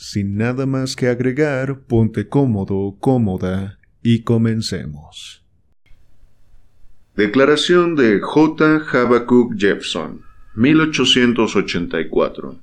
Sin 0.00 0.36
nada 0.36 0.64
más 0.64 0.94
que 0.94 1.08
agregar, 1.08 1.80
ponte 1.80 2.28
cómodo, 2.28 2.96
cómoda 3.00 3.80
y 4.00 4.22
comencemos. 4.22 5.42
Declaración 7.16 7.96
de 7.96 8.20
J. 8.20 8.84
Habakkuk 8.92 9.56
Jefferson, 9.58 10.22
1884. 10.54 12.60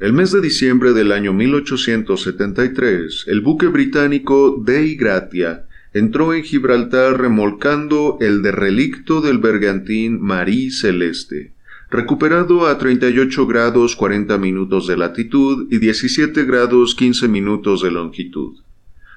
El 0.00 0.12
mes 0.12 0.32
de 0.32 0.42
diciembre 0.42 0.92
del 0.92 1.12
año 1.12 1.32
1873, 1.32 3.24
el 3.28 3.40
buque 3.40 3.68
británico 3.68 4.62
Dei 4.62 4.96
Gratia 4.96 5.66
entró 5.94 6.34
en 6.34 6.42
Gibraltar 6.42 7.18
remolcando 7.18 8.18
el 8.20 8.42
derrelicto 8.42 9.22
del 9.22 9.38
bergantín 9.38 10.20
Marie 10.20 10.70
Celeste 10.70 11.55
recuperado 11.90 12.66
a 12.66 12.78
38 12.78 13.46
grados 13.46 13.94
40 13.94 14.36
minutos 14.38 14.86
de 14.86 14.96
latitud 14.96 15.68
y 15.70 15.78
17 15.78 16.44
grados 16.44 16.94
15 16.94 17.28
minutos 17.28 17.82
de 17.82 17.90
longitud. 17.92 18.56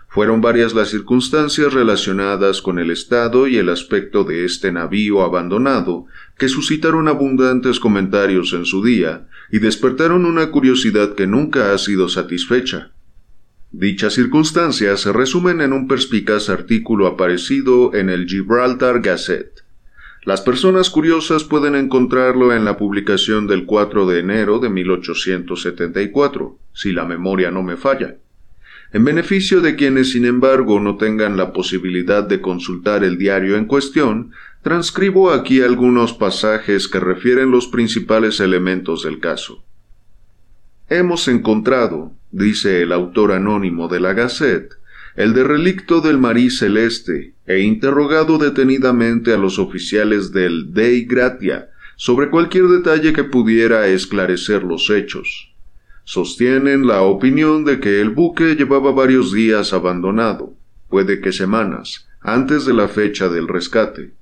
Fueron 0.08 0.42
varias 0.42 0.74
las 0.74 0.90
circunstancias 0.90 1.74
relacionadas 1.74 2.62
con 2.62 2.80
el 2.80 2.90
estado 2.90 3.48
y 3.48 3.58
el 3.58 3.70
aspecto 3.70 4.24
de 4.24 4.44
este 4.44 4.72
navío 4.72 5.22
abandonado 5.22 6.06
que 6.38 6.50
suscitaron 6.50 7.08
abundantes 7.08 7.80
comentarios 7.80 8.54
en 8.54 8.66
su 8.66 8.84
día 8.84 9.28
y 9.52 9.60
despertaron 9.60 10.26
una 10.26 10.50
curiosidad 10.50 11.14
que 11.14 11.28
nunca 11.28 11.74
ha 11.74 11.78
sido 11.78 12.10
satisfecha. 12.10 12.92
Dichas 13.72 14.14
circunstancias 14.14 15.02
se 15.02 15.14
resumen 15.14 15.62
en 15.62 15.74
un 15.74 15.88
perspicaz 15.88 16.50
artículo 16.50 17.06
aparecido 17.06 17.94
en 17.94 18.10
el 18.10 18.26
Gibraltar 18.26 19.02
Gazette, 19.02 19.64
las 20.24 20.42
personas 20.42 20.90
curiosas 20.90 21.44
pueden 21.44 21.76
encontrarlo 21.76 22.54
en 22.54 22.66
la 22.66 22.78
publicación 22.78 23.48
del 23.48 23.66
4 23.66 24.06
de 24.06 24.20
enero 24.20 24.60
de 24.60 24.70
1874, 24.70 26.58
si 26.74 26.92
la 26.92 27.06
memoria 27.06 27.52
no 27.52 27.64
me 27.64 27.78
falla. 27.78 28.18
En 28.92 29.06
beneficio 29.06 29.62
de 29.62 29.76
quienes, 29.76 30.12
sin 30.12 30.26
embargo, 30.26 30.80
no 30.80 30.98
tengan 30.98 31.38
la 31.38 31.54
posibilidad 31.54 32.24
de 32.24 32.42
consultar 32.42 33.04
el 33.04 33.18
diario 33.18 33.56
en 33.56 33.66
cuestión, 33.66 34.32
transcribo 34.62 35.32
aquí 35.32 35.62
algunos 35.62 36.14
pasajes 36.14 36.88
que 36.88 37.00
refieren 37.00 37.52
los 37.52 37.68
principales 37.68 38.40
elementos 38.40 39.04
del 39.04 39.20
caso. 39.20 39.64
Hemos 40.90 41.28
encontrado, 41.28 42.14
dice 42.32 42.82
el 42.82 42.92
autor 42.92 43.32
anónimo 43.32 43.88
de 43.88 44.00
la 44.00 44.14
Gazette, 44.14 44.79
el 45.20 45.34
derrelicto 45.34 46.00
del 46.00 46.18
Marí 46.18 46.50
Celeste, 46.50 47.34
e 47.46 47.60
interrogado 47.60 48.38
detenidamente 48.38 49.34
a 49.34 49.38
los 49.38 49.60
oficiales 49.60 50.32
del 50.32 50.74
Dei 50.74 51.04
Gratia 51.04 51.72
sobre 51.98 52.30
cualquier 52.30 52.68
detalle 52.68 53.12
que 53.12 53.26
pudiera 53.26 53.86
esclarecer 53.88 54.64
los 54.64 54.90
hechos. 54.90 55.54
Sostienen 56.06 56.88
la 56.88 57.02
opinión 57.02 57.66
de 57.66 57.82
que 57.82 58.00
el 58.00 58.12
buque 58.12 58.56
llevaba 58.56 58.94
varios 58.94 59.34
días 59.34 59.74
abandonado, 59.74 60.56
puede 60.88 61.20
que 61.20 61.34
semanas, 61.34 62.08
antes 62.22 62.66
de 62.66 62.74
la 62.74 62.88
fecha 62.88 63.28
del 63.28 63.50
rescate. 63.50 64.14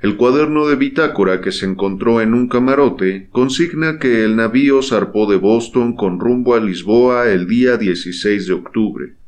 El 0.00 0.16
cuaderno 0.16 0.66
de 0.66 0.76
bitácora 0.76 1.42
que 1.42 1.52
se 1.52 1.66
encontró 1.66 2.22
en 2.22 2.32
un 2.32 2.48
camarote 2.48 3.28
consigna 3.32 3.98
que 3.98 4.24
el 4.24 4.36
navío 4.36 4.80
zarpó 4.82 5.30
de 5.30 5.36
Boston 5.36 5.94
con 5.94 6.18
rumbo 6.18 6.54
a 6.54 6.60
Lisboa 6.60 7.30
el 7.30 7.46
día 7.46 7.76
16 7.76 8.46
de 8.46 8.52
octubre. 8.54 9.21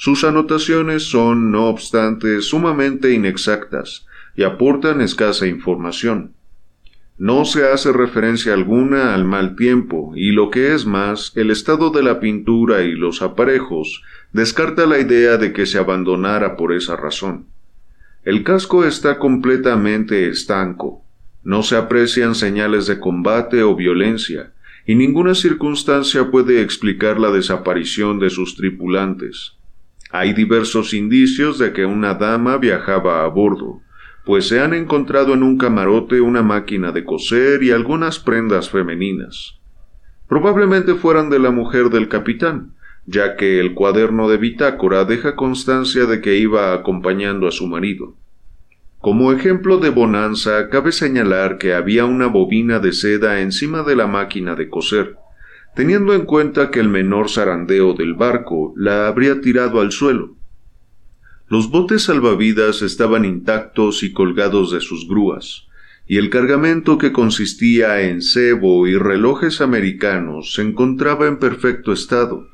Sus 0.00 0.22
anotaciones 0.22 1.10
son, 1.10 1.50
no 1.50 1.66
obstante, 1.66 2.40
sumamente 2.40 3.12
inexactas 3.12 4.06
y 4.36 4.44
aportan 4.44 5.00
escasa 5.00 5.48
información. 5.48 6.34
No 7.18 7.44
se 7.44 7.66
hace 7.66 7.92
referencia 7.92 8.54
alguna 8.54 9.12
al 9.12 9.24
mal 9.24 9.56
tiempo 9.56 10.12
y 10.14 10.30
lo 10.30 10.50
que 10.50 10.72
es 10.72 10.86
más, 10.86 11.32
el 11.34 11.50
estado 11.50 11.90
de 11.90 12.04
la 12.04 12.20
pintura 12.20 12.82
y 12.82 12.92
los 12.92 13.22
aparejos 13.22 14.04
descarta 14.32 14.86
la 14.86 15.00
idea 15.00 15.36
de 15.36 15.52
que 15.52 15.66
se 15.66 15.78
abandonara 15.78 16.56
por 16.56 16.72
esa 16.72 16.94
razón. 16.94 17.46
El 18.22 18.44
casco 18.44 18.84
está 18.84 19.18
completamente 19.18 20.28
estanco, 20.28 21.02
no 21.42 21.64
se 21.64 21.74
aprecian 21.74 22.36
señales 22.36 22.86
de 22.86 23.00
combate 23.00 23.64
o 23.64 23.74
violencia, 23.74 24.52
y 24.86 24.94
ninguna 24.94 25.34
circunstancia 25.34 26.30
puede 26.30 26.62
explicar 26.62 27.18
la 27.18 27.32
desaparición 27.32 28.20
de 28.20 28.30
sus 28.30 28.54
tripulantes. 28.54 29.57
Hay 30.10 30.32
diversos 30.32 30.94
indicios 30.94 31.58
de 31.58 31.72
que 31.72 31.84
una 31.84 32.14
dama 32.14 32.56
viajaba 32.56 33.24
a 33.24 33.28
bordo, 33.28 33.82
pues 34.24 34.48
se 34.48 34.60
han 34.60 34.74
encontrado 34.74 35.34
en 35.34 35.42
un 35.42 35.58
camarote 35.58 36.20
una 36.20 36.42
máquina 36.42 36.92
de 36.92 37.04
coser 37.04 37.62
y 37.62 37.70
algunas 37.70 38.18
prendas 38.18 38.70
femeninas. 38.70 39.58
Probablemente 40.28 40.94
fueran 40.94 41.30
de 41.30 41.38
la 41.38 41.50
mujer 41.50 41.90
del 41.90 42.08
capitán, 42.08 42.74
ya 43.06 43.36
que 43.36 43.58
el 43.58 43.74
cuaderno 43.74 44.28
de 44.28 44.36
bitácora 44.36 45.04
deja 45.06 45.34
constancia 45.34 46.04
de 46.04 46.20
que 46.20 46.36
iba 46.36 46.74
acompañando 46.74 47.48
a 47.48 47.52
su 47.52 47.66
marido. 47.66 48.16
Como 48.98 49.32
ejemplo 49.32 49.78
de 49.78 49.90
bonanza, 49.90 50.68
cabe 50.68 50.92
señalar 50.92 51.56
que 51.56 51.72
había 51.72 52.04
una 52.04 52.26
bobina 52.26 52.80
de 52.80 52.92
seda 52.92 53.40
encima 53.40 53.82
de 53.82 53.96
la 53.96 54.06
máquina 54.06 54.54
de 54.56 54.68
coser, 54.68 55.16
teniendo 55.78 56.12
en 56.12 56.22
cuenta 56.22 56.72
que 56.72 56.80
el 56.80 56.88
menor 56.88 57.30
zarandeo 57.30 57.94
del 57.94 58.14
barco 58.14 58.74
la 58.76 59.06
habría 59.06 59.40
tirado 59.40 59.80
al 59.80 59.92
suelo. 59.92 60.34
Los 61.46 61.70
botes 61.70 62.02
salvavidas 62.02 62.82
estaban 62.82 63.24
intactos 63.24 64.02
y 64.02 64.12
colgados 64.12 64.72
de 64.72 64.80
sus 64.80 65.06
grúas, 65.06 65.68
y 66.08 66.16
el 66.16 66.30
cargamento 66.30 66.98
que 66.98 67.12
consistía 67.12 68.00
en 68.00 68.22
cebo 68.22 68.88
y 68.88 68.98
relojes 68.98 69.60
americanos 69.60 70.54
se 70.54 70.62
encontraba 70.62 71.28
en 71.28 71.38
perfecto 71.38 71.92
estado. 71.92 72.48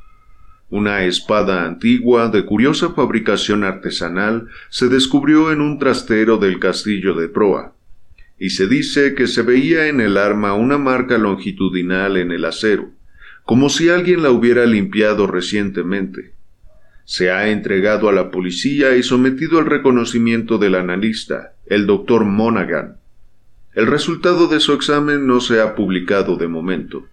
Una 0.69 1.05
espada 1.05 1.65
antigua 1.65 2.29
de 2.29 2.45
curiosa 2.45 2.91
fabricación 2.91 3.65
artesanal 3.65 4.49
se 4.69 4.89
descubrió 4.89 5.51
en 5.51 5.63
un 5.63 5.79
trastero 5.79 6.37
del 6.37 6.59
castillo 6.59 7.15
de 7.15 7.31
proa, 7.31 7.73
y 8.39 8.51
se 8.51 8.67
dice 8.67 9.15
que 9.15 9.27
se 9.27 9.41
veía 9.41 9.89
en 9.89 10.03
el 10.03 10.19
arma 10.19 10.53
una 10.53 10.77
marca 10.77 11.17
longitudinal 11.17 12.19
en 12.19 12.31
el 12.31 12.45
acero, 12.45 12.91
como 13.45 13.69
si 13.69 13.91
alguien 13.91 14.23
la 14.23 14.31
hubiera 14.31 14.65
limpiado 14.67 15.27
recientemente. 15.27 16.33
Se 17.05 17.31
ha 17.31 17.51
entregado 17.51 18.09
a 18.09 18.13
la 18.13 18.31
policía 18.31 18.97
y 18.97 19.03
sometido 19.03 19.59
al 19.59 19.67
reconocimiento 19.67 20.57
del 20.57 20.75
analista, 20.75 21.53
el 21.67 21.87
doctor 21.87 22.25
Monaghan. 22.25 22.97
El 23.75 23.87
resultado 23.87 24.47
de 24.47 24.61
su 24.61 24.73
examen 24.73 25.27
no 25.27 25.41
se 25.41 25.61
ha 25.61 25.75
publicado 25.75 26.37
de 26.37 26.49
momento. 26.49 27.07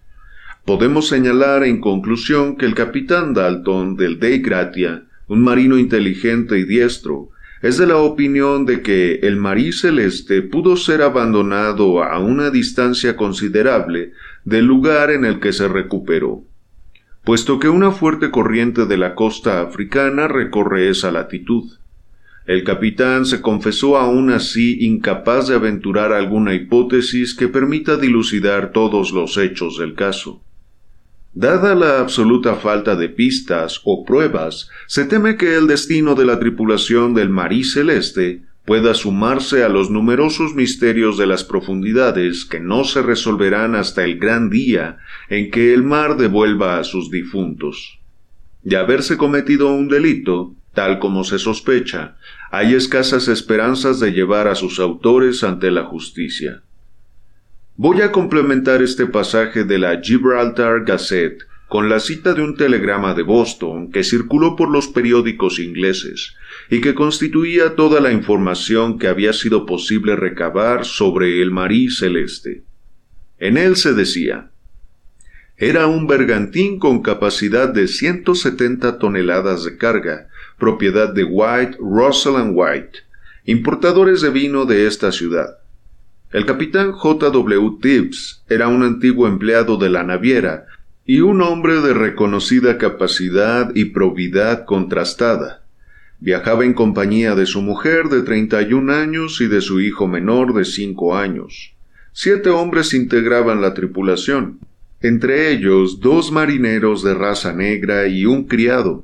Podemos 0.64 1.08
señalar 1.08 1.64
en 1.64 1.82
conclusión 1.82 2.56
que 2.56 2.66
el 2.66 2.76
capitán 2.76 3.34
Dalton 3.34 3.98
del 3.98 4.20
Dei 4.20 4.40
Gratia, 4.40 5.04
un 5.28 5.44
marino 5.44 5.78
inteligente 5.78 6.60
y 6.60 6.64
diestro, 6.64 7.32
es 7.62 7.78
de 7.78 7.88
la 7.88 7.98
opinión 7.98 8.66
de 8.66 8.82
que 8.82 9.20
el 9.24 9.36
Marí 9.36 9.72
Celeste 9.72 10.42
pudo 10.42 10.78
ser 10.78 11.02
abandonado 11.02 12.04
a 12.04 12.20
una 12.20 12.50
distancia 12.50 13.16
considerable 13.16 14.14
del 14.46 14.66
lugar 14.66 15.12
en 15.12 15.26
el 15.26 15.40
que 15.40 15.54
se 15.54 15.68
recuperó, 15.68 16.44
puesto 17.24 17.60
que 17.60 17.70
una 17.70 17.92
fuerte 17.92 18.32
corriente 18.32 18.86
de 18.86 18.98
la 18.98 19.16
costa 19.16 19.62
africana 19.62 20.28
recorre 20.28 20.90
esa 20.90 21.12
latitud. 21.12 21.72
El 22.48 22.64
capitán 22.64 23.26
se 23.26 23.42
confesó 23.42 23.98
aún 23.98 24.32
así 24.32 24.84
incapaz 24.84 25.48
de 25.48 25.56
aventurar 25.56 26.12
alguna 26.12 26.56
hipótesis 26.56 27.36
que 27.36 27.48
permita 27.48 27.98
dilucidar 27.98 28.72
todos 28.72 29.12
los 29.12 29.38
hechos 29.38 29.78
del 29.78 29.94
caso. 29.94 30.42
Dada 31.34 31.76
la 31.76 32.00
absoluta 32.00 32.56
falta 32.56 32.96
de 32.98 33.08
pistas 33.08 33.80
o 33.86 34.04
pruebas, 34.04 34.70
se 34.88 35.06
teme 35.06 35.38
que 35.38 35.56
el 35.56 35.68
destino 35.68 36.16
de 36.16 36.26
la 36.26 36.40
tripulación 36.40 37.14
del 37.14 37.30
Marí 37.30 37.64
Celeste 37.64 38.42
pueda 38.66 38.94
sumarse 38.94 39.64
a 39.64 39.70
los 39.70 39.90
numerosos 39.90 40.54
misterios 40.54 41.18
de 41.18 41.26
las 41.26 41.44
profundidades 41.44 42.46
que 42.46 42.60
no 42.60 42.84
se 42.84 43.02
resolverán 43.02 43.76
hasta 43.76 44.04
el 44.04 44.20
gran 44.20 44.50
día 44.50 45.00
en 45.30 45.50
que 45.50 45.74
el 45.74 45.84
mar 45.84 46.18
devuelva 46.18 46.78
a 46.78 46.84
sus 46.84 47.10
difuntos. 47.10 48.00
De 48.64 48.78
haberse 48.78 49.18
cometido 49.18 49.74
un 49.74 49.88
delito, 49.88 50.54
tal 50.74 51.00
como 51.00 51.24
se 51.24 51.40
sospecha, 51.40 52.18
hay 52.52 52.76
escasas 52.76 53.28
esperanzas 53.28 54.00
de 54.00 54.12
llevar 54.12 54.48
a 54.48 54.56
sus 54.56 54.80
autores 54.80 55.44
ante 55.44 55.72
la 55.72 55.86
justicia. 55.86 56.62
Voy 57.78 58.02
a 58.02 58.12
complementar 58.12 58.84
este 58.84 59.08
pasaje 59.08 59.64
de 59.64 59.80
la 59.80 60.00
Gibraltar 60.02 60.84
Gazette 60.86 61.48
con 61.68 61.90
la 61.90 62.00
cita 62.00 62.34
de 62.34 62.44
un 62.44 62.58
telegrama 62.58 63.14
de 63.14 63.24
Boston 63.24 63.92
que 63.92 64.04
circuló 64.04 64.56
por 64.56 64.70
los 64.70 64.88
periódicos 64.88 65.58
ingleses 65.58 66.36
y 66.72 66.80
que 66.80 66.96
constituía 66.96 67.76
toda 67.76 68.00
la 68.00 68.14
información 68.14 68.98
que 68.98 69.10
había 69.10 69.34
sido 69.34 69.66
posible 69.66 70.16
recabar 70.16 70.86
sobre 70.86 71.42
el 71.42 71.52
Marí 71.52 71.92
Celeste. 71.92 72.64
En 73.40 73.58
él 73.58 73.76
se 73.76 73.94
decía, 73.94 74.52
era 75.58 75.88
un 75.88 76.08
bergantín 76.08 76.80
con 76.80 77.02
capacidad 77.02 77.68
de 77.68 77.90
170 77.90 79.00
toneladas 79.00 79.66
de 79.66 79.78
carga, 79.78 80.30
propiedad 80.58 81.14
de 81.14 81.26
White, 81.26 81.76
Russell 81.78 82.38
and 82.38 82.54
White, 82.56 83.00
importadores 83.44 84.22
de 84.22 84.30
vino 84.30 84.64
de 84.64 84.88
esta 84.88 85.12
ciudad. 85.12 85.58
El 86.32 86.46
capitán 86.46 86.94
J. 86.94 87.32
W. 87.32 87.80
Tibbs 87.82 88.46
era 88.48 88.70
un 88.70 88.84
antiguo 88.84 89.28
empleado 89.28 89.76
de 89.76 89.90
la 89.90 90.04
naviera 90.04 90.68
y 91.06 91.20
un 91.20 91.42
hombre 91.42 91.82
de 91.82 91.94
reconocida 91.94 92.78
capacidad 92.78 93.76
y 93.76 93.86
probidad 93.86 94.64
contrastada. 94.64 95.62
Viajaba 96.24 96.66
en 96.66 96.76
compañía 96.76 97.34
de 97.34 97.48
su 97.48 97.64
mujer 97.64 98.10
de 98.10 98.22
31 98.22 98.94
años 98.94 99.42
y 99.42 99.48
de 99.48 99.60
su 99.60 99.82
hijo 99.82 100.08
menor 100.08 100.54
de 100.54 100.66
5 100.66 101.18
años. 101.18 101.74
Siete 102.14 102.52
hombres 102.52 102.94
integraban 102.94 103.60
la 103.60 103.74
tripulación, 103.74 104.60
entre 105.02 105.52
ellos 105.52 106.00
dos 106.00 106.32
marineros 106.32 107.02
de 107.04 107.16
raza 107.16 107.54
negra 107.54 108.08
y 108.08 108.28
un 108.28 108.44
criado. 108.44 109.04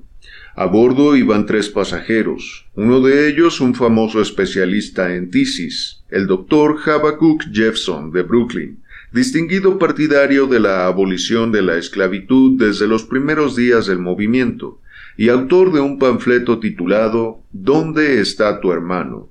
A 0.56 0.68
bordo 0.68 1.16
iban 1.16 1.48
tres 1.48 1.70
pasajeros, 1.70 2.68
uno 2.76 3.02
de 3.02 3.28
ellos 3.28 3.62
un 3.62 3.74
famoso 3.74 4.22
especialista 4.22 5.16
en 5.16 5.32
tisis, 5.32 6.04
el 6.10 6.28
doctor 6.28 6.78
Habakkuk 6.86 7.46
Jeffson 7.52 8.12
de 8.12 8.22
Brooklyn, 8.22 8.84
distinguido 9.12 9.80
partidario 9.80 10.46
de 10.46 10.60
la 10.60 10.86
abolición 10.86 11.52
de 11.52 11.64
la 11.64 11.78
esclavitud 11.78 12.60
desde 12.60 12.88
los 12.88 13.04
primeros 13.04 13.56
días 13.56 13.88
del 13.88 13.98
movimiento, 13.98 14.80
y 15.18 15.30
autor 15.30 15.74
de 15.74 15.80
un 15.80 15.98
panfleto 15.98 16.60
titulado 16.60 17.42
¿Dónde 17.52 18.22
está 18.22 18.62
tu 18.62 18.72
hermano?, 18.72 19.30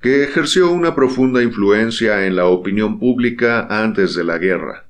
que 0.00 0.22
ejerció 0.22 0.70
una 0.70 0.94
profunda 0.94 1.42
influencia 1.42 2.26
en 2.26 2.36
la 2.36 2.46
opinión 2.46 3.00
pública 3.00 3.66
antes 3.68 4.14
de 4.14 4.22
la 4.22 4.38
guerra. 4.38 4.86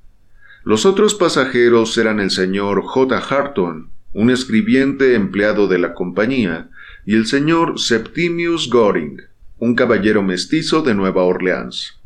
Los 0.62 0.84
otros 0.84 1.14
pasajeros 1.14 1.96
eran 1.96 2.20
el 2.20 2.30
señor 2.30 2.82
J. 2.82 3.16
Harton, 3.18 3.88
un 4.12 4.30
escribiente 4.30 5.14
empleado 5.14 5.68
de 5.68 5.78
la 5.78 5.94
compañía, 5.94 6.68
y 7.06 7.14
el 7.14 7.26
señor 7.26 7.78
Septimius 7.78 8.68
Goring, 8.68 9.22
un 9.58 9.74
caballero 9.74 10.22
mestizo 10.22 10.82
de 10.82 10.94
Nueva 10.94 11.22
Orleans. 11.22 11.98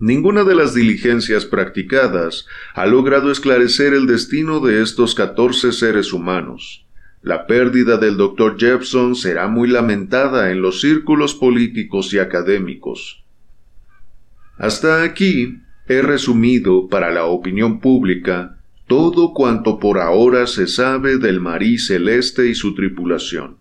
Ninguna 0.00 0.44
de 0.44 0.54
las 0.54 0.74
diligencias 0.74 1.44
practicadas 1.44 2.46
ha 2.74 2.86
logrado 2.86 3.30
esclarecer 3.30 3.94
el 3.94 4.06
destino 4.06 4.60
de 4.60 4.82
estos 4.82 5.14
catorce 5.14 5.72
seres 5.72 6.12
humanos. 6.12 6.84
La 7.22 7.46
pérdida 7.46 7.96
del 7.96 8.16
doctor 8.16 8.56
Jepson 8.58 9.16
será 9.16 9.48
muy 9.48 9.68
lamentada 9.68 10.50
en 10.52 10.62
los 10.62 10.80
círculos 10.80 11.34
políticos 11.34 12.14
y 12.14 12.18
académicos. 12.18 13.24
Hasta 14.56 15.02
aquí 15.02 15.58
he 15.88 16.02
resumido 16.02 16.88
para 16.88 17.10
la 17.10 17.24
opinión 17.24 17.80
pública 17.80 18.58
todo 18.86 19.34
cuanto 19.34 19.78
por 19.78 19.98
ahora 19.98 20.46
se 20.46 20.66
sabe 20.66 21.18
del 21.18 21.40
Marí 21.40 21.78
Celeste 21.78 22.48
y 22.48 22.54
su 22.54 22.74
tripulación, 22.74 23.58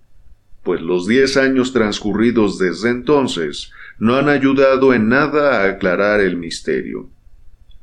pues 0.63 0.81
los 0.81 1.05
diez 1.05 1.35
años 1.35 1.73
transcurridos 1.73 2.57
desde 2.57 2.89
entonces 2.91 3.71
no 3.99 4.15
han 4.15 4.29
ayudado 4.29 4.93
en 4.93 5.09
nada 5.09 5.61
a 5.61 5.69
aclarar 5.69 6.21
el 6.21 6.37
misterio. 6.37 7.09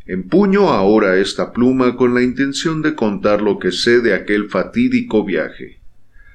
Empuño 0.06 0.68
ahora 0.68 1.16
esta 1.16 1.52
pluma 1.52 1.96
con 1.96 2.14
la 2.14 2.22
intención 2.22 2.82
de 2.82 2.94
contar 2.94 3.40
lo 3.40 3.58
que 3.58 3.72
sé 3.72 4.00
de 4.00 4.14
aquel 4.14 4.50
fatídico 4.50 5.24
viaje. 5.24 5.80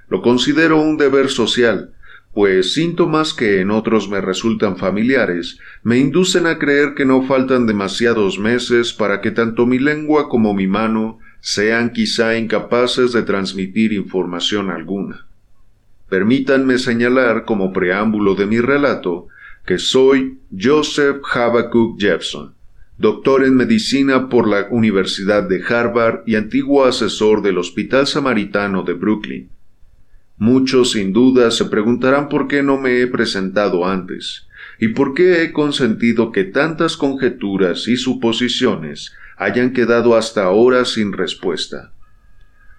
Lo 0.09 0.23
considero 0.23 0.81
un 0.81 0.97
deber 0.97 1.29
social, 1.29 1.93
pues 2.33 2.73
síntomas 2.73 3.33
que 3.33 3.59
en 3.59 3.69
otros 3.69 4.09
me 4.09 4.21
resultan 4.21 4.77
familiares 4.77 5.59
me 5.83 5.97
inducen 5.97 6.47
a 6.47 6.57
creer 6.57 6.93
que 6.95 7.05
no 7.05 7.23
faltan 7.23 7.67
demasiados 7.67 8.39
meses 8.39 8.93
para 8.93 9.21
que 9.21 9.31
tanto 9.31 9.65
mi 9.65 9.77
lengua 9.77 10.29
como 10.29 10.53
mi 10.53 10.65
mano 10.65 11.19
sean 11.39 11.91
quizá 11.91 12.37
incapaces 12.37 13.13
de 13.13 13.21
transmitir 13.23 13.93
información 13.93 14.71
alguna. 14.71 15.27
Permítanme 16.09 16.79
señalar 16.79 17.45
como 17.45 17.71
preámbulo 17.71 18.33
de 18.33 18.47
mi 18.47 18.59
relato 18.59 19.27
que 19.65 19.77
soy 19.77 20.39
Joseph 20.57 21.21
Habakkuk 21.31 21.99
Jepson, 21.99 22.55
doctor 22.99 23.45
en 23.45 23.55
medicina 23.55 24.27
por 24.27 24.45
la 24.45 24.67
Universidad 24.71 25.47
de 25.47 25.63
Harvard 25.63 26.23
y 26.25 26.35
antiguo 26.35 26.83
asesor 26.83 27.41
del 27.41 27.57
Hospital 27.57 28.07
Samaritano 28.07 28.83
de 28.83 28.91
Brooklyn. 28.91 29.49
Muchos 30.37 30.91
sin 30.91 31.13
duda 31.13 31.49
se 31.51 31.63
preguntarán 31.65 32.27
por 32.27 32.49
qué 32.49 32.61
no 32.61 32.77
me 32.77 32.99
he 32.99 33.07
presentado 33.07 33.87
antes, 33.87 34.49
y 34.81 34.89
por 34.89 35.13
qué 35.13 35.43
he 35.43 35.53
consentido 35.53 36.33
que 36.33 36.43
tantas 36.43 36.97
conjeturas 36.97 37.87
y 37.87 37.95
suposiciones 37.95 39.13
hayan 39.37 39.71
quedado 39.71 40.17
hasta 40.17 40.43
ahora 40.43 40.83
sin 40.83 41.13
respuesta. 41.13 41.93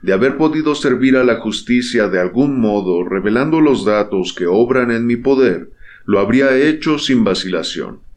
De 0.02 0.12
haber 0.12 0.36
podido 0.36 0.74
servir 0.74 1.16
a 1.16 1.24
la 1.24 1.36
justicia 1.36 2.08
de 2.08 2.20
algún 2.20 2.60
modo 2.60 3.08
revelando 3.08 3.62
los 3.62 3.86
datos 3.86 4.34
que 4.34 4.46
obran 4.46 4.90
en 4.90 5.06
mi 5.06 5.16
poder, 5.16 5.70
lo 6.04 6.18
habría 6.18 6.58
hecho 6.58 6.98
sin 6.98 7.24
vacilación. 7.24 8.09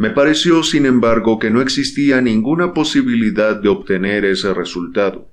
Me 0.00 0.08
pareció, 0.08 0.62
sin 0.62 0.86
embargo, 0.86 1.38
que 1.38 1.50
no 1.50 1.60
existía 1.60 2.22
ninguna 2.22 2.72
posibilidad 2.72 3.54
de 3.54 3.68
obtener 3.68 4.24
ese 4.24 4.54
resultado, 4.54 5.28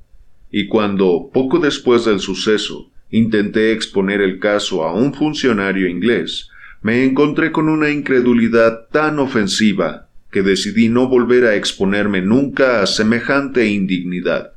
y 0.51 0.67
cuando, 0.67 1.29
poco 1.33 1.59
después 1.59 2.03
del 2.03 2.19
suceso, 2.19 2.91
intenté 3.09 3.71
exponer 3.71 4.19
el 4.19 4.39
caso 4.39 4.83
a 4.83 4.93
un 4.93 5.13
funcionario 5.13 5.87
inglés, 5.87 6.49
me 6.81 7.05
encontré 7.05 7.53
con 7.53 7.69
una 7.69 7.91
incredulidad 7.91 8.89
tan 8.91 9.19
ofensiva 9.19 10.09
que 10.31 10.43
decidí 10.43 10.89
no 10.89 11.07
volver 11.07 11.45
a 11.45 11.55
exponerme 11.55 12.21
nunca 12.21 12.81
a 12.81 12.87
semejante 12.87 13.67
indignidad. 13.67 14.51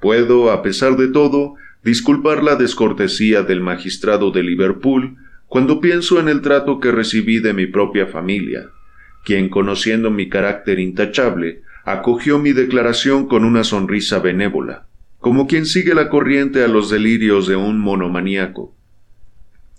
Puedo, 0.00 0.50
a 0.50 0.64
pesar 0.64 0.96
de 0.96 1.06
todo, 1.06 1.54
disculpar 1.84 2.42
la 2.42 2.56
descortesía 2.56 3.44
del 3.44 3.60
magistrado 3.60 4.32
de 4.32 4.42
Liverpool 4.42 5.16
cuando 5.46 5.80
pienso 5.80 6.18
en 6.18 6.28
el 6.28 6.40
trato 6.40 6.80
que 6.80 6.90
recibí 6.90 7.38
de 7.38 7.52
mi 7.52 7.66
propia 7.66 8.08
familia, 8.08 8.68
quien, 9.24 9.48
conociendo 9.48 10.10
mi 10.10 10.28
carácter 10.28 10.78
intachable, 10.78 11.62
acogió 11.84 12.38
mi 12.38 12.52
declaración 12.52 13.26
con 13.26 13.44
una 13.44 13.64
sonrisa 13.64 14.18
benévola, 14.18 14.86
como 15.18 15.46
quien 15.46 15.66
sigue 15.66 15.94
la 15.94 16.08
corriente 16.08 16.62
a 16.62 16.68
los 16.68 16.90
delirios 16.90 17.46
de 17.46 17.56
un 17.56 17.78
monomaníaco. 17.78 18.74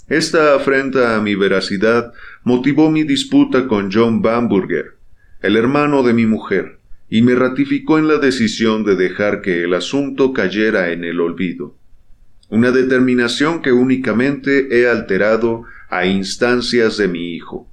Esta 0.07 0.55
afrenta 0.55 1.15
a 1.15 1.21
mi 1.21 1.35
veracidad 1.35 2.13
motivó 2.43 2.91
mi 2.91 3.03
disputa 3.03 3.67
con 3.67 3.91
John 3.91 4.21
Bamburger, 4.21 4.97
el 5.41 5.55
hermano 5.55 6.03
de 6.03 6.13
mi 6.13 6.25
mujer, 6.25 6.79
y 7.09 7.21
me 7.21 7.35
ratificó 7.35 7.99
en 7.99 8.07
la 8.07 8.17
decisión 8.17 8.83
de 8.83 8.95
dejar 8.95 9.41
que 9.41 9.63
el 9.63 9.73
asunto 9.73 10.33
cayera 10.33 10.91
en 10.91 11.03
el 11.03 11.19
olvido 11.19 11.75
una 12.53 12.69
determinación 12.69 13.63
que 13.63 13.71
únicamente 13.71 14.67
he 14.79 14.87
alterado 14.87 15.63
a 15.89 16.05
instancias 16.05 16.97
de 16.97 17.07
mi 17.07 17.33
hijo. 17.33 17.67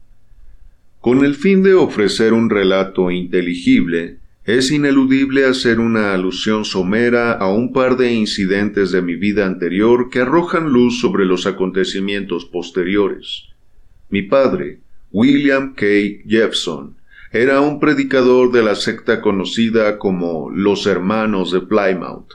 Con 1.00 1.24
el 1.24 1.34
fin 1.34 1.62
de 1.62 1.72
ofrecer 1.72 2.34
un 2.34 2.50
relato 2.50 3.10
inteligible, 3.10 4.18
es 4.44 4.70
ineludible 4.70 5.46
hacer 5.46 5.80
una 5.80 6.12
alusión 6.12 6.66
somera 6.66 7.32
a 7.32 7.50
un 7.50 7.72
par 7.72 7.96
de 7.96 8.12
incidentes 8.12 8.90
de 8.90 9.00
mi 9.00 9.14
vida 9.14 9.46
anterior 9.46 10.10
que 10.10 10.20
arrojan 10.20 10.70
luz 10.70 11.00
sobre 11.00 11.24
los 11.24 11.46
acontecimientos 11.46 12.44
posteriores. 12.44 13.44
Mi 14.10 14.20
padre, 14.20 14.80
William 15.10 15.74
K. 15.74 15.86
Jefferson, 16.26 16.96
era 17.32 17.62
un 17.62 17.80
predicador 17.80 18.52
de 18.52 18.62
la 18.62 18.74
secta 18.74 19.22
conocida 19.22 19.96
como 19.96 20.50
los 20.50 20.86
Hermanos 20.86 21.50
de 21.50 21.62
Plymouth 21.62 22.32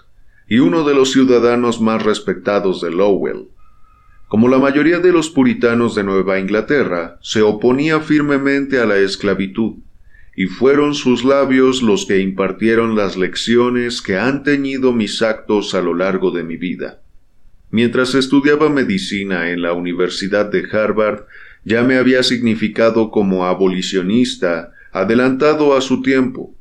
y 0.48 0.58
uno 0.58 0.84
de 0.84 0.96
los 0.96 1.12
ciudadanos 1.12 1.82
más 1.82 2.02
respetados 2.02 2.82
de 2.82 2.90
Lowell. 2.90 3.50
Como 4.28 4.48
la 4.48 4.58
mayoría 4.58 5.00
de 5.00 5.12
los 5.12 5.30
puritanos 5.30 5.94
de 5.94 6.04
Nueva 6.04 6.40
Inglaterra, 6.40 7.20
se 7.22 7.44
oponía 7.44 8.00
firmemente 8.00 8.80
a 8.80 8.86
la 8.86 8.98
esclavitud, 8.98 9.76
y 10.36 10.48
fueron 10.48 10.96
sus 10.96 11.24
labios 11.24 11.84
los 11.84 12.06
que 12.06 12.20
impartieron 12.20 12.96
las 12.96 13.18
lecciones 13.18 14.02
que 14.02 14.18
han 14.18 14.44
teñido 14.44 14.94
mis 14.94 15.22
actos 15.22 15.76
a 15.76 15.82
lo 15.82 15.94
largo 15.94 16.32
de 16.32 16.44
mi 16.44 16.58
vida. 16.58 17.02
Mientras 17.70 18.16
estudiaba 18.16 18.70
medicina 18.70 19.52
en 19.52 19.62
la 19.62 19.74
Universidad 19.74 20.52
de 20.52 20.66
Harvard, 20.72 21.26
ya 21.64 21.84
me 21.84 21.98
había 21.98 22.24
significado 22.24 23.12
como 23.12 23.46
abolicionista, 23.46 24.72
adelantado 24.92 25.76
a 25.76 25.82
su 25.82 26.02
tiempo, 26.02 26.56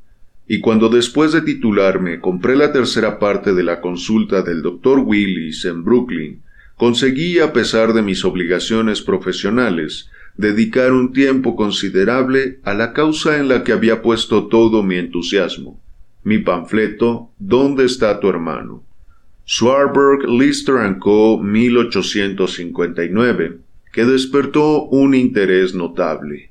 y 0.47 0.61
cuando 0.61 0.91
después 0.91 1.33
de 1.33 1.41
titularme 1.41 2.21
compré 2.21 2.57
la 2.57 2.73
tercera 2.73 3.19
parte 3.19 3.55
de 3.55 3.63
la 3.63 3.81
consulta 3.81 4.43
del 4.43 4.61
Dr. 4.61 4.99
Willis 4.99 5.65
en 5.65 5.83
Brooklyn, 5.83 6.44
conseguí, 6.77 7.39
a 7.39 7.53
pesar 7.53 7.93
de 7.93 8.03
mis 8.03 8.25
obligaciones 8.25 9.03
profesionales, 9.03 10.11
dedicar 10.37 10.93
un 10.93 11.13
tiempo 11.13 11.55
considerable 11.57 12.61
a 12.65 12.75
la 12.75 12.93
causa 12.93 13.39
en 13.39 13.49
la 13.49 13.65
que 13.65 13.73
había 13.73 14.03
puesto 14.03 14.49
todo 14.49 14.83
mi 14.83 14.97
entusiasmo, 14.97 15.81
mi 16.23 16.37
panfleto 16.39 17.31
¿Dónde 17.39 17.85
está 17.85 18.21
tu 18.21 18.29
hermano? 18.29 18.85
Swarberg, 19.45 20.29
Lister 20.29 20.99
Co. 20.99 21.39
1859, 21.39 23.59
que 23.93 24.05
despertó 24.05 24.83
un 24.85 25.15
interés 25.15 25.75
notable. 25.75 26.51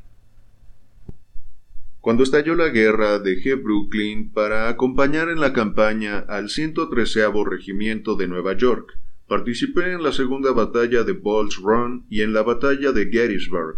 Cuando 2.00 2.24
estalló 2.24 2.56
la 2.56 2.70
guerra, 2.70 3.20
dejé 3.20 3.56
Brooklyn 3.56 4.30
para 4.30 4.70
acompañar 4.70 5.30
en 5.30 5.40
la 5.40 5.54
campaña 5.54 6.20
al 6.20 6.50
113 6.50 7.22
Regimiento 7.50 8.16
de 8.16 8.28
Nueva 8.28 8.58
York. 8.58 8.98
Participé 9.28 9.94
en 9.94 10.04
la 10.04 10.12
segunda 10.12 10.52
batalla 10.52 11.04
de 11.04 11.14
Bull's 11.14 11.58
Run 11.58 12.06
y 12.10 12.22
en 12.22 12.34
la 12.34 12.44
batalla 12.44 12.92
de 12.92 13.06
Gettysburg. 13.06 13.78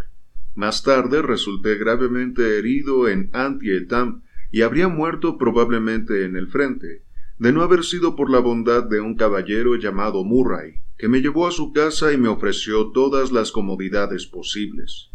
Más 0.56 0.84
tarde 0.84 1.22
resulté 1.22 1.76
gravemente 1.76 2.58
herido 2.58 3.08
en 3.08 3.30
Antietam 3.32 4.24
y 4.52 4.62
habría 4.62 4.88
muerto 4.88 5.38
probablemente 5.38 6.26
en 6.26 6.36
el 6.36 6.48
frente, 6.48 7.04
de 7.38 7.52
no 7.52 7.62
haber 7.62 7.84
sido 7.84 8.16
por 8.16 8.32
la 8.32 8.40
bondad 8.40 8.84
de 8.84 9.02
un 9.02 9.16
caballero 9.16 9.76
llamado 9.76 10.24
Murray, 10.24 10.82
que 10.98 11.10
me 11.10 11.22
llevó 11.22 11.48
a 11.48 11.52
su 11.52 11.74
casa 11.74 12.12
y 12.14 12.18
me 12.18 12.30
ofreció 12.30 12.92
todas 12.92 13.32
las 13.32 13.52
comodidades 13.52 14.26
posibles. 14.26 15.10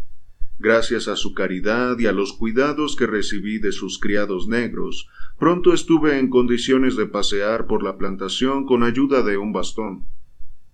Gracias 0.58 1.08
a 1.08 1.16
su 1.16 1.32
caridad 1.32 1.98
y 1.98 2.06
a 2.06 2.12
los 2.12 2.34
cuidados 2.34 2.94
que 2.94 3.06
recibí 3.06 3.58
de 3.58 3.72
sus 3.72 3.98
criados 3.98 4.46
negros, 4.46 5.08
pronto 5.38 5.72
estuve 5.72 6.18
en 6.18 6.28
condiciones 6.28 6.96
de 6.96 7.06
pasear 7.06 7.66
por 7.66 7.82
la 7.82 7.96
plantación 7.96 8.66
con 8.66 8.82
ayuda 8.82 9.22
de 9.22 9.38
un 9.38 9.52
bastón. 9.52 10.04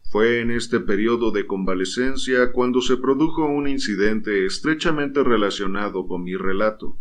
Fue 0.08 0.40
en 0.40 0.52
este 0.52 0.78
periodo 0.78 1.32
de 1.32 1.46
convalecencia 1.46 2.52
cuando 2.52 2.80
se 2.80 2.96
produjo 2.96 3.44
un 3.44 3.66
incidente 3.66 4.46
estrechamente 4.46 5.24
relacionado 5.24 6.06
con 6.06 6.22
mi 6.22 6.36
relato. 6.36 6.96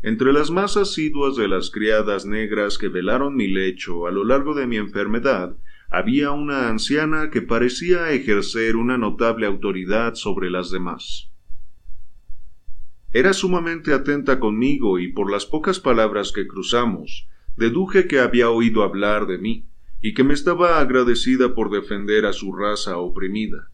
Entre 0.00 0.32
las 0.32 0.52
más 0.52 0.76
asiduas 0.76 1.36
de 1.36 1.48
las 1.48 1.70
criadas 1.70 2.24
negras 2.24 2.78
que 2.78 2.88
velaron 2.88 3.34
mi 3.34 3.48
lecho 3.48 4.06
a 4.06 4.12
lo 4.12 4.24
largo 4.24 4.54
de 4.54 4.68
mi 4.68 4.76
enfermedad, 4.76 5.56
había 5.90 6.30
una 6.30 6.68
anciana 6.68 7.28
que 7.30 7.42
parecía 7.42 8.12
ejercer 8.12 8.76
una 8.76 8.96
notable 8.96 9.46
autoridad 9.46 10.14
sobre 10.14 10.48
las 10.48 10.70
demás. 10.70 11.32
Era 13.12 13.32
sumamente 13.32 13.92
atenta 13.92 14.38
conmigo 14.38 15.00
y 15.00 15.08
por 15.12 15.30
las 15.30 15.44
pocas 15.44 15.80
palabras 15.80 16.30
que 16.30 16.46
cruzamos, 16.46 17.28
deduje 17.56 18.06
que 18.06 18.20
había 18.20 18.48
oído 18.48 18.84
hablar 18.84 19.26
de 19.26 19.38
mí 19.38 19.69
y 20.02 20.14
que 20.14 20.24
me 20.24 20.34
estaba 20.34 20.80
agradecida 20.80 21.54
por 21.54 21.70
defender 21.70 22.26
a 22.26 22.32
su 22.32 22.52
raza 22.52 22.96
oprimida. 22.98 23.70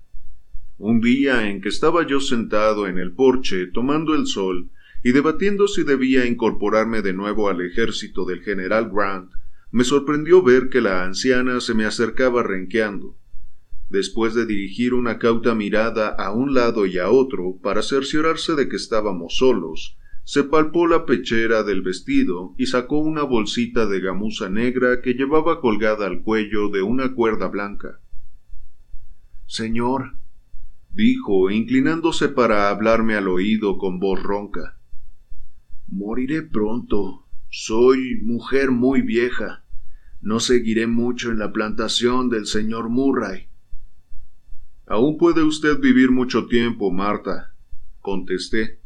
Un 0.79 1.01
día 1.01 1.49
en 1.49 1.61
que 1.61 1.69
estaba 1.69 2.07
yo 2.07 2.21
sentado 2.21 2.87
en 2.87 2.99
el 2.99 3.13
porche 3.13 3.67
tomando 3.67 4.15
el 4.15 4.27
sol 4.27 4.69
y 5.03 5.13
debatiendo 5.13 5.69
si 5.69 5.85
debía 5.85 6.27
incorporarme 6.27 7.01
de 7.01 7.13
nuevo 7.13 7.49
al 7.49 7.61
ejército 7.61 8.25
del 8.25 8.43
general 8.43 8.91
Grant, 8.93 9.31
me 9.71 9.85
sorprendió 9.85 10.43
ver 10.43 10.69
que 10.69 10.81
la 10.81 11.05
anciana 11.05 11.61
se 11.61 11.75
me 11.75 11.85
acercaba 11.85 12.43
renqueando. 12.43 13.17
Después 13.89 14.35
de 14.35 14.47
dirigir 14.47 14.95
una 14.95 15.19
cauta 15.19 15.55
mirada 15.55 16.09
a 16.09 16.33
un 16.33 16.55
lado 16.55 16.87
y 16.87 16.99
a 16.99 17.09
otro 17.09 17.57
para 17.63 17.83
cerciorarse 17.83 18.55
de 18.55 18.69
que 18.69 18.77
estábamos 18.77 19.37
solos, 19.37 19.97
se 20.27 20.43
palpó 20.43 20.89
la 20.89 21.07
pechera 21.07 21.63
del 21.63 21.83
vestido 21.83 22.53
y 22.59 22.67
sacó 22.67 22.99
una 22.99 23.23
bolsita 23.23 23.87
de 23.87 24.01
gamuza 24.01 24.49
negra 24.49 25.01
que 25.01 25.15
llevaba 25.15 25.61
colgada 25.61 26.09
al 26.09 26.23
cuello 26.23 26.69
de 26.69 26.83
una 26.83 27.15
cuerda 27.15 27.47
blanca. 27.47 28.01
Señor, 29.47 30.17
dijo, 30.91 31.49
inclinándose 31.53 32.29
para 32.29 32.71
hablarme 32.71 33.15
al 33.15 33.29
oído 33.29 33.79
con 33.79 34.01
voz 34.01 34.21
ronca. 34.21 34.77
Moriré 35.87 36.43
pronto. 36.43 37.25
Soy 37.49 38.21
mujer 38.21 38.73
muy 38.73 39.03
vieja. 39.03 39.63
No 40.21 40.41
seguiré 40.41 40.89
mucho 40.89 41.31
en 41.31 41.39
la 41.39 41.53
plantación 41.53 42.31
del 42.31 42.47
señor 42.47 42.89
Murray. 42.89 43.47
Aún 44.89 45.19
puede 45.19 45.45
usted 45.45 45.79
vivir 45.79 46.11
mucho 46.11 46.47
tiempo, 46.49 46.91
Marta, 46.91 47.55
contesté. 48.01 48.81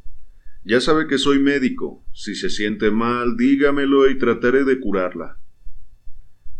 Ya 0.63 0.81
sabe 0.81 1.07
que 1.07 1.19
soy 1.19 1.39
médico. 1.39 2.05
Si 2.13 2.35
se 2.35 2.51
siente 2.51 2.91
mal, 2.91 3.37
dígamelo 3.37 4.11
y 4.11 4.19
trataré 4.19 4.65
de 4.65 4.79
curarla. 4.79 5.39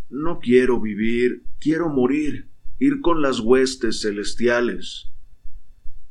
No 0.09 0.41
quiero 0.41 0.81
vivir, 0.81 1.45
quiero 1.61 1.89
morir, 1.89 2.49
ir 2.79 3.01
con 3.01 3.23
las 3.23 3.41
huestes 3.41 4.01
celestiales. 4.01 5.11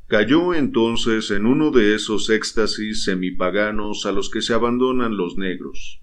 Cayó 0.07 0.53
entonces 0.53 1.31
en 1.31 1.45
uno 1.45 1.71
de 1.71 1.95
esos 1.95 2.29
éxtasis 2.29 3.03
semipaganos 3.03 4.05
a 4.05 4.11
los 4.11 4.29
que 4.29 4.41
se 4.41 4.53
abandonan 4.53 5.17
los 5.17 5.37
negros. 5.37 6.01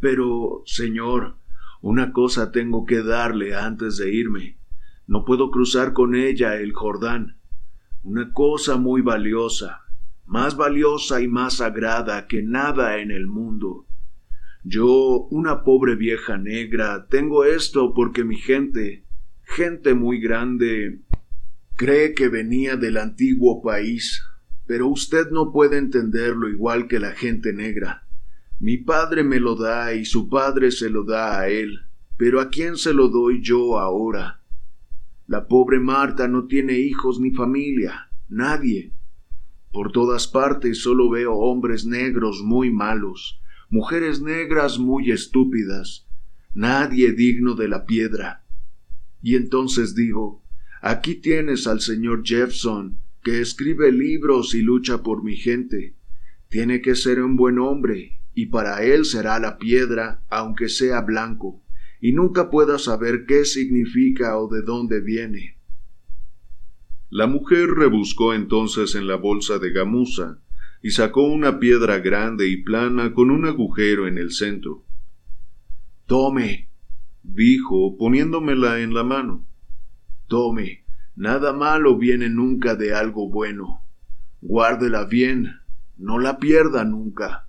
Pero, 0.00 0.62
señor, 0.66 1.36
una 1.80 2.12
cosa 2.12 2.50
tengo 2.50 2.84
que 2.84 3.02
darle 3.02 3.54
antes 3.54 3.96
de 3.96 4.12
irme. 4.12 4.58
No 5.06 5.24
puedo 5.24 5.50
cruzar 5.50 5.92
con 5.92 6.14
ella 6.14 6.56
el 6.56 6.72
Jordán. 6.72 7.38
Una 8.02 8.32
cosa 8.32 8.76
muy 8.76 9.02
valiosa, 9.02 9.82
más 10.26 10.56
valiosa 10.56 11.20
y 11.20 11.28
más 11.28 11.58
sagrada 11.58 12.26
que 12.26 12.42
nada 12.42 12.98
en 12.98 13.10
el 13.10 13.26
mundo. 13.26 13.86
Yo, 14.64 15.28
una 15.30 15.62
pobre 15.62 15.94
vieja 15.94 16.36
negra, 16.36 17.06
tengo 17.08 17.44
esto 17.44 17.94
porque 17.94 18.24
mi 18.24 18.36
gente, 18.36 19.04
gente 19.42 19.94
muy 19.94 20.20
grande, 20.20 21.02
cree 21.76 22.14
que 22.14 22.28
venía 22.28 22.76
del 22.76 22.96
antiguo 22.96 23.62
país, 23.62 24.22
pero 24.66 24.88
usted 24.88 25.30
no 25.30 25.52
puede 25.52 25.78
entenderlo 25.78 26.48
igual 26.48 26.88
que 26.88 26.98
la 26.98 27.12
gente 27.12 27.52
negra. 27.52 28.08
Mi 28.58 28.78
padre 28.78 29.22
me 29.22 29.38
lo 29.38 29.54
da 29.54 29.94
y 29.94 30.04
su 30.04 30.28
padre 30.28 30.72
se 30.72 30.90
lo 30.90 31.04
da 31.04 31.38
a 31.38 31.48
él, 31.48 31.78
pero 32.16 32.40
¿a 32.40 32.48
quién 32.48 32.76
se 32.76 32.92
lo 32.92 33.08
doy 33.08 33.42
yo 33.42 33.78
ahora? 33.78 34.40
La 35.28 35.46
pobre 35.46 35.78
Marta 35.78 36.26
no 36.26 36.46
tiene 36.46 36.78
hijos 36.78 37.20
ni 37.20 37.30
familia, 37.30 38.10
nadie. 38.28 38.95
Por 39.76 39.92
todas 39.92 40.26
partes 40.26 40.78
solo 40.80 41.10
veo 41.10 41.34
hombres 41.34 41.84
negros 41.84 42.40
muy 42.42 42.70
malos, 42.70 43.42
mujeres 43.68 44.22
negras 44.22 44.78
muy 44.78 45.10
estúpidas, 45.10 46.08
nadie 46.54 47.12
digno 47.12 47.54
de 47.56 47.68
la 47.68 47.84
piedra. 47.84 48.46
Y 49.20 49.36
entonces 49.36 49.94
digo, 49.94 50.42
aquí 50.80 51.16
tienes 51.16 51.66
al 51.66 51.82
señor 51.82 52.22
Jefferson, 52.24 52.96
que 53.22 53.42
escribe 53.42 53.92
libros 53.92 54.54
y 54.54 54.62
lucha 54.62 55.02
por 55.02 55.22
mi 55.22 55.36
gente. 55.36 55.94
Tiene 56.48 56.80
que 56.80 56.94
ser 56.94 57.22
un 57.22 57.36
buen 57.36 57.58
hombre, 57.58 58.22
y 58.32 58.46
para 58.46 58.82
él 58.82 59.04
será 59.04 59.38
la 59.38 59.58
piedra, 59.58 60.24
aunque 60.30 60.70
sea 60.70 61.02
blanco 61.02 61.62
y 62.00 62.12
nunca 62.12 62.48
pueda 62.48 62.78
saber 62.78 63.26
qué 63.26 63.44
significa 63.44 64.38
o 64.38 64.48
de 64.48 64.62
dónde 64.62 65.00
viene. 65.02 65.55
La 67.10 67.26
mujer 67.26 67.68
rebuscó 67.70 68.34
entonces 68.34 68.94
en 68.94 69.06
la 69.06 69.16
bolsa 69.16 69.58
de 69.58 69.72
gamuza 69.72 70.38
y 70.82 70.90
sacó 70.90 71.22
una 71.24 71.58
piedra 71.58 71.98
grande 71.98 72.48
y 72.48 72.62
plana 72.62 73.12
con 73.12 73.30
un 73.30 73.46
agujero 73.46 74.06
en 74.06 74.18
el 74.18 74.32
centro. 74.32 74.84
Tome, 76.06 76.68
dijo, 77.22 77.96
poniéndomela 77.96 78.80
en 78.80 78.94
la 78.94 79.04
mano. 79.04 79.46
Tome, 80.26 80.84
nada 81.14 81.52
malo 81.52 81.96
viene 81.96 82.28
nunca 82.28 82.74
de 82.74 82.94
algo 82.94 83.28
bueno. 83.30 83.82
Guárdela 84.40 85.04
bien, 85.04 85.60
no 85.96 86.18
la 86.18 86.38
pierda 86.38 86.84
nunca 86.84 87.46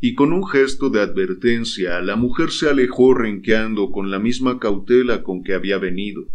y 0.00 0.14
con 0.14 0.32
un 0.32 0.46
gesto 0.46 0.90
de 0.90 1.00
advertencia 1.00 2.00
la 2.00 2.16
mujer 2.16 2.50
se 2.50 2.68
alejó 2.68 3.14
renqueando 3.14 3.90
con 3.90 4.10
la 4.10 4.18
misma 4.18 4.58
cautela 4.58 5.22
con 5.22 5.42
que 5.42 5.54
había 5.54 5.78
venido, 5.78 6.26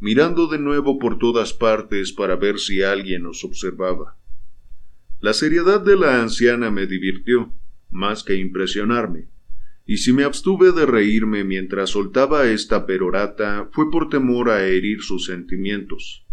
mirando 0.00 0.46
de 0.46 0.58
nuevo 0.58 0.98
por 0.98 1.18
todas 1.18 1.52
partes 1.52 2.12
para 2.12 2.36
ver 2.36 2.58
si 2.58 2.82
alguien 2.82 3.22
nos 3.22 3.44
observaba. 3.44 4.16
La 5.20 5.32
seriedad 5.32 5.80
de 5.80 5.96
la 5.96 6.22
anciana 6.22 6.70
me 6.70 6.86
divirtió, 6.86 7.52
más 7.90 8.22
que 8.22 8.34
impresionarme, 8.34 9.28
y 9.84 9.96
si 9.96 10.12
me 10.12 10.24
abstuve 10.24 10.72
de 10.72 10.86
reírme 10.86 11.44
mientras 11.44 11.90
soltaba 11.90 12.46
esta 12.46 12.86
perorata 12.86 13.68
fue 13.72 13.90
por 13.90 14.08
temor 14.10 14.50
a 14.50 14.66
herir 14.66 15.02
sus 15.02 15.24
sentimientos. 15.24 16.24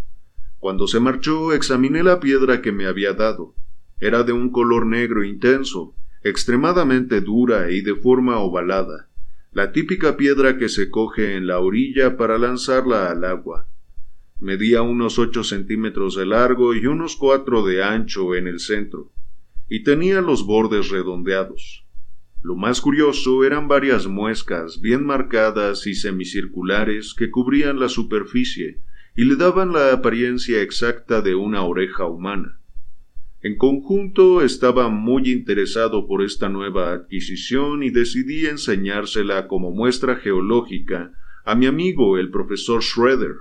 Cuando 0.58 0.86
se 0.86 1.00
marchó 1.00 1.52
examiné 1.52 2.02
la 2.02 2.20
piedra 2.20 2.60
que 2.60 2.72
me 2.72 2.86
había 2.86 3.12
dado. 3.12 3.54
Era 3.98 4.24
de 4.24 4.32
un 4.32 4.50
color 4.50 4.84
negro 4.84 5.24
intenso, 5.24 5.94
extremadamente 6.22 7.20
dura 7.20 7.70
y 7.70 7.80
de 7.80 7.94
forma 7.94 8.38
ovalada, 8.38 9.08
la 9.56 9.72
típica 9.72 10.18
piedra 10.18 10.58
que 10.58 10.68
se 10.68 10.90
coge 10.90 11.34
en 11.34 11.46
la 11.46 11.60
orilla 11.60 12.18
para 12.18 12.36
lanzarla 12.36 13.10
al 13.10 13.24
agua. 13.24 13.66
Medía 14.38 14.82
unos 14.82 15.18
ocho 15.18 15.44
centímetros 15.44 16.14
de 16.14 16.26
largo 16.26 16.74
y 16.74 16.84
unos 16.84 17.16
cuatro 17.16 17.64
de 17.64 17.82
ancho 17.82 18.34
en 18.34 18.48
el 18.48 18.60
centro, 18.60 19.14
y 19.66 19.82
tenía 19.82 20.20
los 20.20 20.44
bordes 20.44 20.90
redondeados. 20.90 21.86
Lo 22.42 22.54
más 22.54 22.82
curioso 22.82 23.44
eran 23.44 23.66
varias 23.66 24.06
muescas 24.06 24.82
bien 24.82 25.06
marcadas 25.06 25.86
y 25.86 25.94
semicirculares 25.94 27.14
que 27.14 27.30
cubrían 27.30 27.80
la 27.80 27.88
superficie 27.88 28.82
y 29.16 29.24
le 29.24 29.36
daban 29.36 29.72
la 29.72 29.90
apariencia 29.90 30.60
exacta 30.60 31.22
de 31.22 31.34
una 31.34 31.62
oreja 31.62 32.04
humana. 32.04 32.60
En 33.42 33.56
conjunto 33.56 34.42
estaba 34.42 34.88
muy 34.88 35.30
interesado 35.30 36.06
por 36.06 36.22
esta 36.22 36.48
nueva 36.48 36.92
adquisición 36.92 37.82
y 37.82 37.90
decidí 37.90 38.46
enseñársela 38.46 39.46
como 39.46 39.70
muestra 39.70 40.16
geológica 40.16 41.12
a 41.44 41.54
mi 41.54 41.66
amigo 41.66 42.18
el 42.18 42.30
profesor 42.30 42.82
Schroeder 42.82 43.36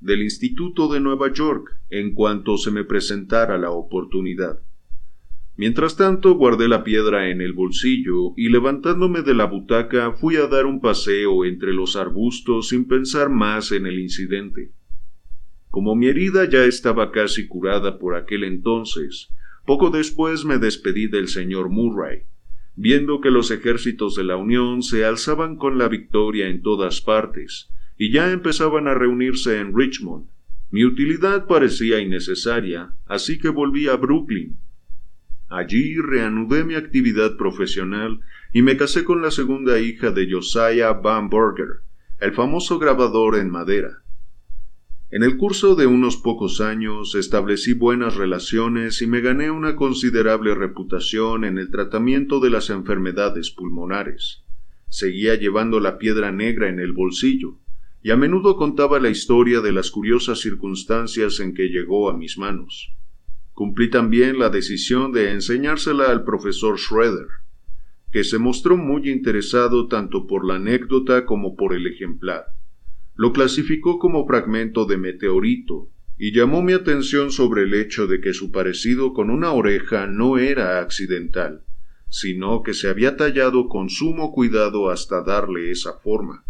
del 0.00 0.22
Instituto 0.22 0.92
de 0.92 1.00
Nueva 1.00 1.32
York 1.32 1.78
en 1.90 2.12
cuanto 2.14 2.56
se 2.56 2.70
me 2.70 2.82
presentara 2.82 3.56
la 3.56 3.70
oportunidad. 3.70 4.60
Mientras 5.56 5.96
tanto 5.96 6.34
guardé 6.34 6.66
la 6.66 6.82
piedra 6.82 7.30
en 7.30 7.40
el 7.40 7.52
bolsillo 7.52 8.32
y 8.36 8.48
levantándome 8.48 9.22
de 9.22 9.34
la 9.34 9.44
butaca 9.44 10.12
fui 10.12 10.36
a 10.36 10.48
dar 10.48 10.66
un 10.66 10.80
paseo 10.80 11.44
entre 11.44 11.72
los 11.72 11.94
arbustos 11.94 12.70
sin 12.70 12.88
pensar 12.88 13.28
más 13.28 13.70
en 13.70 13.86
el 13.86 14.00
incidente. 14.00 14.72
Como 15.72 15.96
mi 15.96 16.08
herida 16.08 16.44
ya 16.44 16.66
estaba 16.66 17.10
casi 17.10 17.48
curada 17.48 17.98
por 17.98 18.14
aquel 18.14 18.44
entonces, 18.44 19.30
poco 19.64 19.88
después 19.88 20.44
me 20.44 20.58
despedí 20.58 21.06
del 21.06 21.28
señor 21.28 21.70
Murray, 21.70 22.24
viendo 22.76 23.22
que 23.22 23.30
los 23.30 23.50
ejércitos 23.50 24.14
de 24.14 24.22
la 24.22 24.36
Unión 24.36 24.82
se 24.82 25.06
alzaban 25.06 25.56
con 25.56 25.78
la 25.78 25.88
victoria 25.88 26.48
en 26.48 26.60
todas 26.60 27.00
partes, 27.00 27.70
y 27.96 28.12
ya 28.12 28.32
empezaban 28.32 28.86
a 28.86 28.92
reunirse 28.92 29.60
en 29.60 29.74
Richmond. 29.74 30.26
Mi 30.70 30.84
utilidad 30.84 31.46
parecía 31.46 32.00
innecesaria, 32.00 32.92
así 33.06 33.38
que 33.38 33.48
volví 33.48 33.88
a 33.88 33.96
Brooklyn. 33.96 34.58
Allí 35.48 35.96
reanudé 35.96 36.64
mi 36.64 36.74
actividad 36.74 37.38
profesional 37.38 38.20
y 38.52 38.60
me 38.60 38.76
casé 38.76 39.04
con 39.04 39.22
la 39.22 39.30
segunda 39.30 39.80
hija 39.80 40.10
de 40.10 40.30
Josiah 40.30 40.92
Van 40.92 41.30
Burger, 41.30 41.80
el 42.20 42.32
famoso 42.32 42.78
grabador 42.78 43.38
en 43.38 43.48
madera. 43.48 44.01
En 45.12 45.22
el 45.22 45.36
curso 45.36 45.74
de 45.74 45.86
unos 45.86 46.16
pocos 46.16 46.62
años 46.62 47.14
establecí 47.14 47.74
buenas 47.74 48.16
relaciones 48.16 49.02
y 49.02 49.06
me 49.06 49.20
gané 49.20 49.50
una 49.50 49.76
considerable 49.76 50.54
reputación 50.54 51.44
en 51.44 51.58
el 51.58 51.70
tratamiento 51.70 52.40
de 52.40 52.48
las 52.48 52.70
enfermedades 52.70 53.50
pulmonares. 53.50 54.42
Seguía 54.88 55.34
llevando 55.34 55.80
la 55.80 55.98
piedra 55.98 56.32
negra 56.32 56.70
en 56.70 56.80
el 56.80 56.94
bolsillo, 56.94 57.58
y 58.02 58.10
a 58.10 58.16
menudo 58.16 58.56
contaba 58.56 58.98
la 59.00 59.10
historia 59.10 59.60
de 59.60 59.72
las 59.72 59.90
curiosas 59.90 60.40
circunstancias 60.40 61.40
en 61.40 61.52
que 61.52 61.68
llegó 61.68 62.08
a 62.08 62.16
mis 62.16 62.38
manos. 62.38 62.94
Cumplí 63.52 63.90
también 63.90 64.38
la 64.38 64.48
decisión 64.48 65.12
de 65.12 65.32
enseñársela 65.32 66.10
al 66.10 66.24
profesor 66.24 66.78
Schroeder, 66.78 67.28
que 68.10 68.24
se 68.24 68.38
mostró 68.38 68.78
muy 68.78 69.10
interesado 69.10 69.88
tanto 69.88 70.26
por 70.26 70.46
la 70.46 70.54
anécdota 70.54 71.26
como 71.26 71.54
por 71.54 71.74
el 71.74 71.86
ejemplar. 71.86 72.46
Lo 73.14 73.32
clasificó 73.32 73.98
como 73.98 74.26
fragmento 74.26 74.86
de 74.86 74.96
meteorito 74.96 75.90
y 76.18 76.32
llamó 76.32 76.62
mi 76.62 76.72
atención 76.72 77.30
sobre 77.30 77.64
el 77.64 77.74
hecho 77.74 78.06
de 78.06 78.20
que 78.20 78.32
su 78.32 78.50
parecido 78.50 79.12
con 79.12 79.30
una 79.30 79.52
oreja 79.52 80.06
no 80.06 80.38
era 80.38 80.80
accidental, 80.80 81.64
sino 82.08 82.62
que 82.62 82.74
se 82.74 82.88
había 82.88 83.16
tallado 83.16 83.68
con 83.68 83.90
sumo 83.90 84.32
cuidado 84.32 84.90
hasta 84.90 85.22
darle 85.22 85.70
esa 85.70 85.94
forma. 85.94 86.44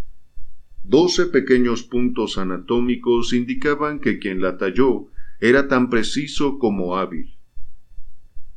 Doce 0.85 1.27
pequeños 1.27 1.85
puntos 1.85 2.39
anatómicos 2.39 3.33
indicaban 3.33 4.01
que 4.01 4.19
quien 4.19 4.41
la 4.41 4.59
talló 4.59 5.07
era 5.41 5.69
tan 5.69 5.91
preciso 5.91 6.59
como 6.59 6.97
hábil. 6.97 7.39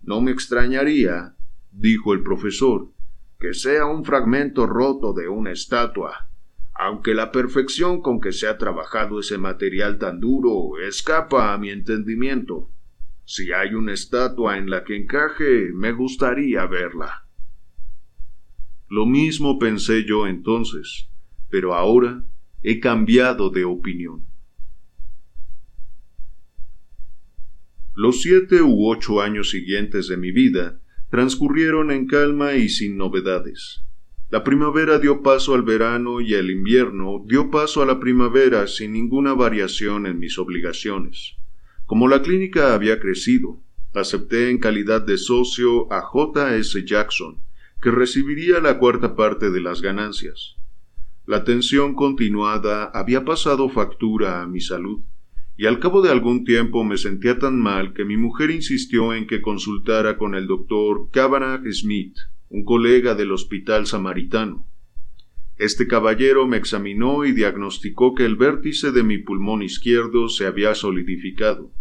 No 0.02 0.22
me 0.22 0.32
extrañaría, 0.32 1.36
dijo 1.72 2.14
el 2.14 2.24
profesor, 2.24 2.92
que 3.40 3.54
sea 3.54 3.86
un 3.86 4.06
fragmento 4.06 4.66
roto 4.66 5.14
de 5.14 5.28
una 5.28 5.52
estatua, 5.52 6.30
aunque 6.76 7.14
la 7.14 7.32
perfección 7.32 8.02
con 8.02 8.20
que 8.20 8.34
se 8.34 8.48
ha 8.48 8.58
trabajado 8.58 9.22
ese 9.22 9.38
material 9.38 9.98
tan 9.98 10.20
duro 10.20 10.78
escapa 10.86 11.54
a 11.54 11.58
mi 11.58 11.70
entendimiento. 11.70 12.70
Si 13.24 13.54
hay 13.54 13.74
una 13.74 13.94
estatua 13.94 14.58
en 14.58 14.70
la 14.70 14.84
que 14.84 14.98
encaje, 14.98 15.72
me 15.74 15.94
gustaría 15.94 16.66
verla. 16.68 17.28
Lo 18.90 19.06
mismo 19.06 19.58
pensé 19.58 20.04
yo 20.06 20.28
entonces, 20.28 21.10
pero 21.50 21.74
ahora 21.74 22.24
he 22.62 22.82
cambiado 22.82 23.50
de 23.50 23.64
opinión. 23.64 24.26
Los 27.94 28.22
siete 28.22 28.62
u 28.62 28.90
ocho 28.90 29.22
años 29.22 29.50
siguientes 29.50 30.10
de 30.10 30.18
mi 30.18 30.32
vida 30.32 30.82
transcurrieron 31.10 31.92
en 31.92 32.06
calma 32.06 32.56
y 32.56 32.68
sin 32.68 32.98
novedades. 32.98 33.86
La 34.36 34.44
primavera 34.44 35.00
dio 35.00 35.24
paso 35.24 35.54
al 35.54 35.64
verano 35.64 36.20
y 36.20 36.34
el 36.34 36.52
invierno 36.52 37.24
dio 37.26 37.50
paso 37.50 37.82
a 37.82 37.86
la 37.86 38.02
primavera 38.02 38.68
sin 38.68 38.92
ninguna 38.92 39.34
variación 39.34 40.06
en 40.08 40.20
mis 40.20 40.38
obligaciones. 40.38 41.38
Como 41.86 42.10
la 42.10 42.22
clínica 42.22 42.74
había 42.74 43.00
crecido, 43.00 43.62
acepté 43.94 44.50
en 44.50 44.58
calidad 44.58 45.02
de 45.02 45.18
socio 45.18 45.90
a 45.90 46.02
J. 46.02 46.58
S. 46.58 46.84
Jackson, 46.84 47.40
que 47.82 47.92
recibiría 47.92 48.60
la 48.60 48.78
cuarta 48.78 49.16
parte 49.16 49.52
de 49.52 49.62
las 49.62 49.82
ganancias. 49.82 50.58
La 51.26 51.46
tensión 51.46 51.96
continuada 51.96 52.92
había 52.94 53.24
pasado 53.24 53.70
factura 53.70 54.42
a 54.42 54.48
mi 54.48 54.60
salud 54.60 55.00
y 55.56 55.66
al 55.66 55.80
cabo 55.80 56.02
de 56.02 56.12
algún 56.12 56.44
tiempo 56.44 56.84
me 56.84 56.98
sentía 56.98 57.40
tan 57.40 57.58
mal 57.58 57.94
que 57.94 58.04
mi 58.04 58.18
mujer 58.18 58.52
insistió 58.52 59.14
en 59.14 59.28
que 59.28 59.42
consultara 59.42 60.18
con 60.18 60.36
el 60.36 60.46
doctor 60.46 61.10
Kavanagh 61.14 61.66
Smith, 61.72 62.18
un 62.50 62.64
colega 62.64 63.16
del 63.16 63.32
hospital 63.32 63.88
samaritano. 63.88 64.68
Este 65.58 65.88
caballero 65.88 66.48
me 66.48 66.58
examinó 66.58 67.26
y 67.26 67.32
diagnosticó 67.32 68.14
que 68.14 68.26
el 68.26 68.36
vértice 68.36 68.92
de 68.92 69.04
mi 69.04 69.18
pulmón 69.18 69.64
izquierdo 69.64 70.30
se 70.30 70.46
había 70.46 70.76
solidificado, 70.76 71.72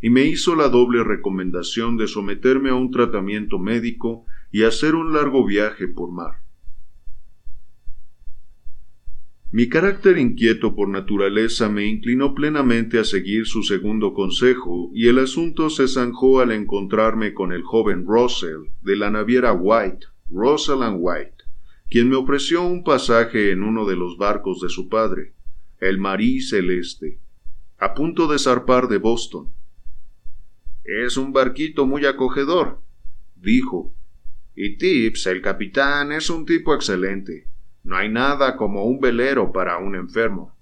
y 0.00 0.10
me 0.10 0.22
hizo 0.22 0.54
la 0.54 0.68
doble 0.68 1.02
recomendación 1.02 1.96
de 1.96 2.06
someterme 2.06 2.70
a 2.70 2.74
un 2.74 2.90
tratamiento 2.90 3.58
médico 3.58 4.24
y 4.52 4.62
hacer 4.62 4.94
un 4.94 5.12
largo 5.12 5.44
viaje 5.44 5.88
por 5.88 6.12
mar. 6.12 6.45
Mi 9.52 9.68
carácter 9.68 10.18
inquieto 10.18 10.74
por 10.74 10.88
naturaleza 10.88 11.68
me 11.68 11.86
inclinó 11.86 12.34
plenamente 12.34 12.98
a 12.98 13.04
seguir 13.04 13.46
su 13.46 13.62
segundo 13.62 14.12
consejo, 14.12 14.90
y 14.92 15.06
el 15.06 15.20
asunto 15.20 15.70
se 15.70 15.86
zanjó 15.86 16.40
al 16.40 16.50
encontrarme 16.50 17.32
con 17.32 17.52
el 17.52 17.62
joven 17.62 18.04
Russell, 18.06 18.72
de 18.82 18.96
la 18.96 19.10
naviera 19.10 19.52
White, 19.52 20.06
Russell 20.28 20.82
and 20.82 20.98
White, 20.98 21.44
quien 21.88 22.08
me 22.08 22.16
ofreció 22.16 22.64
un 22.64 22.82
pasaje 22.82 23.52
en 23.52 23.62
uno 23.62 23.86
de 23.86 23.94
los 23.94 24.18
barcos 24.18 24.60
de 24.60 24.68
su 24.68 24.88
padre, 24.88 25.34
el 25.78 25.98
Marí 25.98 26.40
Celeste, 26.40 27.20
a 27.78 27.94
punto 27.94 28.26
de 28.26 28.40
zarpar 28.40 28.88
de 28.88 28.98
Boston. 28.98 29.52
Es 30.82 31.16
un 31.16 31.32
barquito 31.32 31.86
muy 31.86 32.04
acogedor, 32.04 32.80
dijo, 33.36 33.94
y 34.56 34.76
Tips, 34.76 35.26
el 35.28 35.40
capitán, 35.40 36.10
es 36.10 36.30
un 36.30 36.46
tipo 36.46 36.74
excelente. 36.74 37.46
No 37.86 37.96
hay 37.96 38.08
nada 38.08 38.56
como 38.56 38.84
un 38.84 38.98
velero 38.98 39.52
para 39.52 39.78
un 39.78 39.94
enfermo. 39.94 40.52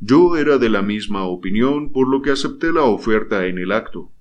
Yo 0.00 0.36
era 0.36 0.58
de 0.58 0.68
la 0.68 0.82
misma 0.82 1.24
opinión, 1.24 1.92
por 1.92 2.10
lo 2.10 2.20
que 2.20 2.30
acepté 2.30 2.74
la 2.74 2.82
oferta 2.82 3.46
en 3.46 3.56
el 3.56 3.72
acto. 3.72 4.12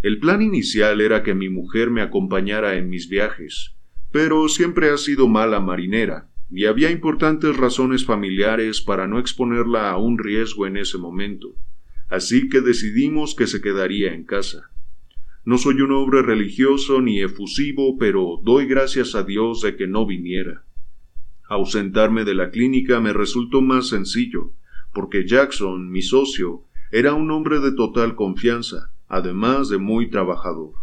El 0.00 0.20
plan 0.20 0.42
inicial 0.42 1.00
era 1.00 1.24
que 1.24 1.34
mi 1.34 1.48
mujer 1.48 1.90
me 1.90 2.02
acompañara 2.02 2.76
en 2.76 2.88
mis 2.88 3.08
viajes, 3.08 3.74
pero 4.12 4.48
siempre 4.48 4.90
ha 4.90 4.96
sido 4.96 5.26
mala 5.26 5.58
marinera, 5.58 6.30
y 6.52 6.66
había 6.66 6.88
importantes 6.92 7.56
razones 7.56 8.04
familiares 8.04 8.80
para 8.80 9.08
no 9.08 9.18
exponerla 9.18 9.90
a 9.90 9.98
un 9.98 10.18
riesgo 10.18 10.68
en 10.68 10.76
ese 10.76 10.98
momento, 10.98 11.56
así 12.08 12.48
que 12.48 12.60
decidimos 12.60 13.34
que 13.34 13.48
se 13.48 13.60
quedaría 13.60 14.14
en 14.14 14.22
casa. 14.22 14.70
No 15.44 15.58
soy 15.58 15.80
un 15.80 15.90
hombre 15.90 16.22
religioso 16.22 17.02
ni 17.02 17.20
efusivo, 17.20 17.98
pero 17.98 18.40
doy 18.44 18.66
gracias 18.66 19.16
a 19.16 19.24
Dios 19.24 19.62
de 19.62 19.74
que 19.74 19.88
no 19.88 20.06
viniera. 20.06 20.62
Ausentarme 21.48 22.24
de 22.24 22.34
la 22.34 22.50
clínica 22.50 23.00
me 23.00 23.14
resultó 23.14 23.62
más 23.62 23.88
sencillo, 23.88 24.52
porque 24.92 25.26
Jackson, 25.26 25.90
mi 25.90 26.02
socio, 26.02 26.64
era 26.92 27.14
un 27.14 27.30
hombre 27.30 27.60
de 27.60 27.72
total 27.72 28.14
confianza, 28.14 28.92
además 29.08 29.70
de 29.70 29.78
muy 29.78 30.10
trabajador. 30.10 30.74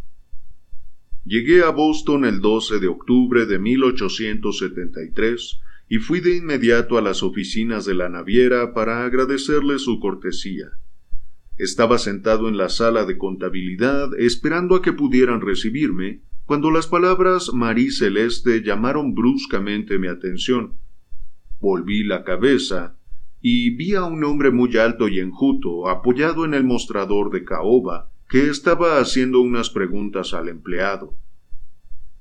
Llegué 1.24 1.64
a 1.64 1.70
Boston 1.70 2.26
el 2.26 2.42
12 2.42 2.80
de 2.80 2.88
octubre 2.88 3.46
de 3.46 3.60
1873 3.60 5.60
y 5.88 5.98
fui 5.98 6.20
de 6.20 6.36
inmediato 6.36 6.98
a 6.98 7.02
las 7.02 7.24
oficinas 7.24 7.86
de 7.86 7.94
la 7.94 8.10
naviera 8.10 8.74
para 8.74 9.06
agradecerle 9.06 9.80
su 9.80 10.00
cortesía. 10.00 10.72
Estaba 11.58 12.00
sentado 12.00 12.50
en 12.50 12.58
la 12.58 12.70
sala 12.70 13.06
de 13.06 13.18
contabilidad 13.18 14.10
esperando 14.20 14.76
a 14.76 14.82
que 14.82 14.94
pudieran 14.94 15.42
recibirme 15.42 16.22
cuando 16.46 16.70
las 16.70 16.88
palabras 16.88 17.52
Marí 17.54 17.90
Celeste 17.90 18.62
llamaron 18.62 19.16
bruscamente 19.16 19.98
mi 19.98 20.08
atención. 20.08 20.78
Volví 21.60 22.04
la 22.04 22.24
cabeza 22.24 22.98
y 23.42 23.72
vi 23.72 23.96
a 23.96 24.04
un 24.04 24.24
hombre 24.24 24.52
muy 24.52 24.78
alto 24.78 25.08
y 25.08 25.20
enjuto 25.20 25.90
apoyado 25.90 26.46
en 26.46 26.54
el 26.54 26.64
mostrador 26.64 27.32
de 27.32 27.44
caoba 27.44 28.12
que 28.30 28.50
estaba 28.50 29.00
haciendo 29.00 29.42
unas 29.42 29.70
preguntas 29.72 30.34
al 30.34 30.50
empleado. 30.50 31.16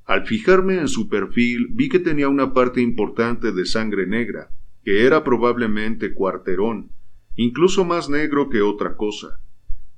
Al 0.06 0.26
fijarme 0.26 0.78
en 0.78 0.88
su 0.88 1.08
perfil 1.08 1.68
vi 1.70 1.88
que 1.88 1.98
tenía 1.98 2.28
una 2.28 2.52
parte 2.52 2.80
importante 2.80 3.52
de 3.52 3.66
sangre 3.66 4.06
negra, 4.06 4.50
que 4.84 5.06
era 5.06 5.24
probablemente 5.24 6.14
cuarterón, 6.14 6.92
incluso 7.36 7.84
más 7.84 8.08
negro 8.08 8.48
que 8.48 8.62
otra 8.62 8.96
cosa. 8.96 9.40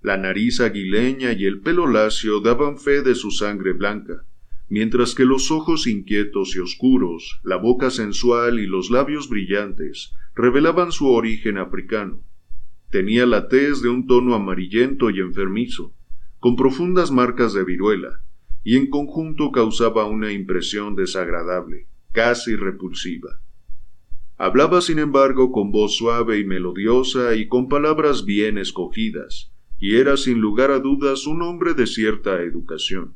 La 0.07 0.17
nariz 0.17 0.61
aguileña 0.61 1.33
y 1.33 1.47
el 1.47 1.59
pelo 1.59 1.89
lacio 1.89 2.39
daban 2.39 2.79
fe 2.79 3.03
de 3.03 3.17
su 3.17 3.33
sangre 3.33 3.73
blanca, 3.73 4.23
mientras 4.69 5.17
que 5.17 5.25
los 5.25 5.51
ojos 5.51 5.89
inquietos 5.89 6.55
y 6.55 6.61
oscuros, 6.61 7.41
la 7.43 7.57
boca 7.57 7.91
sensual 7.91 8.61
y 8.61 8.69
los 8.69 8.93
labios 8.93 9.29
brillantes 9.29 10.13
revelaban 10.37 10.93
su 10.93 11.09
origen 11.09 11.59
africano. 11.59 12.21
Tenía 12.93 13.27
la 13.27 13.49
tez 13.49 13.83
de 13.83 13.89
un 13.89 14.07
tono 14.07 14.37
amarillento 14.37 15.11
y 15.11 15.19
enfermizo, 15.19 15.93
con 16.39 16.55
profundas 16.55 17.11
marcas 17.11 17.53
de 17.53 17.65
viruela, 17.65 18.21
y 18.63 18.77
en 18.77 18.89
conjunto 18.89 19.51
causaba 19.51 20.05
una 20.05 20.31
impresión 20.31 20.95
desagradable, 20.95 21.89
casi 22.13 22.55
repulsiva. 22.55 23.41
Hablaba, 24.37 24.83
sin 24.83 25.01
embargo, 25.01 25.51
con 25.51 25.73
voz 25.73 25.97
suave 25.97 26.39
y 26.39 26.45
melodiosa 26.45 27.35
y 27.35 27.49
con 27.49 27.69
palabras 27.69 28.25
bien 28.25 28.57
escogidas, 28.57 29.51
y 29.79 29.97
era 29.97 30.17
sin 30.17 30.41
lugar 30.41 30.71
a 30.71 30.81
dudas 30.81 31.27
un 31.27 31.43
hombre 31.43 31.75
de 31.75 31.87
cierta 31.87 32.43
educación. 32.43 33.15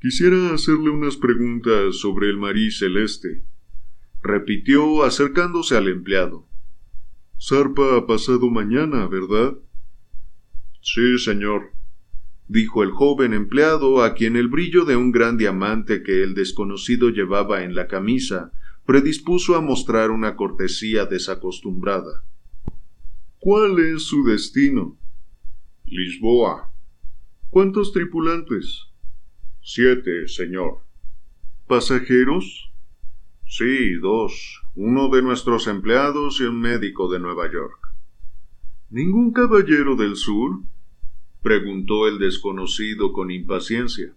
Quisiera 0.00 0.54
hacerle 0.54 0.90
unas 0.90 1.16
preguntas 1.16 1.96
sobre 1.96 2.28
el 2.28 2.38
marí 2.38 2.70
celeste, 2.70 3.44
repitió 4.22 5.04
acercándose 5.04 5.76
al 5.76 5.88
empleado. 5.88 6.46
Zarpa 7.38 8.06
pasado 8.06 8.50
mañana, 8.50 9.06
¿verdad? 9.06 9.56
Sí, 10.82 11.18
señor, 11.18 11.72
dijo 12.48 12.82
el 12.82 12.90
joven 12.90 13.34
empleado 13.34 14.02
a 14.02 14.14
quien 14.14 14.36
el 14.36 14.48
brillo 14.48 14.84
de 14.84 14.96
un 14.96 15.12
gran 15.12 15.36
diamante 15.36 16.02
que 16.02 16.22
el 16.22 16.34
desconocido 16.34 17.10
llevaba 17.10 17.62
en 17.62 17.74
la 17.74 17.86
camisa 17.86 18.52
predispuso 18.84 19.54
a 19.54 19.60
mostrar 19.60 20.10
una 20.10 20.34
cortesía 20.34 21.06
desacostumbrada. 21.06 22.24
¿Cuál 23.42 23.78
es 23.78 24.02
su 24.02 24.22
destino? 24.22 24.98
Lisboa. 25.86 26.74
¿Cuántos 27.48 27.90
tripulantes? 27.90 28.88
Siete, 29.62 30.28
señor. 30.28 30.80
¿Pasajeros? 31.66 32.70
Sí, 33.46 33.94
dos. 33.94 34.60
Uno 34.74 35.08
de 35.08 35.22
nuestros 35.22 35.68
empleados 35.68 36.38
y 36.40 36.44
un 36.44 36.60
médico 36.60 37.10
de 37.10 37.18
Nueva 37.18 37.50
York. 37.50 37.94
¿Ningún 38.90 39.32
caballero 39.32 39.96
del 39.96 40.16
sur? 40.16 40.60
preguntó 41.40 42.08
el 42.08 42.18
desconocido 42.18 43.14
con 43.14 43.30
impaciencia. 43.30 44.12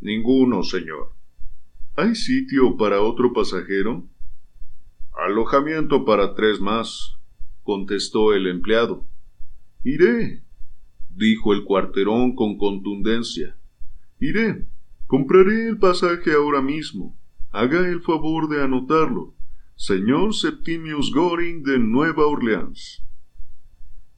Ninguno, 0.00 0.64
señor. 0.64 1.12
¿Hay 1.94 2.16
sitio 2.16 2.76
para 2.76 3.00
otro 3.00 3.32
pasajero? 3.32 4.02
Alojamiento 5.16 6.04
para 6.04 6.34
tres 6.34 6.60
más, 6.60 7.17
contestó 7.68 8.32
el 8.32 8.46
empleado. 8.46 9.04
Iré, 9.84 10.42
dijo 11.10 11.52
el 11.52 11.64
cuarterón 11.64 12.34
con 12.34 12.56
contundencia. 12.56 13.58
Iré. 14.18 14.66
Compraré 15.06 15.68
el 15.68 15.76
pasaje 15.76 16.32
ahora 16.32 16.62
mismo. 16.62 17.14
Haga 17.50 17.86
el 17.86 18.00
favor 18.00 18.48
de 18.48 18.62
anotarlo. 18.62 19.34
Señor 19.76 20.34
Septimius 20.34 21.12
Goring 21.12 21.62
de 21.62 21.78
Nueva 21.78 22.26
Orleans. 22.26 23.04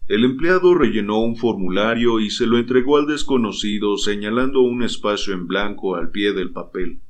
El 0.06 0.24
empleado 0.24 0.72
rellenó 0.74 1.18
un 1.18 1.34
formulario 1.34 2.20
y 2.20 2.30
se 2.30 2.46
lo 2.46 2.56
entregó 2.56 2.98
al 2.98 3.08
desconocido 3.08 3.98
señalando 3.98 4.60
un 4.60 4.84
espacio 4.84 5.34
en 5.34 5.48
blanco 5.48 5.96
al 5.96 6.12
pie 6.12 6.32
del 6.34 6.52
papel. 6.52 7.00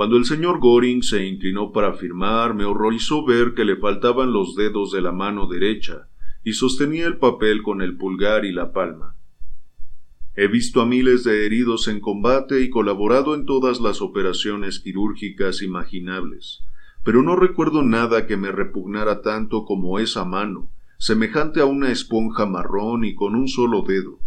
Cuando 0.00 0.16
el 0.16 0.24
señor 0.24 0.60
Goring 0.60 1.02
se 1.02 1.26
inclinó 1.26 1.72
para 1.72 1.92
firmar, 1.92 2.54
me 2.54 2.64
horrorizó 2.64 3.22
ver 3.22 3.52
que 3.52 3.66
le 3.66 3.76
faltaban 3.76 4.32
los 4.32 4.54
dedos 4.54 4.92
de 4.92 5.02
la 5.02 5.12
mano 5.12 5.46
derecha 5.46 6.08
y 6.42 6.54
sostenía 6.54 7.06
el 7.06 7.18
papel 7.18 7.62
con 7.62 7.82
el 7.82 7.98
pulgar 7.98 8.46
y 8.46 8.52
la 8.52 8.72
palma. 8.72 9.14
He 10.34 10.46
visto 10.46 10.80
a 10.80 10.86
miles 10.86 11.22
de 11.24 11.44
heridos 11.44 11.86
en 11.86 12.00
combate 12.00 12.62
y 12.62 12.70
colaborado 12.70 13.34
en 13.34 13.44
todas 13.44 13.82
las 13.82 14.00
operaciones 14.00 14.80
quirúrgicas 14.80 15.60
imaginables, 15.60 16.60
pero 17.04 17.22
no 17.22 17.36
recuerdo 17.36 17.82
nada 17.82 18.26
que 18.26 18.38
me 18.38 18.52
repugnara 18.52 19.20
tanto 19.20 19.66
como 19.66 19.98
esa 19.98 20.24
mano, 20.24 20.70
semejante 20.96 21.60
a 21.60 21.66
una 21.66 21.92
esponja 21.92 22.46
marrón 22.46 23.04
y 23.04 23.14
con 23.14 23.34
un 23.34 23.48
solo 23.48 23.82
dedo. 23.82 24.18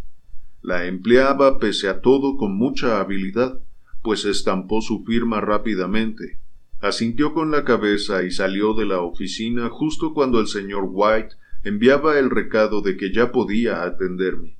La 0.62 0.86
empleaba 0.86 1.58
pese 1.58 1.90
a 1.90 2.00
todo 2.00 2.38
con 2.38 2.56
mucha 2.56 3.00
habilidad, 3.00 3.58
pues 4.04 4.26
estampó 4.26 4.82
su 4.82 5.04
firma 5.06 5.42
rápidamente, 5.42 6.40
asintió 6.82 7.34
con 7.34 7.50
la 7.50 7.64
cabeza 7.64 8.24
y 8.24 8.32
salió 8.32 8.74
de 8.74 8.86
la 8.86 9.00
oficina 9.00 9.70
justo 9.70 10.14
cuando 10.14 10.40
el 10.40 10.48
señor 10.48 10.90
White 10.92 11.36
enviaba 11.64 12.20
el 12.20 12.30
recado 12.30 12.82
de 12.82 12.98
que 12.98 13.14
ya 13.14 13.32
podía 13.32 13.84
atenderme. 13.84 14.58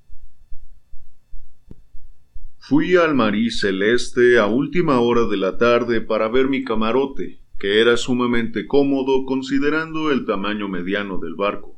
Fui 2.58 2.96
al 2.96 3.14
Marí 3.14 3.52
Celeste 3.52 4.40
a 4.40 4.46
última 4.46 5.02
hora 5.02 5.26
de 5.28 5.36
la 5.36 5.58
tarde 5.58 6.00
para 6.00 6.30
ver 6.30 6.48
mi 6.48 6.64
camarote, 6.64 7.42
que 7.60 7.82
era 7.82 7.98
sumamente 7.98 8.66
cómodo 8.68 9.26
considerando 9.26 10.12
el 10.12 10.26
tamaño 10.26 10.70
mediano 10.70 11.18
del 11.18 11.36
barco. 11.36 11.78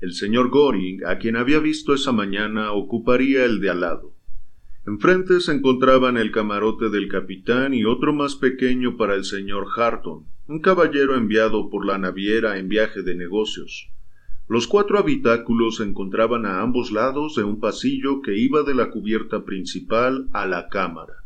El 0.00 0.12
señor 0.12 0.50
Goring, 0.50 1.04
a 1.06 1.18
quien 1.18 1.36
había 1.36 1.60
visto 1.60 1.94
esa 1.94 2.10
mañana, 2.10 2.72
ocuparía 2.72 3.44
el 3.44 3.60
de 3.60 3.70
al 3.70 3.80
lado. 3.80 4.17
Enfrente 4.88 5.40
se 5.40 5.52
encontraban 5.52 6.16
el 6.16 6.32
camarote 6.32 6.88
del 6.88 7.08
capitán 7.08 7.74
y 7.74 7.84
otro 7.84 8.14
más 8.14 8.36
pequeño 8.36 8.96
para 8.96 9.16
el 9.16 9.24
señor 9.24 9.66
Harton, 9.76 10.24
un 10.46 10.60
caballero 10.60 11.14
enviado 11.14 11.68
por 11.68 11.84
la 11.84 11.98
naviera 11.98 12.56
en 12.56 12.70
viaje 12.70 13.02
de 13.02 13.14
negocios. 13.14 13.90
Los 14.48 14.66
cuatro 14.66 14.98
habitáculos 14.98 15.76
se 15.76 15.82
encontraban 15.82 16.46
a 16.46 16.62
ambos 16.62 16.90
lados 16.90 17.34
de 17.34 17.44
un 17.44 17.60
pasillo 17.60 18.22
que 18.22 18.38
iba 18.38 18.62
de 18.62 18.74
la 18.74 18.88
cubierta 18.88 19.44
principal 19.44 20.26
a 20.32 20.46
la 20.46 20.70
cámara. 20.70 21.22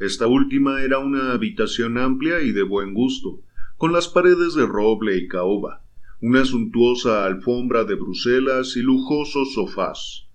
Esta 0.00 0.26
última 0.26 0.82
era 0.82 0.98
una 0.98 1.30
habitación 1.30 1.96
amplia 1.96 2.40
y 2.40 2.50
de 2.50 2.64
buen 2.64 2.92
gusto, 2.92 3.40
con 3.76 3.92
las 3.92 4.08
paredes 4.08 4.54
de 4.54 4.66
roble 4.66 5.16
y 5.16 5.28
caoba, 5.28 5.84
una 6.20 6.44
suntuosa 6.44 7.24
alfombra 7.24 7.84
de 7.84 7.94
Bruselas 7.94 8.76
y 8.76 8.82
lujosos 8.82 9.54
sofás. 9.54 10.27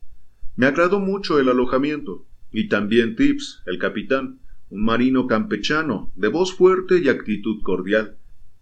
Me 0.55 0.67
agradó 0.67 0.99
mucho 0.99 1.39
el 1.39 1.49
alojamiento, 1.49 2.27
y 2.51 2.67
también 2.67 3.15
Tips, 3.15 3.63
el 3.65 3.79
capitán, 3.79 4.39
un 4.69 4.85
marino 4.85 5.25
campechano, 5.25 6.11
de 6.15 6.27
voz 6.27 6.53
fuerte 6.53 6.99
y 6.99 7.09
actitud 7.09 7.61
cordial, 7.63 8.17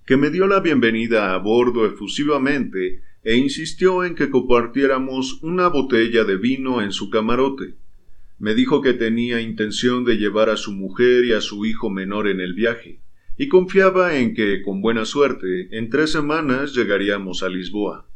que 0.06 0.16
me 0.16 0.30
dio 0.30 0.48
la 0.48 0.62
bienvenida 0.62 1.34
a 1.34 1.38
bordo 1.38 1.86
efusivamente 1.86 3.02
e 3.24 3.36
insistió 3.36 4.06
en 4.06 4.16
que 4.16 4.30
compartiéramos 4.30 5.44
una 5.44 5.68
botella 5.68 6.24
de 6.24 6.38
vino 6.38 6.82
en 6.82 6.94
su 6.94 7.10
camarote. 7.10 7.76
Me 8.40 8.56
dijo 8.56 8.82
que 8.82 8.94
tenía 8.94 9.42
intención 9.42 10.06
de 10.06 10.18
llevar 10.18 10.50
a 10.50 10.58
su 10.58 10.72
mujer 10.72 11.26
y 11.26 11.34
a 11.34 11.42
su 11.42 11.66
hijo 11.66 11.90
menor 11.90 12.28
en 12.28 12.40
el 12.40 12.54
viaje, 12.54 13.02
y 13.38 13.50
confiaba 13.50 14.18
en 14.18 14.34
que, 14.34 14.62
con 14.62 14.82
buena 14.82 15.04
suerte, 15.04 15.68
en 15.78 15.90
tres 15.90 16.12
semanas 16.12 16.74
llegaríamos 16.74 17.44
a 17.44 17.50
Lisboa. 17.50 18.08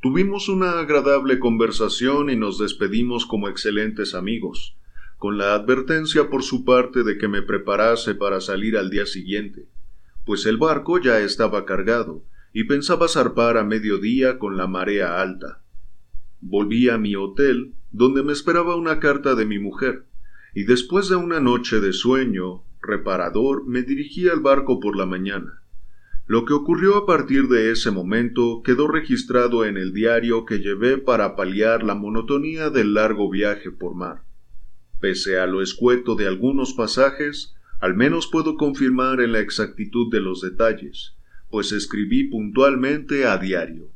Tuvimos 0.00 0.48
una 0.48 0.78
agradable 0.78 1.40
conversación 1.40 2.30
y 2.30 2.36
nos 2.36 2.56
despedimos 2.56 3.26
como 3.26 3.48
excelentes 3.48 4.14
amigos, 4.14 4.76
con 5.16 5.38
la 5.38 5.54
advertencia 5.54 6.30
por 6.30 6.44
su 6.44 6.64
parte 6.64 7.02
de 7.02 7.18
que 7.18 7.26
me 7.26 7.42
preparase 7.42 8.14
para 8.14 8.40
salir 8.40 8.76
al 8.76 8.90
día 8.90 9.06
siguiente, 9.06 9.66
pues 10.24 10.46
el 10.46 10.56
barco 10.56 11.00
ya 11.00 11.18
estaba 11.18 11.64
cargado, 11.64 12.22
y 12.52 12.64
pensaba 12.64 13.08
zarpar 13.08 13.56
a 13.56 13.64
mediodía 13.64 14.38
con 14.38 14.56
la 14.56 14.68
marea 14.68 15.20
alta. 15.20 15.64
Volví 16.40 16.88
a 16.88 16.96
mi 16.96 17.16
hotel, 17.16 17.74
donde 17.90 18.22
me 18.22 18.32
esperaba 18.32 18.76
una 18.76 19.00
carta 19.00 19.34
de 19.34 19.46
mi 19.46 19.58
mujer, 19.58 20.04
y 20.54 20.62
después 20.62 21.08
de 21.08 21.16
una 21.16 21.40
noche 21.40 21.80
de 21.80 21.92
sueño 21.92 22.62
reparador 22.80 23.66
me 23.66 23.82
dirigí 23.82 24.28
al 24.28 24.38
barco 24.38 24.78
por 24.78 24.96
la 24.96 25.06
mañana. 25.06 25.60
Lo 26.28 26.44
que 26.44 26.52
ocurrió 26.52 26.98
a 26.98 27.06
partir 27.06 27.48
de 27.48 27.72
ese 27.72 27.90
momento 27.90 28.62
quedó 28.62 28.86
registrado 28.86 29.64
en 29.64 29.78
el 29.78 29.94
diario 29.94 30.44
que 30.44 30.58
llevé 30.58 30.98
para 30.98 31.34
paliar 31.36 31.82
la 31.82 31.94
monotonía 31.94 32.68
del 32.68 32.92
largo 32.92 33.30
viaje 33.30 33.70
por 33.70 33.94
mar. 33.94 34.24
Pese 35.00 35.38
a 35.38 35.46
lo 35.46 35.62
escueto 35.62 36.16
de 36.16 36.26
algunos 36.26 36.74
pasajes, 36.74 37.56
al 37.80 37.94
menos 37.94 38.26
puedo 38.26 38.56
confirmar 38.56 39.22
en 39.22 39.32
la 39.32 39.40
exactitud 39.40 40.12
de 40.12 40.20
los 40.20 40.42
detalles, 40.42 41.16
pues 41.48 41.72
escribí 41.72 42.24
puntualmente 42.24 43.24
a 43.24 43.38
diario. 43.38 43.88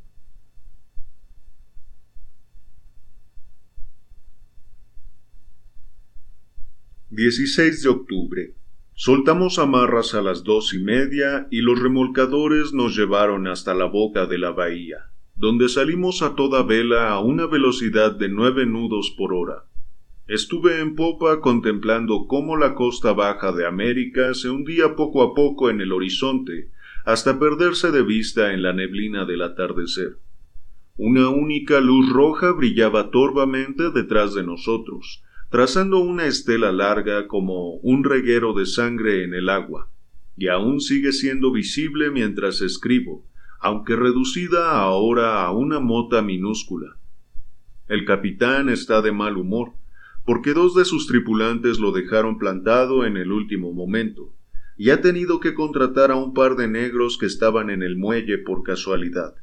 «16 7.11 7.83
de 7.83 7.89
octubre. 7.91 8.55
Soltamos 9.05 9.59
amarras 9.59 10.15
a 10.15 10.23
las 10.23 10.45
dos 10.45 10.73
y 10.75 10.79
media 10.79 11.49
y 11.51 11.61
los 11.63 11.77
remolcadores 11.77 12.73
nos 12.73 12.97
llevaron 12.97 13.49
hasta 13.49 13.75
la 13.75 13.87
boca 13.87 14.27
de 14.27 14.39
la 14.39 14.53
bahía, 14.53 15.11
donde 15.35 15.69
salimos 15.69 16.23
a 16.23 16.37
toda 16.37 16.63
vela 16.63 17.11
a 17.11 17.19
una 17.19 17.47
velocidad 17.49 18.13
de 18.13 18.29
nueve 18.29 18.65
nudos 18.65 19.13
por 19.19 19.35
hora. 19.35 19.65
Estuve 20.29 20.79
en 20.79 20.95
popa 20.95 21.41
contemplando 21.41 22.29
cómo 22.29 22.57
la 22.57 22.77
costa 22.77 23.13
baja 23.13 23.51
de 23.51 23.67
América 23.67 24.35
se 24.35 24.51
hundía 24.51 24.95
poco 24.95 25.25
a 25.25 25.35
poco 25.35 25.69
en 25.69 25.81
el 25.81 25.91
horizonte 25.91 26.71
hasta 27.05 27.41
perderse 27.41 27.91
de 27.91 28.05
vista 28.05 28.55
en 28.55 28.63
la 28.63 28.73
neblina 28.73 29.25
del 29.25 29.43
atardecer. 29.43 30.19
Una 30.97 31.29
única 31.29 31.81
luz 31.81 32.09
roja 32.09 32.53
brillaba 32.53 33.11
torvamente 33.11 33.91
detrás 33.91 34.33
de 34.35 34.45
nosotros, 34.45 35.25
trazando 35.53 35.99
una 35.99 36.25
estela 36.25 36.73
larga 36.73 37.29
como 37.29 37.75
un 37.83 38.05
reguero 38.05 38.55
de 38.55 38.65
sangre 38.65 39.23
en 39.23 39.35
el 39.35 39.51
agua, 39.51 39.91
y 40.35 40.49
aún 40.49 40.81
sigue 40.81 41.13
siendo 41.13 41.53
visible 41.53 42.11
mientras 42.11 42.63
escribo, 42.63 43.27
aunque 43.61 43.95
reducida 43.95 44.71
ahora 44.81 45.45
a 45.45 45.53
una 45.53 45.79
mota 45.79 46.23
minúscula. 46.23 46.97
El 47.87 48.07
capitán 48.07 48.71
está 48.71 49.03
de 49.03 49.13
mal 49.13 49.37
humor, 49.37 49.75
porque 50.25 50.55
dos 50.55 50.75
de 50.75 50.87
sus 50.87 51.07
tripulantes 51.07 51.79
lo 51.79 51.93
dejaron 51.93 52.39
plantado 52.39 53.05
en 53.05 53.19
el 53.19 53.31
último 53.31 53.75
momento, 53.75 54.35
y 54.79 54.89
ha 54.89 55.03
tenido 55.03 55.39
que 55.39 55.53
contratar 55.53 56.11
a 56.11 56.17
un 56.17 56.33
par 56.33 56.57
de 56.57 56.67
negros 56.67 57.19
que 57.19 57.27
estaban 57.27 57.69
en 57.69 57.83
el 57.83 57.99
muelle 57.99 58.39
por 58.39 58.63
casualidad. 58.63 59.35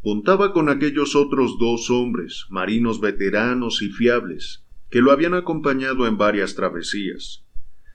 Contaba 0.00 0.52
con 0.52 0.68
aquellos 0.68 1.16
otros 1.16 1.58
dos 1.58 1.90
hombres, 1.90 2.46
marinos 2.50 3.00
veteranos 3.00 3.82
y 3.82 3.88
fiables, 3.88 4.63
que 4.94 5.00
lo 5.00 5.10
habían 5.10 5.34
acompañado 5.34 6.06
en 6.06 6.16
varias 6.18 6.54
travesías, 6.54 7.44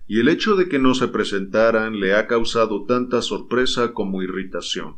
y 0.06 0.20
el 0.20 0.28
hecho 0.28 0.58
de 0.58 0.68
que 0.68 0.80
no 0.80 0.94
se 0.94 1.08
presentaran 1.08 1.98
le 1.98 2.14
ha 2.14 2.28
causado 2.28 2.84
tanta 2.84 3.22
sorpresa 3.22 3.94
como 3.94 4.22
irritación. 4.22 4.98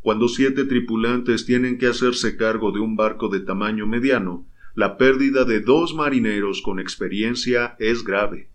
Cuando 0.00 0.26
siete 0.26 0.64
tripulantes 0.64 1.46
tienen 1.46 1.78
que 1.78 1.86
hacerse 1.86 2.36
cargo 2.36 2.72
de 2.72 2.80
un 2.80 2.96
barco 2.96 3.28
de 3.28 3.38
tamaño 3.38 3.86
mediano, 3.86 4.48
la 4.74 4.98
pérdida 4.98 5.44
de 5.44 5.60
dos 5.60 5.94
marineros 5.94 6.60
con 6.60 6.80
experiencia 6.80 7.76
es 7.78 8.02
grave, 8.02 8.50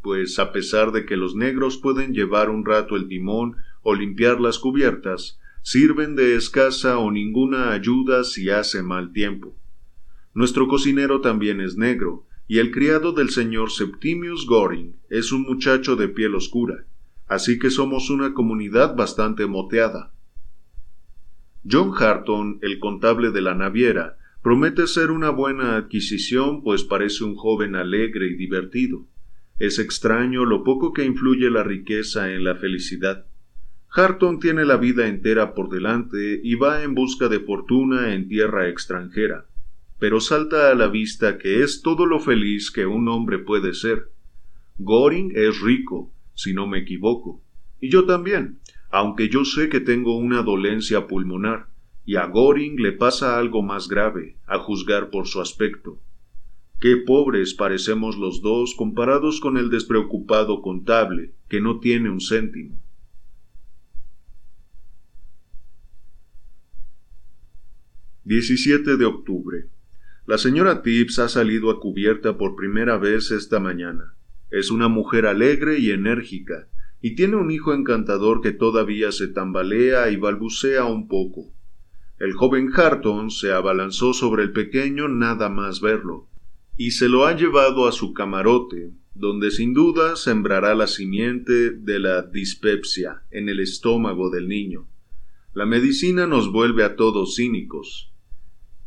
pues 0.00 0.38
a 0.38 0.52
pesar 0.52 0.92
de 0.92 1.04
que 1.04 1.18
los 1.18 1.34
negros 1.36 1.76
pueden 1.76 2.14
llevar 2.14 2.48
un 2.48 2.64
rato 2.64 2.96
el 2.96 3.08
timón 3.08 3.56
o 3.82 3.94
limpiar 3.94 4.40
las 4.40 4.58
cubiertas, 4.58 5.38
sirven 5.60 6.16
de 6.16 6.34
escasa 6.34 6.96
o 6.96 7.10
ninguna 7.10 7.72
ayuda 7.72 8.24
si 8.24 8.48
hace 8.48 8.82
mal 8.82 9.12
tiempo. 9.12 9.54
Nuestro 10.36 10.68
cocinero 10.68 11.22
también 11.22 11.62
es 11.62 11.78
negro, 11.78 12.26
y 12.46 12.58
el 12.58 12.70
criado 12.70 13.12
del 13.12 13.30
señor 13.30 13.70
Septimius 13.70 14.46
Goring 14.46 14.94
es 15.08 15.32
un 15.32 15.44
muchacho 15.44 15.96
de 15.96 16.08
piel 16.08 16.34
oscura, 16.34 16.84
así 17.26 17.58
que 17.58 17.70
somos 17.70 18.10
una 18.10 18.34
comunidad 18.34 18.94
bastante 18.94 19.46
moteada. 19.46 20.12
John 21.66 21.92
Harton, 21.98 22.58
el 22.60 22.78
contable 22.80 23.30
de 23.30 23.40
la 23.40 23.54
naviera, 23.54 24.18
promete 24.42 24.86
ser 24.86 25.10
una 25.10 25.30
buena 25.30 25.74
adquisición, 25.76 26.62
pues 26.62 26.84
parece 26.84 27.24
un 27.24 27.34
joven 27.34 27.74
alegre 27.74 28.26
y 28.26 28.34
divertido. 28.34 29.08
Es 29.58 29.78
extraño 29.78 30.44
lo 30.44 30.64
poco 30.64 30.92
que 30.92 31.06
influye 31.06 31.48
la 31.48 31.62
riqueza 31.62 32.30
en 32.30 32.44
la 32.44 32.56
felicidad. 32.56 33.24
Harton 33.88 34.38
tiene 34.38 34.66
la 34.66 34.76
vida 34.76 35.08
entera 35.08 35.54
por 35.54 35.70
delante 35.70 36.42
y 36.44 36.56
va 36.56 36.82
en 36.82 36.94
busca 36.94 37.28
de 37.28 37.40
fortuna 37.40 38.12
en 38.12 38.28
tierra 38.28 38.68
extranjera, 38.68 39.46
pero 39.98 40.20
salta 40.20 40.70
a 40.70 40.74
la 40.74 40.88
vista 40.88 41.38
que 41.38 41.62
es 41.62 41.82
todo 41.82 42.06
lo 42.06 42.20
feliz 42.20 42.70
que 42.70 42.86
un 42.86 43.08
hombre 43.08 43.38
puede 43.38 43.74
ser. 43.74 44.10
Goring 44.78 45.32
es 45.34 45.60
rico, 45.60 46.12
si 46.34 46.52
no 46.52 46.66
me 46.66 46.78
equivoco, 46.78 47.42
y 47.80 47.90
yo 47.90 48.04
también, 48.04 48.60
aunque 48.90 49.28
yo 49.28 49.44
sé 49.44 49.68
que 49.68 49.80
tengo 49.80 50.16
una 50.16 50.42
dolencia 50.42 51.06
pulmonar, 51.06 51.68
y 52.04 52.16
a 52.16 52.26
Goring 52.26 52.80
le 52.80 52.92
pasa 52.92 53.38
algo 53.38 53.62
más 53.62 53.88
grave, 53.88 54.36
a 54.46 54.58
juzgar 54.58 55.10
por 55.10 55.26
su 55.26 55.40
aspecto. 55.40 56.00
Qué 56.80 56.96
pobres 56.98 57.54
parecemos 57.54 58.16
los 58.16 58.42
dos 58.42 58.74
comparados 58.74 59.40
con 59.40 59.56
el 59.56 59.70
despreocupado 59.70 60.62
contable, 60.62 61.32
que 61.48 61.60
no 61.60 61.80
tiene 61.80 62.10
un 62.10 62.20
céntimo. 62.20 62.78
17 68.24 68.96
de 68.96 69.04
octubre. 69.04 69.68
La 70.26 70.38
señora 70.38 70.82
Tibbs 70.82 71.20
ha 71.20 71.28
salido 71.28 71.70
a 71.70 71.78
cubierta 71.78 72.36
por 72.36 72.56
primera 72.56 72.98
vez 72.98 73.30
esta 73.30 73.60
mañana. 73.60 74.16
Es 74.50 74.72
una 74.72 74.88
mujer 74.88 75.24
alegre 75.24 75.78
y 75.78 75.92
enérgica, 75.92 76.66
y 77.00 77.14
tiene 77.14 77.36
un 77.36 77.52
hijo 77.52 77.72
encantador 77.72 78.40
que 78.40 78.50
todavía 78.50 79.12
se 79.12 79.28
tambalea 79.28 80.10
y 80.10 80.16
balbucea 80.16 80.84
un 80.84 81.06
poco. 81.06 81.52
El 82.18 82.32
joven 82.32 82.72
Harton 82.74 83.30
se 83.30 83.52
abalanzó 83.52 84.14
sobre 84.14 84.42
el 84.42 84.52
pequeño 84.52 85.06
nada 85.06 85.48
más 85.48 85.80
verlo, 85.80 86.26
y 86.76 86.90
se 86.90 87.08
lo 87.08 87.24
ha 87.24 87.36
llevado 87.36 87.86
a 87.86 87.92
su 87.92 88.12
camarote, 88.12 88.90
donde 89.14 89.52
sin 89.52 89.74
duda 89.74 90.16
sembrará 90.16 90.74
la 90.74 90.88
simiente 90.88 91.70
de 91.70 92.00
la 92.00 92.22
dispepsia 92.22 93.22
en 93.30 93.48
el 93.48 93.60
estómago 93.60 94.28
del 94.30 94.48
niño. 94.48 94.88
La 95.54 95.66
medicina 95.66 96.26
nos 96.26 96.50
vuelve 96.50 96.82
a 96.82 96.96
todos 96.96 97.36
cínicos. 97.36 98.12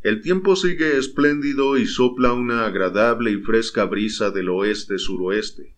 El 0.01 0.21
tiempo 0.21 0.55
sigue 0.55 0.97
espléndido 0.97 1.77
y 1.77 1.85
sopla 1.85 2.31
una 2.31 2.65
agradable 2.65 3.31
y 3.31 3.37
fresca 3.37 3.83
brisa 3.83 4.31
del 4.31 4.47
oeste-suroeste. 4.47 5.75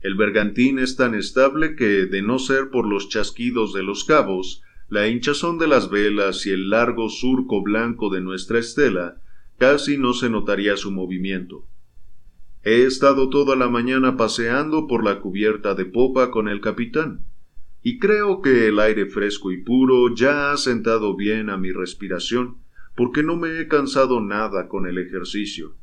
El 0.00 0.14
bergantín 0.14 0.78
es 0.78 0.94
tan 0.94 1.14
estable 1.14 1.74
que, 1.74 2.06
de 2.06 2.22
no 2.22 2.38
ser 2.38 2.70
por 2.70 2.86
los 2.86 3.08
chasquidos 3.08 3.72
de 3.72 3.82
los 3.82 4.04
cabos, 4.04 4.62
la 4.88 5.08
hinchazón 5.08 5.58
de 5.58 5.66
las 5.66 5.90
velas 5.90 6.46
y 6.46 6.50
el 6.50 6.70
largo 6.70 7.08
surco 7.08 7.62
blanco 7.62 8.10
de 8.10 8.20
nuestra 8.20 8.60
estela, 8.60 9.20
casi 9.58 9.98
no 9.98 10.12
se 10.12 10.30
notaría 10.30 10.76
su 10.76 10.92
movimiento. 10.92 11.66
He 12.62 12.84
estado 12.84 13.28
toda 13.28 13.56
la 13.56 13.68
mañana 13.68 14.16
paseando 14.16 14.86
por 14.86 15.04
la 15.04 15.20
cubierta 15.20 15.74
de 15.74 15.84
popa 15.84 16.30
con 16.30 16.48
el 16.48 16.60
capitán, 16.60 17.24
y 17.82 17.98
creo 17.98 18.40
que 18.40 18.68
el 18.68 18.78
aire 18.78 19.06
fresco 19.06 19.50
y 19.50 19.62
puro 19.62 20.14
ya 20.14 20.52
ha 20.52 20.56
sentado 20.58 21.16
bien 21.16 21.50
a 21.50 21.56
mi 21.56 21.72
respiración, 21.72 22.63
porque 22.94 23.22
no 23.22 23.36
me 23.36 23.60
he 23.60 23.68
cansado 23.68 24.20
nada 24.20 24.68
con 24.68 24.86
el 24.86 24.98
ejercicio. 24.98 25.74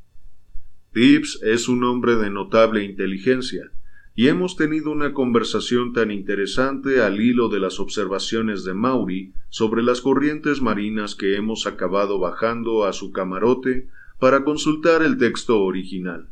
Tibbs 0.93 1.39
es 1.43 1.67
un 1.67 1.83
hombre 1.83 2.15
de 2.15 2.29
notable 2.29 2.83
inteligencia, 2.83 3.71
y 4.13 4.27
hemos 4.27 4.57
tenido 4.57 4.91
una 4.91 5.13
conversación 5.13 5.93
tan 5.93 6.11
interesante 6.11 7.01
al 7.01 7.21
hilo 7.21 7.47
de 7.47 7.59
las 7.59 7.79
observaciones 7.79 8.65
de 8.65 8.73
Maury 8.73 9.33
sobre 9.49 9.83
las 9.83 10.01
corrientes 10.01 10.61
marinas 10.61 11.15
que 11.15 11.37
hemos 11.37 11.65
acabado 11.65 12.19
bajando 12.19 12.85
a 12.85 12.93
su 12.93 13.11
camarote 13.11 13.87
para 14.19 14.43
consultar 14.43 15.01
el 15.01 15.17
texto 15.17 15.61
original. 15.61 16.29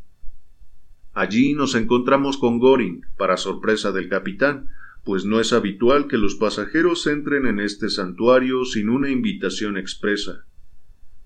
Allí 1.14 1.54
nos 1.54 1.74
encontramos 1.74 2.36
con 2.36 2.58
Goring, 2.58 3.06
para 3.16 3.36
sorpresa 3.36 3.92
del 3.92 4.08
capitán, 4.08 4.68
pues 5.04 5.24
no 5.24 5.40
es 5.40 5.52
habitual 5.52 6.06
que 6.06 6.18
los 6.18 6.34
pasajeros 6.34 7.06
entren 7.06 7.46
en 7.46 7.58
este 7.58 7.88
santuario 7.88 8.64
sin 8.64 8.90
una 8.90 9.10
invitación 9.10 9.76
expresa. 9.76 10.44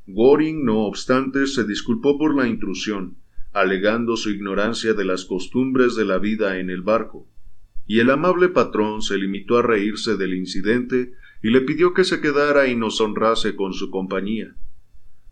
Goring, 0.07 0.65
no 0.65 0.81
obstante, 0.81 1.47
se 1.47 1.65
disculpó 1.65 2.19
por 2.19 2.37
la 2.37 2.47
intrusión, 2.47 3.17
alegando 3.53 4.17
su 4.17 4.31
ignorancia 4.31 4.93
de 4.93 5.05
las 5.05 5.25
costumbres 5.25 5.97
de 5.97 6.05
la 6.05 6.19
vida 6.19 6.59
en 6.59 6.69
el 6.69 6.83
barco, 6.83 7.27
y 7.87 8.01
el 8.01 8.11
amable 8.11 8.49
patrón 8.49 9.01
se 9.01 9.17
limitó 9.17 9.57
a 9.57 9.63
reírse 9.63 10.17
del 10.17 10.35
incidente 10.35 11.13
y 11.43 11.51
le 11.51 11.61
pidió 11.63 11.95
que 11.95 12.05
se 12.05 12.21
quedara 12.21 12.69
y 12.69 12.77
nos 12.77 13.01
honrase 13.01 13.57
con 13.57 13.73
su 13.73 13.91
compañía. 13.91 14.55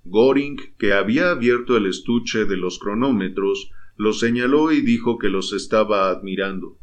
Goring, 0.05 0.59
que 0.79 0.93
había 0.93 1.31
abierto 1.31 1.77
el 1.77 1.87
estuche 1.87 2.45
de 2.45 2.57
los 2.57 2.79
cronómetros, 2.79 3.71
los 3.97 4.21
señaló 4.21 4.73
y 4.73 4.81
dijo 4.81 5.19
que 5.19 5.29
los 5.29 5.53
estaba 5.53 6.11
admirando. 6.11 6.79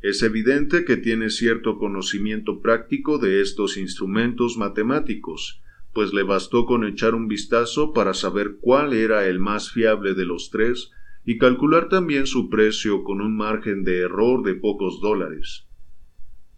Es 0.00 0.22
evidente 0.22 0.84
que 0.84 0.96
tiene 0.96 1.30
cierto 1.30 1.78
conocimiento 1.78 2.60
práctico 2.60 3.18
de 3.18 3.40
estos 3.40 3.76
instrumentos 3.76 4.56
matemáticos, 4.56 5.60
pues 5.92 6.12
le 6.12 6.22
bastó 6.22 6.66
con 6.66 6.84
echar 6.84 7.14
un 7.14 7.28
vistazo 7.28 7.92
para 7.92 8.14
saber 8.14 8.58
cuál 8.60 8.92
era 8.92 9.26
el 9.26 9.38
más 9.38 9.70
fiable 9.72 10.14
de 10.14 10.24
los 10.24 10.50
tres 10.50 10.90
y 11.24 11.38
calcular 11.38 11.88
también 11.88 12.26
su 12.26 12.48
precio 12.48 13.02
con 13.02 13.20
un 13.20 13.36
margen 13.36 13.84
de 13.84 14.00
error 14.00 14.42
de 14.42 14.54
pocos 14.54 15.00
dólares. 15.00 15.66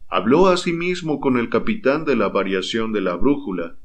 Habló 0.08 0.48
asimismo 0.48 1.20
con 1.20 1.36
el 1.36 1.48
capitán 1.48 2.04
de 2.04 2.16
la 2.16 2.28
variación 2.28 2.92
de 2.92 3.00
la 3.00 3.16
brújula, 3.16 3.78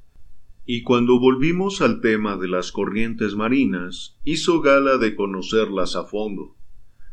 y 0.65 0.81
cuando 0.81 1.19
volvimos 1.19 1.81
al 1.81 2.01
tema 2.01 2.38
de 2.38 2.47
las 2.47 2.71
corrientes 2.71 3.36
marinas, 3.36 4.19
hizo 4.23 4.62
gala 4.62 4.97
de 4.97 5.15
conocerlas 5.15 5.95
a 5.95 6.03
fondo. 6.05 6.55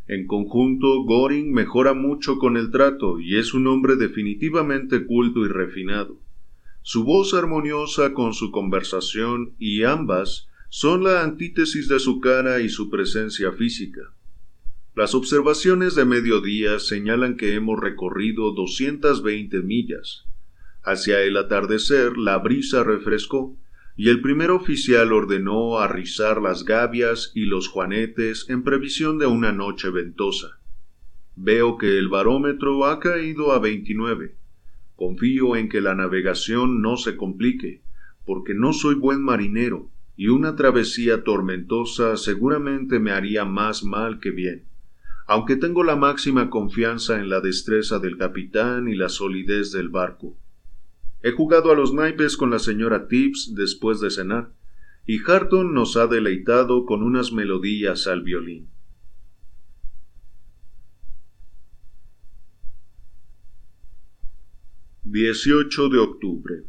En 0.08 0.26
conjunto, 0.26 1.04
Goring 1.04 1.52
mejora 1.52 1.92
mucho 1.92 2.38
con 2.38 2.56
el 2.56 2.70
trato 2.70 3.20
y 3.20 3.36
es 3.36 3.52
un 3.52 3.66
hombre 3.66 3.96
definitivamente 3.96 5.06
culto 5.06 5.44
y 5.44 5.48
refinado 5.48 6.21
su 6.82 7.04
voz 7.04 7.32
armoniosa 7.32 8.12
con 8.12 8.34
su 8.34 8.50
conversación 8.50 9.54
y 9.58 9.84
ambas 9.84 10.48
son 10.68 11.04
la 11.04 11.22
antítesis 11.22 11.88
de 11.88 12.00
su 12.00 12.20
cara 12.20 12.60
y 12.60 12.68
su 12.68 12.90
presencia 12.90 13.52
física. 13.52 14.14
Las 14.94 15.14
observaciones 15.14 15.94
de 15.94 16.04
mediodía 16.04 16.78
señalan 16.78 17.36
que 17.36 17.54
hemos 17.54 17.80
recorrido 17.80 18.52
doscientas 18.52 19.22
veinte 19.22 19.60
millas. 19.60 20.24
Hacia 20.82 21.22
el 21.22 21.36
atardecer 21.36 22.18
la 22.18 22.38
brisa 22.38 22.82
refrescó, 22.82 23.56
y 23.96 24.08
el 24.08 24.20
primer 24.20 24.50
oficial 24.50 25.12
ordenó 25.12 25.78
arrizar 25.78 26.42
las 26.42 26.64
gavias 26.64 27.30
y 27.34 27.44
los 27.44 27.68
juanetes 27.68 28.46
en 28.48 28.64
previsión 28.64 29.18
de 29.18 29.26
una 29.26 29.52
noche 29.52 29.90
ventosa. 29.90 30.58
Veo 31.36 31.78
que 31.78 31.98
el 31.98 32.08
barómetro 32.08 32.86
ha 32.86 32.98
caído 32.98 33.52
a 33.52 33.58
veintinueve. 33.58 34.36
Confío 34.96 35.56
en 35.56 35.68
que 35.68 35.80
la 35.80 35.94
navegación 35.94 36.82
no 36.82 36.96
se 36.96 37.16
complique, 37.16 37.82
porque 38.24 38.54
no 38.54 38.72
soy 38.72 38.94
buen 38.94 39.22
marinero, 39.22 39.90
y 40.16 40.28
una 40.28 40.54
travesía 40.56 41.24
tormentosa 41.24 42.16
seguramente 42.16 42.98
me 42.98 43.10
haría 43.10 43.44
más 43.44 43.82
mal 43.84 44.20
que 44.20 44.30
bien, 44.30 44.64
aunque 45.26 45.56
tengo 45.56 45.82
la 45.82 45.96
máxima 45.96 46.50
confianza 46.50 47.18
en 47.18 47.28
la 47.28 47.40
destreza 47.40 47.98
del 47.98 48.18
capitán 48.18 48.88
y 48.88 48.94
la 48.94 49.08
solidez 49.08 49.72
del 49.72 49.88
barco. 49.88 50.36
He 51.22 51.32
jugado 51.32 51.70
a 51.70 51.74
los 51.74 51.94
naipes 51.94 52.36
con 52.36 52.50
la 52.50 52.58
señora 52.58 53.08
Tibbs 53.08 53.54
después 53.54 54.00
de 54.00 54.10
cenar, 54.10 54.52
y 55.06 55.18
Harton 55.26 55.74
nos 55.74 55.96
ha 55.96 56.06
deleitado 56.06 56.84
con 56.84 57.02
unas 57.02 57.32
melodías 57.32 58.06
al 58.06 58.22
violín. 58.22 58.68
18 65.04 65.88
de 65.88 65.98
octubre. 65.98 66.62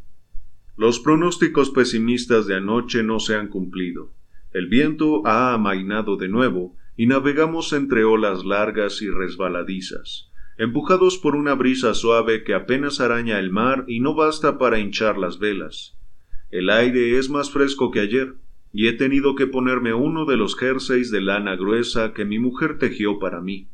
Los 0.76 1.00
pronósticos 1.00 1.70
pesimistas 1.70 2.48
de 2.48 2.56
anoche 2.56 3.04
no 3.04 3.20
se 3.20 3.36
han 3.36 3.48
cumplido. 3.48 4.12
El 4.54 4.66
viento 4.66 5.22
ha 5.28 5.54
amainado 5.54 6.18
de 6.18 6.30
nuevo 6.30 6.76
y 6.98 7.06
navegamos 7.06 7.74
entre 7.74 8.06
olas 8.06 8.44
largas 8.44 9.04
y 9.04 9.10
resbaladizas, 9.12 10.32
empujados 10.58 11.20
por 11.20 11.36
una 11.36 11.54
brisa 11.54 11.94
suave 11.94 12.44
que 12.44 12.56
apenas 12.56 13.00
araña 13.02 13.38
el 13.38 13.52
mar 13.52 13.86
y 13.88 14.00
no 14.00 14.16
basta 14.16 14.58
para 14.58 14.80
hinchar 14.80 15.20
las 15.20 15.38
velas. 15.38 15.96
El 16.50 16.72
aire 16.72 17.20
es 17.20 17.30
más 17.30 17.52
fresco 17.52 17.92
que 17.92 18.00
ayer, 18.00 18.34
y 18.74 18.88
he 18.88 18.94
tenido 18.94 19.36
que 19.36 19.46
ponerme 19.46 19.94
uno 19.94 20.26
de 20.26 20.38
los 20.38 20.58
jerseys 20.58 21.12
de 21.12 21.22
lana 21.22 21.56
gruesa 21.56 22.14
que 22.14 22.26
mi 22.26 22.40
mujer 22.40 22.80
tejió 22.80 23.20
para 23.20 23.42
mí. 23.42 23.68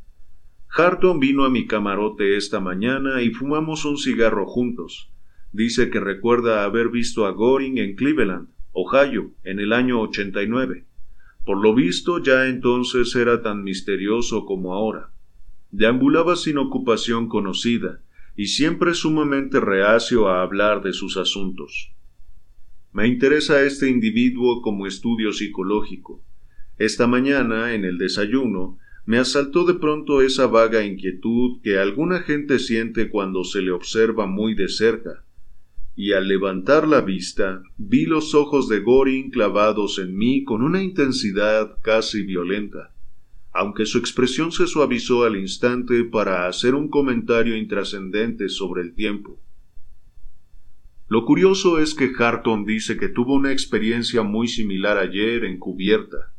Harton 0.71 1.19
vino 1.19 1.45
a 1.45 1.49
mi 1.49 1.65
camarote 1.65 2.38
esta 2.38 2.60
mañana 2.60 3.23
y 3.23 3.32
fumamos 3.32 3.86
un 3.86 3.97
cigarro 3.97 4.45
juntos. 4.45 5.12
Dice 5.51 5.89
que 5.89 5.99
recuerda 5.99 6.63
haber 6.63 6.89
visto 6.89 7.25
a 7.25 7.32
Goring 7.32 7.79
en 7.79 7.95
Cleveland, 7.95 8.49
Ohio, 8.71 9.32
en 9.43 9.60
el 9.60 9.73
año 9.73 9.99
89. 9.99 10.86
Por 11.43 11.60
lo 11.60 11.73
visto 11.73 12.21
ya 12.21 12.45
entonces 12.45 13.15
era 13.15 13.41
tan 13.41 13.63
misterioso 13.63 14.45
como 14.45 14.75
ahora. 14.75 15.12
Deambulaba 15.71 16.36
sin 16.36 16.60
ocupación 16.60 17.27
conocida 17.27 18.01
y 18.36 18.47
siempre 18.47 18.93
sumamente 18.93 19.60
reacio 19.60 20.29
a 20.29 20.43
hablar 20.43 20.84
de 20.84 20.93
sus 20.93 21.17
asuntos. 21.17 21.91
Me 22.93 23.08
interesa 23.08 23.63
este 23.63 23.89
individuo 23.89 24.62
como 24.62 24.86
estudio 24.86 25.34
psicológico. 25.34 26.23
Esta 26.77 27.08
mañana, 27.08 27.73
en 27.73 27.86
el 27.86 27.97
desayuno, 27.97 28.77
me 29.10 29.17
asaltó 29.17 29.65
de 29.65 29.74
pronto 29.74 30.22
esa 30.22 30.45
vaga 30.45 30.86
inquietud 30.86 31.62
que 31.63 31.80
alguna 31.80 32.19
gente 32.19 32.60
siente 32.60 33.10
cuando 33.10 33.43
se 33.43 33.63
le 33.63 33.72
observa 33.72 34.28
muy 34.28 34.54
de 34.54 34.69
cerca, 34.69 35.26
y 35.95 36.12
al 36.12 36.28
levantar 36.28 36.88
la 36.88 37.02
vista 37.02 37.63
vi 37.76 38.06
los 38.06 38.36
ojos 38.36 38.69
de 38.69 38.82
Goring 38.82 39.32
clavados 39.32 39.98
en 39.98 40.15
mí 40.15 40.43
con 40.43 40.62
una 40.62 40.84
intensidad 40.84 41.80
casi 41.82 42.22
violenta, 42.22 42.93
aunque 43.52 43.88
su 43.88 43.98
expresión 43.98 44.52
se 44.52 44.67
suavizó 44.67 45.24
al 45.24 45.38
instante 45.38 46.04
para 46.04 46.48
hacer 46.48 46.76
un 46.76 46.88
comentario 46.88 47.58
intrascendente 47.58 48.48
sobre 48.48 48.84
el 48.84 48.93
tiempo. 48.93 49.39
Lo 51.08 51.26
curioso 51.26 51.80
es 51.80 51.95
que 51.95 52.12
Harton 52.15 52.63
dice 52.63 52.95
que 52.95 53.10
tuvo 53.10 53.34
una 53.34 53.52
experiencia 53.52 54.22
muy 54.22 54.48
similar 54.48 55.00
ayer 55.00 55.45
en 55.45 55.58
cubierta, 55.58 56.32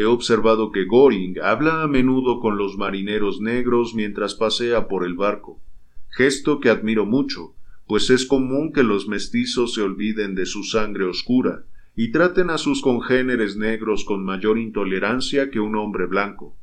He 0.00 0.06
observado 0.06 0.72
que 0.72 0.86
Goring 0.86 1.40
habla 1.42 1.82
a 1.82 1.86
menudo 1.86 2.40
con 2.40 2.56
los 2.56 2.78
marineros 2.78 3.42
negros 3.42 3.94
mientras 3.94 4.34
pasea 4.34 4.88
por 4.88 5.04
el 5.04 5.12
barco, 5.12 5.60
gesto 6.08 6.58
que 6.58 6.70
admiro 6.70 7.04
mucho, 7.04 7.52
pues 7.86 8.08
es 8.08 8.24
común 8.24 8.72
que 8.72 8.82
los 8.82 9.08
mestizos 9.08 9.74
se 9.74 9.82
olviden 9.82 10.34
de 10.34 10.46
su 10.46 10.62
sangre 10.64 11.04
oscura 11.04 11.66
y 11.94 12.12
traten 12.12 12.48
a 12.48 12.56
sus 12.56 12.80
congéneres 12.80 13.58
negros 13.58 14.06
con 14.06 14.24
mayor 14.24 14.58
intolerancia 14.58 15.50
que 15.50 15.60
un 15.60 15.76
hombre 15.76 16.06
blanco. 16.06 16.56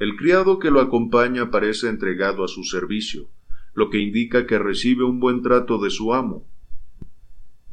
El 0.00 0.16
criado 0.16 0.58
que 0.58 0.72
lo 0.72 0.80
acompaña 0.80 1.52
parece 1.52 1.88
entregado 1.88 2.42
a 2.42 2.48
su 2.48 2.64
servicio, 2.64 3.28
lo 3.74 3.90
que 3.90 4.00
indica 4.00 4.44
que 4.44 4.58
recibe 4.58 5.04
un 5.04 5.20
buen 5.20 5.40
trato 5.40 5.78
de 5.78 5.90
su 5.90 6.12
amo, 6.12 6.48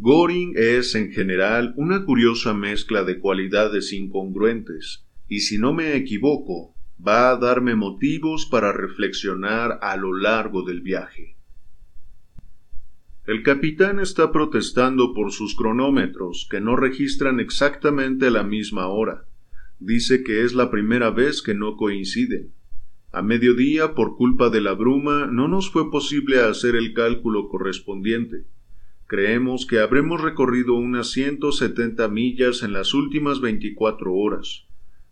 Goring 0.04 0.54
es 0.56 0.96
en 0.96 1.12
general 1.12 1.76
una 1.78 2.06
curiosa 2.06 2.56
mezcla 2.56 3.04
de 3.04 3.20
cualidades 3.20 3.94
incongruentes, 3.94 5.06
y 5.28 5.42
si 5.42 5.60
no 5.60 5.74
me 5.74 5.96
equivoco, 5.96 6.74
va 7.08 7.30
a 7.30 7.38
darme 7.38 7.76
motivos 7.76 8.48
para 8.48 8.74
reflexionar 8.74 9.78
a 9.84 9.96
lo 9.98 10.18
largo 10.18 10.64
del 10.64 10.82
viaje. 10.82 11.38
El 13.28 13.44
capitán 13.44 14.00
está 14.00 14.32
protestando 14.32 15.14
por 15.14 15.32
sus 15.32 15.56
cronómetros, 15.56 16.48
que 16.50 16.60
no 16.60 16.76
registran 16.76 17.40
exactamente 17.40 18.32
la 18.32 18.42
misma 18.42 18.88
hora. 18.88 19.28
Dice 19.78 20.24
que 20.24 20.44
es 20.44 20.56
la 20.56 20.72
primera 20.72 21.12
vez 21.12 21.44
que 21.44 21.54
no 21.54 21.78
coinciden. 21.78 22.54
A 23.12 23.22
mediodía, 23.22 23.94
por 23.94 24.18
culpa 24.18 24.50
de 24.50 24.62
la 24.62 24.74
bruma, 24.74 25.28
no 25.28 25.48
nos 25.48 25.70
fue 25.70 25.92
posible 25.92 26.40
hacer 26.40 26.76
el 26.76 26.96
cálculo 26.96 27.50
correspondiente. 27.50 28.48
Creemos 29.12 29.66
que 29.66 29.80
habremos 29.80 30.22
recorrido 30.22 30.76
unas 30.76 31.12
170 31.12 32.08
millas 32.08 32.64
en 32.64 32.72
las 32.72 32.94
últimas 32.94 33.42
24 33.42 34.14
horas. 34.14 34.68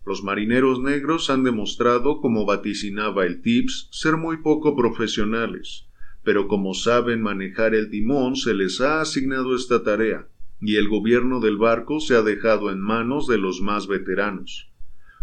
Los 0.06 0.24
marineros 0.24 0.80
negros 0.80 1.28
han 1.28 1.44
demostrado, 1.44 2.22
como 2.22 2.46
vaticinaba 2.46 3.26
el 3.26 3.42
Tips, 3.42 3.88
ser 3.92 4.16
muy 4.16 4.38
poco 4.38 4.74
profesionales, 4.74 5.86
pero 6.24 6.48
como 6.48 6.72
saben 6.72 7.20
manejar 7.20 7.74
el 7.74 7.90
timón 7.90 8.36
se 8.36 8.54
les 8.54 8.80
ha 8.80 9.02
asignado 9.02 9.54
esta 9.54 9.82
tarea, 9.82 10.28
y 10.62 10.76
el 10.76 10.88
gobierno 10.88 11.38
del 11.38 11.58
barco 11.58 12.00
se 12.00 12.16
ha 12.16 12.22
dejado 12.22 12.70
en 12.70 12.80
manos 12.80 13.26
de 13.26 13.36
los 13.36 13.60
más 13.60 13.86
veteranos. 13.86 14.72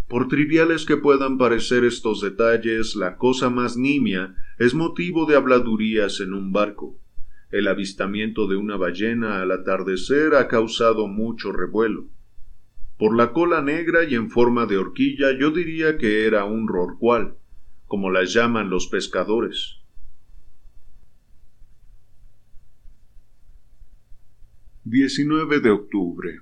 Por 0.06 0.28
triviales 0.28 0.86
que 0.86 0.96
puedan 0.96 1.36
parecer 1.36 1.82
estos 1.82 2.20
detalles, 2.20 2.94
la 2.94 3.16
cosa 3.16 3.50
más 3.50 3.76
nimia 3.76 4.36
es 4.56 4.72
motivo 4.72 5.26
de 5.26 5.34
habladurías 5.34 6.20
en 6.20 6.32
un 6.32 6.52
barco. 6.52 6.96
El 7.50 7.66
avistamiento 7.66 8.46
de 8.46 8.56
una 8.56 8.76
ballena 8.76 9.40
al 9.40 9.50
atardecer 9.52 10.34
ha 10.34 10.48
causado 10.48 11.06
mucho 11.06 11.50
revuelo. 11.50 12.08
Por 12.98 13.16
la 13.16 13.32
cola 13.32 13.62
negra 13.62 14.04
y 14.04 14.16
en 14.16 14.28
forma 14.28 14.66
de 14.66 14.76
horquilla 14.76 15.28
yo 15.38 15.50
diría 15.50 15.96
que 15.96 16.26
era 16.26 16.44
un 16.44 16.68
rorcual, 16.68 17.38
como 17.86 18.10
las 18.10 18.34
llaman 18.34 18.68
los 18.68 18.88
pescadores. 18.88 19.76
«19 24.84 25.60
de 25.60 25.70
octubre. 25.70 26.40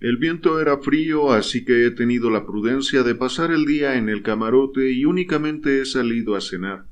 El 0.00 0.18
viento 0.18 0.60
era 0.60 0.78
frío, 0.78 1.32
así 1.32 1.64
que 1.64 1.86
he 1.86 1.90
tenido 1.90 2.30
la 2.30 2.46
prudencia 2.46 3.02
de 3.02 3.14
pasar 3.14 3.50
el 3.50 3.64
día 3.64 3.96
en 3.96 4.08
el 4.08 4.22
camarote 4.22 4.92
y 4.92 5.04
únicamente 5.04 5.80
he 5.80 5.84
salido 5.84 6.36
a 6.36 6.40
cenar. 6.40 6.86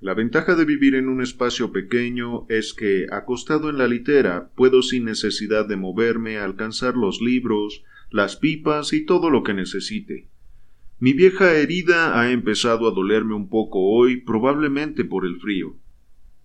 La 0.00 0.14
ventaja 0.14 0.54
de 0.54 0.64
vivir 0.64 0.94
en 0.94 1.08
un 1.08 1.20
espacio 1.20 1.72
pequeño 1.72 2.46
es 2.48 2.72
que, 2.72 3.06
acostado 3.10 3.68
en 3.68 3.78
la 3.78 3.88
litera, 3.88 4.50
puedo 4.54 4.80
sin 4.82 5.04
necesidad 5.04 5.66
de 5.66 5.76
moverme 5.76 6.38
alcanzar 6.38 6.96
los 6.96 7.20
libros, 7.20 7.82
las 8.10 8.36
pipas 8.36 8.92
y 8.92 9.04
todo 9.04 9.28
lo 9.28 9.42
que 9.42 9.54
necesite. 9.54 10.28
Mi 11.00 11.14
vieja 11.14 11.52
herida 11.54 12.20
ha 12.20 12.30
empezado 12.30 12.86
a 12.86 12.92
dolerme 12.92 13.34
un 13.34 13.48
poco 13.48 13.80
hoy, 13.80 14.20
probablemente 14.20 15.04
por 15.04 15.26
el 15.26 15.40
frío. 15.40 15.74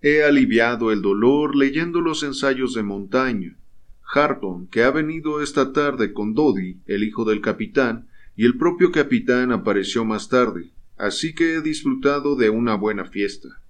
He 0.01 0.23
aliviado 0.23 0.91
el 0.91 1.03
dolor 1.03 1.55
leyendo 1.55 2.01
los 2.01 2.23
ensayos 2.23 2.73
de 2.73 2.81
Montaigne. 2.81 3.55
Harton, 4.15 4.67
que 4.67 4.81
ha 4.83 4.89
venido 4.89 5.43
esta 5.43 5.73
tarde 5.73 6.11
con 6.11 6.33
Dodi, 6.33 6.79
el 6.87 7.03
hijo 7.03 7.23
del 7.23 7.39
capitán, 7.39 8.07
y 8.35 8.45
el 8.45 8.57
propio 8.57 8.91
capitán 8.91 9.51
apareció 9.51 10.05
más 10.05 10.27
tarde, 10.27 10.71
así 10.97 11.33
que 11.33 11.55
he 11.55 11.61
disfrutado 11.61 12.35
de 12.35 12.49
una 12.49 12.75
buena 12.75 13.05
fiesta. 13.05 13.61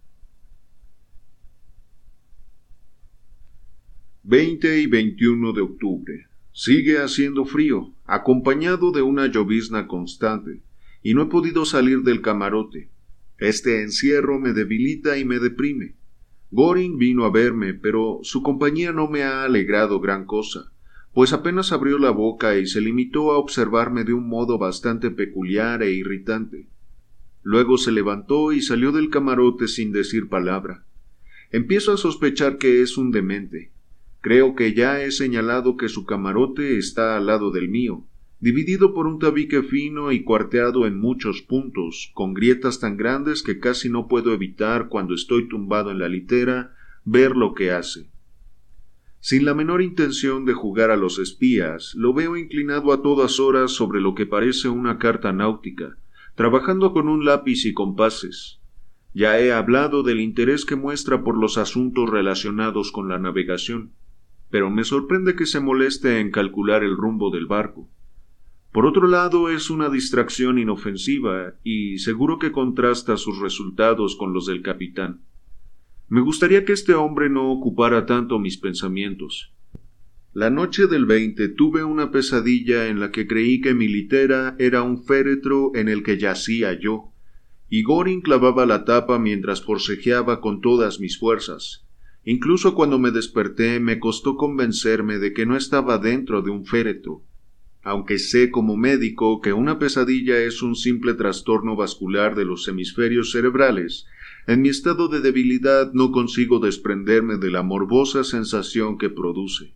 20 4.24 4.80
y 4.80 4.88
21 4.88 5.52
de 5.52 5.62
octubre. 5.62 6.28
Sigue 6.54 7.00
haciendo 7.00 7.46
frío, 7.46 7.94
acompañado 8.06 8.92
de 8.92 9.02
una 9.02 9.28
llovizna 9.28 9.88
constante, 9.88 10.62
y 11.02 11.14
no 11.14 11.24
he 11.24 11.26
podido 11.26 11.66
salir 11.66 12.04
del 12.04 12.22
camarote. 12.22 12.90
Este 13.38 13.82
encierro 13.82 14.40
me 14.40 14.54
debilita 14.54 15.18
y 15.18 15.26
me 15.26 15.40
deprime. 15.40 15.96
Goring 16.52 16.98
vino 16.98 17.26
a 17.26 17.32
verme, 17.32 17.74
pero 17.74 18.20
su 18.22 18.44
compañía 18.44 18.94
no 18.94 19.10
me 19.10 19.24
ha 19.24 19.44
alegrado 19.44 20.00
gran 20.00 20.26
cosa, 20.26 20.72
pues 21.14 21.34
apenas 21.34 21.72
abrió 21.72 21.98
la 21.98 22.12
boca 22.12 22.58
y 22.58 22.68
se 22.68 22.80
limitó 22.80 23.32
a 23.32 23.38
observarme 23.38 24.04
de 24.04 24.14
un 24.14 24.30
modo 24.30 24.58
bastante 24.58 25.12
peculiar 25.12 25.84
e 25.84 25.92
irritante. 25.92 26.70
Luego 27.44 27.78
se 27.78 27.92
levantó 27.92 28.54
y 28.54 28.62
salió 28.62 28.92
del 28.92 29.10
camarote 29.10 29.68
sin 29.68 29.92
decir 29.92 30.30
palabra. 30.30 30.86
Empiezo 31.52 31.92
a 31.92 31.98
sospechar 31.98 32.58
que 32.58 32.82
es 32.82 32.98
un 32.98 33.12
demente. 33.12 33.72
Creo 34.22 34.56
que 34.56 34.74
ya 34.74 35.04
he 35.04 35.12
señalado 35.12 35.76
que 35.76 35.90
su 35.90 36.06
camarote 36.06 36.78
está 36.78 37.18
al 37.18 37.28
lado 37.28 37.52
del 37.52 37.68
mío, 37.68 38.06
dividido 38.40 38.94
por 38.94 39.06
un 39.08 39.20
tabique 39.20 39.62
fino 39.64 40.12
y 40.12 40.24
cuarteado 40.24 40.88
en 40.88 40.98
muchos 40.98 41.42
puntos, 41.42 42.12
con 42.14 42.34
grietas 42.34 42.80
tan 42.80 42.98
grandes 42.98 43.44
que 43.44 43.60
casi 43.60 43.90
no 43.90 44.08
puedo 44.08 44.34
evitar 44.34 44.88
cuando 44.88 45.14
estoy 45.14 45.48
tumbado 45.48 45.92
en 45.92 46.00
la 46.00 46.08
litera 46.08 46.74
ver 47.06 47.36
lo 47.36 47.54
que 47.54 47.72
hace. 47.72 48.10
Sin 49.20 49.46
la 49.46 49.54
menor 49.54 49.82
intención 49.82 50.44
de 50.44 50.54
jugar 50.54 50.92
a 50.92 50.98
los 50.98 51.20
espías, 51.20 51.94
lo 51.96 52.14
veo 52.14 52.36
inclinado 52.36 52.92
a 52.92 53.02
todas 53.02 53.40
horas 53.40 53.72
sobre 53.72 54.02
lo 54.02 54.16
que 54.16 54.26
parece 54.26 54.68
una 54.68 54.98
carta 54.98 55.32
náutica, 55.32 55.98
trabajando 56.36 56.94
con 56.94 57.08
un 57.10 57.26
lápiz 57.26 57.66
y 57.66 57.74
compases. 57.74 58.60
Ya 59.14 59.40
he 59.40 59.52
hablado 59.52 60.02
del 60.02 60.20
interés 60.20 60.66
que 60.66 60.76
muestra 60.76 61.24
por 61.24 61.38
los 61.38 61.58
asuntos 61.58 62.10
relacionados 62.10 62.92
con 62.92 63.08
la 63.08 63.20
navegación, 63.20 63.92
pero 64.50 64.72
me 64.72 64.84
sorprende 64.84 65.36
que 65.36 65.46
se 65.46 65.60
moleste 65.60 66.20
en 66.20 66.32
calcular 66.32 66.84
el 66.84 66.98
rumbo 66.98 67.30
del 67.30 67.46
barco. 67.46 67.90
Por 68.72 68.88
otro 68.88 69.08
lado, 69.08 69.50
es 69.50 69.70
una 69.70 69.90
distracción 69.90 70.58
inofensiva 70.58 71.54
y 71.64 72.00
seguro 72.00 72.40
que 72.40 72.52
contrasta 72.52 73.18
sus 73.18 73.40
resultados 73.40 74.16
con 74.16 74.34
los 74.34 74.48
del 74.48 74.64
capitán. 74.64 75.22
Me 76.10 76.22
gustaría 76.22 76.66
que 76.66 76.74
este 76.74 76.96
hombre 76.96 77.30
no 77.30 77.52
ocupara 77.52 78.08
tanto 78.08 78.40
mis 78.40 78.58
pensamientos. 78.58 79.53
La 80.36 80.50
noche 80.50 80.88
del 80.88 81.06
20 81.06 81.50
tuve 81.50 81.84
una 81.84 82.10
pesadilla 82.10 82.88
en 82.88 83.00
la 83.00 83.12
que 83.12 83.28
creí 83.28 83.62
que 83.62 83.76
mi 83.76 83.88
litera 83.88 84.56
era 84.58 84.82
un 84.82 85.04
féretro 85.04 85.72
en 85.76 85.90
el 85.90 86.02
que 86.02 86.18
yacía 86.18 86.74
yo, 86.74 87.12
y 87.70 87.84
Goring 87.84 88.22
clavaba 88.22 88.66
la 88.66 88.84
tapa 88.84 89.20
mientras 89.20 89.62
forcejeaba 89.62 90.42
con 90.42 90.60
todas 90.60 91.00
mis 91.00 91.20
fuerzas. 91.20 91.86
Incluso 92.24 92.74
cuando 92.74 92.98
me 92.98 93.12
desperté 93.12 93.80
me 93.80 94.00
costó 94.00 94.36
convencerme 94.36 95.20
de 95.20 95.34
que 95.34 95.46
no 95.46 95.56
estaba 95.56 96.00
dentro 96.00 96.42
de 96.42 96.50
un 96.50 96.66
féretro. 96.66 97.22
Aunque 97.84 98.18
sé 98.18 98.50
como 98.50 98.76
médico 98.76 99.40
que 99.40 99.54
una 99.54 99.78
pesadilla 99.78 100.40
es 100.40 100.64
un 100.64 100.76
simple 100.76 101.14
trastorno 101.14 101.76
vascular 101.76 102.34
de 102.34 102.46
los 102.46 102.68
hemisferios 102.68 103.32
cerebrales, 103.32 104.08
en 104.48 104.64
mi 104.64 104.70
estado 104.70 105.10
de 105.10 105.22
debilidad 105.22 105.94
no 105.94 106.12
consigo 106.12 106.58
desprenderme 106.58 107.38
de 107.38 107.52
la 107.52 107.62
morbosa 107.62 108.24
sensación 108.24 108.98
que 108.98 109.12
produce. 109.12 109.76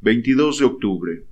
22 0.00 0.60
de 0.60 0.64
octubre. 0.64 1.24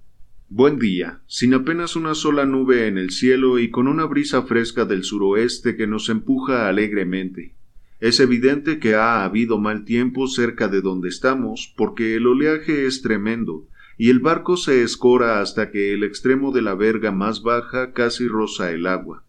Buen 0.48 0.80
día, 0.80 1.20
sin 1.28 1.54
apenas 1.54 1.94
una 1.94 2.16
sola 2.16 2.46
nube 2.46 2.88
en 2.88 2.98
el 2.98 3.10
cielo 3.10 3.60
y 3.60 3.70
con 3.70 3.86
una 3.86 4.06
brisa 4.06 4.42
fresca 4.42 4.84
del 4.84 5.04
suroeste 5.04 5.76
que 5.76 5.86
nos 5.86 6.08
empuja 6.08 6.66
alegremente. 6.66 7.54
Es 8.00 8.18
evidente 8.18 8.80
que 8.80 8.96
ha 8.96 9.24
habido 9.24 9.60
mal 9.60 9.84
tiempo 9.84 10.26
cerca 10.26 10.66
de 10.66 10.80
donde 10.80 11.08
estamos, 11.08 11.72
porque 11.76 12.16
el 12.16 12.26
oleaje 12.26 12.86
es 12.86 13.02
tremendo, 13.02 13.68
y 13.98 14.10
el 14.10 14.18
barco 14.18 14.56
se 14.56 14.82
escora 14.82 15.40
hasta 15.40 15.70
que 15.70 15.94
el 15.94 16.02
extremo 16.02 16.50
de 16.50 16.62
la 16.62 16.74
verga 16.74 17.12
más 17.12 17.42
baja 17.42 17.92
casi 17.92 18.26
roza 18.26 18.72
el 18.72 18.88
agua. 18.88 19.24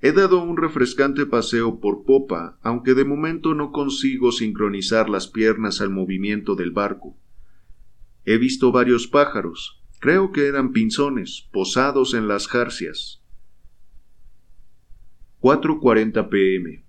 He 0.00 0.12
dado 0.12 0.42
un 0.42 0.56
refrescante 0.56 1.26
paseo 1.26 1.78
por 1.78 2.06
popa, 2.06 2.58
aunque 2.62 2.94
de 2.94 3.04
momento 3.04 3.54
no 3.54 3.70
consigo 3.70 4.32
sincronizar 4.32 5.10
las 5.10 5.28
piernas 5.28 5.82
al 5.82 5.90
movimiento 5.90 6.54
del 6.54 6.70
barco. 6.70 7.18
He 8.26 8.38
visto 8.38 8.72
varios 8.72 9.06
pájaros, 9.06 9.80
creo 10.00 10.32
que 10.32 10.46
eran 10.46 10.72
pinzones, 10.72 11.48
posados 11.52 12.12
en 12.12 12.26
las 12.26 12.48
jarcias. 12.48 13.22
4.40 15.40 16.28
pm. 16.28 16.84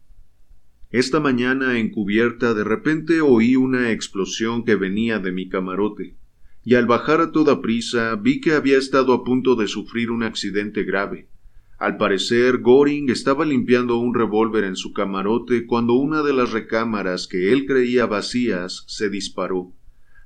Esta 0.89 1.19
mañana 1.19 1.77
en 1.77 1.91
cubierta 1.91 2.55
de 2.55 2.63
repente 2.63 3.21
oí 3.21 3.55
una 3.55 3.91
explosión 3.91 4.65
que 4.65 4.75
venía 4.75 5.19
de 5.19 5.31
mi 5.31 5.47
camarote 5.47 6.15
y 6.63 6.73
al 6.73 6.87
bajar 6.87 7.21
a 7.21 7.31
toda 7.31 7.61
prisa 7.61 8.15
vi 8.15 8.41
que 8.41 8.53
había 8.53 8.79
estado 8.79 9.13
a 9.13 9.23
punto 9.23 9.55
de 9.55 9.67
sufrir 9.67 10.09
un 10.09 10.23
accidente 10.23 10.83
grave. 10.83 11.29
Al 11.77 11.97
parecer, 11.97 12.57
Goring 12.57 13.11
estaba 13.11 13.45
limpiando 13.45 13.97
un 13.97 14.15
revólver 14.15 14.63
en 14.63 14.75
su 14.75 14.91
camarote 14.91 15.67
cuando 15.67 15.93
una 15.93 16.23
de 16.23 16.33
las 16.33 16.51
recámaras 16.51 17.27
que 17.27 17.53
él 17.53 17.67
creía 17.67 18.07
vacías 18.07 18.85
se 18.87 19.09
disparó. 19.09 19.71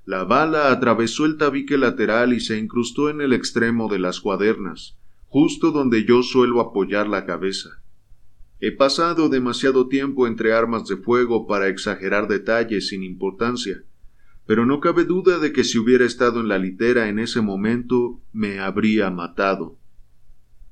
La 0.06 0.24
bala 0.24 0.72
atravesó 0.72 1.26
el 1.26 1.38
tabique 1.38 1.78
lateral 1.78 2.34
y 2.34 2.40
se 2.40 2.58
incrustó 2.58 3.10
en 3.10 3.22
el 3.22 3.34
extremo 3.34 3.88
de 3.88 4.00
las 4.00 4.20
cuadernas, 4.20 4.98
justo 5.28 5.72
donde 5.72 6.06
yo 6.06 6.24
suelo 6.24 6.60
apoyar 6.60 7.08
la 7.08 7.26
cabeza. 7.26 7.82
He 8.60 8.72
pasado 8.72 9.30
demasiado 9.30 9.88
tiempo 9.88 10.28
entre 10.28 10.54
armas 10.54 10.88
de 10.88 10.98
fuego 10.98 11.48
para 11.48 11.68
exagerar 11.68 12.28
detalles 12.28 12.90
sin 12.90 13.04
importancia, 13.04 13.84
pero 14.46 14.66
no 14.66 14.80
cabe 14.80 15.06
duda 15.06 15.40
de 15.40 15.54
que 15.54 15.64
si 15.64 15.78
hubiera 15.78 16.06
estado 16.06 16.42
en 16.42 16.48
la 16.48 16.58
litera 16.58 17.08
en 17.08 17.20
ese 17.20 17.42
momento 17.42 18.20
me 18.34 18.60
habría 18.60 19.10
matado. 19.10 19.78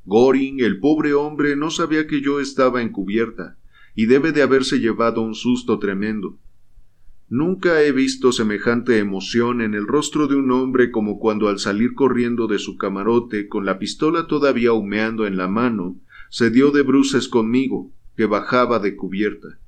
Goring, 0.05 0.59
el 0.59 0.79
pobre 0.79 1.13
hombre, 1.13 1.55
no 1.55 1.69
sabía 1.69 2.07
que 2.07 2.21
yo 2.21 2.39
estaba 2.39 2.81
encubierta, 2.81 3.57
y 3.95 4.07
debe 4.07 4.31
de 4.31 4.41
haberse 4.41 4.79
llevado 4.79 5.21
un 5.21 5.35
susto 5.35 5.77
tremendo. 5.77 6.37
Nunca 7.29 7.83
he 7.83 7.91
visto 7.91 8.31
semejante 8.31 8.97
emoción 8.97 9.61
en 9.61 9.75
el 9.75 9.85
rostro 9.85 10.27
de 10.27 10.35
un 10.35 10.51
hombre 10.51 10.89
como 10.89 11.19
cuando 11.19 11.47
al 11.47 11.59
salir 11.59 11.93
corriendo 11.93 12.47
de 12.47 12.57
su 12.57 12.75
camarote 12.75 13.47
con 13.47 13.65
la 13.65 13.77
pistola 13.77 14.25
todavía 14.25 14.73
humeando 14.73 15.27
en 15.27 15.37
la 15.37 15.47
mano, 15.47 15.99
se 16.31 16.49
dio 16.49 16.71
de 16.71 16.81
bruces 16.81 17.27
conmigo, 17.27 17.91
que 18.17 18.25
bajaba 18.25 18.79
de 18.79 18.95
cubierta. 18.95 19.59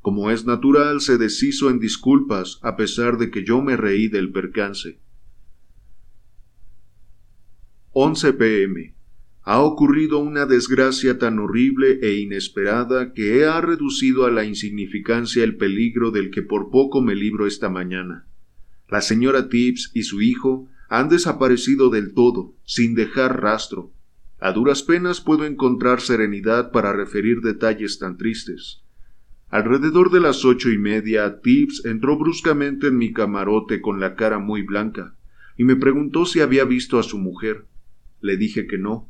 Como 0.00 0.30
es 0.30 0.46
natural, 0.46 1.02
se 1.02 1.18
deshizo 1.18 1.68
en 1.68 1.78
disculpas, 1.78 2.58
a 2.62 2.76
pesar 2.76 3.18
de 3.18 3.30
que 3.30 3.44
yo 3.44 3.60
me 3.60 3.76
reí 3.76 4.08
del 4.08 4.32
percance. 4.32 4.98
11 7.92 8.32
pm. 8.32 8.97
Ha 9.50 9.62
ocurrido 9.62 10.18
una 10.18 10.44
desgracia 10.44 11.18
tan 11.18 11.38
horrible 11.38 12.00
e 12.02 12.18
inesperada 12.18 13.14
que 13.14 13.46
ha 13.46 13.62
reducido 13.62 14.26
a 14.26 14.30
la 14.30 14.44
insignificancia 14.44 15.42
el 15.42 15.56
peligro 15.56 16.10
del 16.10 16.30
que 16.30 16.42
por 16.42 16.70
poco 16.70 17.00
me 17.00 17.14
libro 17.14 17.46
esta 17.46 17.70
mañana. 17.70 18.26
La 18.90 19.00
señora 19.00 19.48
Tibbs 19.48 19.90
y 19.94 20.02
su 20.02 20.20
hijo 20.20 20.68
han 20.90 21.08
desaparecido 21.08 21.88
del 21.88 22.12
todo, 22.12 22.52
sin 22.64 22.94
dejar 22.94 23.40
rastro. 23.40 23.90
A 24.38 24.52
duras 24.52 24.82
penas 24.82 25.22
puedo 25.22 25.46
encontrar 25.46 26.02
serenidad 26.02 26.70
para 26.70 26.92
referir 26.92 27.40
detalles 27.40 27.98
tan 27.98 28.18
tristes. 28.18 28.82
Alrededor 29.48 30.10
de 30.10 30.20
las 30.20 30.44
ocho 30.44 30.68
y 30.68 30.76
media, 30.76 31.40
Tibbs 31.40 31.86
entró 31.86 32.18
bruscamente 32.18 32.88
en 32.88 32.98
mi 32.98 33.14
camarote 33.14 33.80
con 33.80 33.98
la 33.98 34.14
cara 34.14 34.40
muy 34.40 34.60
blanca, 34.60 35.14
y 35.56 35.64
me 35.64 35.76
preguntó 35.76 36.26
si 36.26 36.40
había 36.40 36.66
visto 36.66 36.98
a 36.98 37.02
su 37.02 37.16
mujer. 37.16 37.64
Le 38.20 38.36
dije 38.36 38.66
que 38.66 38.76
no. 38.76 39.08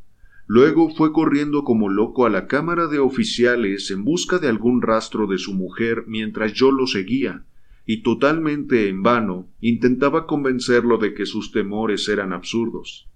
Luego 0.51 0.89
fue 0.89 1.13
corriendo 1.13 1.63
como 1.63 1.91
loco 1.91 2.25
a 2.25 2.31
la 2.31 2.47
cámara 2.47 2.87
de 2.87 2.99
oficiales 2.99 3.91
en 3.91 4.03
busca 4.03 4.39
de 4.39 4.49
algún 4.49 4.81
rastro 4.81 5.27
de 5.27 5.37
su 5.37 5.53
mujer 5.53 6.05
mientras 6.07 6.55
yo 6.55 6.73
lo 6.73 6.87
seguía, 6.87 7.45
y 7.85 8.03
totalmente 8.03 8.89
en 8.89 9.03
vano 9.03 9.51
intentaba 9.61 10.27
convencerlo 10.27 10.97
de 10.97 11.13
que 11.13 11.27
sus 11.27 11.53
temores 11.53 12.09
eran 12.09 12.33
absurdos. 12.33 13.11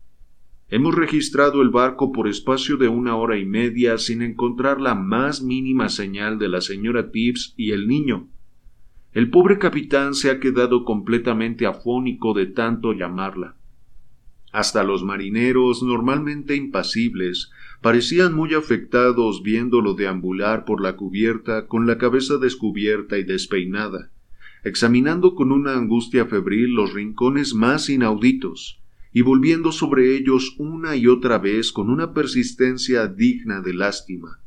Hemos 0.68 0.94
registrado 0.94 1.62
el 1.62 1.70
barco 1.70 2.12
por 2.12 2.28
espacio 2.28 2.76
de 2.76 2.88
una 2.88 3.16
hora 3.16 3.38
y 3.38 3.46
media 3.46 3.96
sin 3.96 4.20
encontrar 4.20 4.78
la 4.78 4.94
más 4.94 5.42
mínima 5.42 5.88
señal 5.88 6.38
de 6.38 6.50
la 6.50 6.60
señora 6.60 7.10
Tibbs 7.12 7.54
y 7.56 7.70
el 7.70 7.88
niño. 7.88 8.28
El 9.12 9.30
pobre 9.30 9.58
capitán 9.58 10.12
se 10.12 10.30
ha 10.30 10.38
quedado 10.38 10.84
completamente 10.84 11.64
afónico 11.64 12.34
de 12.34 12.44
tanto 12.44 12.92
llamarla. 12.92 13.56
Hasta 14.52 14.84
los 14.84 15.02
marineros, 15.02 15.82
normalmente 15.82 16.54
impasibles, 16.54 17.50
parecían 17.80 18.34
muy 18.34 18.52
afectados 18.52 19.42
viéndolo 19.42 19.94
deambular 19.94 20.66
por 20.66 20.82
la 20.82 20.94
cubierta 20.94 21.66
con 21.66 21.86
la 21.86 21.96
cabeza 21.96 22.36
descubierta 22.36 23.16
y 23.16 23.24
despeinada, 23.24 24.10
examinando 24.62 25.34
con 25.34 25.52
una 25.52 25.74
angustia 25.74 26.26
febril 26.26 26.74
los 26.74 26.92
rincones 26.92 27.54
más 27.54 27.88
inauditos, 27.88 28.78
y 29.10 29.22
volviendo 29.22 29.72
sobre 29.72 30.14
ellos 30.16 30.54
una 30.58 30.96
y 30.96 31.06
otra 31.06 31.38
vez 31.38 31.72
con 31.72 31.88
una 31.88 32.12
persistencia 32.12 33.06
digna 33.08 33.62
de 33.62 33.72
lástima. 33.72 34.38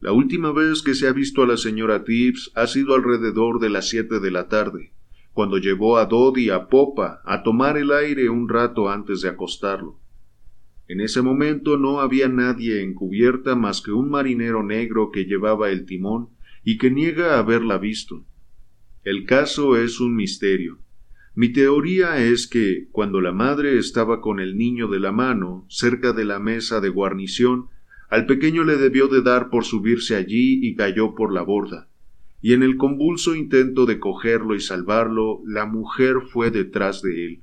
La 0.00 0.12
última 0.12 0.52
vez 0.52 0.82
que 0.82 0.94
se 0.94 1.08
ha 1.08 1.12
visto 1.12 1.42
a 1.42 1.46
la 1.46 1.56
señora 1.56 2.04
Tibbs 2.04 2.50
ha 2.54 2.66
sido 2.66 2.94
alrededor 2.94 3.60
de 3.60 3.70
las 3.70 3.88
siete 3.88 4.20
de 4.20 4.30
la 4.30 4.48
tarde, 4.48 4.92
cuando 5.36 5.58
llevó 5.58 5.98
a 5.98 6.06
Doddy 6.06 6.48
a 6.48 6.66
popa 6.66 7.20
a 7.26 7.42
tomar 7.42 7.76
el 7.76 7.92
aire 7.92 8.30
un 8.30 8.48
rato 8.48 8.88
antes 8.88 9.20
de 9.20 9.28
acostarlo. 9.28 10.00
En 10.88 11.02
ese 11.02 11.20
momento 11.20 11.76
no 11.76 12.00
había 12.00 12.26
nadie 12.26 12.80
en 12.80 12.94
cubierta 12.94 13.54
más 13.54 13.82
que 13.82 13.92
un 13.92 14.08
marinero 14.08 14.62
negro 14.62 15.10
que 15.10 15.26
llevaba 15.26 15.68
el 15.68 15.84
timón 15.84 16.30
y 16.64 16.78
que 16.78 16.90
niega 16.90 17.38
haberla 17.38 17.76
visto. 17.76 18.24
El 19.04 19.26
caso 19.26 19.76
es 19.76 20.00
un 20.00 20.16
misterio. 20.16 20.78
Mi 21.34 21.50
teoría 21.50 22.16
es 22.16 22.46
que, 22.46 22.88
cuando 22.90 23.20
la 23.20 23.32
madre 23.32 23.76
estaba 23.76 24.22
con 24.22 24.40
el 24.40 24.56
niño 24.56 24.88
de 24.88 25.00
la 25.00 25.12
mano, 25.12 25.66
cerca 25.68 26.14
de 26.14 26.24
la 26.24 26.38
mesa 26.38 26.80
de 26.80 26.88
guarnición, 26.88 27.66
al 28.08 28.24
pequeño 28.24 28.64
le 28.64 28.76
debió 28.76 29.06
de 29.08 29.20
dar 29.20 29.50
por 29.50 29.66
subirse 29.66 30.16
allí 30.16 30.66
y 30.66 30.76
cayó 30.76 31.14
por 31.14 31.30
la 31.30 31.42
borda. 31.42 31.90
Y 32.40 32.52
en 32.52 32.62
el 32.62 32.76
convulso 32.76 33.34
intento 33.34 33.86
de 33.86 33.98
cogerlo 33.98 34.54
y 34.54 34.60
salvarlo, 34.60 35.40
la 35.46 35.66
mujer 35.66 36.16
fue 36.30 36.50
detrás 36.50 37.02
de 37.02 37.26
él. 37.26 37.42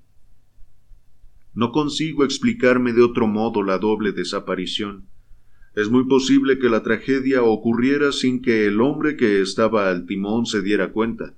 No 1.53 1.71
consigo 1.71 2.23
explicarme 2.23 2.93
de 2.93 3.03
otro 3.03 3.27
modo 3.27 3.61
la 3.63 3.77
doble 3.77 4.11
desaparición. 4.11 5.07
Es 5.75 5.89
muy 5.89 6.05
posible 6.05 6.59
que 6.59 6.69
la 6.69 6.83
tragedia 6.83 7.43
ocurriera 7.43 8.11
sin 8.11 8.41
que 8.41 8.65
el 8.65 8.79
hombre 8.81 9.17
que 9.17 9.41
estaba 9.41 9.89
al 9.89 10.05
timón 10.05 10.45
se 10.45 10.61
diera 10.61 10.91
cuenta, 10.91 11.33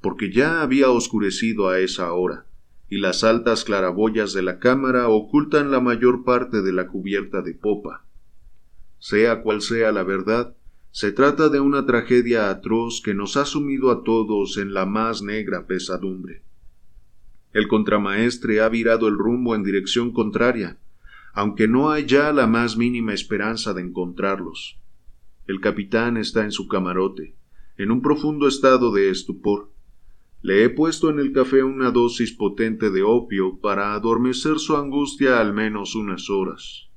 porque 0.00 0.32
ya 0.32 0.62
había 0.62 0.90
oscurecido 0.90 1.68
a 1.68 1.80
esa 1.80 2.12
hora, 2.12 2.46
y 2.88 2.98
las 2.98 3.24
altas 3.24 3.64
claraboyas 3.64 4.32
de 4.32 4.42
la 4.42 4.58
cámara 4.58 5.08
ocultan 5.08 5.70
la 5.70 5.80
mayor 5.80 6.24
parte 6.24 6.62
de 6.62 6.72
la 6.72 6.86
cubierta 6.86 7.42
de 7.42 7.54
popa. 7.54 8.04
Sea 8.98 9.42
cual 9.42 9.60
sea 9.60 9.92
la 9.92 10.02
verdad, 10.02 10.54
se 10.92 11.12
trata 11.12 11.48
de 11.48 11.60
una 11.60 11.86
tragedia 11.86 12.50
atroz 12.50 13.00
que 13.00 13.14
nos 13.14 13.36
ha 13.36 13.44
sumido 13.44 13.90
a 13.92 14.02
todos 14.02 14.56
en 14.56 14.74
la 14.74 14.86
más 14.86 15.22
negra 15.22 15.66
pesadumbre. 15.66 16.42
El 17.52 17.68
contramaestre 17.68 18.60
ha 18.60 18.68
virado 18.68 19.06
el 19.06 19.16
rumbo 19.16 19.54
en 19.54 19.62
dirección 19.62 20.12
contraria, 20.12 20.78
aunque 21.32 21.68
no 21.68 21.90
hay 21.90 22.06
ya 22.06 22.32
la 22.32 22.48
más 22.48 22.76
mínima 22.76 23.14
esperanza 23.14 23.72
de 23.72 23.82
encontrarlos. 23.82 24.80
El 25.46 25.60
capitán 25.60 26.16
está 26.16 26.44
en 26.44 26.52
su 26.52 26.66
camarote, 26.66 27.36
en 27.76 27.92
un 27.92 28.02
profundo 28.02 28.48
estado 28.48 28.92
de 28.92 29.10
estupor. 29.10 29.70
Le 30.42 30.64
he 30.64 30.70
puesto 30.70 31.10
en 31.10 31.20
el 31.20 31.32
café 31.32 31.62
una 31.62 31.92
dosis 31.92 32.32
potente 32.32 32.90
de 32.90 33.02
opio 33.02 33.58
para 33.60 33.94
adormecer 33.94 34.58
su 34.58 34.76
angustia 34.76 35.40
al 35.40 35.52
menos 35.52 35.94
unas 35.94 36.30
horas. 36.30 36.89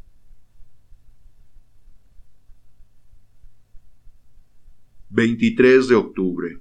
23 5.13 5.87
de 5.87 5.95
octubre. 5.95 6.59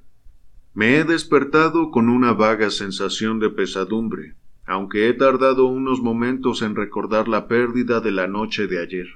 Me 0.74 0.98
he 0.98 1.04
despertado 1.04 1.90
con 1.90 2.08
una 2.08 2.32
vaga 2.32 2.70
sensación 2.70 3.40
de 3.40 3.50
pesadumbre 3.50 4.36
aunque 4.64 5.08
he 5.08 5.12
tardado 5.14 5.66
unos 5.66 6.00
momentos 6.00 6.62
en 6.62 6.76
recordar 6.76 7.28
la 7.28 7.48
pérdida 7.48 8.00
de 8.00 8.12
la 8.12 8.28
noche 8.28 8.66
de 8.66 8.80
ayer. 8.80 9.06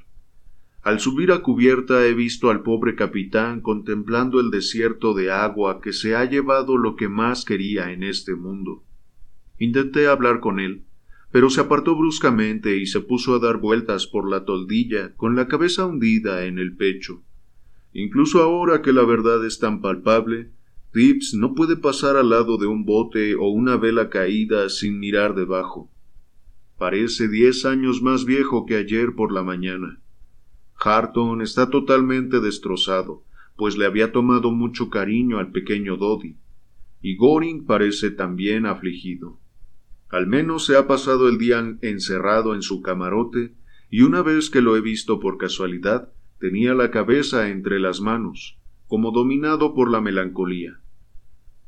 Al 0.83 1.01
subir 1.01 1.33
a 1.33 1.39
cubierta 1.39 2.07
he 2.07 2.15
visto 2.15 2.51
al 2.51 2.63
pobre 2.63 2.95
capitán 2.95 3.61
contemplando 3.61 4.41
el 4.41 4.51
desierto 4.51 5.15
de 5.15 5.33
agua 5.33 5.81
que 5.81 5.93
se 5.93 6.15
ha 6.15 6.25
llevado 6.25 6.77
lo 6.77 6.95
que 6.97 7.09
más 7.09 7.45
quería 7.45 7.93
en 7.93 8.03
este 8.03 8.35
mundo. 8.35 8.85
Intenté 9.59 10.07
hablar 10.07 10.41
con 10.41 10.61
él, 10.61 10.85
pero 11.33 11.51
se 11.51 11.61
apartó 11.61 11.97
bruscamente 11.97 12.77
y 12.77 12.87
se 12.87 13.01
puso 13.01 13.35
a 13.35 13.39
dar 13.39 13.59
vueltas 13.59 14.07
por 14.07 14.29
la 14.29 14.45
toldilla 14.45 15.15
con 15.17 15.35
la 15.37 15.49
cabeza 15.49 15.87
hundida 15.87 16.45
en 16.45 16.59
el 16.59 16.77
pecho. 16.77 17.23
Incluso 17.99 18.43
ahora 18.43 18.83
que 18.83 18.93
la 18.93 19.05
verdad 19.07 19.43
es 19.47 19.59
tan 19.59 19.81
palpable, 19.81 20.51
Tips 20.93 21.33
no 21.33 21.55
puede 21.55 21.79
pasar 21.79 22.19
al 22.19 22.29
lado 22.29 22.59
de 22.59 22.67
un 22.67 22.85
bote 22.85 23.37
o 23.37 23.49
una 23.49 23.79
vela 23.79 24.11
caída 24.11 24.69
sin 24.69 24.99
mirar 24.99 25.35
debajo. 25.35 25.91
Parece 26.77 27.27
diez 27.27 27.65
años 27.65 28.03
más 28.03 28.27
viejo 28.27 28.67
que 28.67 28.77
ayer 28.77 29.15
por 29.15 29.33
la 29.33 29.43
mañana. 29.43 30.03
Harton 30.75 31.41
está 31.41 31.71
totalmente 31.71 32.41
destrozado, 32.41 33.25
pues 33.57 33.79
le 33.79 33.87
había 33.87 34.13
tomado 34.13 34.51
mucho 34.51 34.91
cariño 34.91 35.39
al 35.39 35.51
pequeño 35.51 35.97
Doddy, 35.97 36.37
y 37.01 37.17
Goring 37.17 37.65
parece 37.65 38.11
también 38.11 38.67
afligido. 38.67 39.41
Al 40.11 40.27
menos 40.27 40.67
se 40.67 40.77
ha 40.77 40.87
pasado 40.87 41.31
el 41.31 41.39
día 41.39 41.79
encerrado 41.81 42.55
en 42.55 42.61
su 42.61 42.83
camarote, 42.83 43.55
y 43.89 44.03
una 44.03 44.21
vez 44.21 44.51
que 44.51 44.61
lo 44.61 44.77
he 44.77 44.83
visto 44.83 45.19
por 45.19 45.39
casualidad, 45.39 46.13
tenía 46.39 46.75
la 46.75 46.91
cabeza 46.91 47.49
entre 47.49 47.81
las 47.81 48.01
manos, 48.01 48.59
como 48.87 49.11
dominado 49.11 49.75
por 49.75 49.91
la 49.91 50.01
melancolía. 50.01 50.81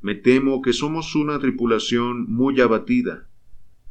Me 0.01 0.15
temo 0.15 0.63
que 0.63 0.73
somos 0.73 1.15
una 1.17 1.39
tripulación 1.39 2.31
muy 2.31 2.61
abatida, 2.61 3.29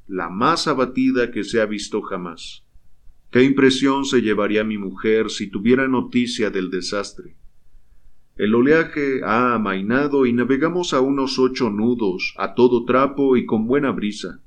la 0.07 0.29
más 0.29 0.67
abatida 0.67 1.31
que 1.31 1.43
se 1.43 1.59
ha 1.59 1.65
visto 1.65 2.01
jamás. 2.01 2.63
¿Qué 3.29 3.43
impresión 3.43 4.05
se 4.05 4.21
llevaría 4.21 4.63
mi 4.63 4.77
mujer 4.77 5.29
si 5.29 5.49
tuviera 5.49 5.87
noticia 5.87 6.49
del 6.49 6.69
desastre? 6.69 7.35
El 8.37 8.55
oleaje 8.55 9.21
ha 9.23 9.55
amainado 9.55 10.25
y 10.25 10.31
navegamos 10.31 10.93
a 10.93 11.01
unos 11.01 11.39
ocho 11.39 11.69
nudos, 11.69 12.35
a 12.37 12.53
todo 12.53 12.85
trapo 12.85 13.35
y 13.35 13.45
con 13.45 13.65
buena 13.65 13.91
brisa. 13.91 14.41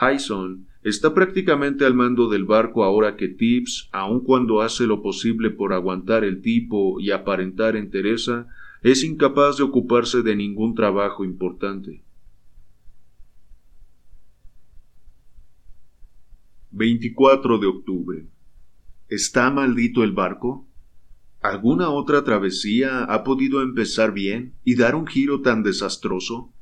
Hyson 0.00 0.67
está 0.82 1.14
prácticamente 1.14 1.84
al 1.84 1.94
mando 1.94 2.28
del 2.28 2.44
barco 2.44 2.84
ahora 2.84 3.16
que 3.16 3.28
Tibbs, 3.28 3.88
aun 3.92 4.20
cuando 4.20 4.60
hace 4.60 4.86
lo 4.86 5.02
posible 5.02 5.50
por 5.50 5.72
aguantar 5.72 6.24
el 6.24 6.40
tipo 6.40 7.00
y 7.00 7.10
aparentar 7.10 7.76
entereza, 7.76 8.46
es 8.82 9.02
incapaz 9.04 9.56
de 9.56 9.64
ocuparse 9.64 10.22
de 10.22 10.36
ningún 10.36 10.74
trabajo 10.74 11.24
importante. 11.24 12.02
24 16.70 17.58
de 17.58 17.66
octubre. 17.66 18.26
¿Está 19.08 19.50
maldito 19.50 20.04
el 20.04 20.12
barco? 20.12 20.68
¿Alguna 21.40 21.90
otra 21.90 22.24
travesía 22.24 23.04
ha 23.04 23.24
podido 23.24 23.62
empezar 23.62 24.12
bien 24.12 24.54
y 24.64 24.76
dar 24.76 24.94
un 24.94 25.06
giro 25.06 25.40
tan 25.40 25.62
desastroso? 25.62 26.52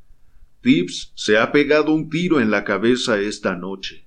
Tibbs 0.60 1.12
se 1.14 1.38
ha 1.38 1.52
pegado 1.52 1.92
un 1.92 2.08
tiro 2.08 2.40
en 2.40 2.50
la 2.50 2.64
cabeza 2.64 3.18
esta 3.18 3.56
noche. 3.56 4.05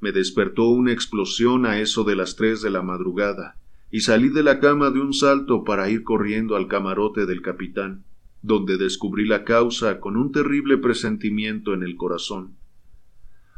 Me 0.00 0.12
despertó 0.12 0.68
una 0.68 0.92
explosión 0.92 1.66
a 1.66 1.78
eso 1.78 2.04
de 2.04 2.16
las 2.16 2.36
tres 2.36 2.62
de 2.62 2.70
la 2.70 2.82
madrugada 2.82 3.56
y 3.90 4.00
salí 4.00 4.28
de 4.28 4.42
la 4.42 4.60
cama 4.60 4.90
de 4.90 5.00
un 5.00 5.12
salto 5.12 5.64
para 5.64 5.90
ir 5.90 6.04
corriendo 6.04 6.56
al 6.56 6.68
camarote 6.68 7.26
del 7.26 7.42
capitán, 7.42 8.04
donde 8.40 8.78
descubrí 8.78 9.26
la 9.26 9.44
causa 9.44 10.00
con 10.00 10.16
un 10.16 10.32
terrible 10.32 10.78
presentimiento 10.78 11.74
en 11.74 11.82
el 11.82 11.96
corazón. 11.96 12.56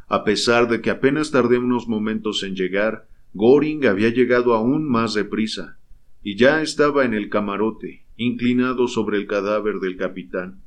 A 0.08 0.24
pesar 0.24 0.68
de 0.68 0.80
que 0.80 0.90
apenas 0.90 1.30
tardé 1.30 1.58
unos 1.58 1.86
momentos 1.86 2.42
en 2.42 2.56
llegar, 2.56 3.08
Goring 3.34 3.86
había 3.86 4.10
llegado 4.10 4.54
aún 4.54 4.88
más 4.88 5.14
deprisa, 5.14 5.78
y 6.22 6.36
ya 6.36 6.62
estaba 6.62 7.04
en 7.04 7.14
el 7.14 7.28
camarote, 7.28 8.06
inclinado 8.16 8.88
sobre 8.88 9.18
el 9.18 9.26
cadáver 9.26 9.80
del 9.80 9.96
capitán. 9.96 10.62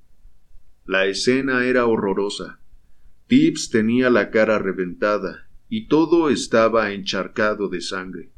La 0.85 1.05
escena 1.05 1.65
era 1.65 1.85
horrorosa. 1.85 2.59
Tibbs 3.27 3.69
tenía 3.69 4.09
la 4.09 4.29
cara 4.29 4.59
reventada, 4.59 5.44
y 5.69 5.87
todo 5.87 6.29
estaba 6.29 6.91
encharcado 6.91 7.69
de 7.69 7.81
sangre. 7.81 8.31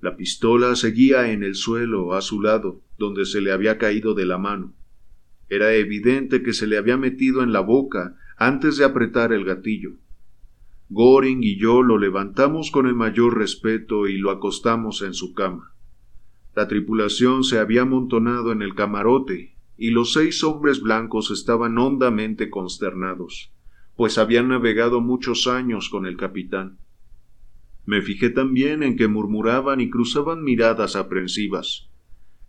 La 0.00 0.16
pistola 0.16 0.76
seguía 0.76 1.32
en 1.32 1.42
el 1.42 1.54
suelo 1.54 2.14
a 2.14 2.20
su 2.20 2.40
lado, 2.40 2.82
donde 2.98 3.24
se 3.24 3.40
le 3.40 3.52
había 3.52 3.78
caído 3.78 4.14
de 4.14 4.26
la 4.26 4.38
mano. 4.38 4.74
Era 5.48 5.74
evidente 5.74 6.42
que 6.42 6.52
se 6.52 6.66
le 6.66 6.76
había 6.76 6.96
metido 6.96 7.42
en 7.42 7.52
la 7.52 7.60
boca 7.60 8.16
antes 8.36 8.76
de 8.76 8.84
apretar 8.84 9.32
el 9.32 9.44
gatillo. 9.44 9.92
Goring 10.88 11.42
y 11.42 11.58
yo 11.58 11.82
lo 11.82 11.98
levantamos 11.98 12.70
con 12.70 12.86
el 12.86 12.94
mayor 12.94 13.36
respeto 13.36 14.06
y 14.06 14.18
lo 14.18 14.30
acostamos 14.30 15.02
en 15.02 15.14
su 15.14 15.34
cama. 15.34 15.72
La 16.54 16.68
tripulación 16.68 17.44
se 17.44 17.58
había 17.58 17.82
amontonado 17.82 18.52
en 18.52 18.62
el 18.62 18.74
camarote, 18.74 19.56
y 19.76 19.90
los 19.90 20.12
seis 20.12 20.42
hombres 20.42 20.80
blancos 20.80 21.30
estaban 21.30 21.76
hondamente 21.76 22.48
consternados, 22.48 23.52
pues 23.96 24.18
habían 24.18 24.48
navegado 24.48 25.00
muchos 25.00 25.46
años 25.46 25.88
con 25.88 26.06
el 26.06 26.16
capitán. 26.16 26.78
Me 27.86 28.02
fijé 28.02 28.30
también 28.30 28.82
en 28.82 28.96
que 28.96 29.08
murmuraban 29.08 29.80
y 29.80 29.90
cruzaban 29.90 30.44
miradas 30.44 30.96
aprensivas, 30.96 31.88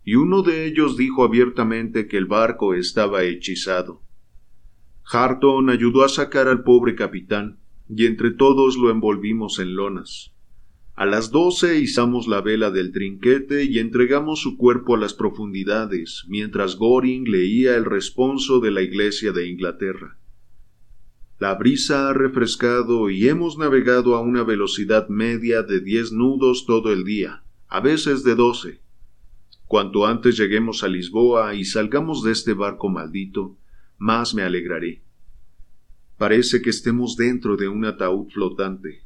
y 0.04 0.14
uno 0.16 0.42
de 0.42 0.66
ellos 0.66 0.96
dijo 0.96 1.24
abiertamente 1.24 2.06
que 2.06 2.18
el 2.18 2.26
barco 2.26 2.74
estaba 2.74 3.24
hechizado. 3.24 4.02
Harton 5.10 5.70
ayudó 5.70 6.04
a 6.04 6.08
sacar 6.08 6.48
al 6.48 6.62
pobre 6.64 6.94
capitán, 6.94 7.60
y 7.88 8.04
entre 8.04 8.30
todos 8.32 8.76
lo 8.76 8.90
envolvimos 8.90 9.58
en 9.58 9.74
lonas. 9.74 10.34
A 10.96 11.06
las 11.06 11.30
doce 11.30 11.78
izamos 11.78 12.26
la 12.26 12.40
vela 12.40 12.70
del 12.70 12.92
trinquete 12.92 13.64
y 13.64 13.78
entregamos 13.78 14.40
su 14.40 14.58
cuerpo 14.58 14.96
a 14.96 14.98
las 14.98 15.14
profundidades, 15.14 16.24
mientras 16.28 16.76
Goring 16.76 17.30
leía 17.30 17.76
el 17.76 17.84
responso 17.84 18.58
de 18.58 18.72
la 18.72 18.82
Iglesia 18.82 19.30
de 19.32 19.48
Inglaterra. 19.48 20.17
La 21.38 21.54
brisa 21.54 22.08
ha 22.08 22.12
refrescado 22.12 23.10
y 23.10 23.28
hemos 23.28 23.58
navegado 23.58 24.16
a 24.16 24.20
una 24.20 24.42
velocidad 24.42 25.08
media 25.08 25.62
de 25.62 25.80
diez 25.80 26.10
nudos 26.10 26.66
todo 26.66 26.92
el 26.92 27.04
día, 27.04 27.44
a 27.68 27.78
veces 27.78 28.24
de 28.24 28.34
doce. 28.34 28.80
Cuanto 29.66 30.04
antes 30.04 30.36
lleguemos 30.36 30.82
a 30.82 30.88
Lisboa 30.88 31.54
y 31.54 31.64
salgamos 31.64 32.24
de 32.24 32.32
este 32.32 32.54
barco 32.54 32.88
maldito, 32.88 33.56
más 33.98 34.34
me 34.34 34.42
alegraré. 34.42 35.04
Parece 36.16 36.60
que 36.60 36.70
estemos 36.70 37.16
dentro 37.16 37.56
de 37.56 37.68
un 37.68 37.84
ataúd 37.84 38.28
flotante. 38.30 39.04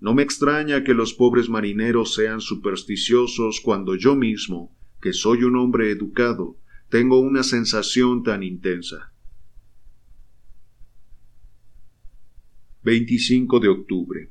No 0.00 0.14
me 0.14 0.22
extraña 0.22 0.84
que 0.84 0.94
los 0.94 1.12
pobres 1.12 1.50
marineros 1.50 2.14
sean 2.14 2.40
supersticiosos 2.40 3.60
cuando 3.60 3.94
yo 3.94 4.16
mismo, 4.16 4.74
que 5.02 5.12
soy 5.12 5.44
un 5.44 5.56
hombre 5.56 5.90
educado, 5.90 6.56
tengo 6.88 7.20
una 7.20 7.42
sensación 7.42 8.22
tan 8.22 8.42
intensa. 8.42 9.13
25 12.84 13.60
de 13.60 13.68
octubre. 13.68 14.28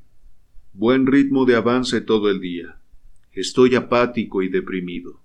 Buen 0.74 1.08
ritmo 1.08 1.44
de 1.46 1.56
avance 1.56 2.02
todo 2.02 2.30
el 2.30 2.40
día. 2.40 2.78
Estoy 3.32 3.74
apático 3.74 4.44
y 4.44 4.50
deprimido. 4.50 5.20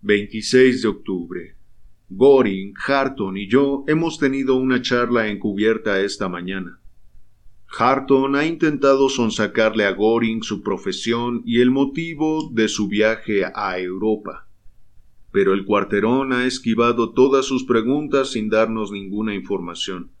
26 0.00 0.80
de 0.80 0.88
octubre. 0.88 1.56
Goring, 2.08 2.72
Harton 2.82 3.36
y 3.36 3.46
yo 3.46 3.84
hemos 3.88 4.18
tenido 4.18 4.56
una 4.56 4.80
charla 4.80 5.28
encubierta 5.28 6.00
esta 6.00 6.30
mañana. 6.30 6.80
Harton 7.78 8.36
ha 8.36 8.46
intentado 8.46 9.10
sonsacarle 9.10 9.84
a 9.84 9.92
Goring 9.92 10.42
su 10.42 10.62
profesión 10.62 11.42
y 11.44 11.60
el 11.60 11.70
motivo 11.70 12.48
de 12.54 12.68
su 12.68 12.88
viaje 12.88 13.44
a 13.54 13.78
Europa. 13.78 14.47
Pero 15.30 15.52
el 15.52 15.64
cuarterón 15.64 16.32
ha 16.32 16.46
esquivado 16.46 17.12
todas 17.12 17.46
sus 17.46 17.64
preguntas 17.64 18.32
sin 18.32 18.48
darnos 18.48 18.90
ninguna 18.90 19.34
información. 19.34 20.12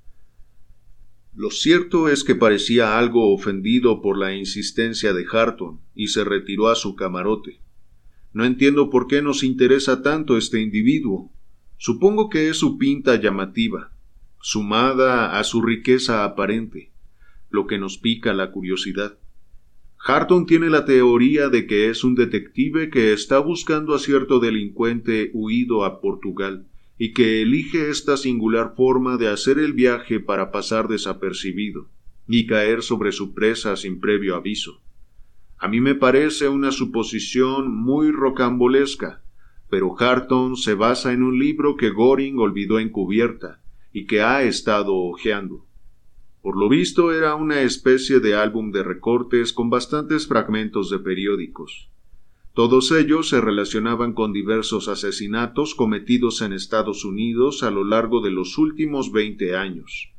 Lo 1.34 1.50
cierto 1.50 2.08
es 2.08 2.24
que 2.24 2.34
parecía 2.34 2.98
algo 2.98 3.32
ofendido 3.32 4.02
por 4.02 4.18
la 4.18 4.34
insistencia 4.34 5.12
de 5.12 5.24
Harton 5.30 5.80
y 5.94 6.08
se 6.08 6.24
retiró 6.24 6.68
a 6.68 6.74
su 6.74 6.96
camarote. 6.96 7.60
No 8.32 8.44
entiendo 8.44 8.90
por 8.90 9.06
qué 9.06 9.22
nos 9.22 9.42
interesa 9.42 10.02
tanto 10.02 10.36
este 10.36 10.60
individuo. 10.60 11.32
Supongo 11.76 12.28
que 12.28 12.48
es 12.48 12.56
su 12.56 12.76
pinta 12.76 13.16
llamativa, 13.16 13.92
sumada 14.40 15.38
a 15.38 15.44
su 15.44 15.62
riqueza 15.62 16.24
aparente 16.24 16.92
lo 17.50 17.66
que 17.66 17.78
nos 17.78 17.98
pica 17.98 18.34
la 18.34 18.50
curiosidad. 18.50 19.18
Harton 20.00 20.46
tiene 20.46 20.70
la 20.70 20.84
teoría 20.84 21.48
de 21.48 21.66
que 21.66 21.90
es 21.90 22.04
un 22.04 22.14
detective 22.14 22.88
que 22.88 23.12
está 23.12 23.40
buscando 23.40 23.94
a 23.94 23.98
cierto 23.98 24.38
delincuente 24.38 25.30
huido 25.34 25.84
a 25.84 26.00
Portugal 26.00 26.66
y 26.98 27.12
que 27.12 27.42
elige 27.42 27.90
esta 27.90 28.16
singular 28.16 28.74
forma 28.76 29.16
de 29.16 29.28
hacer 29.28 29.58
el 29.58 29.72
viaje 29.72 30.20
para 30.20 30.50
pasar 30.50 30.88
desapercibido 30.88 31.88
y 32.26 32.46
caer 32.46 32.82
sobre 32.82 33.12
su 33.12 33.34
presa 33.34 33.76
sin 33.76 34.00
previo 34.00 34.36
aviso. 34.36 34.80
A 35.58 35.68
mí 35.68 35.80
me 35.80 35.94
parece 35.94 36.48
una 36.48 36.70
suposición 36.70 37.74
muy 37.74 38.12
rocambolesca, 38.12 39.22
pero 39.68 39.94
Harton 39.98 40.56
se 40.56 40.74
basa 40.74 41.12
en 41.12 41.22
un 41.22 41.38
libro 41.38 41.76
que 41.76 41.90
Goring 41.90 42.38
olvidó 42.38 42.78
en 42.78 42.90
cubierta 42.90 43.60
y 43.92 44.06
que 44.06 44.22
ha 44.22 44.42
estado 44.42 44.94
hojeando. 44.94 45.67
Por 46.42 46.56
lo 46.56 46.68
visto 46.68 47.12
era 47.12 47.34
una 47.34 47.62
especie 47.62 48.20
de 48.20 48.34
álbum 48.34 48.70
de 48.70 48.82
recortes 48.82 49.52
con 49.52 49.70
bastantes 49.70 50.26
fragmentos 50.26 50.88
de 50.90 50.98
periódicos. 50.98 51.90
Todos 52.54 52.90
ellos 52.90 53.28
se 53.28 53.40
relacionaban 53.40 54.14
con 54.14 54.32
diversos 54.32 54.88
asesinatos 54.88 55.74
cometidos 55.74 56.42
en 56.42 56.52
Estados 56.52 57.04
Unidos 57.04 57.62
a 57.62 57.70
lo 57.70 57.84
largo 57.84 58.20
de 58.20 58.30
los 58.30 58.58
últimos 58.58 59.12
veinte 59.12 59.56
años. 59.56 60.12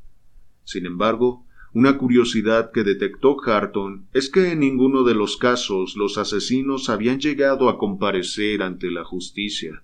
Sin 0.64 0.86
embargo, 0.86 1.46
una 1.74 1.98
curiosidad 1.98 2.72
que 2.72 2.84
detectó 2.84 3.38
Harton 3.46 4.08
es 4.14 4.30
que 4.30 4.52
en 4.52 4.62
ninguno 4.62 5.04
de 5.04 5.16
los 5.16 5.38
casos 5.38 5.96
los 5.96 6.18
asesinos 6.18 6.90
habían 6.90 7.20
llegado 7.20 7.70
a 7.70 7.78
comparecer 7.78 8.62
ante 8.64 8.90
la 8.90 9.04
justicia. 9.04 9.84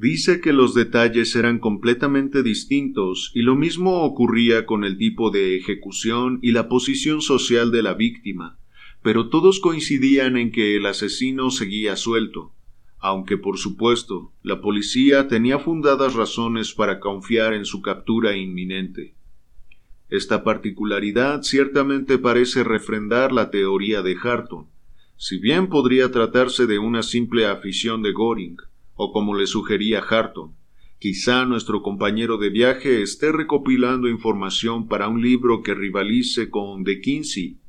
Dice 0.00 0.40
que 0.40 0.52
los 0.52 0.74
detalles 0.74 1.34
eran 1.34 1.58
completamente 1.58 2.44
distintos 2.44 3.32
y 3.34 3.42
lo 3.42 3.56
mismo 3.56 4.04
ocurría 4.04 4.64
con 4.64 4.84
el 4.84 4.96
tipo 4.96 5.32
de 5.32 5.56
ejecución 5.56 6.38
y 6.40 6.52
la 6.52 6.68
posición 6.68 7.20
social 7.20 7.72
de 7.72 7.82
la 7.82 7.94
víctima, 7.94 8.60
pero 9.02 9.28
todos 9.28 9.58
coincidían 9.58 10.36
en 10.36 10.52
que 10.52 10.76
el 10.76 10.86
asesino 10.86 11.50
seguía 11.50 11.96
suelto, 11.96 12.54
aunque 13.00 13.38
por 13.38 13.58
supuesto 13.58 14.32
la 14.44 14.60
policía 14.60 15.26
tenía 15.26 15.58
fundadas 15.58 16.14
razones 16.14 16.74
para 16.74 17.00
confiar 17.00 17.52
en 17.52 17.64
su 17.64 17.82
captura 17.82 18.36
inminente. 18.36 19.16
Esta 20.10 20.44
particularidad 20.44 21.42
ciertamente 21.42 22.18
parece 22.18 22.62
refrendar 22.62 23.32
la 23.32 23.50
teoría 23.50 24.02
de 24.02 24.16
Harton, 24.22 24.68
si 25.16 25.38
bien 25.38 25.68
podría 25.68 26.12
tratarse 26.12 26.68
de 26.68 26.78
una 26.78 27.02
simple 27.02 27.46
afición 27.46 28.04
de 28.04 28.12
Goring, 28.12 28.58
o 28.98 29.12
como 29.12 29.36
le 29.36 29.46
sugería 29.46 30.00
Harton, 30.00 30.56
quizá 30.98 31.44
nuestro 31.46 31.82
compañero 31.82 32.36
de 32.36 32.50
viaje 32.50 33.00
esté 33.00 33.30
recopilando 33.30 34.08
información 34.08 34.88
para 34.88 35.06
un 35.06 35.22
libro 35.22 35.62
que 35.62 35.72
rivalice 35.72 36.50
con 36.50 36.82
De 36.82 37.00
Kinsey. 37.00 37.60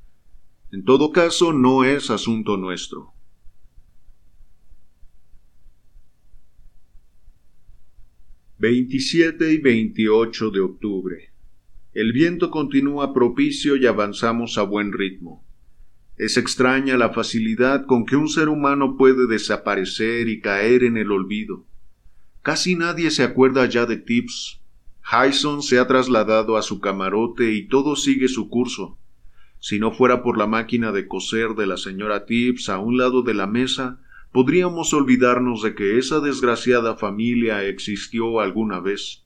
En 0.72 0.84
todo 0.84 1.12
caso, 1.12 1.54
no 1.54 1.84
es 1.84 2.10
asunto 2.10 2.58
nuestro. 2.58 3.14
27 8.58 9.54
y 9.54 9.58
28 9.60 10.50
de 10.50 10.60
octubre. 10.62 11.30
El 11.94 12.12
viento 12.12 12.50
continúa 12.50 13.14
propicio 13.14 13.76
y 13.76 13.86
avanzamos 13.86 14.58
a 14.58 14.64
buen 14.64 14.92
ritmo. 14.94 15.46
Es 16.20 16.36
extraña 16.36 16.98
la 16.98 17.12
facilidad 17.12 17.86
con 17.86 18.06
que 18.06 18.18
un 18.18 18.28
ser 18.28 18.50
humano 18.50 18.98
puede 18.98 19.26
desaparecer 19.26 20.28
y 20.28 20.42
caer 20.42 20.84
en 20.84 20.98
el 20.98 21.14
olvido. 21.14 21.64
Casi 22.42 22.76
nadie 22.76 23.10
se 23.10 23.24
acuerda 23.24 23.66
ya 23.68 23.86
de 23.86 23.96
Tips. 23.96 24.60
Hyson 25.02 25.64
se 25.64 25.80
ha 25.80 25.88
trasladado 25.88 26.58
a 26.58 26.62
su 26.62 26.82
camarote 26.82 27.54
y 27.54 27.70
todo 27.70 27.96
sigue 27.96 28.28
su 28.28 28.50
curso. 28.50 28.98
Si 29.60 29.80
no 29.80 29.94
fuera 29.94 30.22
por 30.22 30.38
la 30.38 30.46
máquina 30.46 30.92
de 30.92 31.08
coser 31.08 31.52
de 31.56 31.68
la 31.68 31.78
señora 31.78 32.26
Tips 32.26 32.68
a 32.68 32.80
un 32.80 32.98
lado 32.98 33.22
de 33.22 33.34
la 33.34 33.48
mesa, 33.48 34.02
podríamos 34.34 34.94
olvidarnos 34.94 35.64
de 35.64 35.74
que 35.74 35.98
esa 35.98 36.20
desgraciada 36.20 36.98
familia 36.98 37.64
existió 37.64 38.42
alguna 38.42 38.82
vez. 38.82 39.24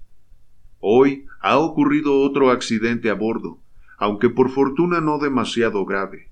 Hoy 0.80 1.26
ha 1.41 1.58
ocurrido 1.58 2.20
otro 2.20 2.52
accidente 2.52 3.10
a 3.10 3.16
bordo, 3.16 3.58
aunque 3.98 4.30
por 4.30 4.52
fortuna 4.52 5.02
no 5.02 5.18
demasiado 5.18 5.86
grave. 5.86 6.30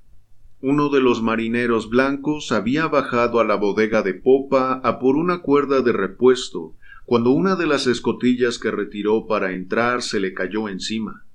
Uno 0.63 0.89
de 0.89 1.01
los 1.01 1.23
marineros 1.23 1.89
blancos 1.89 2.51
había 2.51 2.87
bajado 2.87 3.39
a 3.39 3.43
la 3.43 3.55
bodega 3.55 4.03
de 4.03 4.13
popa 4.13 4.73
a 4.73 4.99
por 4.99 5.15
una 5.15 5.41
cuerda 5.41 5.81
de 5.81 5.91
repuesto, 5.91 6.75
cuando 7.03 7.31
una 7.31 7.55
de 7.55 7.65
las 7.65 7.87
escotillas 7.87 8.59
que 8.59 8.69
retiró 8.69 9.25
para 9.25 9.53
entrar 9.53 10.03
se 10.03 10.19
le 10.19 10.35
cayó 10.35 10.69
encima. 10.69 11.25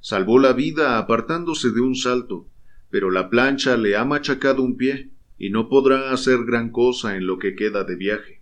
Salvó 0.00 0.38
la 0.38 0.52
vida 0.52 0.98
apartándose 0.98 1.72
de 1.72 1.80
un 1.80 1.96
salto, 1.96 2.46
pero 2.88 3.10
la 3.10 3.28
plancha 3.28 3.76
le 3.76 3.96
ha 3.96 4.04
machacado 4.04 4.62
un 4.62 4.76
pie, 4.76 5.10
y 5.36 5.50
no 5.50 5.68
podrá 5.68 6.12
hacer 6.12 6.44
gran 6.44 6.70
cosa 6.70 7.16
en 7.16 7.26
lo 7.26 7.38
que 7.38 7.56
queda 7.56 7.82
de 7.82 7.96
viaje. 7.96 8.40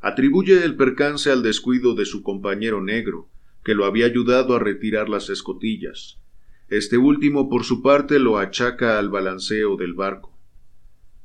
Atribuye 0.00 0.64
el 0.64 0.76
percance 0.76 1.32
al 1.32 1.42
descuido 1.42 1.96
de 1.96 2.04
su 2.04 2.22
compañero 2.22 2.80
negro, 2.80 3.28
que 3.64 3.74
lo 3.74 3.86
había 3.86 4.06
ayudado 4.06 4.54
a 4.54 4.60
retirar 4.60 5.08
las 5.08 5.30
escotillas. 5.30 6.20
Este 6.68 6.96
último, 6.96 7.48
por 7.48 7.64
su 7.64 7.82
parte, 7.82 8.18
lo 8.18 8.38
achaca 8.38 8.98
al 8.98 9.10
balanceo 9.10 9.76
del 9.76 9.94
barco. 9.94 10.32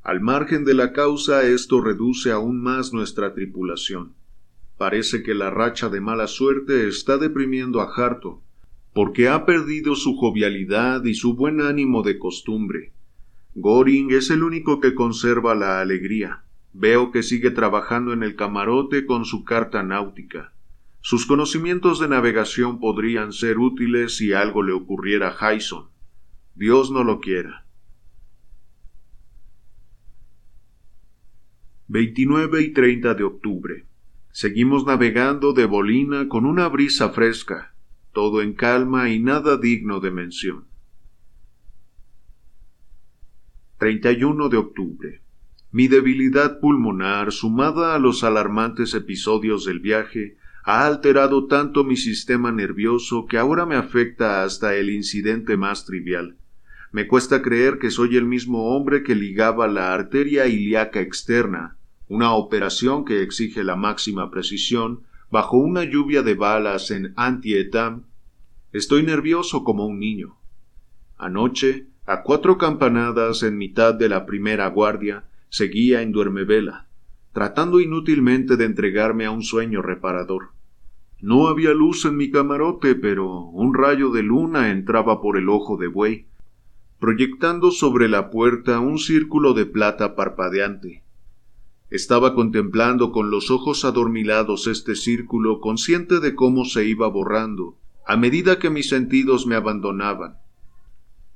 Al 0.03 0.21
margen 0.21 0.65
de 0.65 0.73
la 0.73 0.91
causa, 0.91 1.43
esto 1.43 1.81
reduce 1.81 2.31
aún 2.31 2.61
más 2.61 2.93
nuestra 2.93 3.33
tripulación. 3.33 4.13
Parece 4.77 5.23
que 5.23 5.33
la 5.33 5.49
racha 5.49 5.89
de 5.89 6.01
mala 6.01 6.27
suerte 6.27 6.87
está 6.87 7.17
deprimiendo 7.17 7.81
a 7.81 7.93
Harto, 7.93 8.41
porque 8.93 9.27
ha 9.27 9.45
perdido 9.45 9.95
su 9.95 10.15
jovialidad 10.15 11.03
y 11.03 11.13
su 11.13 11.35
buen 11.35 11.61
ánimo 11.61 12.01
de 12.01 12.17
costumbre. 12.17 12.91
Goring 13.55 14.11
es 14.11 14.29
el 14.29 14.43
único 14.43 14.79
que 14.79 14.95
conserva 14.95 15.55
la 15.55 15.81
alegría. 15.81 16.43
Veo 16.73 17.11
que 17.11 17.23
sigue 17.23 17.51
trabajando 17.51 18.13
en 18.13 18.23
el 18.23 18.35
camarote 18.35 19.05
con 19.05 19.25
su 19.25 19.43
carta 19.43 19.83
náutica. 19.83 20.53
Sus 21.01 21.25
conocimientos 21.25 21.99
de 21.99 22.07
navegación 22.07 22.79
podrían 22.79 23.31
ser 23.31 23.57
útiles 23.57 24.17
si 24.17 24.33
algo 24.33 24.63
le 24.63 24.73
ocurriera 24.73 25.35
a 25.37 25.55
Hyson. 25.55 25.89
Dios 26.55 26.91
no 26.91 27.03
lo 27.03 27.19
quiera. 27.19 27.65
29 31.87 32.61
y 32.61 32.73
30 32.73 33.15
de 33.15 33.23
octubre. 33.23 33.85
Seguimos 34.31 34.85
navegando 34.85 35.53
de 35.53 35.65
bolina 35.65 36.27
con 36.27 36.45
una 36.45 36.67
brisa 36.67 37.09
fresca, 37.09 37.73
todo 38.13 38.41
en 38.41 38.53
calma 38.53 39.09
y 39.09 39.19
nada 39.19 39.57
digno 39.57 39.99
de 39.99 40.11
mención. 40.11 40.67
31 43.79 44.49
de 44.49 44.57
octubre. 44.57 45.21
Mi 45.71 45.87
debilidad 45.87 46.59
pulmonar, 46.59 47.31
sumada 47.31 47.95
a 47.95 47.99
los 47.99 48.23
alarmantes 48.23 48.93
episodios 48.93 49.65
del 49.65 49.79
viaje, 49.79 50.37
ha 50.63 50.85
alterado 50.85 51.47
tanto 51.47 51.83
mi 51.83 51.95
sistema 51.95 52.51
nervioso 52.51 53.25
que 53.25 53.37
ahora 53.37 53.65
me 53.65 53.75
afecta 53.75 54.43
hasta 54.43 54.75
el 54.75 54.89
incidente 54.89 55.57
más 55.57 55.85
trivial. 55.85 56.37
Me 56.91 57.07
cuesta 57.07 57.41
creer 57.41 57.77
que 57.79 57.91
soy 57.91 58.17
el 58.17 58.25
mismo 58.25 58.75
hombre 58.75 59.03
que 59.03 59.15
ligaba 59.15 59.67
la 59.67 59.93
arteria 59.93 60.47
ilíaca 60.47 61.01
externa, 61.01 61.77
una 62.07 62.33
operación 62.33 63.05
que 63.05 63.21
exige 63.21 63.63
la 63.63 63.75
máxima 63.75 64.31
precisión, 64.31 65.03
bajo 65.29 65.57
una 65.57 65.83
lluvia 65.83 66.23
de 66.23 66.33
balas 66.33 66.89
en 66.89 67.13
Antietam. 67.15 68.05
Estoy 68.73 69.03
nervioso 69.03 69.63
como 69.63 69.85
un 69.85 69.99
niño. 69.99 70.37
Anoche, 71.17 71.87
a 72.07 72.23
cuatro 72.23 72.57
campanadas 72.57 73.43
en 73.43 73.57
mitad 73.57 73.93
de 73.93 74.09
la 74.09 74.25
primera 74.25 74.67
guardia, 74.67 75.25
seguía 75.49 76.01
en 76.01 76.11
duermevela, 76.11 76.88
tratando 77.33 77.79
inútilmente 77.79 78.57
de 78.57 78.65
entregarme 78.65 79.25
a 79.25 79.31
un 79.31 79.43
sueño 79.43 79.81
reparador. 79.81 80.49
No 81.21 81.47
había 81.47 81.73
luz 81.73 82.05
en 82.05 82.15
mi 82.17 82.31
camarote, 82.31 82.95
pero 82.95 83.41
un 83.41 83.73
rayo 83.73 84.09
de 84.09 84.23
luna 84.23 84.71
entraba 84.71 85.21
por 85.21 85.37
el 85.37 85.49
ojo 85.49 85.77
de 85.77 85.87
buey, 85.87 86.27
proyectando 86.99 87.71
sobre 87.71 88.09
la 88.09 88.29
puerta 88.29 88.79
un 88.79 88.97
círculo 88.97 89.53
de 89.53 89.65
plata 89.65 90.15
parpadeante. 90.15 91.03
Estaba 91.89 92.35
contemplando 92.35 93.11
con 93.11 93.31
los 93.31 93.51
ojos 93.51 93.83
adormilados 93.83 94.67
este 94.67 94.95
círculo, 94.95 95.59
consciente 95.59 96.19
de 96.19 96.35
cómo 96.35 96.65
se 96.65 96.85
iba 96.85 97.07
borrando, 97.07 97.77
a 98.05 98.15
medida 98.15 98.59
que 98.59 98.69
mis 98.69 98.89
sentidos 98.89 99.45
me 99.45 99.55
abandonaban. 99.55 100.37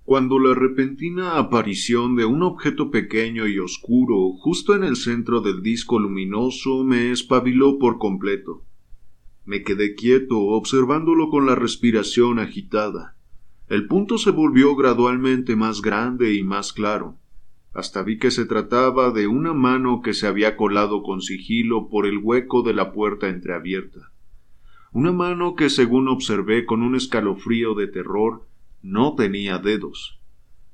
Cuando 0.06 0.38
la 0.40 0.54
repentina 0.54 1.38
aparición 1.38 2.16
de 2.16 2.26
un 2.26 2.44
objeto 2.44 2.92
pequeño 2.92 3.48
y 3.48 3.60
oscuro 3.60 4.34
justo 4.34 4.76
en 4.76 4.84
el 4.84 4.96
centro 4.96 5.42
del 5.42 5.62
disco 5.62 6.00
luminoso 6.00 6.84
me 6.84 7.12
espabiló 7.12 7.80
por 7.80 7.98
completo. 7.98 8.64
Me 9.46 9.64
quedé 9.64 9.96
quieto 9.96 10.40
observándolo 10.40 11.30
con 11.30 11.46
la 11.46 11.56
respiración 11.56 12.40
agitada. 12.40 13.16
El 13.70 13.88
punto 13.88 14.18
se 14.18 14.32
volvió 14.32 14.76
gradualmente 14.76 15.56
más 15.56 15.82
grande 15.82 16.34
y 16.34 16.44
más 16.44 16.74
claro 16.74 17.18
hasta 17.74 18.04
vi 18.04 18.20
que 18.20 18.32
se 18.32 18.46
trataba 18.46 19.12
de 19.12 19.28
una 19.28 19.54
mano 19.54 20.02
que 20.02 20.14
se 20.14 20.28
había 20.28 20.56
colado 20.56 21.02
con 21.02 21.22
sigilo 21.22 21.90
por 21.90 22.06
el 22.06 22.20
hueco 22.20 22.62
de 22.62 22.74
la 22.74 22.94
puerta 22.94 23.30
entreabierta. 23.30 24.12
Una 24.92 25.12
mano 25.12 25.56
que, 25.56 25.72
según 25.72 26.08
observé 26.08 26.66
con 26.66 26.84
un 26.84 26.96
escalofrío 26.96 27.74
de 27.74 27.88
terror, 27.88 28.46
no 28.84 29.16
tenía 29.16 29.58
dedos. 29.58 30.20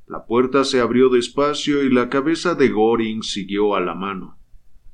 La 0.07 0.25
puerta 0.25 0.63
se 0.63 0.81
abrió 0.81 1.09
despacio 1.09 1.83
y 1.83 1.89
la 1.89 2.09
cabeza 2.09 2.55
de 2.55 2.69
Goring 2.69 3.21
siguió 3.21 3.75
a 3.75 3.79
la 3.79 3.93
mano. 3.93 4.39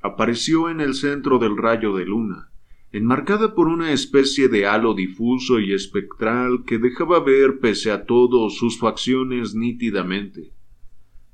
Apareció 0.01 0.69
en 0.69 0.81
el 0.81 0.93
centro 0.93 1.39
del 1.39 1.57
rayo 1.57 1.95
de 1.95 2.05
luna, 2.05 2.51
enmarcada 2.91 3.55
por 3.55 3.69
una 3.69 3.93
especie 3.93 4.49
de 4.49 4.67
halo 4.67 4.93
difuso 4.93 5.61
y 5.61 5.73
espectral 5.73 6.65
que 6.65 6.77
dejaba 6.77 7.21
ver 7.21 7.59
pese 7.59 7.91
a 7.91 8.05
todo 8.05 8.49
sus 8.49 8.77
facciones 8.77 9.55
nítidamente. 9.55 10.51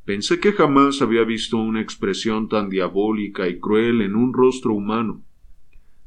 Pensé 0.06 0.40
que 0.40 0.54
jamás 0.54 1.02
había 1.02 1.24
visto 1.24 1.58
una 1.58 1.82
expresión 1.82 2.50
tan 2.50 2.70
diabólica 2.70 3.48
y 3.48 3.60
cruel 3.60 4.02
en 4.02 4.16
un 4.16 4.34
rostro 4.34 4.74
humano. 4.74 5.24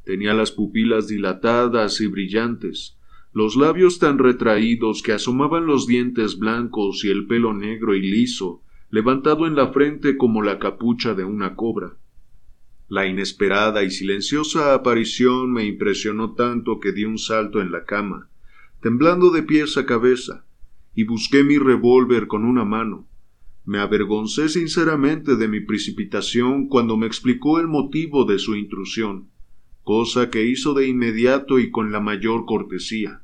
Tenía 0.05 0.33
las 0.33 0.51
pupilas 0.51 1.07
dilatadas 1.07 1.99
y 1.99 2.07
brillantes, 2.07 2.94
los 3.35 3.55
labios 3.55 3.99
tan 3.99 4.17
retraídos 4.17 5.03
que 5.03 5.11
asomaban 5.11 5.67
los 5.67 5.85
dientes 5.85 6.39
blancos 6.39 7.05
y 7.05 7.09
el 7.09 7.27
pelo 7.27 7.53
negro 7.53 7.93
y 7.93 8.01
liso, 8.01 8.63
levantado 8.89 9.45
en 9.45 9.55
la 9.55 9.71
frente 9.73 10.17
como 10.17 10.41
la 10.41 10.57
capucha 10.57 11.13
de 11.13 11.25
una 11.25 11.55
cobra. 11.55 11.97
La 12.87 13.05
inesperada 13.05 13.83
y 13.83 13.91
silenciosa 13.91 14.73
aparición 14.73 15.51
me 15.51 15.65
impresionó 15.65 16.33
tanto 16.33 16.79
que 16.79 16.91
di 16.93 17.03
un 17.03 17.19
salto 17.19 17.61
en 17.61 17.71
la 17.71 17.85
cama, 17.85 18.29
temblando 18.81 19.29
de 19.29 19.43
pies 19.43 19.77
a 19.77 19.85
cabeza, 19.85 20.47
y 20.95 21.03
busqué 21.03 21.43
mi 21.43 21.59
revólver 21.59 22.25
con 22.25 22.43
una 22.43 22.65
mano 22.65 23.07
me 23.65 23.79
avergoncé 23.79 24.47
sinceramente 24.47 25.35
de 25.35 25.47
mi 25.47 25.59
precipitación 25.59 26.67
cuando 26.67 26.97
me 26.97 27.07
explicó 27.07 27.59
el 27.59 27.67
motivo 27.67 28.25
de 28.25 28.37
su 28.37 28.55
intrusión, 28.55 29.29
cosa 29.83 30.29
que 30.29 30.45
hizo 30.45 30.75
de 30.75 30.87
inmediato 30.87 31.57
y 31.57 31.71
con 31.71 31.91
la 31.91 31.99
mayor 31.99 32.45
cortesía. 32.45 33.23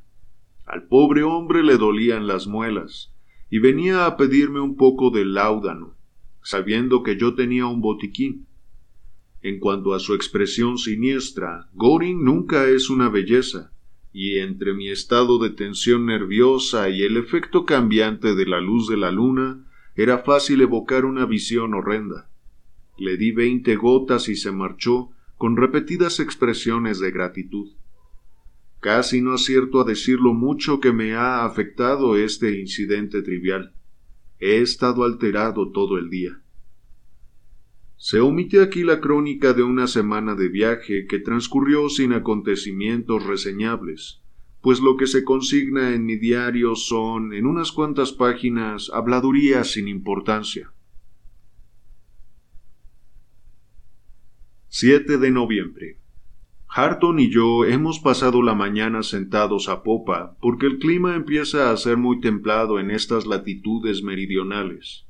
Al 0.72 0.84
pobre 0.84 1.24
hombre 1.24 1.64
le 1.64 1.76
dolían 1.76 2.28
las 2.28 2.48
muelas, 2.48 3.14
y 3.50 3.60
venía 3.60 4.06
a 4.06 4.16
pedirme 4.16 4.62
un 4.62 4.78
poco 4.78 5.10
de 5.10 5.26
láudano, 5.26 5.98
sabiendo 6.44 7.04
que 7.04 7.18
yo 7.18 7.36
tenía 7.36 7.66
un 7.66 7.82
botiquín. 7.82 8.48
En 9.42 9.60
cuanto 9.60 9.94
a 9.94 10.00
su 10.00 10.14
expresión 10.14 10.78
siniestra, 10.78 11.68
Goring 11.74 12.24
nunca 12.24 12.70
es 12.70 12.90
una 12.90 13.10
belleza, 13.10 13.74
y 14.14 14.38
entre 14.38 14.74
mi 14.74 14.88
estado 14.88 15.40
de 15.40 15.50
tensión 15.50 16.06
nerviosa 16.06 16.90
y 16.90 17.02
el 17.02 17.18
efecto 17.18 17.66
cambiante 17.66 18.34
de 18.34 18.46
la 18.46 18.62
luz 18.62 18.88
de 18.88 18.96
la 18.96 19.12
luna, 19.12 19.68
era 19.98 20.20
fácil 20.20 20.62
evocar 20.62 21.04
una 21.04 21.26
visión 21.26 21.74
horrenda. 21.74 22.30
Le 22.98 23.18
di 23.18 23.34
veinte 23.34 23.76
gotas 23.76 24.30
y 24.30 24.38
se 24.38 24.54
marchó 24.54 25.10
con 25.36 25.58
repetidas 25.58 26.22
expresiones 26.22 27.02
de 27.02 27.12
gratitud. 27.12 27.72
Casi 28.82 29.22
no 29.22 29.34
acierto 29.34 29.80
a 29.80 29.84
decir 29.84 30.20
lo 30.20 30.34
mucho 30.34 30.80
que 30.80 30.92
me 30.92 31.14
ha 31.14 31.46
afectado 31.46 32.18
este 32.18 32.60
incidente 32.60 33.22
trivial. 33.22 33.76
He 34.40 34.58
estado 34.58 35.04
alterado 35.04 35.72
todo 35.72 36.00
el 36.00 36.10
día. 36.10 36.42
Se 37.96 38.20
omite 38.20 38.60
aquí 38.60 38.84
la 38.84 39.00
crónica 39.00 39.54
de 39.54 39.62
una 39.62 39.86
semana 39.86 40.34
de 40.34 40.50
viaje 40.50 41.06
que 41.06 41.20
transcurrió 41.20 41.90
sin 41.90 42.12
acontecimientos 42.14 43.24
reseñables, 43.24 44.24
pues 44.62 44.80
lo 44.80 44.98
que 44.98 45.06
se 45.06 45.24
consigna 45.24 45.94
en 45.94 46.04
mi 46.08 46.16
diario 46.16 46.76
son, 46.76 47.34
en 47.34 47.46
unas 47.46 47.72
cuantas 47.72 48.12
páginas, 48.12 48.90
habladurías 48.92 49.74
sin 49.74 49.88
importancia. 49.90 50.74
7 54.70 55.20
de 55.20 55.30
noviembre. 55.30 56.00
Harton 56.74 57.20
y 57.20 57.30
yo 57.30 57.66
hemos 57.66 58.00
pasado 58.00 58.42
la 58.42 58.56
mañana 58.56 59.04
sentados 59.04 59.68
a 59.68 59.84
popa 59.84 60.38
porque 60.40 60.68
el 60.68 60.80
clima 60.80 61.16
empieza 61.16 61.70
a 61.70 61.76
ser 61.76 61.98
muy 61.98 62.22
templado 62.22 62.80
en 62.80 62.92
estas 62.92 63.26
latitudes 63.26 64.04
meridionales. 64.04 65.06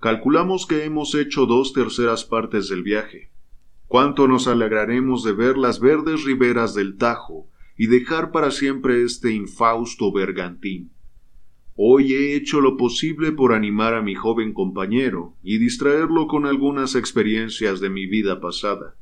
Calculamos 0.00 0.66
que 0.66 0.84
hemos 0.84 1.14
hecho 1.14 1.44
dos 1.44 1.74
terceras 1.74 2.24
partes 2.24 2.70
del 2.70 2.82
viaje. 2.82 3.30
Cuánto 3.86 4.26
nos 4.26 4.48
alegraremos 4.48 5.22
de 5.24 5.34
ver 5.34 5.58
las 5.58 5.78
verdes 5.78 6.24
riberas 6.24 6.74
del 6.74 6.96
Tajo, 6.96 7.50
y 7.76 7.88
dejar 7.88 8.30
para 8.30 8.50
siempre 8.50 9.02
este 9.02 9.32
infausto 9.32 10.10
bergantín. 10.10 10.92
Hoy 11.76 12.14
he 12.14 12.34
hecho 12.34 12.62
lo 12.62 12.78
posible 12.78 13.32
por 13.32 13.52
animar 13.52 13.92
a 13.92 14.00
mi 14.00 14.14
joven 14.14 14.54
compañero 14.54 15.36
y 15.42 15.58
distraerlo 15.58 16.28
con 16.28 16.46
algunas 16.46 16.94
experiencias 16.94 17.80
de 17.80 17.90
mi 17.90 18.06
vida 18.06 18.40
pasada. 18.40 18.96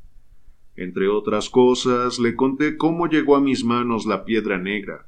Entre 0.76 1.08
otras 1.08 1.50
cosas, 1.50 2.18
le 2.18 2.34
conté 2.34 2.76
cómo 2.76 3.06
llegó 3.06 3.36
a 3.36 3.40
mis 3.40 3.64
manos 3.64 4.06
la 4.06 4.24
piedra 4.24 4.58
negra, 4.58 5.06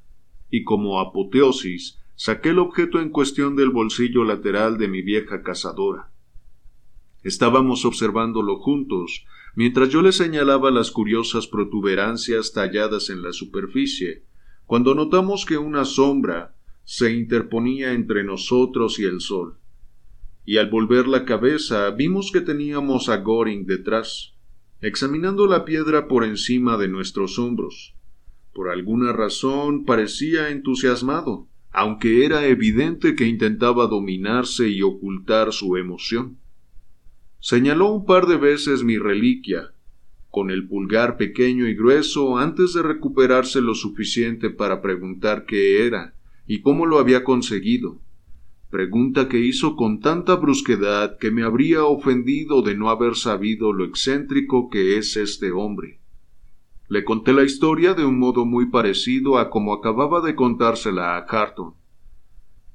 y 0.51 0.65
como 0.65 1.01
apoteosis 1.01 1.99
saqué 2.17 2.51
el 2.51 2.59
objeto 2.59 3.01
en 3.01 3.11
cuestión 3.11 3.57
del 3.57 3.71
bolsillo 3.71 4.25
lateral 4.25 4.79
de 4.79 4.89
mi 4.89 5.03
vieja 5.03 5.43
cazadora. 5.43 6.11
Estábamos 7.23 7.85
observándolo 7.87 8.59
juntos, 8.59 9.25
mientras 9.57 9.89
yo 9.89 10.03
le 10.03 10.13
señalaba 10.13 10.71
las 10.71 10.91
curiosas 10.91 11.47
protuberancias 11.47 12.53
talladas 12.53 13.09
en 13.09 13.23
la 13.23 13.33
superficie, 13.33 14.25
cuando 14.67 14.95
notamos 14.95 15.47
que 15.47 15.57
una 15.57 15.85
sombra 15.85 16.55
se 16.85 17.13
interponía 17.15 17.93
entre 17.93 18.25
nosotros 18.25 18.99
y 18.99 19.05
el 19.05 19.21
sol. 19.21 19.57
Y 20.45 20.59
al 20.59 20.69
volver 20.69 21.09
la 21.09 21.25
cabeza 21.25 21.91
vimos 21.91 22.31
que 22.31 22.43
teníamos 22.43 23.09
a 23.09 23.17
Goring 23.17 23.65
detrás, 23.65 24.34
examinando 24.87 25.47
la 25.47 25.65
piedra 25.65 26.09
por 26.09 26.25
encima 26.25 26.77
de 26.77 26.89
nuestros 26.89 27.39
hombros. 27.39 27.95
Por 28.53 28.69
alguna 28.69 29.15
razón 29.15 29.87
parecía 29.87 30.51
entusiasmado, 30.51 31.49
aunque 31.71 32.27
era 32.27 32.47
evidente 32.47 33.17
que 33.17 33.27
intentaba 33.27 33.87
dominarse 33.87 34.69
y 34.69 34.83
ocultar 34.83 35.55
su 35.55 35.79
emoción. 35.79 36.37
Señaló 37.41 37.93
un 37.93 38.05
par 38.05 38.27
de 38.27 38.37
veces 38.37 38.85
mi 38.85 38.99
reliquia, 38.99 39.73
con 40.31 40.51
el 40.51 40.69
pulgar 40.69 41.17
pequeño 41.17 41.67
y 41.67 41.75
grueso 41.75 42.37
antes 42.37 42.75
de 42.75 42.83
recuperarse 42.83 43.63
lo 43.63 43.75
suficiente 43.75 44.51
para 44.51 44.83
preguntar 44.83 45.47
qué 45.47 45.87
era 45.87 46.15
y 46.47 46.61
cómo 46.61 46.85
lo 46.85 46.99
había 46.99 47.25
conseguido. 47.25 48.03
Pregunta 48.75 49.29
que 49.29 49.39
hizo 49.39 49.77
con 49.77 50.01
tanta 50.01 50.35
brusquedad 50.35 51.17
que 51.21 51.31
me 51.31 51.45
habría 51.45 51.85
ofendido 51.85 52.61
de 52.61 52.75
no 52.75 52.91
haber 52.91 53.15
sabido 53.15 53.73
lo 53.73 53.85
excéntrico 53.85 54.69
que 54.69 54.99
es 54.99 55.17
este 55.17 55.53
hombre. 55.53 56.01
Le 56.89 57.05
conté 57.05 57.33
la 57.33 57.45
historia 57.45 57.95
de 57.95 58.05
un 58.05 58.19
modo 58.19 58.45
muy 58.45 58.71
parecido 58.71 59.39
a 59.39 59.49
como 59.49 59.75
acababa 59.75 60.21
de 60.23 60.35
contársela 60.35 61.17
a 61.17 61.25
Carton. 61.25 61.75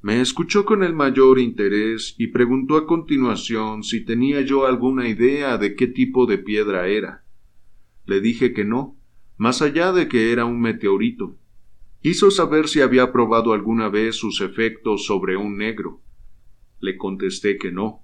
Me 0.01 0.21
escuchó 0.21 0.63
con 0.63 0.83
el 0.83 0.93
mayor 0.93 1.37
interés 1.37 2.15
y 2.17 2.27
preguntó 2.27 2.77
a 2.77 2.87
continuación 2.87 3.83
si 3.83 3.99
tenía 4.05 4.39
yo 4.39 4.65
alguna 4.65 5.09
idea 5.09 5.57
de 5.57 5.75
qué 5.75 5.87
tipo 5.87 6.27
de 6.27 6.37
piedra 6.37 6.87
era. 6.87 7.25
Le 8.05 8.21
dije 8.21 8.53
que 8.53 8.63
no, 8.63 8.95
más 9.35 9.61
allá 9.61 9.91
de 9.91 10.07
que 10.07 10.31
era 10.31 10.45
un 10.45 10.61
meteorito. 10.61 11.35
Quiso 12.01 12.31
saber 12.31 12.67
si 12.67 12.79
había 12.79 13.11
probado 13.11 13.51
alguna 13.53 13.89
vez 13.89 14.15
sus 14.15 14.39
efectos 14.39 15.05
sobre 15.05 15.35
un 15.35 15.57
negro. 15.57 16.01
Le 16.79 16.95
contesté 16.95 17.57
que 17.57 17.71
no. 17.71 18.03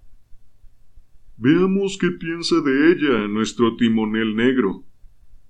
Veamos 1.38 1.98
qué 1.98 2.12
piensa 2.12 2.60
de 2.62 2.92
ella 2.92 3.28
nuestro 3.28 3.78
timonel 3.78 4.36
negro, 4.36 4.84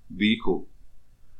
dijo. 0.08 0.68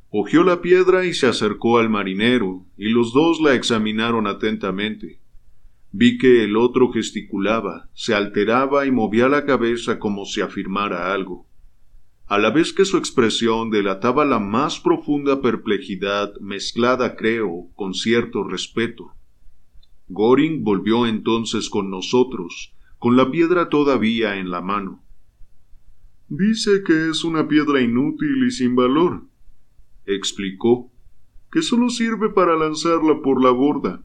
Cogió 0.09 0.43
la 0.43 0.61
piedra 0.61 1.05
y 1.05 1.15
se 1.15 1.27
acercó 1.27 1.79
al 1.79 1.91
marinero, 1.91 2.65
y 2.77 2.91
los 2.91 3.13
dos 3.13 3.41
la 3.41 3.55
examinaron 3.55 4.27
atentamente. 4.27 5.21
Vi 5.93 6.19
que 6.19 6.45
el 6.45 6.57
otro 6.57 6.91
gesticulaba, 6.93 7.89
se 7.93 8.15
alteraba 8.15 8.87
y 8.87 8.91
movía 8.91 9.29
la 9.29 9.45
cabeza 9.45 9.99
como 9.99 10.25
si 10.25 10.41
afirmara 10.41 11.13
algo, 11.13 11.47
a 12.29 12.39
la 12.39 12.51
vez 12.51 12.73
que 12.73 12.85
su 12.85 12.97
expresión 12.97 13.71
delataba 13.71 14.25
la 14.25 14.41
más 14.41 14.81
profunda 14.81 15.41
perplejidad 15.41 16.35
mezclada, 16.41 17.15
creo, 17.15 17.69
con 17.77 17.95
cierto 17.95 18.43
respeto. 18.43 19.13
Goring 20.09 20.65
volvió 20.65 21.07
entonces 21.07 21.71
con 21.71 21.89
nosotros, 21.89 22.75
con 22.99 23.17
la 23.17 23.31
piedra 23.31 23.69
todavía 23.69 24.37
en 24.39 24.51
la 24.51 24.61
mano. 24.61 25.05
Dice 26.29 26.83
que 26.85 27.11
es 27.11 27.23
una 27.23 27.47
piedra 27.47 27.81
inútil 27.81 28.45
y 28.45 28.51
sin 28.51 28.75
valor, 28.75 29.23
explicó. 30.05 30.91
que 31.53 31.63
solo 31.63 31.89
sirve 31.89 32.29
para 32.29 32.57
lanzarla 32.57 33.23
por 33.23 33.43
la 33.43 33.51
borda. 33.51 34.05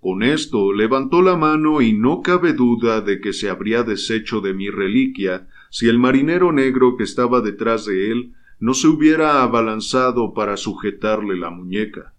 Con 0.00 0.22
esto 0.22 0.72
levantó 0.72 1.20
la 1.20 1.36
mano 1.36 1.82
y 1.82 1.92
no 1.92 2.22
cabe 2.22 2.54
duda 2.54 3.02
de 3.02 3.20
que 3.20 3.32
se 3.32 3.50
habría 3.50 3.82
deshecho 3.82 4.40
de 4.40 4.54
mi 4.54 4.70
reliquia 4.70 5.46
si 5.76 5.90
el 5.90 5.98
marinero 5.98 6.52
negro 6.52 6.96
que 6.96 7.04
estaba 7.04 7.42
detrás 7.42 7.84
de 7.84 8.10
él 8.10 8.32
no 8.58 8.72
se 8.72 8.88
hubiera 8.88 9.42
abalanzado 9.42 10.32
para 10.32 10.56
sujetarle 10.56 11.36
la 11.36 11.50
muñeca. 11.50 12.14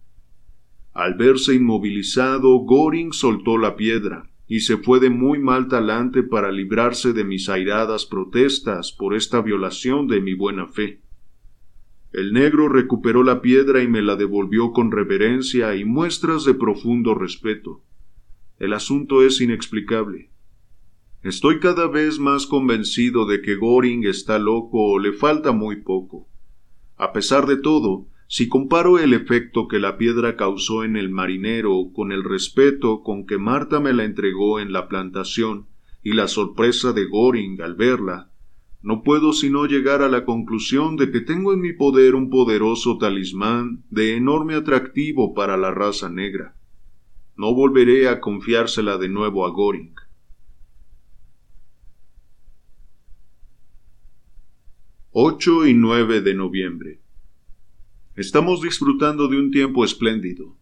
Al 0.94 1.16
verse 1.16 1.56
inmovilizado, 1.56 2.56
Goring 2.60 3.14
soltó 3.14 3.58
la 3.58 3.76
piedra 3.76 4.30
y 4.48 4.60
se 4.60 4.78
fue 4.78 5.00
de 5.00 5.10
muy 5.10 5.40
mal 5.40 5.70
talante 5.70 6.22
para 6.22 6.52
librarse 6.52 7.14
de 7.14 7.24
mis 7.24 7.50
airadas 7.50 8.06
protestas 8.06 8.92
por 8.92 9.16
esta 9.16 9.42
violación 9.42 10.08
de 10.08 10.22
mi 10.22 10.36
buena 10.36 10.68
fe. 10.68 11.02
El 12.14 12.34
negro 12.34 12.70
recuperó 12.70 13.24
la 13.24 13.42
piedra 13.42 13.82
y 13.82 13.88
me 13.88 14.04
la 14.04 14.16
devolvió 14.18 14.72
con 14.72 14.92
reverencia 14.92 15.76
y 15.76 15.84
muestras 15.84 16.46
de 16.46 16.54
profundo 16.54 17.16
respeto. 17.16 17.82
El 18.60 18.74
asunto 18.74 19.24
es 19.24 19.42
inexplicable. 19.42 20.30
Estoy 21.24 21.60
cada 21.60 21.88
vez 21.88 22.20
más 22.20 22.46
convencido 22.46 23.26
de 23.26 23.42
que 23.42 23.56
Goring 23.56 24.06
está 24.06 24.38
loco 24.38 24.92
o 24.92 25.00
le 25.00 25.14
falta 25.14 25.52
muy 25.52 25.78
poco. 25.78 26.28
A 26.96 27.12
pesar 27.12 27.48
de 27.48 27.58
todo, 27.58 28.08
si 28.28 28.48
comparo 28.48 29.00
el 29.00 29.14
efecto 29.14 29.68
que 29.68 29.80
la 29.80 29.98
piedra 29.98 30.36
causó 30.36 30.84
en 30.84 30.96
el 30.96 31.10
marinero 31.10 31.92
con 31.94 32.12
el 32.12 32.24
respeto 32.24 33.02
con 33.02 33.26
que 33.26 33.38
Marta 33.38 33.80
me 33.80 33.94
la 33.94 34.04
entregó 34.04 34.60
en 34.60 34.72
la 34.72 34.88
plantación 34.88 35.68
y 36.04 36.14
la 36.14 36.28
sorpresa 36.28 36.94
de 36.94 37.06
Goring 37.06 37.62
al 37.62 37.76
verla, 37.76 38.32
no 38.84 39.02
puedo 39.02 39.34
sino 39.34 39.66
llegar 39.66 40.02
a 40.04 40.10
la 40.10 40.24
conclusión 40.24 40.98
de 40.98 41.12
que 41.12 41.20
tengo 41.20 41.52
en 41.52 41.62
mi 41.62 41.74
poder 41.74 42.16
un 42.16 42.30
poderoso 42.30 42.98
talismán 42.98 43.84
de 43.90 44.16
enorme 44.16 44.54
atractivo 44.54 45.34
para 45.34 45.58
la 45.58 45.72
raza 45.72 46.10
negra. 46.10 46.56
No 47.36 47.54
volveré 47.54 48.08
a 48.08 48.22
confiársela 48.22 48.98
de 48.98 49.10
nuevo 49.10 49.46
a 49.46 49.50
Goring. 49.50 49.94
8 55.20 55.66
y 55.66 55.74
9 55.74 56.22
de 56.22 56.36
noviembre. 56.36 57.02
Estamos 58.16 58.62
disfrutando 58.62 59.28
de 59.28 59.40
un 59.40 59.50
tiempo 59.50 59.84
espléndido. 59.84 60.56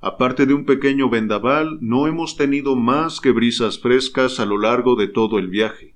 Aparte 0.00 0.46
de 0.46 0.54
un 0.54 0.64
pequeño 0.64 1.10
vendaval, 1.10 1.76
no 1.82 2.06
hemos 2.06 2.34
tenido 2.38 2.74
más 2.74 3.20
que 3.20 3.32
brisas 3.32 3.78
frescas 3.78 4.40
a 4.40 4.46
lo 4.46 4.56
largo 4.56 4.96
de 4.96 5.08
todo 5.08 5.38
el 5.38 5.48
viaje. 5.48 5.94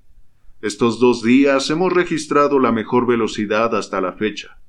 Estos 0.61 0.99
dos 0.99 1.23
días 1.23 1.71
hemos 1.71 1.91
registrado 1.91 2.59
la 2.59 2.71
mejor 2.71 3.07
velocidad 3.07 3.75
hasta 3.75 3.99
la 3.99 4.13
fecha. 4.13 4.59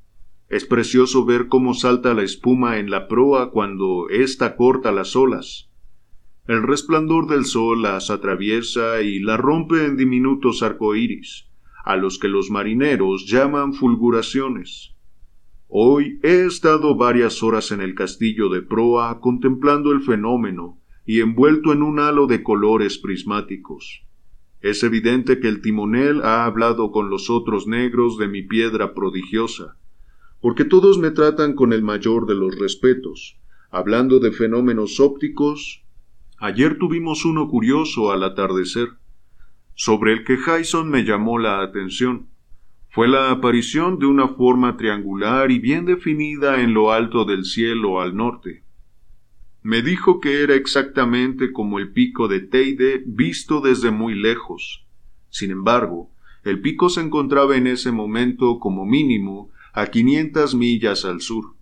Es 0.49 0.65
precioso 0.65 1.27
ver 1.27 1.49
cómo 1.49 1.75
salta 1.75 2.15
la 2.15 2.23
espuma 2.23 2.79
en 2.79 2.89
la 2.89 3.09
proa 3.09 3.51
cuando 3.51 4.09
ésta 4.09 4.57
corta 4.57 4.91
las 4.91 5.17
olas. 5.17 5.69
El 6.49 6.63
resplandor 6.63 7.27
del 7.27 7.45
sol 7.45 7.83
las 7.83 8.09
atraviesa 8.09 9.03
y 9.03 9.19
la 9.19 9.37
rompe 9.37 9.85
en 9.85 9.99
diminutos 9.99 10.63
arcoíris, 10.63 11.45
a 11.85 11.97
los 11.97 12.19
que 12.19 12.29
los 12.29 12.51
marineros 12.51 13.27
llaman 13.27 13.75
fulguraciones. 13.75 14.95
Hoy 15.69 16.19
he 16.23 16.47
estado 16.47 16.97
varias 16.97 17.43
horas 17.43 17.73
en 17.73 17.83
el 17.83 17.95
castillo 17.95 18.49
de 18.49 18.63
proa 18.63 19.21
contemplando 19.21 19.93
el 19.93 20.01
fenómeno 20.01 20.81
y 21.05 21.21
envuelto 21.21 21.73
en 21.73 21.83
un 21.83 22.01
halo 22.01 22.27
de 22.27 22.43
colores 22.43 22.99
prismáticos. 22.99 24.03
Es 24.63 24.83
evidente 24.83 25.41
que 25.41 25.49
el 25.49 25.61
timonel 25.61 26.23
ha 26.23 26.47
hablado 26.47 26.91
con 26.91 27.11
los 27.11 27.29
otros 27.29 27.67
negros 27.67 28.17
de 28.17 28.29
mi 28.29 28.43
piedra 28.43 28.95
prodigiosa, 28.95 29.77
porque 30.41 30.65
todos 30.65 30.99
me 30.99 31.11
tratan 31.11 31.53
con 31.53 31.75
el 31.75 31.83
mayor 31.83 32.27
de 32.27 32.35
los 32.35 32.59
respetos. 32.59 33.39
Hablando 33.71 34.21
de 34.21 34.33
fenómenos 34.33 35.01
ópticos, 35.01 35.85
ayer 36.39 36.79
tuvimos 36.79 37.27
uno 37.27 37.49
curioso 37.49 38.11
al 38.11 38.25
atardecer, 38.25 38.89
sobre 39.75 40.13
el 40.13 40.25
que 40.25 40.37
Hyson 40.37 40.89
me 40.89 41.05
llamó 41.05 41.39
la 41.39 41.63
atención 41.63 42.29
fue 42.95 43.09
la 43.09 43.33
aparición 43.33 43.99
de 43.99 44.07
una 44.07 44.29
forma 44.29 44.77
triangular 44.77 45.51
y 45.51 45.59
bien 45.59 45.85
definida 45.85 46.61
en 46.61 46.75
lo 46.75 46.93
alto 46.93 47.25
del 47.25 47.45
cielo 47.45 48.01
al 48.01 48.15
norte. 48.15 48.63
Me 49.63 49.83
dijo 49.83 50.21
que 50.21 50.43
era 50.45 50.55
exactamente 50.55 51.51
como 51.51 51.81
el 51.81 51.91
pico 51.91 52.29
de 52.29 52.39
Teide 52.39 53.03
visto 53.05 53.61
desde 53.61 53.91
muy 53.91 54.15
lejos. 54.15 54.87
Sin 55.29 55.51
embargo, 55.51 56.13
el 56.45 56.61
pico 56.61 56.89
se 56.89 57.01
encontraba 57.01 57.57
en 57.57 57.67
ese 57.67 57.91
momento 57.91 58.61
como 58.61 58.87
mínimo 58.87 59.51
a 59.73 59.87
quinientas 59.87 60.55
millas 60.55 61.05
al 61.05 61.21
sur. 61.21 61.57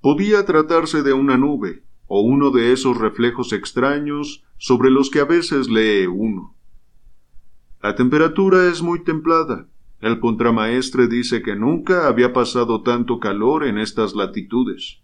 Podía 0.00 0.46
tratarse 0.46 1.02
de 1.02 1.12
una 1.12 1.36
nube, 1.36 1.82
o 2.06 2.22
uno 2.22 2.50
de 2.50 2.72
esos 2.72 2.96
reflejos 2.96 3.52
extraños 3.52 4.42
sobre 4.56 4.90
los 4.90 5.10
que 5.10 5.20
a 5.20 5.26
veces 5.26 5.68
lee 5.68 6.06
uno. 6.06 6.55
La 7.82 7.94
temperatura 7.94 8.68
es 8.68 8.82
muy 8.82 9.04
templada, 9.04 9.68
el 10.00 10.20
contramaestre 10.20 11.08
dice 11.08 11.42
que 11.42 11.56
nunca 11.56 12.06
había 12.06 12.32
pasado 12.32 12.82
tanto 12.82 13.18
calor 13.18 13.64
en 13.64 13.78
estas 13.78 14.14
latitudes. 14.14 15.00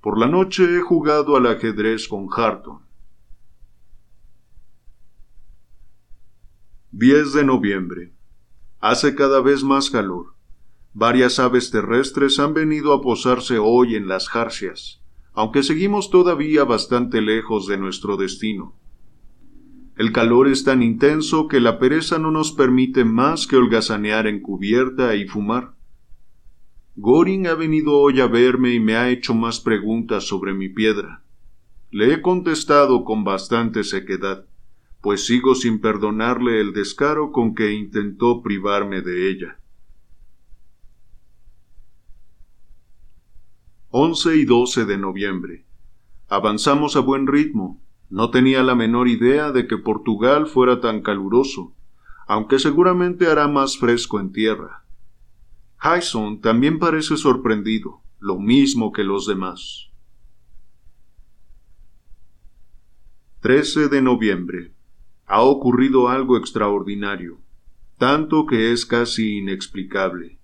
Por 0.00 0.18
la 0.18 0.26
noche 0.26 0.64
he 0.76 0.80
jugado 0.80 1.36
al 1.36 1.46
ajedrez 1.46 2.08
con 2.08 2.28
Harton. 2.34 2.80
10 6.90 7.32
de 7.32 7.44
noviembre. 7.44 8.12
Hace 8.80 9.14
cada 9.14 9.40
vez 9.40 9.64
más 9.64 9.90
calor. 9.90 10.34
Varias 10.92 11.38
aves 11.38 11.70
terrestres 11.70 12.38
han 12.38 12.52
venido 12.52 12.92
a 12.92 13.00
posarse 13.00 13.58
hoy 13.58 13.96
en 13.96 14.06
las 14.06 14.28
jarcias, 14.28 15.00
aunque 15.32 15.62
seguimos 15.62 16.10
todavía 16.10 16.64
bastante 16.64 17.20
lejos 17.20 17.66
de 17.66 17.78
nuestro 17.78 18.16
destino. 18.16 18.74
El 19.96 20.12
calor 20.12 20.48
es 20.48 20.64
tan 20.64 20.82
intenso 20.82 21.46
que 21.46 21.60
la 21.60 21.78
pereza 21.78 22.18
no 22.18 22.32
nos 22.32 22.50
permite 22.50 23.04
más 23.04 23.46
que 23.46 23.56
holgazanear 23.56 24.26
en 24.26 24.40
cubierta 24.40 25.14
y 25.14 25.26
fumar. 25.26 25.74
Goring 26.96 27.46
ha 27.46 27.54
venido 27.54 27.98
hoy 27.98 28.20
a 28.20 28.26
verme 28.26 28.72
y 28.72 28.80
me 28.80 28.96
ha 28.96 29.10
hecho 29.10 29.34
más 29.34 29.60
preguntas 29.60 30.24
sobre 30.24 30.52
mi 30.52 30.68
piedra. 30.68 31.22
Le 31.90 32.12
he 32.12 32.22
contestado 32.22 33.04
con 33.04 33.22
bastante 33.22 33.84
sequedad, 33.84 34.46
pues 35.00 35.26
sigo 35.26 35.54
sin 35.54 35.80
perdonarle 35.80 36.60
el 36.60 36.72
descaro 36.72 37.30
con 37.30 37.54
que 37.54 37.72
intentó 37.72 38.42
privarme 38.42 39.00
de 39.00 39.30
ella. 39.30 39.60
11 43.90 44.36
y 44.38 44.44
12 44.44 44.86
de 44.86 44.98
noviembre. 44.98 45.66
Avanzamos 46.28 46.96
a 46.96 47.00
buen 47.00 47.28
ritmo, 47.28 47.80
no 48.14 48.30
tenía 48.30 48.62
la 48.62 48.76
menor 48.76 49.08
idea 49.08 49.50
de 49.50 49.66
que 49.66 49.76
Portugal 49.76 50.46
fuera 50.46 50.80
tan 50.80 51.02
caluroso, 51.02 51.74
aunque 52.28 52.60
seguramente 52.60 53.26
hará 53.26 53.48
más 53.48 53.76
fresco 53.76 54.20
en 54.20 54.30
tierra. 54.30 54.84
Hyson 55.82 56.40
también 56.40 56.78
parece 56.78 57.16
sorprendido, 57.16 58.02
lo 58.20 58.38
mismo 58.38 58.92
que 58.92 59.02
los 59.02 59.26
demás. 59.26 59.90
13 63.40 63.88
de 63.88 64.00
noviembre. 64.00 64.72
Ha 65.26 65.42
ocurrido 65.42 66.08
algo 66.08 66.36
extraordinario, 66.36 67.40
tanto 67.98 68.46
que 68.46 68.70
es 68.70 68.86
casi 68.86 69.38
inexplicable. 69.38 70.38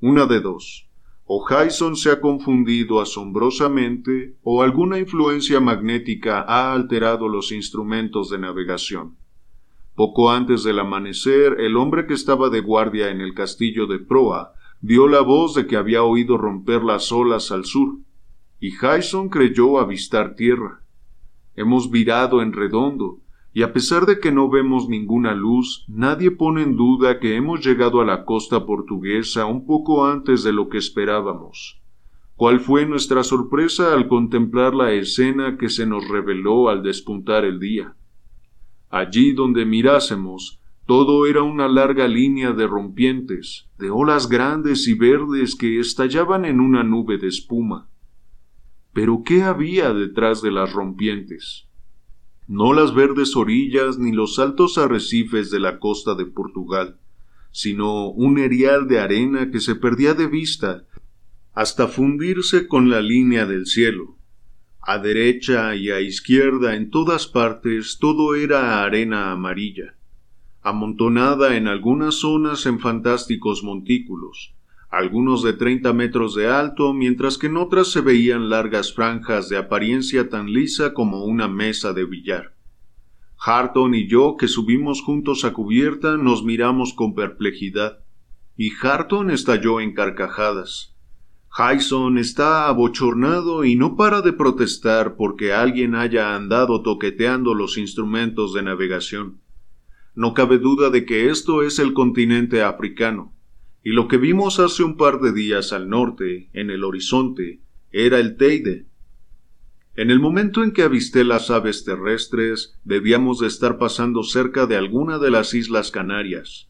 Una 0.00 0.26
de 0.26 0.38
dos 0.40 0.88
o 1.34 1.46
Hyson 1.48 1.96
se 1.96 2.10
ha 2.10 2.20
confundido 2.20 3.00
asombrosamente 3.00 4.36
o 4.42 4.62
alguna 4.62 4.98
influencia 4.98 5.60
magnética 5.60 6.42
ha 6.46 6.74
alterado 6.74 7.26
los 7.26 7.52
instrumentos 7.52 8.28
de 8.28 8.38
navegación. 8.38 9.16
Poco 9.94 10.30
antes 10.30 10.62
del 10.62 10.78
amanecer, 10.78 11.58
el 11.58 11.78
hombre 11.78 12.06
que 12.06 12.12
estaba 12.12 12.50
de 12.50 12.60
guardia 12.60 13.08
en 13.08 13.22
el 13.22 13.32
castillo 13.32 13.86
de 13.86 13.98
proa 13.98 14.52
dio 14.82 15.08
la 15.08 15.22
voz 15.22 15.54
de 15.54 15.66
que 15.66 15.78
había 15.78 16.02
oído 16.02 16.36
romper 16.36 16.82
las 16.82 17.10
olas 17.12 17.50
al 17.50 17.64
sur, 17.64 17.96
y 18.60 18.74
Hyson 18.76 19.30
creyó 19.30 19.80
avistar 19.80 20.34
tierra. 20.34 20.82
Hemos 21.56 21.90
virado 21.90 22.42
en 22.42 22.52
redondo, 22.52 23.20
y 23.54 23.62
a 23.62 23.72
pesar 23.72 24.06
de 24.06 24.18
que 24.18 24.32
no 24.32 24.48
vemos 24.48 24.88
ninguna 24.88 25.34
luz, 25.34 25.84
nadie 25.86 26.30
pone 26.30 26.62
en 26.62 26.76
duda 26.76 27.20
que 27.20 27.36
hemos 27.36 27.64
llegado 27.64 28.00
a 28.00 28.04
la 28.04 28.24
costa 28.24 28.64
portuguesa 28.64 29.44
un 29.44 29.66
poco 29.66 30.06
antes 30.06 30.42
de 30.42 30.52
lo 30.52 30.68
que 30.70 30.78
esperábamos. 30.78 31.82
¿Cuál 32.36 32.60
fue 32.60 32.86
nuestra 32.86 33.22
sorpresa 33.22 33.92
al 33.92 34.08
contemplar 34.08 34.74
la 34.74 34.92
escena 34.92 35.58
que 35.58 35.68
se 35.68 35.86
nos 35.86 36.08
reveló 36.08 36.70
al 36.70 36.82
despuntar 36.82 37.44
el 37.44 37.60
día? 37.60 37.94
Allí 38.88 39.32
donde 39.32 39.66
mirásemos, 39.66 40.60
todo 40.86 41.26
era 41.26 41.42
una 41.42 41.68
larga 41.68 42.08
línea 42.08 42.52
de 42.52 42.66
rompientes, 42.66 43.68
de 43.78 43.90
olas 43.90 44.28
grandes 44.28 44.88
y 44.88 44.94
verdes 44.94 45.54
que 45.54 45.78
estallaban 45.78 46.44
en 46.46 46.58
una 46.58 46.82
nube 46.82 47.18
de 47.18 47.28
espuma. 47.28 47.88
Pero 48.92 49.22
¿qué 49.24 49.42
había 49.42 49.92
detrás 49.92 50.42
de 50.42 50.50
las 50.50 50.72
rompientes? 50.72 51.68
No 52.48 52.72
las 52.72 52.94
verdes 52.94 53.36
orillas 53.36 53.98
ni 53.98 54.12
los 54.12 54.38
altos 54.38 54.78
arrecifes 54.78 55.50
de 55.50 55.60
la 55.60 55.78
costa 55.78 56.14
de 56.14 56.26
Portugal, 56.26 56.98
sino 57.50 58.08
un 58.08 58.38
erial 58.38 58.88
de 58.88 58.98
arena 58.98 59.50
que 59.50 59.60
se 59.60 59.74
perdía 59.74 60.14
de 60.14 60.26
vista 60.26 60.84
hasta 61.54 61.86
fundirse 61.86 62.66
con 62.66 62.90
la 62.90 63.02
línea 63.02 63.46
del 63.46 63.66
cielo. 63.66 64.16
A 64.80 64.98
derecha 64.98 65.76
y 65.76 65.90
a 65.90 66.00
izquierda 66.00 66.74
en 66.74 66.90
todas 66.90 67.26
partes 67.26 67.98
todo 68.00 68.34
era 68.34 68.82
arena 68.82 69.30
amarilla, 69.30 69.94
amontonada 70.62 71.56
en 71.56 71.68
algunas 71.68 72.16
zonas 72.16 72.66
en 72.66 72.80
fantásticos 72.80 73.62
montículos, 73.62 74.54
algunos 74.92 75.42
de 75.42 75.54
treinta 75.54 75.94
metros 75.94 76.34
de 76.34 76.48
alto, 76.48 76.92
mientras 76.92 77.38
que 77.38 77.46
en 77.46 77.56
otras 77.56 77.90
se 77.90 78.02
veían 78.02 78.50
largas 78.50 78.92
franjas 78.92 79.48
de 79.48 79.56
apariencia 79.56 80.28
tan 80.28 80.52
lisa 80.52 80.92
como 80.92 81.24
una 81.24 81.48
mesa 81.48 81.94
de 81.94 82.04
billar. 82.04 82.54
Harton 83.38 83.94
y 83.94 84.06
yo, 84.06 84.36
que 84.38 84.48
subimos 84.48 85.00
juntos 85.00 85.46
a 85.46 85.54
cubierta, 85.54 86.18
nos 86.18 86.44
miramos 86.44 86.92
con 86.92 87.14
perplejidad, 87.14 88.00
y 88.54 88.70
Harton 88.82 89.30
estalló 89.30 89.80
en 89.80 89.94
carcajadas. 89.94 90.94
Hyson 91.56 92.18
está 92.18 92.68
abochornado 92.68 93.64
y 93.64 93.76
no 93.76 93.96
para 93.96 94.20
de 94.20 94.34
protestar 94.34 95.16
porque 95.16 95.54
alguien 95.54 95.94
haya 95.94 96.36
andado 96.36 96.82
toqueteando 96.82 97.54
los 97.54 97.78
instrumentos 97.78 98.52
de 98.52 98.62
navegación. 98.62 99.40
No 100.14 100.34
cabe 100.34 100.58
duda 100.58 100.90
de 100.90 101.06
que 101.06 101.30
esto 101.30 101.62
es 101.62 101.78
el 101.78 101.94
continente 101.94 102.62
africano, 102.62 103.32
y 103.84 103.90
lo 103.90 104.06
que 104.06 104.16
vimos 104.16 104.60
hace 104.60 104.84
un 104.84 104.96
par 104.96 105.20
de 105.20 105.32
días 105.32 105.72
al 105.72 105.88
norte, 105.88 106.48
en 106.52 106.70
el 106.70 106.84
horizonte, 106.84 107.60
era 107.90 108.20
el 108.20 108.36
Teide. 108.36 108.86
En 109.96 110.10
el 110.10 110.20
momento 110.20 110.62
en 110.62 110.72
que 110.72 110.82
avisté 110.82 111.24
las 111.24 111.50
aves 111.50 111.84
terrestres, 111.84 112.78
debíamos 112.84 113.40
de 113.40 113.48
estar 113.48 113.78
pasando 113.78 114.22
cerca 114.22 114.66
de 114.66 114.76
alguna 114.76 115.18
de 115.18 115.30
las 115.30 115.52
Islas 115.52 115.90
Canarias. 115.90 116.68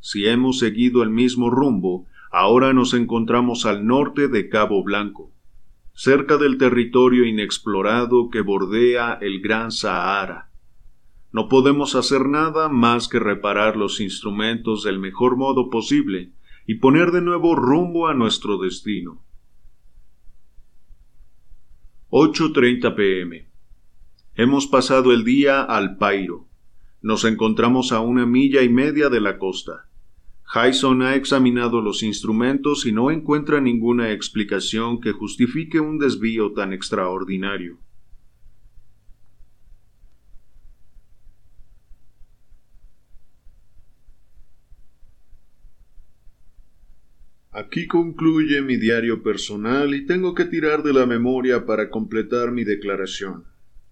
Si 0.00 0.26
hemos 0.26 0.58
seguido 0.58 1.02
el 1.02 1.10
mismo 1.10 1.48
rumbo, 1.48 2.06
ahora 2.30 2.72
nos 2.72 2.92
encontramos 2.92 3.64
al 3.64 3.86
norte 3.86 4.28
de 4.28 4.48
Cabo 4.48 4.82
Blanco, 4.82 5.32
cerca 5.94 6.36
del 6.38 6.58
territorio 6.58 7.24
inexplorado 7.24 8.30
que 8.30 8.40
bordea 8.40 9.16
el 9.20 9.40
Gran 9.40 9.70
Sahara. 9.70 10.50
No 11.32 11.48
podemos 11.48 11.94
hacer 11.94 12.26
nada 12.26 12.68
más 12.68 13.06
que 13.06 13.20
reparar 13.20 13.76
los 13.76 14.00
instrumentos 14.00 14.82
del 14.82 14.98
mejor 14.98 15.36
modo 15.36 15.70
posible 15.70 16.32
y 16.68 16.74
poner 16.74 17.12
de 17.12 17.22
nuevo 17.22 17.56
rumbo 17.56 18.08
a 18.08 18.14
nuestro 18.14 18.58
destino. 18.58 19.24
8.30 22.10 22.94
pm. 22.94 23.48
Hemos 24.34 24.66
pasado 24.66 25.14
el 25.14 25.24
día 25.24 25.62
al 25.62 25.96
Pairo. 25.96 26.46
Nos 27.00 27.24
encontramos 27.24 27.90
a 27.90 28.00
una 28.00 28.26
milla 28.26 28.62
y 28.62 28.68
media 28.68 29.08
de 29.08 29.22
la 29.22 29.38
costa. 29.38 29.88
Hyson 30.54 31.00
ha 31.00 31.14
examinado 31.14 31.80
los 31.80 32.02
instrumentos 32.02 32.84
y 32.84 32.92
no 32.92 33.10
encuentra 33.10 33.62
ninguna 33.62 34.12
explicación 34.12 35.00
que 35.00 35.12
justifique 35.12 35.80
un 35.80 35.98
desvío 35.98 36.52
tan 36.52 36.74
extraordinario. 36.74 37.78
Aquí 47.58 47.88
concluye 47.88 48.62
mi 48.62 48.76
diario 48.76 49.20
personal 49.24 49.92
y 49.92 50.06
tengo 50.06 50.32
que 50.32 50.44
tirar 50.44 50.84
de 50.84 50.92
la 50.92 51.06
memoria 51.06 51.66
para 51.66 51.90
completar 51.90 52.52
mi 52.52 52.62
declaración. 52.62 53.46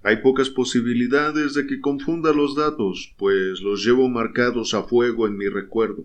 Hay 0.05 0.19
pocas 0.19 0.51
posibilidades 0.51 1.55
de 1.55 1.67
que 1.67 1.81
confunda 1.81 2.33
los 2.33 2.55
datos, 2.55 3.13
pues 3.19 3.61
los 3.63 3.85
llevo 3.85 4.09
marcados 4.09 4.73
a 4.73 4.85
fuego 4.85 5.27
en 5.27 5.37
mi 5.37 5.49
recuerdo. 5.49 6.05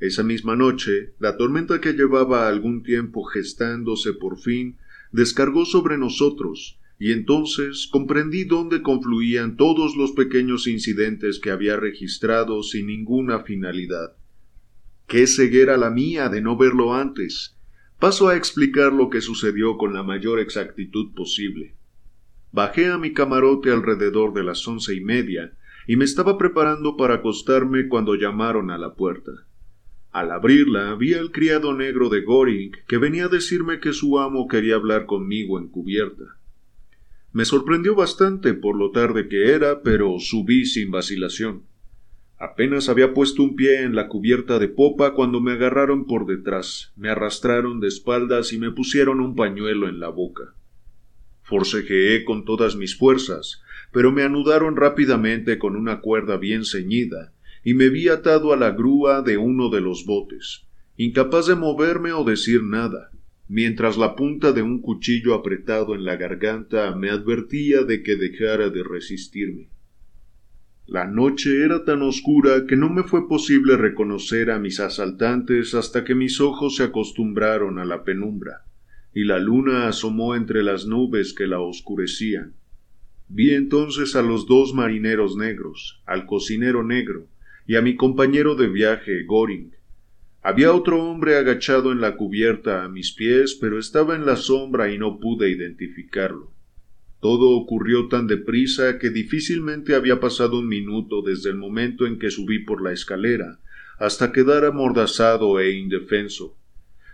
Esa 0.00 0.24
misma 0.24 0.56
noche, 0.56 1.12
la 1.20 1.36
tormenta 1.36 1.80
que 1.80 1.92
llevaba 1.92 2.48
algún 2.48 2.82
tiempo 2.82 3.22
gestándose 3.22 4.12
por 4.12 4.36
fin 4.40 4.76
descargó 5.12 5.66
sobre 5.66 5.96
nosotros, 5.96 6.80
y 6.98 7.12
entonces 7.12 7.88
comprendí 7.88 8.42
dónde 8.42 8.82
confluían 8.82 9.56
todos 9.56 9.94
los 9.94 10.10
pequeños 10.10 10.66
incidentes 10.66 11.38
que 11.38 11.52
había 11.52 11.76
registrado 11.76 12.64
sin 12.64 12.88
ninguna 12.88 13.44
finalidad. 13.44 14.16
Qué 15.06 15.26
ceguera 15.26 15.76
la 15.76 15.90
mía 15.90 16.28
de 16.28 16.40
no 16.40 16.56
verlo 16.56 16.94
antes. 16.94 17.56
Paso 17.98 18.28
a 18.28 18.36
explicar 18.36 18.92
lo 18.92 19.10
que 19.10 19.20
sucedió 19.20 19.76
con 19.76 19.94
la 19.94 20.02
mayor 20.02 20.40
exactitud 20.40 21.14
posible. 21.14 21.74
Bajé 22.52 22.88
a 22.88 22.98
mi 22.98 23.12
camarote 23.12 23.70
alrededor 23.70 24.32
de 24.32 24.44
las 24.44 24.66
once 24.66 24.94
y 24.94 25.00
media 25.00 25.52
y 25.86 25.96
me 25.96 26.04
estaba 26.04 26.38
preparando 26.38 26.96
para 26.96 27.14
acostarme 27.14 27.88
cuando 27.88 28.14
llamaron 28.14 28.70
a 28.70 28.78
la 28.78 28.94
puerta. 28.94 29.32
Al 30.10 30.30
abrirla 30.30 30.94
vi 30.94 31.14
al 31.14 31.32
criado 31.32 31.74
negro 31.74 32.08
de 32.08 32.22
Goring 32.22 32.72
que 32.86 32.98
venía 32.98 33.24
a 33.24 33.28
decirme 33.28 33.80
que 33.80 33.92
su 33.92 34.18
amo 34.18 34.46
quería 34.46 34.76
hablar 34.76 35.06
conmigo 35.06 35.58
en 35.58 35.68
cubierta. 35.68 36.38
Me 37.32 37.44
sorprendió 37.44 37.96
bastante 37.96 38.54
por 38.54 38.76
lo 38.76 38.92
tarde 38.92 39.28
que 39.28 39.50
era, 39.50 39.82
pero 39.82 40.20
subí 40.20 40.66
sin 40.66 40.92
vacilación. 40.92 41.64
Apenas 42.38 42.88
había 42.88 43.14
puesto 43.14 43.42
un 43.42 43.54
pie 43.54 43.82
en 43.82 43.94
la 43.94 44.08
cubierta 44.08 44.58
de 44.58 44.68
popa 44.68 45.14
cuando 45.14 45.40
me 45.40 45.52
agarraron 45.52 46.06
por 46.06 46.26
detrás, 46.26 46.92
me 46.96 47.08
arrastraron 47.08 47.80
de 47.80 47.88
espaldas 47.88 48.52
y 48.52 48.58
me 48.58 48.72
pusieron 48.72 49.20
un 49.20 49.36
pañuelo 49.36 49.88
en 49.88 50.00
la 50.00 50.08
boca. 50.08 50.54
Forcejeé 51.42 52.24
con 52.24 52.44
todas 52.44 52.74
mis 52.74 52.96
fuerzas, 52.96 53.62
pero 53.92 54.10
me 54.10 54.22
anudaron 54.22 54.76
rápidamente 54.76 55.58
con 55.58 55.76
una 55.76 56.00
cuerda 56.00 56.36
bien 56.36 56.64
ceñida, 56.64 57.32
y 57.62 57.74
me 57.74 57.88
vi 57.88 58.08
atado 58.08 58.52
a 58.52 58.56
la 58.56 58.72
grúa 58.72 59.22
de 59.22 59.36
uno 59.36 59.70
de 59.70 59.80
los 59.80 60.04
botes, 60.04 60.66
incapaz 60.96 61.46
de 61.46 61.54
moverme 61.54 62.12
o 62.12 62.24
decir 62.24 62.62
nada, 62.64 63.10
mientras 63.48 63.96
la 63.96 64.16
punta 64.16 64.52
de 64.52 64.62
un 64.62 64.80
cuchillo 64.80 65.34
apretado 65.34 65.94
en 65.94 66.04
la 66.04 66.16
garganta 66.16 66.94
me 66.96 67.10
advertía 67.10 67.82
de 67.84 68.02
que 68.02 68.16
dejara 68.16 68.70
de 68.70 68.82
resistirme. 68.82 69.68
La 70.86 71.06
noche 71.06 71.64
era 71.64 71.84
tan 71.84 72.02
oscura 72.02 72.66
que 72.66 72.76
no 72.76 72.90
me 72.90 73.04
fue 73.04 73.26
posible 73.26 73.78
reconocer 73.78 74.50
a 74.50 74.58
mis 74.58 74.80
asaltantes 74.80 75.74
hasta 75.74 76.04
que 76.04 76.14
mis 76.14 76.42
ojos 76.42 76.76
se 76.76 76.84
acostumbraron 76.84 77.78
a 77.78 77.86
la 77.86 78.04
penumbra, 78.04 78.66
y 79.14 79.24
la 79.24 79.38
luna 79.38 79.88
asomó 79.88 80.34
entre 80.34 80.62
las 80.62 80.86
nubes 80.86 81.32
que 81.32 81.46
la 81.46 81.58
oscurecían. 81.58 82.52
Vi 83.28 83.54
entonces 83.54 84.14
a 84.14 84.22
los 84.22 84.46
dos 84.46 84.74
marineros 84.74 85.36
negros, 85.36 86.02
al 86.04 86.26
cocinero 86.26 86.84
negro, 86.84 87.28
y 87.66 87.76
a 87.76 87.82
mi 87.82 87.96
compañero 87.96 88.54
de 88.54 88.68
viaje, 88.68 89.24
Goring. 89.24 89.72
Había 90.42 90.74
otro 90.74 91.02
hombre 91.02 91.38
agachado 91.38 91.92
en 91.92 92.02
la 92.02 92.16
cubierta 92.16 92.84
a 92.84 92.90
mis 92.90 93.12
pies, 93.12 93.56
pero 93.58 93.78
estaba 93.78 94.14
en 94.16 94.26
la 94.26 94.36
sombra 94.36 94.92
y 94.92 94.98
no 94.98 95.18
pude 95.18 95.50
identificarlo. 95.50 96.53
Todo 97.24 97.52
ocurrió 97.52 98.08
tan 98.08 98.26
deprisa 98.26 98.98
que 98.98 99.08
difícilmente 99.08 99.94
había 99.94 100.20
pasado 100.20 100.58
un 100.58 100.68
minuto 100.68 101.22
desde 101.22 101.48
el 101.48 101.56
momento 101.56 102.04
en 102.04 102.18
que 102.18 102.30
subí 102.30 102.58
por 102.58 102.82
la 102.82 102.92
escalera 102.92 103.60
hasta 103.98 104.30
quedar 104.30 104.66
amordazado 104.66 105.58
e 105.58 105.70
indefenso. 105.70 106.54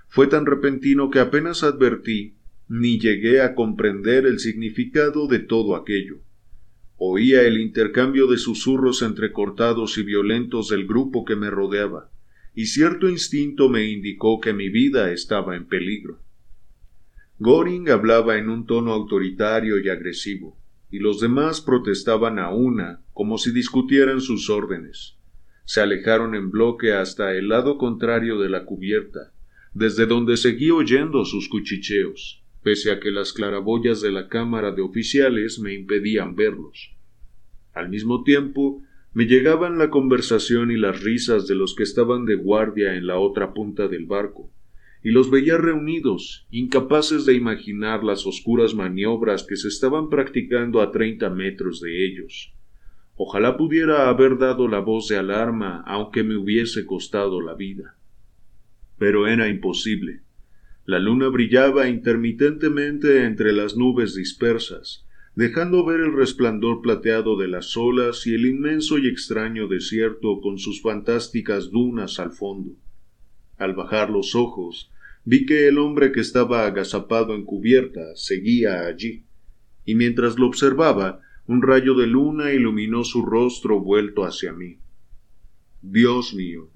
Fue 0.08 0.26
tan 0.26 0.46
repentino 0.46 1.10
que 1.10 1.20
apenas 1.20 1.62
advertí 1.62 2.34
ni 2.66 2.98
llegué 2.98 3.40
a 3.40 3.54
comprender 3.54 4.26
el 4.26 4.40
significado 4.40 5.28
de 5.28 5.38
todo 5.38 5.76
aquello. 5.76 6.18
Oía 6.96 7.42
el 7.42 7.60
intercambio 7.60 8.26
de 8.26 8.38
susurros 8.38 9.02
entrecortados 9.02 9.96
y 9.96 10.02
violentos 10.02 10.70
del 10.70 10.88
grupo 10.88 11.24
que 11.24 11.36
me 11.36 11.50
rodeaba, 11.50 12.10
y 12.52 12.66
cierto 12.66 13.08
instinto 13.08 13.68
me 13.68 13.84
indicó 13.84 14.40
que 14.40 14.54
mi 14.54 14.70
vida 14.70 15.12
estaba 15.12 15.54
en 15.54 15.66
peligro. 15.66 16.18
Goring 17.42 17.88
hablaba 17.88 18.36
en 18.36 18.50
un 18.50 18.66
tono 18.66 18.92
autoritario 18.92 19.78
y 19.80 19.88
agresivo, 19.88 20.58
y 20.90 20.98
los 20.98 21.20
demás 21.20 21.62
protestaban 21.62 22.38
a 22.38 22.50
una, 22.50 23.02
como 23.14 23.38
si 23.38 23.50
discutieran 23.50 24.20
sus 24.20 24.50
órdenes. 24.50 25.16
Se 25.64 25.80
alejaron 25.80 26.34
en 26.34 26.50
bloque 26.50 26.92
hasta 26.92 27.34
el 27.34 27.48
lado 27.48 27.78
contrario 27.78 28.38
de 28.38 28.50
la 28.50 28.66
cubierta, 28.66 29.32
desde 29.72 30.04
donde 30.04 30.36
seguí 30.36 30.70
oyendo 30.70 31.24
sus 31.24 31.48
cuchicheos, 31.48 32.44
pese 32.62 32.92
a 32.92 33.00
que 33.00 33.10
las 33.10 33.32
claraboyas 33.32 34.02
de 34.02 34.12
la 34.12 34.28
cámara 34.28 34.72
de 34.72 34.82
oficiales 34.82 35.58
me 35.60 35.72
impedían 35.72 36.36
verlos. 36.36 36.94
Al 37.72 37.88
mismo 37.88 38.22
tiempo, 38.22 38.82
me 39.14 39.24
llegaban 39.24 39.78
la 39.78 39.88
conversación 39.88 40.70
y 40.70 40.76
las 40.76 41.02
risas 41.02 41.46
de 41.46 41.54
los 41.54 41.74
que 41.74 41.84
estaban 41.84 42.26
de 42.26 42.34
guardia 42.34 42.96
en 42.96 43.06
la 43.06 43.18
otra 43.18 43.54
punta 43.54 43.88
del 43.88 44.04
barco, 44.04 44.52
y 45.02 45.10
los 45.10 45.30
veía 45.30 45.56
reunidos, 45.56 46.46
incapaces 46.50 47.24
de 47.24 47.34
imaginar 47.34 48.04
las 48.04 48.26
oscuras 48.26 48.74
maniobras 48.74 49.44
que 49.44 49.56
se 49.56 49.68
estaban 49.68 50.10
practicando 50.10 50.82
a 50.82 50.92
treinta 50.92 51.30
metros 51.30 51.80
de 51.80 52.06
ellos. 52.06 52.52
Ojalá 53.16 53.56
pudiera 53.56 54.08
haber 54.08 54.38
dado 54.38 54.68
la 54.68 54.80
voz 54.80 55.08
de 55.08 55.16
alarma, 55.16 55.82
aunque 55.86 56.22
me 56.22 56.36
hubiese 56.36 56.86
costado 56.86 57.40
la 57.40 57.54
vida. 57.54 57.96
Pero 58.98 59.26
era 59.26 59.48
imposible. 59.48 60.22
La 60.84 60.98
luna 60.98 61.28
brillaba 61.28 61.88
intermitentemente 61.88 63.24
entre 63.24 63.52
las 63.52 63.76
nubes 63.76 64.14
dispersas, 64.14 65.06
dejando 65.34 65.84
ver 65.84 66.00
el 66.00 66.12
resplandor 66.12 66.82
plateado 66.82 67.38
de 67.38 67.48
las 67.48 67.76
olas 67.76 68.26
y 68.26 68.34
el 68.34 68.46
inmenso 68.46 68.98
y 68.98 69.06
extraño 69.06 69.68
desierto 69.68 70.40
con 70.40 70.58
sus 70.58 70.82
fantásticas 70.82 71.70
dunas 71.70 72.18
al 72.18 72.32
fondo. 72.32 72.72
Al 73.60 73.74
bajar 73.74 74.08
los 74.08 74.34
ojos, 74.34 74.90
vi 75.26 75.44
que 75.44 75.68
el 75.68 75.76
hombre 75.76 76.12
que 76.12 76.20
estaba 76.20 76.64
agazapado 76.64 77.34
en 77.34 77.44
cubierta 77.44 78.00
seguía 78.16 78.86
allí, 78.86 79.26
y 79.84 79.94
mientras 79.94 80.38
lo 80.38 80.46
observaba, 80.46 81.20
un 81.46 81.60
rayo 81.60 81.94
de 81.94 82.06
luna 82.06 82.54
iluminó 82.54 83.04
su 83.04 83.22
rostro 83.22 83.78
vuelto 83.78 84.24
hacia 84.24 84.54
mí. 84.54 84.78
Dios 85.82 86.32
mío, 86.32 86.70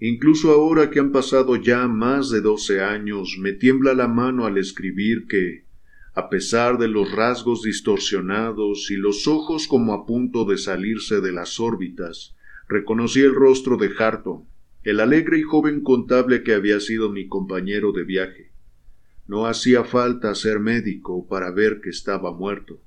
incluso 0.00 0.50
ahora 0.50 0.90
que 0.90 0.98
han 0.98 1.12
pasado 1.12 1.54
ya 1.54 1.86
más 1.86 2.30
de 2.30 2.40
doce 2.40 2.82
años, 2.82 3.36
me 3.38 3.52
tiembla 3.52 3.94
la 3.94 4.08
mano 4.08 4.44
al 4.44 4.58
escribir 4.58 5.28
que, 5.28 5.66
a 6.14 6.28
pesar 6.28 6.78
de 6.78 6.88
los 6.88 7.12
rasgos 7.12 7.62
distorsionados 7.62 8.90
y 8.90 8.96
los 8.96 9.28
ojos 9.28 9.68
como 9.68 9.92
a 9.92 10.04
punto 10.04 10.44
de 10.46 10.58
salirse 10.58 11.20
de 11.20 11.30
las 11.30 11.60
órbitas, 11.60 12.34
reconocí 12.68 13.20
el 13.20 13.36
rostro 13.36 13.76
de 13.76 13.92
Harton, 13.96 14.48
el 14.84 15.00
alegre 15.00 15.38
y 15.38 15.42
joven 15.42 15.80
contable 15.80 16.42
que 16.42 16.52
había 16.52 16.78
sido 16.78 17.10
mi 17.10 17.26
compañero 17.26 17.92
de 17.92 18.04
viaje. 18.04 18.52
No 19.26 19.46
hacía 19.46 19.82
falta 19.84 20.34
ser 20.34 20.60
médico 20.60 21.26
para 21.26 21.50
ver 21.50 21.80
que 21.80 21.88
estaba 21.88 22.32
muerto, 22.32 22.82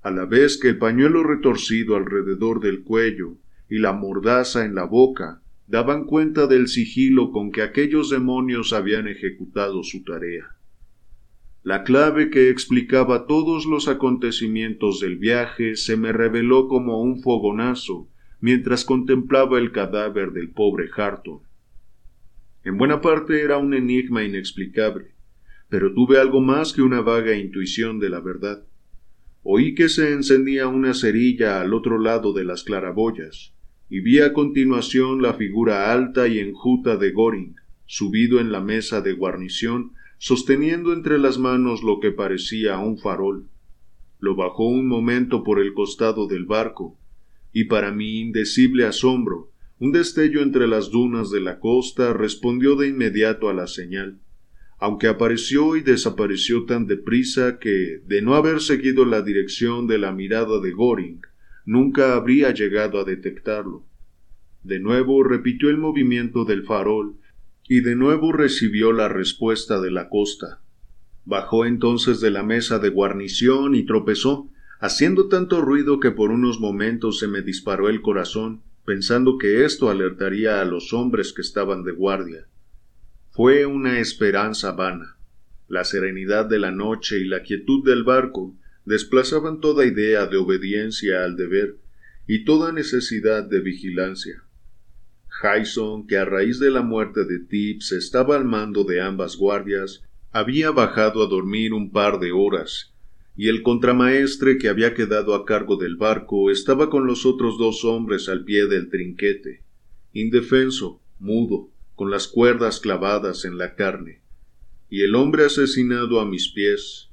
a 0.00 0.10
la 0.10 0.24
vez 0.24 0.58
que 0.58 0.70
el 0.70 0.78
pañuelo 0.78 1.22
retorcido 1.22 1.96
alrededor 1.96 2.60
del 2.60 2.82
cuello 2.82 3.36
y 3.68 3.78
la 3.78 3.92
mordaza 3.92 4.64
en 4.64 4.74
la 4.74 4.84
boca 4.84 5.42
daban 5.66 6.04
cuenta 6.04 6.46
del 6.46 6.68
sigilo 6.68 7.30
con 7.30 7.52
que 7.52 7.60
aquellos 7.60 8.08
demonios 8.08 8.72
habían 8.72 9.06
ejecutado 9.06 9.82
su 9.82 10.02
tarea. 10.02 10.56
La 11.62 11.84
clave 11.84 12.30
que 12.30 12.48
explicaba 12.48 13.26
todos 13.26 13.66
los 13.66 13.88
acontecimientos 13.88 15.00
del 15.00 15.16
viaje 15.16 15.76
se 15.76 15.96
me 15.98 16.12
reveló 16.12 16.68
como 16.68 17.02
un 17.02 17.22
fogonazo 17.22 18.08
mientras 18.44 18.84
contemplaba 18.84 19.58
el 19.58 19.72
cadáver 19.72 20.32
del 20.32 20.50
pobre 20.50 20.90
Harton. 20.94 21.40
En 22.62 22.76
buena 22.76 23.00
parte 23.00 23.40
era 23.40 23.56
un 23.56 23.72
enigma 23.72 24.22
inexplicable, 24.22 25.14
pero 25.70 25.94
tuve 25.94 26.18
algo 26.20 26.42
más 26.42 26.74
que 26.74 26.82
una 26.82 27.00
vaga 27.00 27.34
intuición 27.34 28.00
de 28.00 28.10
la 28.10 28.20
verdad. 28.20 28.62
Oí 29.44 29.74
que 29.74 29.88
se 29.88 30.12
encendía 30.12 30.68
una 30.68 30.92
cerilla 30.92 31.62
al 31.62 31.72
otro 31.72 31.98
lado 31.98 32.34
de 32.34 32.44
las 32.44 32.64
claraboyas, 32.64 33.54
y 33.88 34.00
vi 34.00 34.18
a 34.18 34.34
continuación 34.34 35.22
la 35.22 35.32
figura 35.32 35.90
alta 35.90 36.28
y 36.28 36.38
enjuta 36.38 36.98
de 36.98 37.12
Goring, 37.12 37.56
subido 37.86 38.40
en 38.40 38.52
la 38.52 38.60
mesa 38.60 39.00
de 39.00 39.14
guarnición, 39.14 39.92
sosteniendo 40.18 40.92
entre 40.92 41.16
las 41.16 41.38
manos 41.38 41.82
lo 41.82 41.98
que 41.98 42.10
parecía 42.10 42.76
un 42.76 42.98
farol. 42.98 43.48
Lo 44.18 44.36
bajó 44.36 44.68
un 44.68 44.86
momento 44.86 45.42
por 45.44 45.60
el 45.60 45.72
costado 45.72 46.26
del 46.26 46.44
barco, 46.44 46.98
y 47.54 47.64
para 47.64 47.92
mi 47.92 48.18
indecible 48.18 48.84
asombro, 48.84 49.52
un 49.78 49.92
destello 49.92 50.42
entre 50.42 50.66
las 50.66 50.90
dunas 50.90 51.30
de 51.30 51.40
la 51.40 51.60
costa 51.60 52.12
respondió 52.12 52.74
de 52.74 52.88
inmediato 52.88 53.48
a 53.48 53.54
la 53.54 53.68
señal, 53.68 54.18
aunque 54.80 55.06
apareció 55.06 55.76
y 55.76 55.80
desapareció 55.80 56.64
tan 56.64 56.88
deprisa 56.88 57.60
que, 57.60 58.02
de 58.04 58.22
no 58.22 58.34
haber 58.34 58.60
seguido 58.60 59.04
la 59.04 59.22
dirección 59.22 59.86
de 59.86 59.98
la 59.98 60.12
mirada 60.12 60.60
de 60.60 60.72
Goring, 60.72 61.20
nunca 61.64 62.14
habría 62.14 62.52
llegado 62.52 62.98
a 62.98 63.04
detectarlo. 63.04 63.86
De 64.64 64.80
nuevo 64.80 65.22
repitió 65.22 65.70
el 65.70 65.78
movimiento 65.78 66.44
del 66.44 66.64
farol, 66.64 67.18
y 67.68 67.80
de 67.80 67.94
nuevo 67.94 68.32
recibió 68.32 68.92
la 68.92 69.08
respuesta 69.08 69.80
de 69.80 69.92
la 69.92 70.08
costa. 70.08 70.60
Bajó 71.24 71.66
entonces 71.66 72.20
de 72.20 72.32
la 72.32 72.42
mesa 72.42 72.80
de 72.80 72.88
guarnición 72.88 73.76
y 73.76 73.84
tropezó, 73.84 74.50
haciendo 74.84 75.28
tanto 75.28 75.62
ruido 75.62 75.98
que 75.98 76.10
por 76.10 76.30
unos 76.30 76.60
momentos 76.60 77.18
se 77.18 77.26
me 77.26 77.40
disparó 77.40 77.88
el 77.88 78.02
corazón, 78.02 78.60
pensando 78.84 79.38
que 79.38 79.64
esto 79.64 79.88
alertaría 79.88 80.60
a 80.60 80.66
los 80.66 80.92
hombres 80.92 81.32
que 81.32 81.40
estaban 81.40 81.84
de 81.84 81.92
guardia. 81.92 82.48
Fue 83.30 83.64
una 83.64 83.98
esperanza 83.98 84.72
vana. 84.72 85.16
La 85.68 85.84
serenidad 85.84 86.44
de 86.44 86.58
la 86.58 86.70
noche 86.70 87.18
y 87.18 87.24
la 87.24 87.42
quietud 87.42 87.82
del 87.82 88.04
barco 88.04 88.54
desplazaban 88.84 89.62
toda 89.62 89.86
idea 89.86 90.26
de 90.26 90.36
obediencia 90.36 91.24
al 91.24 91.34
deber 91.34 91.78
y 92.26 92.44
toda 92.44 92.70
necesidad 92.70 93.42
de 93.42 93.60
vigilancia. 93.60 94.42
Hyson, 95.42 96.06
que 96.06 96.18
a 96.18 96.26
raíz 96.26 96.58
de 96.58 96.70
la 96.70 96.82
muerte 96.82 97.24
de 97.24 97.38
Tips 97.38 97.92
estaba 97.92 98.36
al 98.36 98.44
mando 98.44 98.84
de 98.84 99.00
ambas 99.00 99.36
guardias, 99.38 100.02
había 100.30 100.72
bajado 100.72 101.22
a 101.22 101.26
dormir 101.26 101.72
un 101.72 101.90
par 101.90 102.20
de 102.20 102.32
horas 102.32 102.93
y 103.36 103.48
el 103.48 103.62
contramaestre 103.62 104.58
que 104.58 104.68
había 104.68 104.94
quedado 104.94 105.34
a 105.34 105.44
cargo 105.44 105.76
del 105.76 105.96
barco 105.96 106.50
estaba 106.50 106.88
con 106.88 107.06
los 107.06 107.26
otros 107.26 107.58
dos 107.58 107.84
hombres 107.84 108.28
al 108.28 108.44
pie 108.44 108.66
del 108.66 108.90
trinquete, 108.90 109.64
indefenso, 110.12 111.00
mudo, 111.18 111.70
con 111.96 112.10
las 112.10 112.28
cuerdas 112.28 112.80
clavadas 112.80 113.44
en 113.44 113.58
la 113.58 113.74
carne, 113.74 114.22
y 114.88 115.02
el 115.02 115.14
hombre 115.14 115.44
asesinado 115.44 116.20
a 116.20 116.26
mis 116.26 116.52
pies. 116.52 117.10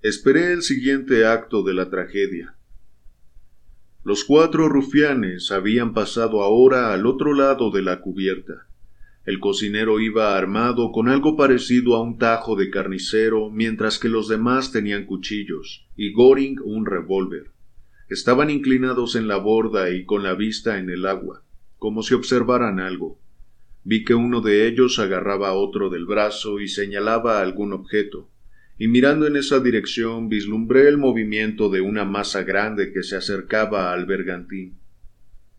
Esperé 0.00 0.52
el 0.52 0.62
siguiente 0.62 1.26
acto 1.26 1.62
de 1.62 1.74
la 1.74 1.90
tragedia. 1.90 2.56
Los 4.04 4.24
cuatro 4.24 4.68
rufianes 4.68 5.52
habían 5.52 5.94
pasado 5.94 6.42
ahora 6.42 6.92
al 6.92 7.06
otro 7.06 7.34
lado 7.34 7.70
de 7.70 7.82
la 7.82 8.00
cubierta. 8.00 8.66
El 9.24 9.38
cocinero 9.38 10.00
iba 10.00 10.36
armado 10.36 10.90
con 10.90 11.08
algo 11.08 11.36
parecido 11.36 11.94
a 11.94 12.02
un 12.02 12.18
tajo 12.18 12.56
de 12.56 12.70
carnicero, 12.70 13.50
mientras 13.50 14.00
que 14.00 14.08
los 14.08 14.26
demás 14.26 14.72
tenían 14.72 15.06
cuchillos, 15.06 15.86
y 15.96 16.12
Goring 16.12 16.58
un 16.64 16.86
revólver. 16.86 17.52
Estaban 18.08 18.50
inclinados 18.50 19.14
en 19.14 19.28
la 19.28 19.36
borda 19.36 19.90
y 19.90 20.04
con 20.04 20.24
la 20.24 20.34
vista 20.34 20.78
en 20.78 20.90
el 20.90 21.06
agua, 21.06 21.44
como 21.78 22.02
si 22.02 22.14
observaran 22.14 22.80
algo. 22.80 23.20
Vi 23.84 24.04
que 24.04 24.14
uno 24.14 24.40
de 24.40 24.66
ellos 24.66 24.98
agarraba 24.98 25.50
a 25.50 25.54
otro 25.54 25.88
del 25.88 26.04
brazo 26.04 26.60
y 26.60 26.66
señalaba 26.66 27.40
algún 27.40 27.72
objeto, 27.72 28.28
y 28.76 28.88
mirando 28.88 29.28
en 29.28 29.36
esa 29.36 29.60
dirección 29.60 30.28
vislumbré 30.28 30.88
el 30.88 30.98
movimiento 30.98 31.70
de 31.70 31.80
una 31.80 32.04
masa 32.04 32.42
grande 32.42 32.92
que 32.92 33.04
se 33.04 33.14
acercaba 33.14 33.92
al 33.92 34.04
bergantín. 34.04 34.80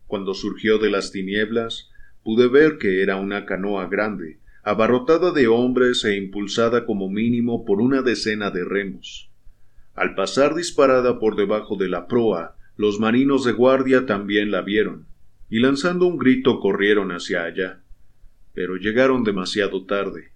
Cuando 0.05 0.33
surgió 0.33 0.79
de 0.79 0.89
las 0.89 1.11
tinieblas, 1.13 1.92
pude 2.23 2.47
ver 2.47 2.77
que 2.77 3.01
era 3.01 3.17
una 3.17 3.45
canoa 3.45 3.87
grande, 3.87 4.39
abarrotada 4.63 5.31
de 5.31 5.47
hombres 5.47 6.05
e 6.05 6.15
impulsada 6.15 6.85
como 6.85 7.09
mínimo 7.09 7.65
por 7.65 7.81
una 7.81 8.01
decena 8.01 8.49
de 8.49 8.63
remos. 8.63 9.29
Al 9.93 10.15
pasar 10.15 10.55
disparada 10.55 11.19
por 11.19 11.35
debajo 11.35 11.75
de 11.75 11.89
la 11.89 12.07
proa, 12.07 12.55
los 12.77 12.99
marinos 12.99 13.43
de 13.43 13.51
guardia 13.51 14.05
también 14.05 14.49
la 14.49 14.61
vieron, 14.61 15.05
y 15.49 15.59
lanzando 15.59 16.07
un 16.07 16.17
grito 16.17 16.59
corrieron 16.59 17.11
hacia 17.11 17.43
allá. 17.43 17.83
Pero 18.53 18.77
llegaron 18.77 19.23
demasiado 19.23 19.85
tarde. 19.85 20.31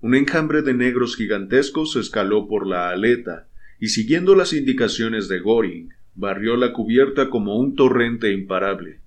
Un 0.00 0.14
enjambre 0.14 0.62
de 0.62 0.74
negros 0.74 1.16
gigantescos 1.16 1.96
escaló 1.96 2.48
por 2.48 2.66
la 2.66 2.88
aleta, 2.88 3.48
y 3.78 3.88
siguiendo 3.88 4.34
las 4.34 4.52
indicaciones 4.52 5.28
de 5.28 5.40
Goring, 5.40 5.90
barrió 6.14 6.56
la 6.56 6.72
cubierta 6.72 7.28
como 7.28 7.58
un 7.58 7.74
torrente 7.74 8.32
imparable. 8.32 9.01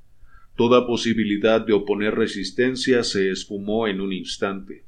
Toda 0.55 0.87
posibilidad 0.87 1.59
de 1.59 1.73
oponer 1.73 2.15
resistencia 2.15 3.03
se 3.03 3.29
esfumó 3.29 3.89
en 3.89 3.99
un 3.99 4.13
instante. 4.13 4.85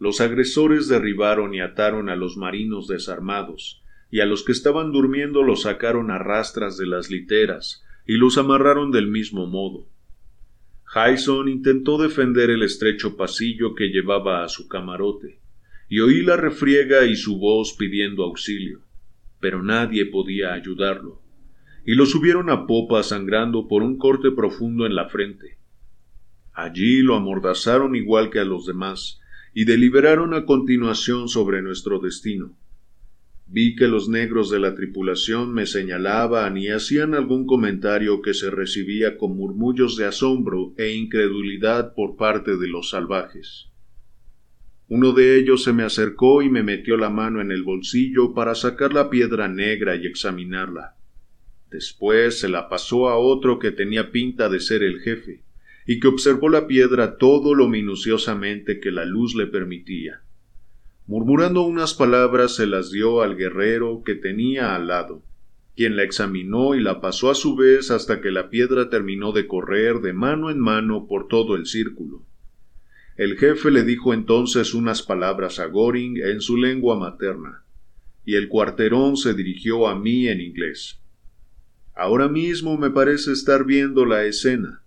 Los 0.00 0.20
agresores 0.20 0.88
derribaron 0.88 1.54
y 1.54 1.60
ataron 1.60 2.08
a 2.08 2.16
los 2.16 2.36
marinos 2.36 2.88
desarmados, 2.88 3.82
y 4.10 4.18
a 4.18 4.26
los 4.26 4.42
que 4.42 4.50
estaban 4.50 4.90
durmiendo 4.90 5.44
los 5.44 5.62
sacaron 5.62 6.10
a 6.10 6.18
rastras 6.18 6.76
de 6.76 6.86
las 6.86 7.08
literas, 7.08 7.84
y 8.04 8.14
los 8.16 8.36
amarraron 8.36 8.90
del 8.90 9.06
mismo 9.06 9.46
modo. 9.46 9.86
Hyson 10.92 11.48
intentó 11.48 11.98
defender 11.98 12.50
el 12.50 12.64
estrecho 12.64 13.16
pasillo 13.16 13.76
que 13.76 13.88
llevaba 13.90 14.42
a 14.42 14.48
su 14.48 14.66
camarote, 14.66 15.38
y 15.88 16.00
oí 16.00 16.22
la 16.22 16.36
refriega 16.36 17.04
y 17.04 17.14
su 17.14 17.38
voz 17.38 17.74
pidiendo 17.74 18.24
auxilio, 18.24 18.80
pero 19.38 19.62
nadie 19.62 20.04
podía 20.06 20.52
ayudarlo 20.52 21.25
y 21.86 21.94
lo 21.94 22.04
subieron 22.04 22.50
a 22.50 22.66
popa 22.66 23.04
sangrando 23.04 23.68
por 23.68 23.84
un 23.84 23.96
corte 23.96 24.32
profundo 24.32 24.86
en 24.86 24.96
la 24.96 25.08
frente. 25.08 25.56
Allí 26.52 27.00
lo 27.00 27.14
amordazaron 27.14 27.94
igual 27.94 28.28
que 28.30 28.40
a 28.40 28.44
los 28.44 28.66
demás, 28.66 29.20
y 29.54 29.66
deliberaron 29.66 30.34
a 30.34 30.44
continuación 30.44 31.28
sobre 31.28 31.62
nuestro 31.62 32.00
destino. 32.00 32.56
Vi 33.46 33.76
que 33.76 33.86
los 33.86 34.08
negros 34.08 34.50
de 34.50 34.58
la 34.58 34.74
tripulación 34.74 35.54
me 35.54 35.66
señalaban 35.66 36.58
y 36.58 36.68
hacían 36.68 37.14
algún 37.14 37.46
comentario 37.46 38.20
que 38.20 38.34
se 38.34 38.50
recibía 38.50 39.16
con 39.16 39.36
murmullos 39.36 39.96
de 39.96 40.06
asombro 40.06 40.74
e 40.76 40.92
incredulidad 40.92 41.94
por 41.94 42.16
parte 42.16 42.56
de 42.56 42.66
los 42.66 42.90
salvajes. 42.90 43.68
Uno 44.88 45.12
de 45.12 45.38
ellos 45.38 45.62
se 45.62 45.72
me 45.72 45.84
acercó 45.84 46.42
y 46.42 46.50
me 46.50 46.64
metió 46.64 46.96
la 46.96 47.10
mano 47.10 47.40
en 47.40 47.52
el 47.52 47.62
bolsillo 47.62 48.34
para 48.34 48.56
sacar 48.56 48.92
la 48.92 49.08
piedra 49.08 49.46
negra 49.46 49.94
y 49.94 50.06
examinarla. 50.06 50.95
Después 51.76 52.40
se 52.40 52.48
la 52.48 52.70
pasó 52.70 53.10
a 53.10 53.18
otro 53.18 53.58
que 53.58 53.70
tenía 53.70 54.10
pinta 54.10 54.48
de 54.48 54.60
ser 54.60 54.82
el 54.82 54.98
jefe, 55.00 55.42
y 55.86 56.00
que 56.00 56.08
observó 56.08 56.48
la 56.48 56.66
piedra 56.66 57.18
todo 57.18 57.54
lo 57.54 57.68
minuciosamente 57.68 58.80
que 58.80 58.90
la 58.90 59.04
luz 59.04 59.34
le 59.34 59.46
permitía. 59.46 60.22
Murmurando 61.06 61.60
unas 61.60 61.92
palabras 61.92 62.54
se 62.54 62.66
las 62.66 62.90
dio 62.90 63.20
al 63.20 63.36
guerrero 63.36 64.02
que 64.06 64.14
tenía 64.14 64.74
al 64.74 64.86
lado, 64.86 65.22
quien 65.76 65.96
la 65.96 66.04
examinó 66.04 66.74
y 66.74 66.80
la 66.80 67.02
pasó 67.02 67.28
a 67.28 67.34
su 67.34 67.56
vez 67.56 67.90
hasta 67.90 68.22
que 68.22 68.30
la 68.30 68.48
piedra 68.48 68.88
terminó 68.88 69.32
de 69.32 69.46
correr 69.46 70.00
de 70.00 70.14
mano 70.14 70.48
en 70.48 70.58
mano 70.58 71.06
por 71.06 71.28
todo 71.28 71.56
el 71.56 71.66
círculo. 71.66 72.24
El 73.18 73.36
jefe 73.36 73.70
le 73.70 73.84
dijo 73.84 74.14
entonces 74.14 74.72
unas 74.72 75.02
palabras 75.02 75.58
a 75.58 75.66
Goring 75.66 76.22
en 76.24 76.40
su 76.40 76.56
lengua 76.56 76.98
materna, 76.98 77.64
y 78.24 78.36
el 78.36 78.48
cuarterón 78.48 79.18
se 79.18 79.34
dirigió 79.34 79.88
a 79.88 79.94
mí 79.94 80.26
en 80.26 80.40
inglés. 80.40 81.02
Ahora 81.96 82.28
mismo 82.28 82.76
me 82.76 82.90
parece 82.90 83.32
estar 83.32 83.64
viendo 83.64 84.04
la 84.04 84.26
escena, 84.26 84.82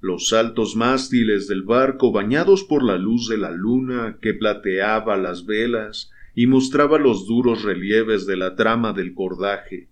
los 0.00 0.32
altos 0.32 0.76
mástiles 0.76 1.48
del 1.48 1.64
barco 1.64 2.12
bañados 2.12 2.62
por 2.62 2.84
la 2.84 2.98
luz 2.98 3.28
de 3.28 3.36
la 3.36 3.50
luna 3.50 4.18
que 4.22 4.32
plateaba 4.32 5.16
las 5.16 5.44
velas 5.44 6.12
y 6.36 6.46
mostraba 6.46 7.00
los 7.00 7.26
duros 7.26 7.64
relieves 7.64 8.26
de 8.26 8.36
la 8.36 8.54
trama 8.54 8.92
del 8.92 9.12
cordaje, 9.12 9.88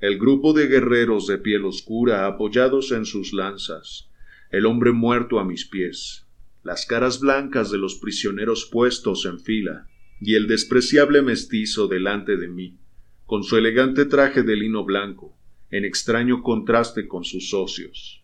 el 0.00 0.18
grupo 0.18 0.54
de 0.54 0.66
guerreros 0.66 1.28
de 1.28 1.38
piel 1.38 1.64
oscura 1.64 2.26
apoyados 2.26 2.90
en 2.90 3.04
sus 3.04 3.32
lanzas, 3.32 4.10
el 4.50 4.66
hombre 4.66 4.90
muerto 4.90 5.38
a 5.38 5.44
mis 5.44 5.66
pies, 5.66 6.26
las 6.64 6.84
caras 6.84 7.20
blancas 7.20 7.70
de 7.70 7.78
los 7.78 7.94
prisioneros 7.94 8.68
puestos 8.72 9.24
en 9.24 9.38
fila, 9.38 9.86
y 10.20 10.34
el 10.34 10.48
despreciable 10.48 11.22
mestizo 11.22 11.86
delante 11.86 12.36
de 12.36 12.48
mí, 12.48 12.76
con 13.24 13.44
su 13.44 13.56
elegante 13.56 14.04
traje 14.04 14.42
de 14.42 14.56
lino 14.56 14.84
blanco, 14.84 15.37
en 15.70 15.84
extraño 15.84 16.42
contraste 16.42 17.06
con 17.06 17.24
sus 17.24 17.50
socios. 17.50 18.22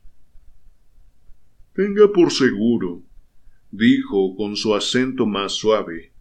Tenga 1.75 2.11
por 2.13 2.33
seguro, 2.33 3.03
dijo 3.71 4.37
con 4.37 4.57
su 4.57 4.75
acento 4.75 5.27
más 5.27 5.53
suave, 5.53 6.13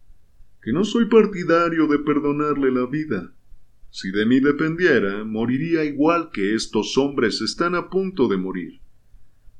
que 0.62 0.72
no 0.72 0.84
soy 0.84 1.06
partidario 1.06 1.86
de 1.86 1.98
perdonarle 1.98 2.70
la 2.72 2.86
vida. 2.86 3.32
Si 3.90 4.10
de 4.10 4.26
mí 4.26 4.40
dependiera, 4.40 5.24
moriría 5.24 5.84
igual 5.84 6.30
que 6.32 6.54
estos 6.54 6.98
hombres 6.98 7.40
están 7.40 7.74
a 7.74 7.88
punto 7.88 8.26
de 8.28 8.36
morir. 8.36 8.80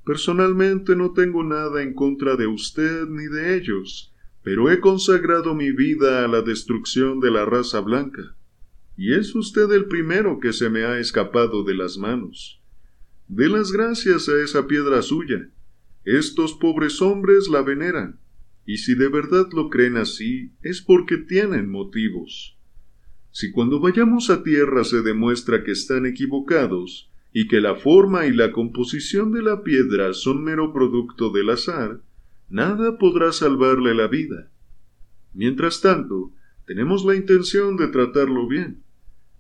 Personalmente 0.04 0.96
no 0.96 1.12
tengo 1.12 1.44
nada 1.44 1.82
en 1.82 1.94
contra 1.94 2.36
de 2.36 2.46
usted 2.46 3.06
ni 3.06 3.26
de 3.26 3.56
ellos, 3.56 4.12
pero 4.42 4.70
he 4.70 4.80
consagrado 4.80 5.54
mi 5.54 5.70
vida 5.70 6.24
a 6.24 6.28
la 6.28 6.42
destrucción 6.42 7.20
de 7.20 7.30
la 7.30 7.44
raza 7.44 7.80
blanca 7.80 8.34
y 8.96 9.14
es 9.14 9.34
usted 9.34 9.70
el 9.72 9.86
primero 9.86 10.38
que 10.38 10.52
se 10.52 10.70
me 10.70 10.84
ha 10.84 10.98
escapado 10.98 11.64
de 11.64 11.74
las 11.74 11.98
manos. 11.98 12.60
Dé 13.28 13.48
las 13.48 13.72
gracias 13.72 14.28
a 14.28 14.40
esa 14.42 14.66
piedra 14.66 15.02
suya. 15.02 15.48
Estos 16.04 16.52
pobres 16.54 17.00
hombres 17.00 17.48
la 17.48 17.62
veneran, 17.62 18.20
y 18.66 18.78
si 18.78 18.94
de 18.94 19.08
verdad 19.08 19.48
lo 19.52 19.70
creen 19.70 19.96
así, 19.96 20.52
es 20.62 20.80
porque 20.82 21.16
tienen 21.16 21.70
motivos. 21.70 22.58
Si 23.30 23.50
cuando 23.50 23.80
vayamos 23.80 24.30
a 24.30 24.42
tierra 24.42 24.84
se 24.84 25.02
demuestra 25.02 25.64
que 25.64 25.72
están 25.72 26.06
equivocados, 26.06 27.10
y 27.36 27.48
que 27.48 27.60
la 27.60 27.74
forma 27.74 28.26
y 28.26 28.32
la 28.32 28.52
composición 28.52 29.32
de 29.32 29.42
la 29.42 29.64
piedra 29.64 30.14
son 30.14 30.44
mero 30.44 30.72
producto 30.72 31.30
del 31.30 31.50
azar, 31.50 32.00
nada 32.48 32.96
podrá 32.96 33.32
salvarle 33.32 33.92
la 33.92 34.06
vida. 34.06 34.52
Mientras 35.32 35.80
tanto, 35.80 36.30
tenemos 36.64 37.04
la 37.04 37.16
intención 37.16 37.76
de 37.76 37.88
tratarlo 37.88 38.46
bien. 38.46 38.84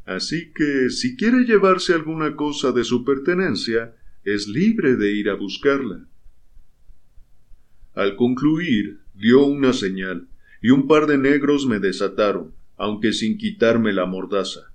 Así 0.06 0.52
que 0.52 0.90
si 0.90 1.16
quiere 1.16 1.44
llevarse 1.44 1.94
alguna 1.94 2.36
cosa 2.36 2.72
de 2.72 2.84
su 2.84 3.04
pertenencia, 3.04 3.94
es 4.24 4.48
libre 4.48 4.96
de 4.96 5.12
ir 5.12 5.30
a 5.30 5.34
buscarla. 5.34 6.06
Al 7.94 8.16
concluir, 8.16 9.00
dio 9.14 9.44
una 9.44 9.72
señal, 9.72 10.28
y 10.60 10.70
un 10.70 10.88
par 10.88 11.06
de 11.06 11.16
negros 11.16 11.66
me 11.66 11.78
desataron, 11.78 12.54
aunque 12.76 13.12
sin 13.12 13.38
quitarme 13.38 13.92
la 13.92 14.06
mordaza. 14.06 14.72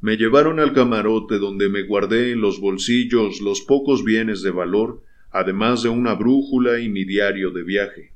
Me 0.00 0.16
llevaron 0.16 0.60
al 0.60 0.72
camarote 0.72 1.38
donde 1.38 1.68
me 1.68 1.82
guardé 1.82 2.32
en 2.32 2.40
los 2.40 2.60
bolsillos 2.60 3.40
los 3.40 3.60
pocos 3.62 4.04
bienes 4.04 4.42
de 4.42 4.50
valor, 4.50 5.02
además 5.30 5.82
de 5.82 5.88
una 5.88 6.14
brújula 6.14 6.80
y 6.80 6.88
mi 6.88 7.04
diario 7.04 7.50
de 7.50 7.62
viaje. 7.62 8.12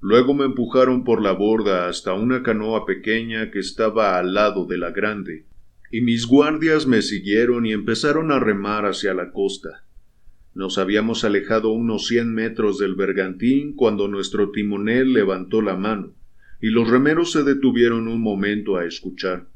Luego 0.00 0.34
me 0.34 0.44
empujaron 0.44 1.04
por 1.04 1.22
la 1.22 1.32
borda 1.32 1.88
hasta 1.88 2.14
una 2.14 2.42
canoa 2.42 2.86
pequeña 2.86 3.50
que 3.50 3.58
estaba 3.58 4.18
al 4.18 4.34
lado 4.34 4.66
de 4.66 4.78
la 4.78 4.90
grande, 4.90 5.46
y 5.90 6.02
mis 6.02 6.26
guardias 6.26 6.86
me 6.86 7.02
siguieron 7.02 7.66
y 7.66 7.72
empezaron 7.72 8.30
a 8.30 8.38
remar 8.38 8.86
hacia 8.86 9.12
la 9.12 9.32
costa. 9.32 9.84
Nos 10.54 10.78
habíamos 10.78 11.24
alejado 11.24 11.70
unos 11.70 12.06
cien 12.06 12.32
metros 12.32 12.78
del 12.78 12.94
bergantín 12.94 13.74
cuando 13.74 14.08
nuestro 14.08 14.50
timonel 14.50 15.12
levantó 15.12 15.62
la 15.62 15.76
mano, 15.76 16.14
y 16.60 16.68
los 16.68 16.88
remeros 16.88 17.32
se 17.32 17.42
detuvieron 17.42 18.08
un 18.08 18.20
momento 18.20 18.76
a 18.76 18.84
escuchar. 18.84 19.48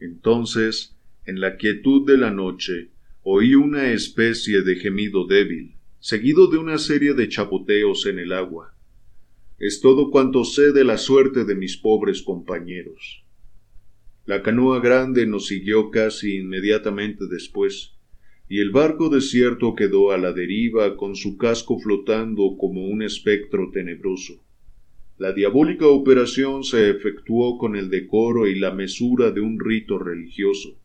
Entonces, 0.00 0.96
en 1.24 1.40
la 1.40 1.56
quietud 1.56 2.06
de 2.06 2.18
la 2.18 2.30
noche, 2.30 2.90
oí 3.22 3.54
una 3.54 3.90
especie 3.92 4.62
de 4.62 4.76
gemido 4.76 5.26
débil, 5.26 5.74
seguido 5.98 6.48
de 6.48 6.58
una 6.58 6.78
serie 6.78 7.14
de 7.14 7.28
chapoteos 7.28 8.06
en 8.06 8.18
el 8.18 8.32
agua. 8.32 8.74
Es 9.58 9.80
todo 9.80 10.10
cuanto 10.10 10.44
sé 10.44 10.72
de 10.72 10.84
la 10.84 10.98
suerte 10.98 11.44
de 11.44 11.56
mis 11.56 11.76
pobres 11.76 12.22
compañeros. 12.22 13.24
La 14.28 14.42
canoa 14.42 14.80
grande 14.80 15.26
nos 15.26 15.46
siguió 15.46 15.90
casi 15.90 16.36
inmediatamente 16.36 17.24
después, 17.30 17.94
y 18.46 18.60
el 18.60 18.72
barco 18.72 19.08
desierto 19.08 19.74
quedó 19.74 20.12
a 20.12 20.18
la 20.18 20.34
deriva 20.34 20.98
con 20.98 21.16
su 21.16 21.38
casco 21.38 21.78
flotando 21.78 22.58
como 22.58 22.84
un 22.84 23.00
espectro 23.00 23.70
tenebroso. 23.70 24.34
La 25.16 25.32
diabólica 25.32 25.86
operación 25.86 26.62
se 26.62 26.90
efectuó 26.90 27.56
con 27.56 27.74
el 27.74 27.88
decoro 27.88 28.46
y 28.46 28.58
la 28.58 28.70
mesura 28.70 29.30
de 29.30 29.40
un 29.40 29.58
rito 29.58 29.98
religioso. 29.98 30.78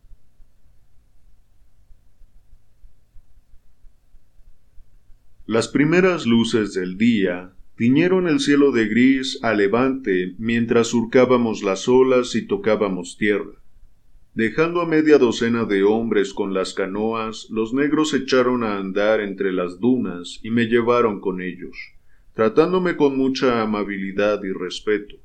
Las 5.46 5.68
primeras 5.68 6.26
luces 6.26 6.74
del 6.74 6.98
día 6.98 7.54
tiñeron 7.76 8.28
el 8.28 8.40
cielo 8.40 8.72
de 8.72 8.88
gris 8.88 9.40
a 9.42 9.54
levante 9.54 10.36
mientras 10.38 10.88
surcábamos 10.88 11.64
las 11.64 11.88
olas 11.88 12.36
y 12.36 12.46
tocábamos 12.46 13.18
tierra. 13.18 13.64
Dejando 14.36 14.82
a 14.82 14.88
media 14.88 15.18
docena 15.18 15.66
de 15.66 15.84
hombres 15.84 16.34
con 16.34 16.54
las 16.54 16.74
canoas, 16.74 17.48
los 17.50 17.74
negros 17.74 18.14
echaron 18.14 18.64
a 18.64 18.78
andar 18.78 19.22
entre 19.22 19.52
las 19.52 19.80
dunas 19.80 20.40
y 20.44 20.50
me 20.50 20.66
llevaron 20.66 21.20
con 21.20 21.42
ellos, 21.42 21.78
tratándome 22.34 22.96
con 22.96 23.18
mucha 23.18 23.62
amabilidad 23.62 24.44
y 24.44 24.52
respeto. 24.52 25.16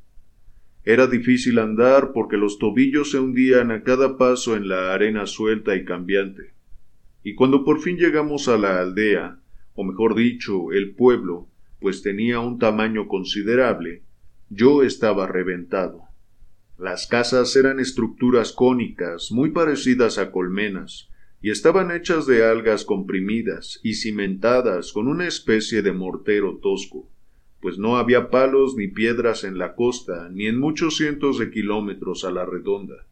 Era 0.85 1.07
difícil 1.07 1.59
andar 1.59 2.13
porque 2.13 2.39
los 2.39 2.59
tobillos 2.59 3.11
se 3.11 3.19
hundían 3.19 3.71
a 3.71 3.83
cada 3.83 4.17
paso 4.17 4.57
en 4.57 4.69
la 4.69 4.95
arena 4.95 5.27
suelta 5.27 5.77
y 5.77 5.85
cambiante. 5.85 6.55
Y 7.23 7.35
cuando 7.35 7.65
por 7.65 7.81
fin 7.81 7.97
llegamos 7.97 8.49
a 8.49 8.57
la 8.57 8.81
aldea, 8.81 9.39
o 9.75 9.85
mejor 9.85 10.15
dicho, 10.15 10.73
el 10.73 10.95
pueblo, 10.95 11.49
pues 11.81 12.03
tenía 12.03 12.41
un 12.41 12.59
tamaño 12.59 13.09
considerable, 13.09 14.03
yo 14.51 14.83
estaba 14.83 15.27
reventado. 15.27 16.03
Las 16.79 17.07
casas 17.07 17.55
eran 17.57 17.81
estructuras 17.81 18.53
cónicas 18.53 19.33
muy 19.33 19.51
parecidas 19.51 20.19
a 20.19 20.31
colmenas, 20.31 21.09
y 21.41 21.51
estaban 21.51 21.91
hechas 21.91 22.27
de 22.27 22.45
algas 22.45 22.85
comprimidas 22.85 23.81
y 23.83 23.95
cimentadas 23.95 24.93
con 24.93 25.07
una 25.07 25.27
especie 25.27 25.83
de 25.83 25.93
mortero 25.93 26.59
tosco, 26.59 27.09
pues 27.61 27.79
no 27.79 27.97
había 27.97 28.31
palos 28.31 28.75
ni 28.77 28.89
piedras 28.89 29.45
en 29.45 29.59
la 29.59 29.75
costa 29.75 30.29
ni 30.33 30.47
en 30.47 30.59
muchos 30.59 30.97
cientos 30.97 31.39
de 31.39 31.51
kilómetros 31.51 32.25
a 32.25 32.31
la 32.31 32.45
redonda. 32.45 33.07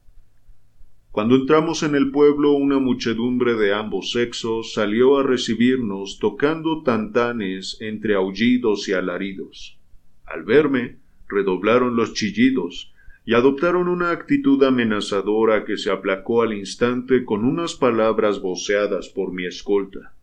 Cuando 1.17 1.37
entramos 1.37 1.83
en 1.83 1.95
el 1.95 2.11
pueblo 2.11 2.53
una 2.53 2.79
muchedumbre 2.79 3.55
de 3.55 3.73
ambos 3.73 4.11
sexos 4.11 4.75
salió 4.75 5.17
a 5.17 5.23
recibirnos 5.23 6.19
tocando 6.19 6.83
tantanes 6.83 7.79
entre 7.81 8.17
aullidos 8.17 8.87
y 8.87 8.93
alaridos. 8.93 9.79
Al 10.27 10.45
verme, 10.45 10.99
redoblaron 11.27 11.97
los 11.97 12.13
chillidos 12.13 12.93
y 13.25 13.33
adoptaron 13.33 13.89
una 13.89 14.11
actitud 14.11 14.63
amenazadora 14.63 15.65
que 15.65 15.79
se 15.79 15.91
aplacó 15.91 16.43
al 16.43 16.53
instante 16.53 17.25
con 17.25 17.47
unas 17.47 17.77
palabras 17.77 18.43
voceadas 18.43 19.09
por 19.09 19.33
mi 19.33 19.47
escolta. 19.47 20.15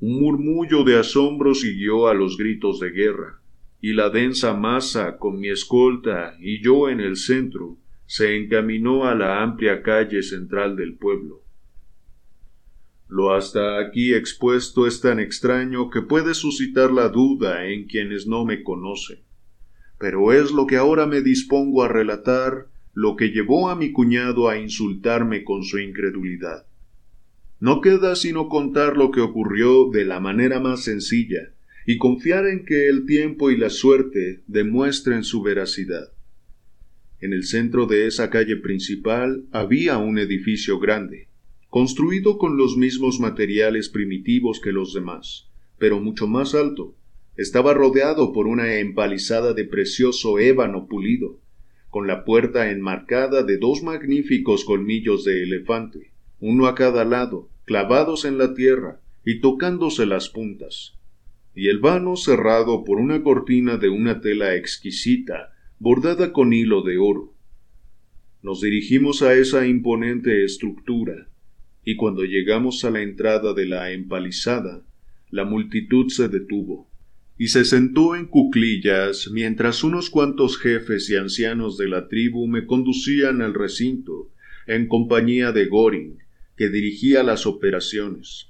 Un 0.00 0.20
murmullo 0.20 0.82
de 0.82 0.98
asombro 0.98 1.54
siguió 1.54 2.08
a 2.08 2.14
los 2.14 2.36
gritos 2.36 2.80
de 2.80 2.90
guerra, 2.90 3.40
y 3.80 3.92
la 3.92 4.10
densa 4.10 4.52
masa 4.52 5.16
con 5.16 5.38
mi 5.38 5.48
escolta 5.48 6.34
y 6.40 6.60
yo 6.60 6.88
en 6.88 6.98
el 6.98 7.14
centro 7.14 7.78
se 8.08 8.38
encaminó 8.38 9.04
a 9.04 9.14
la 9.14 9.42
amplia 9.42 9.82
calle 9.82 10.22
central 10.22 10.76
del 10.76 10.94
pueblo. 10.96 11.42
Lo 13.06 13.34
hasta 13.34 13.78
aquí 13.80 14.14
expuesto 14.14 14.86
es 14.86 15.02
tan 15.02 15.20
extraño 15.20 15.90
que 15.90 16.00
puede 16.00 16.32
suscitar 16.32 16.90
la 16.90 17.10
duda 17.10 17.66
en 17.66 17.86
quienes 17.86 18.26
no 18.26 18.46
me 18.46 18.62
conocen. 18.62 19.18
Pero 19.98 20.32
es 20.32 20.52
lo 20.52 20.66
que 20.66 20.76
ahora 20.76 21.04
me 21.04 21.20
dispongo 21.20 21.82
a 21.82 21.88
relatar 21.88 22.68
lo 22.94 23.14
que 23.14 23.28
llevó 23.28 23.68
a 23.68 23.76
mi 23.76 23.92
cuñado 23.92 24.48
a 24.48 24.58
insultarme 24.58 25.44
con 25.44 25.62
su 25.62 25.78
incredulidad. 25.78 26.66
No 27.60 27.82
queda 27.82 28.16
sino 28.16 28.48
contar 28.48 28.96
lo 28.96 29.10
que 29.10 29.20
ocurrió 29.20 29.90
de 29.90 30.06
la 30.06 30.18
manera 30.18 30.60
más 30.60 30.82
sencilla 30.82 31.52
y 31.84 31.98
confiar 31.98 32.46
en 32.46 32.64
que 32.64 32.88
el 32.88 33.04
tiempo 33.04 33.50
y 33.50 33.58
la 33.58 33.68
suerte 33.68 34.42
demuestren 34.46 35.24
su 35.24 35.42
veracidad. 35.42 36.10
En 37.20 37.32
el 37.32 37.44
centro 37.44 37.86
de 37.86 38.06
esa 38.06 38.30
calle 38.30 38.56
principal 38.56 39.44
había 39.50 39.98
un 39.98 40.18
edificio 40.18 40.78
grande, 40.78 41.28
construido 41.68 42.38
con 42.38 42.56
los 42.56 42.76
mismos 42.76 43.20
materiales 43.20 43.88
primitivos 43.88 44.60
que 44.60 44.72
los 44.72 44.94
demás, 44.94 45.48
pero 45.78 46.00
mucho 46.00 46.26
más 46.26 46.54
alto, 46.54 46.94
Estaba 47.38 47.72
rodeado 47.72 48.32
por 48.32 48.48
una 48.48 48.80
empalizada 48.80 49.54
de 49.54 49.64
precioso 49.64 50.40
ébano 50.40 50.88
pulido, 50.88 51.38
con 51.88 52.08
la 52.08 52.24
puerta 52.24 52.72
enmarcada 52.72 53.44
de 53.44 53.58
dos 53.58 53.84
magníficos 53.84 54.64
colmillos 54.64 55.24
de 55.24 55.44
elefante, 55.44 56.10
uno 56.40 56.66
a 56.66 56.74
cada 56.74 57.04
lado, 57.04 57.48
clavados 57.64 58.24
en 58.24 58.38
la 58.38 58.54
tierra 58.54 59.00
y 59.24 59.38
tocándose 59.40 60.04
las 60.04 60.28
puntas, 60.30 60.98
y 61.54 61.68
el 61.68 61.78
vano 61.78 62.16
cerrado 62.16 62.82
por 62.82 62.98
una 62.98 63.22
cortina 63.22 63.76
de 63.76 63.88
una 63.88 64.20
tela 64.20 64.56
exquisita, 64.56 65.54
bordada 65.78 66.32
con 66.32 66.52
hilo 66.52 66.82
de 66.82 66.98
oro. 66.98 67.34
Nos 68.42 68.60
dirigimos 68.60 69.22
a 69.22 69.34
esa 69.34 69.66
imponente 69.66 70.44
estructura, 70.44 71.28
y 71.84 71.96
cuando 71.96 72.24
llegamos 72.24 72.84
a 72.84 72.90
la 72.90 73.02
entrada 73.02 73.54
de 73.54 73.66
la 73.66 73.92
empalizada, 73.92 74.84
la 75.30 75.44
multitud 75.44 76.08
se 76.08 76.28
detuvo 76.28 76.88
y 77.38 77.48
se 77.48 77.64
sentó 77.64 78.16
en 78.16 78.26
cuclillas 78.26 79.30
mientras 79.32 79.84
unos 79.84 80.10
cuantos 80.10 80.58
jefes 80.58 81.08
y 81.08 81.14
ancianos 81.14 81.78
de 81.78 81.88
la 81.88 82.08
tribu 82.08 82.48
me 82.48 82.66
conducían 82.66 83.42
al 83.42 83.54
recinto 83.54 84.32
en 84.66 84.88
compañía 84.88 85.52
de 85.52 85.66
Goring, 85.66 86.18
que 86.56 86.68
dirigía 86.68 87.22
las 87.22 87.46
operaciones. 87.46 88.48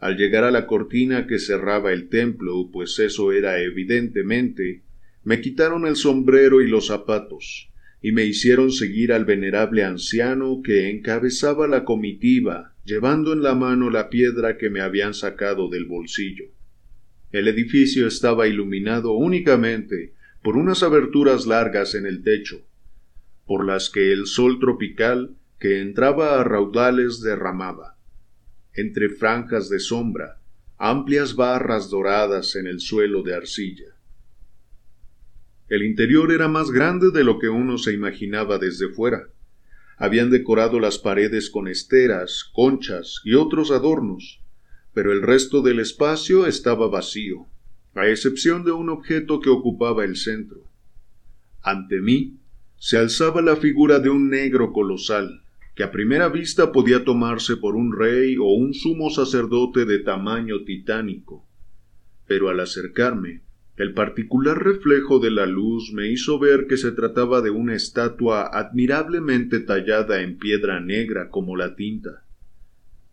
Al 0.00 0.16
llegar 0.16 0.42
a 0.44 0.50
la 0.50 0.66
cortina 0.66 1.26
que 1.28 1.38
cerraba 1.38 1.92
el 1.92 2.08
templo, 2.08 2.68
pues 2.72 2.98
eso 2.98 3.32
era 3.32 3.60
evidentemente, 3.60 4.82
me 5.22 5.40
quitaron 5.40 5.86
el 5.86 5.96
sombrero 5.96 6.62
y 6.62 6.68
los 6.68 6.86
zapatos, 6.86 7.70
y 8.02 8.12
me 8.12 8.24
hicieron 8.24 8.72
seguir 8.72 9.12
al 9.12 9.24
venerable 9.24 9.84
anciano 9.84 10.62
que 10.64 10.90
encabezaba 10.90 11.68
la 11.68 11.84
comitiva, 11.84 12.74
llevando 12.84 13.32
en 13.32 13.42
la 13.42 13.54
mano 13.54 13.90
la 13.90 14.08
piedra 14.08 14.56
que 14.56 14.70
me 14.70 14.80
habían 14.80 15.12
sacado 15.12 15.68
del 15.68 15.84
bolsillo. 15.84 16.46
El 17.32 17.46
edificio 17.46 18.06
estaba 18.06 18.48
iluminado 18.48 19.12
únicamente 19.12 20.14
por 20.42 20.56
unas 20.56 20.82
aberturas 20.82 21.46
largas 21.46 21.94
en 21.94 22.06
el 22.06 22.22
techo, 22.22 22.62
por 23.46 23.66
las 23.66 23.90
que 23.90 24.12
el 24.12 24.26
sol 24.26 24.58
tropical 24.58 25.36
que 25.58 25.80
entraba 25.80 26.40
a 26.40 26.44
raudales 26.44 27.20
derramaba, 27.20 27.98
entre 28.74 29.10
franjas 29.10 29.68
de 29.68 29.78
sombra, 29.78 30.40
amplias 30.78 31.36
barras 31.36 31.90
doradas 31.90 32.56
en 32.56 32.66
el 32.66 32.80
suelo 32.80 33.22
de 33.22 33.34
arcilla. 33.34 33.99
El 35.70 35.84
interior 35.84 36.32
era 36.32 36.48
más 36.48 36.72
grande 36.72 37.12
de 37.12 37.22
lo 37.22 37.38
que 37.38 37.48
uno 37.48 37.78
se 37.78 37.92
imaginaba 37.92 38.58
desde 38.58 38.88
fuera. 38.88 39.28
Habían 39.96 40.28
decorado 40.28 40.80
las 40.80 40.98
paredes 40.98 41.48
con 41.48 41.68
esteras, 41.68 42.50
conchas 42.52 43.20
y 43.24 43.34
otros 43.34 43.70
adornos, 43.70 44.40
pero 44.92 45.12
el 45.12 45.22
resto 45.22 45.62
del 45.62 45.78
espacio 45.78 46.46
estaba 46.46 46.88
vacío, 46.88 47.46
a 47.94 48.08
excepción 48.08 48.64
de 48.64 48.72
un 48.72 48.88
objeto 48.88 49.38
que 49.38 49.48
ocupaba 49.48 50.04
el 50.04 50.16
centro. 50.16 50.64
Ante 51.62 52.00
mí 52.00 52.38
se 52.76 52.98
alzaba 52.98 53.40
la 53.40 53.54
figura 53.54 54.00
de 54.00 54.10
un 54.10 54.28
negro 54.28 54.72
colosal, 54.72 55.44
que 55.76 55.84
a 55.84 55.92
primera 55.92 56.28
vista 56.28 56.72
podía 56.72 57.04
tomarse 57.04 57.56
por 57.56 57.76
un 57.76 57.96
rey 57.96 58.36
o 58.38 58.46
un 58.46 58.74
sumo 58.74 59.08
sacerdote 59.08 59.84
de 59.84 60.00
tamaño 60.00 60.64
titánico. 60.64 61.46
Pero 62.26 62.48
al 62.48 62.58
acercarme, 62.58 63.42
el 63.80 63.94
particular 63.94 64.62
reflejo 64.62 65.20
de 65.20 65.30
la 65.30 65.46
luz 65.46 65.90
me 65.94 66.06
hizo 66.12 66.38
ver 66.38 66.66
que 66.66 66.76
se 66.76 66.92
trataba 66.92 67.40
de 67.40 67.48
una 67.48 67.74
estatua 67.74 68.42
admirablemente 68.52 69.58
tallada 69.58 70.20
en 70.20 70.36
piedra 70.36 70.80
negra 70.80 71.30
como 71.30 71.56
la 71.56 71.76
tinta. 71.76 72.26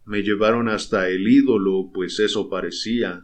Me 0.04 0.24
llevaron 0.24 0.68
hasta 0.68 1.08
el 1.08 1.26
ídolo, 1.26 1.90
pues 1.94 2.20
eso 2.20 2.50
parecía, 2.50 3.24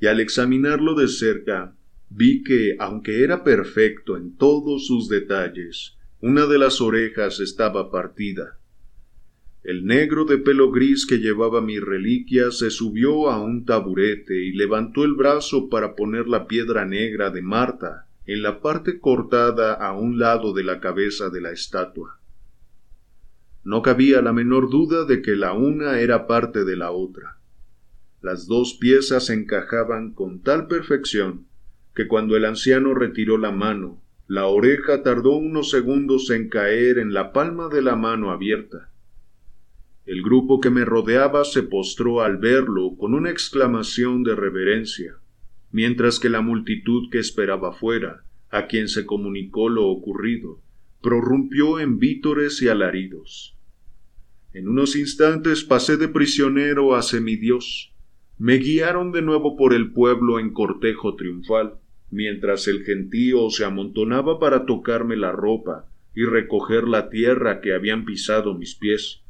y 0.00 0.06
al 0.06 0.18
examinarlo 0.18 0.96
de 0.96 1.06
cerca, 1.06 1.76
vi 2.08 2.42
que, 2.42 2.74
aunque 2.80 3.22
era 3.22 3.44
perfecto 3.44 4.16
en 4.16 4.36
todos 4.36 4.88
sus 4.88 5.08
detalles, 5.08 5.96
una 6.20 6.46
de 6.46 6.58
las 6.58 6.80
orejas 6.80 7.38
estaba 7.38 7.92
partida. 7.92 8.58
El 9.62 9.84
negro 9.84 10.24
de 10.24 10.38
pelo 10.38 10.70
gris 10.70 11.04
que 11.06 11.18
llevaba 11.18 11.60
mi 11.60 11.78
reliquia 11.78 12.50
se 12.50 12.70
subió 12.70 13.28
a 13.28 13.42
un 13.42 13.66
taburete 13.66 14.42
y 14.42 14.52
levantó 14.52 15.04
el 15.04 15.14
brazo 15.14 15.68
para 15.68 15.94
poner 15.94 16.28
la 16.28 16.46
piedra 16.46 16.86
negra 16.86 17.30
de 17.30 17.42
Marta 17.42 18.06
en 18.24 18.42
la 18.42 18.60
parte 18.60 19.00
cortada 19.00 19.74
a 19.74 19.92
un 19.92 20.18
lado 20.18 20.54
de 20.54 20.64
la 20.64 20.80
cabeza 20.80 21.28
de 21.28 21.42
la 21.42 21.50
estatua. 21.50 22.20
No 23.62 23.82
cabía 23.82 24.22
la 24.22 24.32
menor 24.32 24.70
duda 24.70 25.04
de 25.04 25.20
que 25.20 25.36
la 25.36 25.52
una 25.52 26.00
era 26.00 26.26
parte 26.26 26.64
de 26.64 26.76
la 26.76 26.92
otra. 26.92 27.38
Las 28.22 28.46
dos 28.46 28.74
piezas 28.80 29.28
encajaban 29.28 30.12
con 30.14 30.40
tal 30.42 30.68
perfección 30.68 31.46
que 31.94 32.06
cuando 32.06 32.36
el 32.36 32.46
anciano 32.46 32.94
retiró 32.94 33.36
la 33.36 33.50
mano, 33.50 34.00
la 34.26 34.46
oreja 34.46 35.02
tardó 35.02 35.32
unos 35.32 35.70
segundos 35.70 36.30
en 36.30 36.48
caer 36.48 36.98
en 36.98 37.12
la 37.12 37.32
palma 37.32 37.68
de 37.68 37.82
la 37.82 37.96
mano 37.96 38.30
abierta. 38.30 38.89
El 40.10 40.22
grupo 40.22 40.58
que 40.58 40.70
me 40.70 40.84
rodeaba 40.84 41.44
se 41.44 41.62
postró 41.62 42.22
al 42.22 42.38
verlo 42.38 42.96
con 42.98 43.14
una 43.14 43.30
exclamación 43.30 44.24
de 44.24 44.34
reverencia, 44.34 45.14
mientras 45.70 46.18
que 46.18 46.28
la 46.28 46.40
multitud 46.40 47.10
que 47.12 47.20
esperaba 47.20 47.72
fuera, 47.72 48.24
a 48.50 48.66
quien 48.66 48.88
se 48.88 49.06
comunicó 49.06 49.68
lo 49.68 49.86
ocurrido, 49.86 50.60
prorrumpió 51.00 51.78
en 51.78 52.00
vítores 52.00 52.60
y 52.60 52.66
alaridos. 52.66 53.56
En 54.52 54.66
unos 54.66 54.96
instantes 54.96 55.62
pasé 55.62 55.96
de 55.96 56.08
prisionero 56.08 56.96
a 56.96 57.02
semidios. 57.02 57.94
Me 58.36 58.56
guiaron 58.56 59.12
de 59.12 59.22
nuevo 59.22 59.56
por 59.56 59.74
el 59.74 59.92
pueblo 59.92 60.40
en 60.40 60.52
cortejo 60.52 61.14
triunfal, 61.14 61.74
mientras 62.10 62.66
el 62.66 62.82
gentío 62.82 63.48
se 63.50 63.64
amontonaba 63.64 64.40
para 64.40 64.66
tocarme 64.66 65.16
la 65.16 65.30
ropa 65.30 65.86
y 66.16 66.24
recoger 66.24 66.88
la 66.88 67.10
tierra 67.10 67.60
que 67.60 67.74
habían 67.74 68.04
pisado 68.04 68.58
mis 68.58 68.74
pies. 68.74 69.22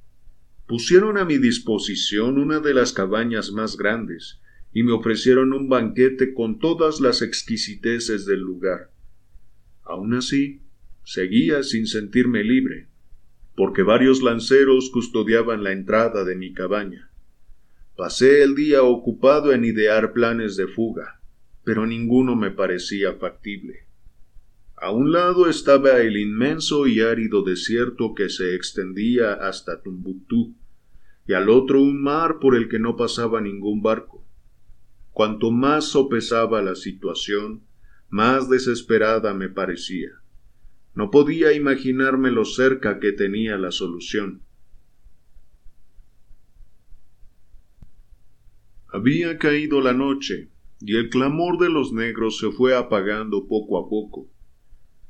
Pusieron 0.71 1.19
a 1.19 1.25
mi 1.25 1.39
disposición 1.39 2.39
una 2.39 2.61
de 2.61 2.75
las 2.75 2.93
cabañas 2.93 3.51
más 3.51 3.77
grandes, 3.77 4.41
y 4.73 4.85
me 4.85 4.93
ofrecieron 4.93 5.53
un 5.53 5.69
banquete 5.69 6.33
con 6.33 6.61
todas 6.61 7.01
las 7.01 7.23
exquisiteces 7.23 8.25
del 8.25 8.39
lugar. 8.39 8.93
Aun 9.83 10.15
así, 10.15 10.63
Seguía 11.03 11.65
sin 11.65 11.89
sentirme 11.89 12.45
libre, 12.45 12.87
porque 13.57 13.83
varios 13.83 14.23
lanceros 14.23 14.91
custodiaban 14.93 15.65
la 15.65 15.73
entrada 15.73 16.25
de 16.25 16.37
mi 16.37 16.53
cabaña. 16.53 17.11
Pasé 17.97 18.45
el 18.45 18.55
día 18.55 18.85
ocupado 18.85 19.53
en 19.53 19.65
idear 19.65 20.13
planes 20.13 20.55
de 20.55 20.69
fuga, 20.69 21.21
pero 21.65 21.85
ninguno 21.85 22.37
me 22.37 22.53
parecía 22.53 23.15
factible. 23.15 23.87
A 24.83 24.91
un 24.93 25.13
lado 25.13 25.47
estaba 25.47 26.01
el 26.01 26.17
inmenso 26.17 26.87
y 26.87 27.03
árido 27.03 27.43
desierto 27.43 28.15
que 28.15 28.31
se 28.31 28.55
extendía 28.55 29.35
hasta 29.35 29.83
Tumbuctú, 29.83 30.55
y 31.27 31.35
al 31.35 31.51
otro 31.51 31.83
un 31.83 32.03
mar 32.03 32.39
por 32.41 32.57
el 32.57 32.71
que 32.71 32.79
no 32.79 32.97
pasaba 32.97 33.43
ningún 33.43 33.83
barco. 33.83 34.25
Cuanto 35.13 35.51
más 35.51 35.85
sopesaba 35.85 36.63
la 36.63 36.75
situación, 36.75 37.63
más 38.09 38.49
desesperada 38.49 39.35
me 39.35 39.51
parecía. 39.51 40.13
No 40.95 41.11
podía 41.11 41.53
imaginarme 41.53 42.31
lo 42.31 42.47
cerca 42.47 43.01
que 43.01 43.13
tenía 43.13 43.59
la 43.59 43.73
solución. 43.73 44.41
Había 48.89 49.37
caído 49.37 49.83
la 49.83 49.93
noche, 49.93 50.49
y 50.81 50.97
el 50.97 51.11
clamor 51.11 51.59
de 51.59 51.69
los 51.69 51.93
negros 51.93 52.39
se 52.39 52.51
fue 52.51 52.75
apagando 52.75 53.47
poco 53.47 53.79
a 53.79 53.87
poco. 53.87 54.31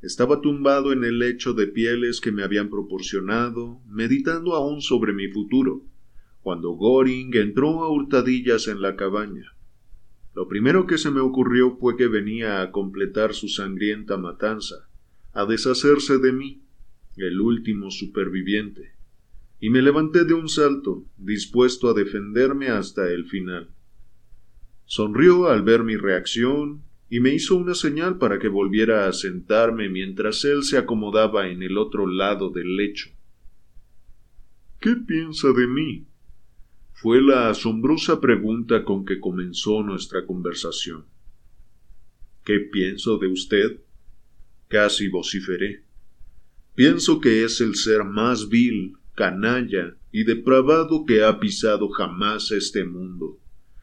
Estaba 0.03 0.41
tumbado 0.41 0.93
en 0.93 1.05
el 1.05 1.19
lecho 1.19 1.53
de 1.53 1.67
pieles 1.67 2.21
que 2.21 2.33
me 2.33 2.43
habían 2.43 2.71
proporcionado, 2.71 3.81
meditando 3.87 4.55
aún 4.55 4.81
sobre 4.81 5.13
mi 5.13 5.29
futuro, 5.29 5.83
cuando 6.41 6.71
Goring 6.71 7.37
entró 7.37 7.85
a 7.85 7.91
hurtadillas 7.91 8.67
en 8.69 8.81
la 8.81 8.97
cabaña. 8.97 9.55
Lo 10.35 10.49
primero 10.49 10.87
que 10.87 10.97
se 10.97 11.11
me 11.11 11.21
ocurrió 11.21 11.77
fue 11.77 11.97
que 11.97 12.09
venía 12.09 12.63
a 12.63 12.71
completar 12.71 13.35
su 13.35 13.49
sangrienta 13.49 14.17
matanza 14.17 14.89
a 15.33 15.45
deshacerse 15.45 16.19
de 16.19 16.33
mí, 16.33 16.63
el 17.17 17.41
último 17.41 17.91
superviviente, 17.91 18.95
y 19.61 19.71
me 19.71 19.83
levanté 19.83 20.25
de 20.25 20.35
un 20.35 20.49
salto, 20.49 21.05
dispuesto 21.19 21.89
a 21.89 21.95
defenderme 21.95 22.69
hasta 22.69 23.11
el 23.11 23.27
final. 23.27 23.71
Sonrió 24.87 25.49
al 25.49 25.63
ver 25.63 25.85
mi 25.85 25.97
reacción 25.97 26.83
y 27.11 27.21
me 27.21 27.35
hizo 27.35 27.57
una 27.57 27.75
señal 27.75 28.17
para 28.19 28.39
que 28.39 28.49
volviera 28.49 29.07
a 29.07 29.13
sentarme 29.13 29.89
mientras 29.89 30.45
él 30.45 30.63
se 30.63 30.79
acomodaba 30.79 31.49
en 31.49 31.63
el 31.63 31.77
otro 31.77 32.07
lado 32.07 32.51
del 32.51 32.77
lecho. 32.77 33.11
¿Qué 34.81 34.97
piensa 34.97 35.49
de 35.53 35.67
mí? 35.67 36.07
fue 36.93 37.23
la 37.23 37.49
asombrosa 37.49 38.21
pregunta 38.21 38.85
con 38.85 39.07
que 39.07 39.21
comenzó 39.21 39.83
nuestra 39.83 40.27
conversación. 40.27 41.07
¿Qué 42.45 42.61
pienso 42.61 43.17
de 43.17 43.29
usted? 43.29 43.81
casi 44.69 45.09
vociferé. 45.09 45.83
Pienso 46.75 47.21
que 47.21 47.43
es 47.43 47.61
el 47.61 47.75
ser 47.75 48.05
más 48.05 48.51
vil, 48.51 48.93
canalla 49.17 49.97
y 50.13 50.25
depravado 50.25 51.05
que 51.07 51.25
ha 51.25 51.41
pisado 51.41 51.89
jamás 51.89 52.53
este 52.53 52.85
mundo, 52.85 53.40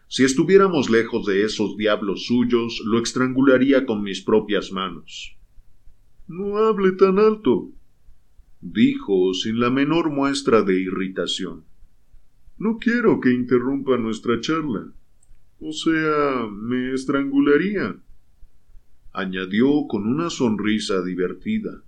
Si 0.10 0.24
estuviéramos 0.24 0.90
lejos 0.90 1.26
de 1.26 1.44
esos 1.44 1.76
diablos 1.76 2.26
suyos, 2.26 2.82
lo 2.86 3.02
estrangularía 3.02 3.86
con 3.86 4.04
mis 4.04 4.22
propias 4.22 4.72
manos. 4.72 5.38
No 6.28 6.58
hable 6.58 6.94
tan 6.94 7.20
alto, 7.20 7.72
dijo 8.62 9.34
sin 9.34 9.60
la 9.60 9.70
menor 9.70 10.10
muestra 10.10 10.62
de 10.62 10.80
irritación. 10.80 11.66
No 12.58 12.78
quiero 12.78 13.20
que 13.20 13.34
interrumpa 13.34 13.98
nuestra 13.98 14.40
charla. 14.40 14.94
O 15.60 15.74
sea, 15.74 16.48
me 16.52 16.94
estrangularía, 16.94 17.98
añadió 19.12 19.88
con 19.88 20.08
una 20.08 20.30
sonrisa 20.30 21.04
divertida. 21.04 21.84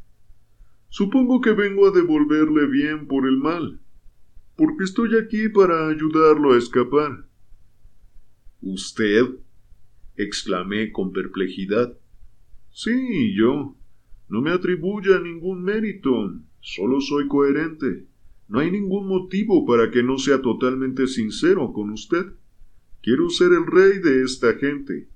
Supongo 0.90 1.40
que 1.40 1.54
vengo 1.54 1.88
a 1.88 1.92
devolverle 1.92 2.68
bien 2.68 3.08
por 3.08 3.28
el 3.28 3.38
mal, 3.38 3.80
porque 4.58 4.84
estoy 4.84 5.16
aquí 5.16 5.48
para 5.48 5.88
ayudarlo 5.88 6.54
a 6.54 6.58
escapar. 6.58 7.29
¿Usted? 8.62 9.26
exclamé 10.20 10.92
con 10.92 11.14
perplejidad. 11.14 11.98
Sí, 12.72 13.34
yo. 13.36 13.76
No 14.28 14.42
me 14.42 14.52
atribuya 14.52 15.20
ningún 15.20 15.64
mérito, 15.64 16.12
solo 16.60 17.02
soy 17.02 17.28
coherente. 17.28 18.06
No 18.48 18.60
hay 18.60 18.70
ningún 18.70 19.08
motivo 19.08 19.66
para 19.66 19.90
que 19.90 20.04
no 20.04 20.18
sea 20.18 20.42
totalmente 20.42 21.08
sincero 21.08 21.72
con 21.74 21.90
usted. 21.92 22.26
Quiero 23.02 23.30
ser 23.30 23.54
el 23.54 23.66
rey 23.66 24.00
de 24.00 24.24
esta 24.24 24.56
gente. 24.56 25.08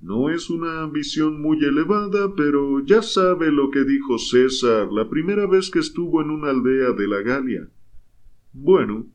No 0.00 0.28
es 0.30 0.50
una 0.50 0.82
ambición 0.82 1.40
muy 1.40 1.64
elevada, 1.64 2.34
pero 2.36 2.84
ya 2.84 3.02
sabe 3.02 3.50
lo 3.50 3.70
que 3.70 3.84
dijo 3.84 4.18
César 4.18 4.92
la 4.92 5.08
primera 5.08 5.46
vez 5.46 5.70
que 5.70 5.78
estuvo 5.78 6.20
en 6.20 6.30
una 6.30 6.50
aldea 6.50 6.92
de 6.92 7.08
la 7.08 7.22
Galia. 7.22 7.68
Bueno, 8.52 9.06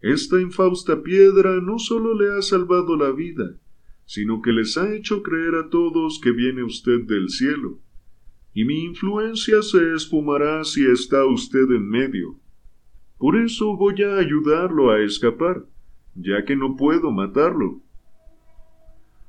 esta 0.00 0.40
infausta 0.40 1.02
piedra 1.02 1.60
no 1.60 1.78
solo 1.78 2.14
le 2.14 2.38
ha 2.38 2.42
salvado 2.42 2.96
la 2.96 3.10
vida, 3.10 3.56
sino 4.04 4.40
que 4.40 4.52
les 4.52 4.76
ha 4.78 4.94
hecho 4.94 5.22
creer 5.22 5.56
a 5.56 5.68
todos 5.70 6.20
que 6.22 6.30
viene 6.30 6.62
usted 6.62 7.02
del 7.02 7.28
cielo. 7.28 7.80
Y 8.54 8.64
mi 8.64 8.84
influencia 8.84 9.62
se 9.62 9.94
esfumará 9.94 10.64
si 10.64 10.86
está 10.86 11.24
usted 11.26 11.70
en 11.70 11.88
medio. 11.88 12.40
Por 13.18 13.36
eso 13.36 13.76
voy 13.76 14.02
a 14.02 14.16
ayudarlo 14.16 14.90
a 14.90 15.00
escapar, 15.00 15.66
ya 16.14 16.44
que 16.44 16.56
no 16.56 16.76
puedo 16.76 17.10
matarlo. 17.10 17.82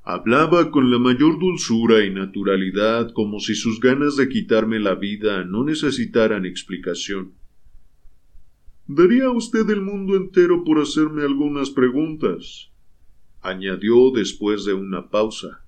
Hablaba 0.03 0.71
con 0.71 0.91
la 0.91 0.99
mayor 0.99 1.39
dulzura 1.39 2.03
y 2.05 2.11
naturalidad 2.11 3.11
como 3.13 3.39
si 3.39 3.55
sus 3.55 3.79
ganas 3.79 4.15
de 4.15 4.29
quitarme 4.29 4.79
la 4.79 4.95
vida 4.95 5.43
no 5.43 5.63
necesitaran 5.63 6.45
explicación. 6.45 7.33
Daría 8.91 9.29
usted 9.29 9.69
el 9.69 9.81
mundo 9.81 10.15
entero 10.15 10.63
por 10.63 10.79
hacerme 10.79 11.21
algunas 11.21 11.69
preguntas, 11.69 12.71
añadió 13.39 14.09
después 14.09 14.65
de 14.65 14.73
una 14.73 15.11
pausa. 15.11 15.63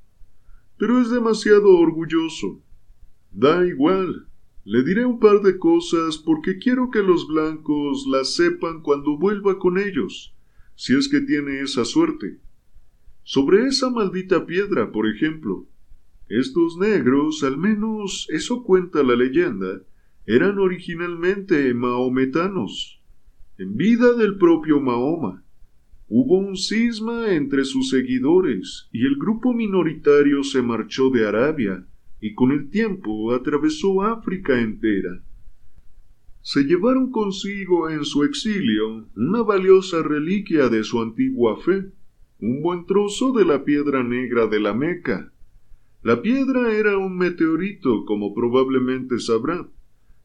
Pero 0.80 1.00
es 1.00 1.12
demasiado 1.12 1.70
orgulloso. 1.78 2.64
Da 3.30 3.64
igual. 3.64 4.26
Le 4.66 4.82
diré 4.82 5.06
un 5.06 5.20
par 5.20 5.42
de 5.44 5.60
cosas 5.60 6.18
porque 6.18 6.58
quiero 6.58 6.90
que 6.90 7.04
los 7.04 7.28
blancos 7.28 8.08
las 8.10 8.34
sepan 8.34 8.82
cuando 8.82 9.20
vuelva 9.20 9.60
con 9.60 9.78
ellos, 9.78 10.34
si 10.74 10.96
es 10.96 11.08
que 11.08 11.22
tiene 11.22 11.62
esa 11.62 11.86
suerte. 11.86 12.40
Sobre 13.22 13.68
esa 13.68 13.92
maldita 13.92 14.48
piedra, 14.48 14.92
por 14.92 15.08
ejemplo. 15.08 15.68
Estos 16.28 16.76
negros, 16.80 17.44
al 17.44 17.60
menos 17.60 18.26
eso 18.32 18.64
cuenta 18.64 19.04
la 19.04 19.16
leyenda, 19.16 19.84
eran 20.26 20.58
originalmente 20.58 21.72
mahometanos 21.76 22.98
en 23.58 23.76
vida 23.76 24.14
del 24.14 24.38
propio 24.38 24.80
Mahoma. 24.80 25.44
Hubo 26.08 26.38
un 26.40 26.58
cisma 26.58 27.34
entre 27.34 27.64
sus 27.64 27.90
seguidores 27.90 28.90
y 28.92 29.06
el 29.06 29.16
grupo 29.16 29.54
minoritario 29.54 30.44
se 30.44 30.62
marchó 30.62 31.10
de 31.10 31.28
Arabia 31.28 31.86
y 32.20 32.34
con 32.34 32.52
el 32.52 32.70
tiempo 32.70 33.34
atravesó 33.34 34.04
África 34.04 34.60
entera. 34.60 35.24
Se 36.42 36.64
llevaron 36.64 37.12
consigo 37.12 37.90
en 37.90 38.04
su 38.04 38.24
exilio 38.24 39.08
una 39.16 39.44
valiosa 39.44 40.02
reliquia 40.02 40.70
de 40.70 40.84
su 40.84 41.02
antigua 41.02 41.58
fe, 41.62 41.92
un 42.40 42.62
buen 42.62 42.86
trozo 42.86 43.32
de 43.32 43.46
la 43.46 43.64
piedra 43.64 44.04
negra 44.04 44.48
de 44.48 44.60
la 44.60 44.74
Meca. 44.74 45.32
La 46.02 46.24
piedra 46.24 46.74
era 46.74 46.98
un 46.98 47.16
meteorito, 47.16 48.06
como 48.06 48.34
probablemente 48.34 49.20
sabrá, 49.20 49.70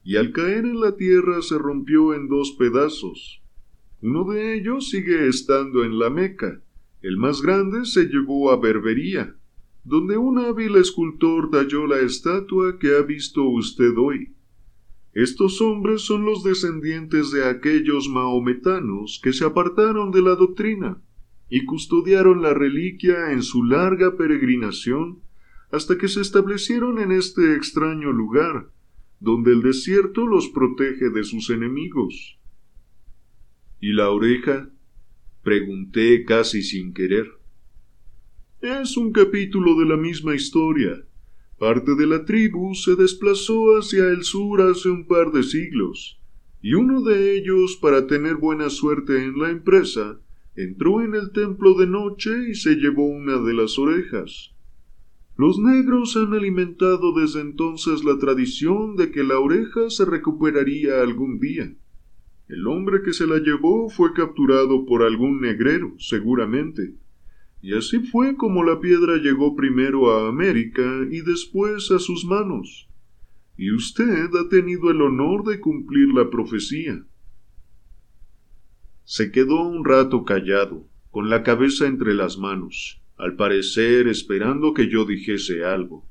y 0.06 0.14
al 0.18 0.30
caer 0.30 0.64
en 0.64 0.78
la 0.78 0.94
tierra 0.94 1.42
se 1.42 1.58
rompió 1.58 2.14
en 2.14 2.28
dos 2.28 2.52
pedazos. 2.52 3.42
Uno 4.00 4.22
de 4.22 4.54
ellos 4.54 4.88
sigue 4.88 5.26
estando 5.26 5.82
en 5.82 5.98
la 5.98 6.10
Meca. 6.10 6.62
El 7.02 7.16
más 7.16 7.42
grande 7.42 7.84
se 7.84 8.04
llevó 8.04 8.52
a 8.52 8.56
Berbería, 8.56 9.34
donde 9.82 10.16
un 10.16 10.38
hábil 10.38 10.76
escultor 10.76 11.50
talló 11.50 11.88
la 11.88 11.98
estatua 11.98 12.78
que 12.78 12.94
ha 12.94 13.02
visto 13.02 13.42
usted 13.48 13.98
hoy. 13.98 14.32
Estos 15.12 15.60
hombres 15.60 16.02
son 16.02 16.24
los 16.24 16.44
descendientes 16.44 17.32
de 17.32 17.44
aquellos 17.44 18.08
mahometanos 18.08 19.20
que 19.24 19.32
se 19.32 19.44
apartaron 19.44 20.12
de 20.12 20.22
la 20.22 20.36
doctrina 20.36 21.02
y 21.50 21.64
custodiaron 21.64 22.42
la 22.42 22.54
reliquia 22.54 23.32
en 23.32 23.42
su 23.42 23.64
larga 23.64 24.16
peregrinación 24.16 25.18
hasta 25.72 25.98
que 25.98 26.06
se 26.06 26.20
establecieron 26.20 27.00
en 27.00 27.10
este 27.10 27.56
extraño 27.56 28.12
lugar, 28.12 28.70
donde 29.20 29.52
el 29.52 29.62
desierto 29.62 30.26
los 30.26 30.48
protege 30.48 31.10
de 31.10 31.24
sus 31.24 31.50
enemigos. 31.50 32.38
¿Y 33.80 33.92
la 33.92 34.10
oreja? 34.10 34.70
pregunté 35.42 36.24
casi 36.24 36.62
sin 36.62 36.92
querer. 36.92 37.30
Es 38.60 38.96
un 38.96 39.12
capítulo 39.12 39.78
de 39.78 39.86
la 39.86 39.96
misma 39.96 40.34
historia. 40.34 41.04
Parte 41.58 41.94
de 41.94 42.06
la 42.06 42.24
tribu 42.24 42.74
se 42.74 42.96
desplazó 42.96 43.78
hacia 43.78 44.06
el 44.06 44.24
sur 44.24 44.60
hace 44.60 44.88
un 44.88 45.06
par 45.06 45.30
de 45.30 45.42
siglos, 45.42 46.20
y 46.60 46.74
uno 46.74 47.02
de 47.02 47.36
ellos, 47.36 47.78
para 47.80 48.06
tener 48.06 48.34
buena 48.34 48.70
suerte 48.70 49.22
en 49.22 49.38
la 49.38 49.50
empresa, 49.50 50.20
entró 50.56 51.02
en 51.02 51.14
el 51.14 51.30
templo 51.30 51.74
de 51.74 51.86
noche 51.86 52.50
y 52.50 52.54
se 52.54 52.74
llevó 52.74 53.06
una 53.06 53.38
de 53.38 53.54
las 53.54 53.78
orejas. 53.78 54.55
Los 55.38 55.58
negros 55.58 56.16
han 56.16 56.32
alimentado 56.32 57.12
desde 57.12 57.42
entonces 57.42 58.04
la 58.04 58.18
tradición 58.18 58.96
de 58.96 59.10
que 59.10 59.22
la 59.22 59.38
oreja 59.38 59.90
se 59.90 60.06
recuperaría 60.06 61.02
algún 61.02 61.38
día. 61.38 61.74
El 62.48 62.66
hombre 62.66 63.02
que 63.02 63.12
se 63.12 63.26
la 63.26 63.38
llevó 63.38 63.90
fue 63.90 64.14
capturado 64.14 64.86
por 64.86 65.02
algún 65.02 65.42
negrero, 65.42 65.94
seguramente. 65.98 66.94
Y 67.60 67.74
así 67.74 67.98
fue 67.98 68.36
como 68.36 68.64
la 68.64 68.80
piedra 68.80 69.16
llegó 69.16 69.54
primero 69.54 70.10
a 70.10 70.28
América 70.28 71.06
y 71.10 71.20
después 71.20 71.90
a 71.90 71.98
sus 71.98 72.24
manos. 72.24 72.88
Y 73.58 73.72
usted 73.72 74.30
ha 74.36 74.48
tenido 74.48 74.90
el 74.90 75.02
honor 75.02 75.44
de 75.44 75.60
cumplir 75.60 76.14
la 76.14 76.30
profecía. 76.30 77.04
Se 79.04 79.30
quedó 79.30 79.68
un 79.68 79.84
rato 79.84 80.24
callado, 80.24 80.88
con 81.10 81.28
la 81.28 81.42
cabeza 81.42 81.86
entre 81.86 82.14
las 82.14 82.38
manos 82.38 83.02
al 83.16 83.36
parecer 83.36 84.08
esperando 84.08 84.74
que 84.74 84.88
yo 84.88 85.04
dijese 85.04 85.64
algo. 85.64 86.06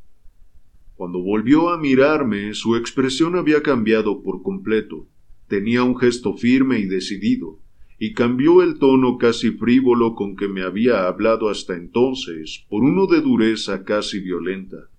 Cuando 0.95 1.19
volvió 1.19 1.69
a 1.69 1.77
mirarme, 1.77 2.53
su 2.53 2.75
expresión 2.75 3.35
había 3.35 3.61
cambiado 3.61 4.23
por 4.23 4.41
completo. 4.41 5.07
Tenía 5.47 5.83
un 5.83 5.97
gesto 5.97 6.35
firme 6.35 6.79
y 6.79 6.85
decidido, 6.85 7.59
y 7.99 8.13
cambió 8.13 8.63
el 8.63 8.79
tono 8.79 9.17
casi 9.17 9.51
frívolo 9.51 10.15
con 10.15 10.35
que 10.35 10.47
me 10.47 10.63
había 10.63 11.07
hablado 11.07 11.49
hasta 11.49 11.75
entonces 11.75 12.65
por 12.69 12.83
uno 12.83 13.07
de 13.07 13.21
dureza 13.21 13.83
casi 13.83 14.19
violenta. 14.19 14.89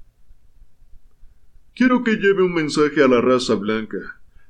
Quiero 1.75 2.05
que 2.05 2.17
lleve 2.17 2.43
un 2.43 2.55
mensaje 2.55 3.03
a 3.03 3.09
la 3.09 3.21
raza 3.21 3.55
blanca, 3.55 3.99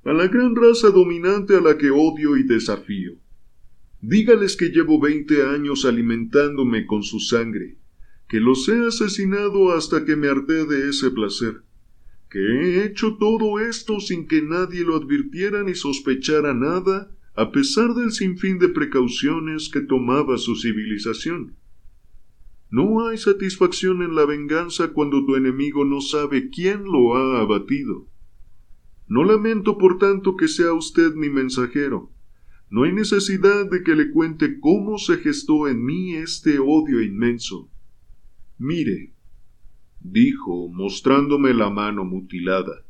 a 0.05 0.13
la 0.13 0.29
gran 0.29 0.55
raza 0.55 0.91
dominante 0.91 1.57
a 1.57 1.61
la 1.61 1.77
que 1.79 1.91
odio 1.91 2.37
y 2.37 2.45
desafío. 2.45 3.15
Dígales 4.03 4.57
que 4.57 4.69
llevo 4.69 5.01
veinte 5.01 5.43
años 5.43 5.85
alimentándome 5.85 6.87
con 6.87 7.03
su 7.03 7.19
sangre, 7.19 7.79
que 8.29 8.41
los 8.41 8.69
he 8.69 8.87
asesinado 8.87 9.73
hasta 9.73 10.05
que 10.05 10.17
me 10.17 10.29
harté 10.29 10.67
de 10.67 10.91
ese 10.91 11.11
placer, 11.11 11.63
que 12.29 12.39
he 12.39 12.85
hecho 12.85 13.17
todo 13.19 13.59
esto 13.59 14.01
sin 14.01 14.27
que 14.29 14.43
nadie 14.43 14.85
lo 14.85 14.97
advirtiera 14.97 15.63
ni 15.63 15.75
sospechara 15.75 16.53
nada, 16.53 17.11
a 17.35 17.51
pesar 17.53 17.95
del 17.95 18.13
sinfín 18.13 18.59
de 18.59 18.69
precauciones 18.69 19.71
que 19.71 19.81
tomaba 19.81 20.37
su 20.37 20.57
civilización. 20.57 21.57
No 22.71 23.07
hay 23.07 23.17
satisfacción 23.17 24.03
en 24.03 24.15
la 24.15 24.27
venganza 24.27 24.89
cuando 24.89 25.25
tu 25.25 25.37
enemigo 25.37 25.85
no 25.85 26.01
sabe 26.01 26.51
quién 26.51 26.85
lo 26.85 27.17
ha 27.17 27.41
abatido. 27.41 28.09
No 29.09 29.25
lamento, 29.25 29.79
por 29.79 29.99
tanto, 29.99 30.37
que 30.37 30.49
sea 30.49 30.73
usted 30.73 31.15
mi 31.15 31.31
mensajero 31.31 32.11
no 32.69 32.83
hay 32.83 32.93
necesidad 32.93 33.71
de 33.71 33.83
que 33.83 33.95
le 33.95 34.11
cuente 34.11 34.59
cómo 34.59 34.99
se 34.99 35.19
gestó 35.19 35.69
en 35.69 35.85
mí 35.85 36.15
este 36.15 36.59
odio 36.59 37.01
inmenso. 37.01 37.71
Mire, 38.59 39.13
dijo, 40.01 40.69
mostrándome 40.69 41.55
la 41.55 41.71
mano 41.71 42.05
mutilada. 42.05 42.85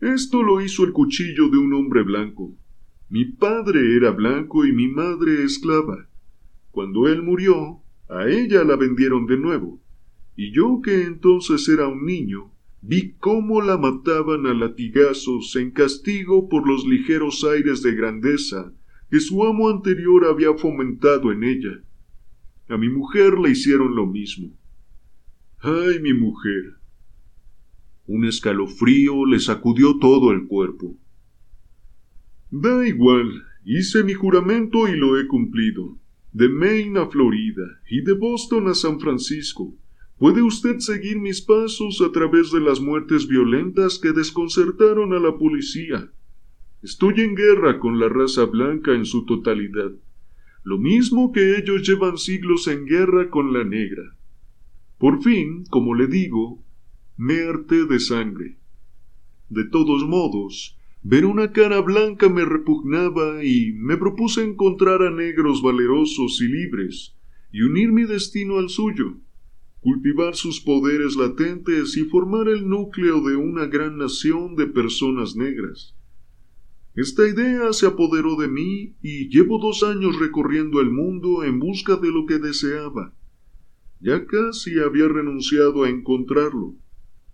Esto 0.00 0.42
lo 0.42 0.60
hizo 0.60 0.84
el 0.84 0.92
cuchillo 0.92 1.48
de 1.48 1.58
un 1.58 1.72
hombre 1.72 2.02
blanco. 2.02 2.54
Mi 3.08 3.24
padre 3.24 3.96
era 3.96 4.10
blanco 4.10 4.66
y 4.66 4.72
mi 4.72 4.88
madre 4.88 5.44
esclava. 5.44 6.08
Cuando 6.70 7.08
él 7.08 7.22
murió, 7.22 7.80
A 8.06 8.28
ella 8.28 8.64
la 8.64 8.76
vendieron 8.76 9.24
de 9.24 9.38
nuevo, 9.38 9.80
y 10.36 10.52
yo 10.52 10.80
que 10.82 11.04
entonces 11.04 11.66
era 11.70 11.88
un 11.88 12.04
niño, 12.04 12.52
vi 12.86 13.14
cómo 13.18 13.62
la 13.62 13.78
mataban 13.78 14.46
a 14.46 14.52
latigazos 14.52 15.56
en 15.56 15.70
castigo 15.70 16.50
por 16.50 16.68
los 16.68 16.84
ligeros 16.86 17.42
aires 17.44 17.82
de 17.82 17.94
grandeza 17.94 18.74
que 19.10 19.20
su 19.20 19.42
amo 19.44 19.70
anterior 19.70 20.26
había 20.26 20.52
fomentado 20.54 21.32
en 21.32 21.44
ella. 21.44 21.82
A 22.68 22.76
mi 22.76 22.90
mujer 22.90 23.38
le 23.38 23.50
hicieron 23.50 23.94
lo 23.94 24.06
mismo. 24.06 24.54
¡Ay, 25.60 25.98
mi 26.00 26.12
mujer! 26.12 26.74
Un 28.06 28.26
escalofrío 28.26 29.24
le 29.24 29.40
sacudió 29.40 29.98
todo 29.98 30.32
el 30.32 30.46
cuerpo. 30.46 30.98
Da 32.50 32.86
igual, 32.86 33.44
hice 33.64 34.04
mi 34.04 34.12
juramento 34.12 34.88
y 34.88 34.96
lo 34.96 35.18
he 35.18 35.26
cumplido. 35.26 35.98
De 36.32 36.50
Maine 36.50 36.98
a 36.98 37.06
Florida 37.06 37.80
y 37.88 38.02
de 38.02 38.12
Boston 38.12 38.68
a 38.68 38.74
San 38.74 39.00
Francisco. 39.00 39.74
Puede 40.18 40.42
usted 40.42 40.78
seguir 40.78 41.18
mis 41.18 41.42
pasos 41.42 42.00
a 42.00 42.12
través 42.12 42.52
de 42.52 42.60
las 42.60 42.80
muertes 42.80 43.26
violentas 43.26 43.98
que 43.98 44.12
desconcertaron 44.12 45.12
a 45.12 45.18
la 45.18 45.36
policía. 45.36 46.12
Estoy 46.82 47.20
en 47.20 47.34
guerra 47.34 47.80
con 47.80 47.98
la 47.98 48.08
raza 48.08 48.44
blanca 48.44 48.92
en 48.92 49.06
su 49.06 49.24
totalidad, 49.24 49.92
lo 50.62 50.78
mismo 50.78 51.32
que 51.32 51.58
ellos 51.58 51.86
llevan 51.86 52.16
siglos 52.16 52.68
en 52.68 52.86
guerra 52.86 53.28
con 53.28 53.52
la 53.52 53.64
negra. 53.64 54.16
Por 54.98 55.22
fin, 55.22 55.64
como 55.68 55.94
le 55.94 56.06
digo, 56.06 56.62
me 57.16 57.40
harté 57.42 57.84
de 57.84 57.98
sangre. 57.98 58.56
De 59.50 59.64
todos 59.64 60.06
modos, 60.06 60.78
ver 61.02 61.26
una 61.26 61.52
cara 61.52 61.80
blanca 61.80 62.28
me 62.28 62.44
repugnaba 62.44 63.44
y 63.44 63.72
me 63.72 63.96
propuse 63.96 64.44
encontrar 64.44 65.02
a 65.02 65.10
negros 65.10 65.60
valerosos 65.60 66.40
y 66.40 66.48
libres 66.48 67.16
y 67.52 67.62
unir 67.62 67.92
mi 67.92 68.04
destino 68.04 68.58
al 68.58 68.68
suyo, 68.68 69.18
cultivar 69.84 70.34
sus 70.34 70.62
poderes 70.62 71.14
latentes 71.14 71.98
y 71.98 72.04
formar 72.04 72.48
el 72.48 72.66
núcleo 72.66 73.20
de 73.20 73.36
una 73.36 73.66
gran 73.66 73.98
nación 73.98 74.56
de 74.56 74.66
personas 74.66 75.36
negras. 75.36 75.94
Esta 76.94 77.28
idea 77.28 77.70
se 77.74 77.86
apoderó 77.86 78.36
de 78.36 78.48
mí 78.48 78.94
y 79.02 79.28
llevo 79.28 79.58
dos 79.58 79.82
años 79.82 80.18
recorriendo 80.18 80.80
el 80.80 80.90
mundo 80.90 81.44
en 81.44 81.58
busca 81.58 81.96
de 81.96 82.10
lo 82.10 82.24
que 82.24 82.38
deseaba. 82.38 83.12
Ya 84.00 84.24
casi 84.24 84.78
había 84.78 85.06
renunciado 85.06 85.82
a 85.82 85.90
encontrarlo. 85.90 86.76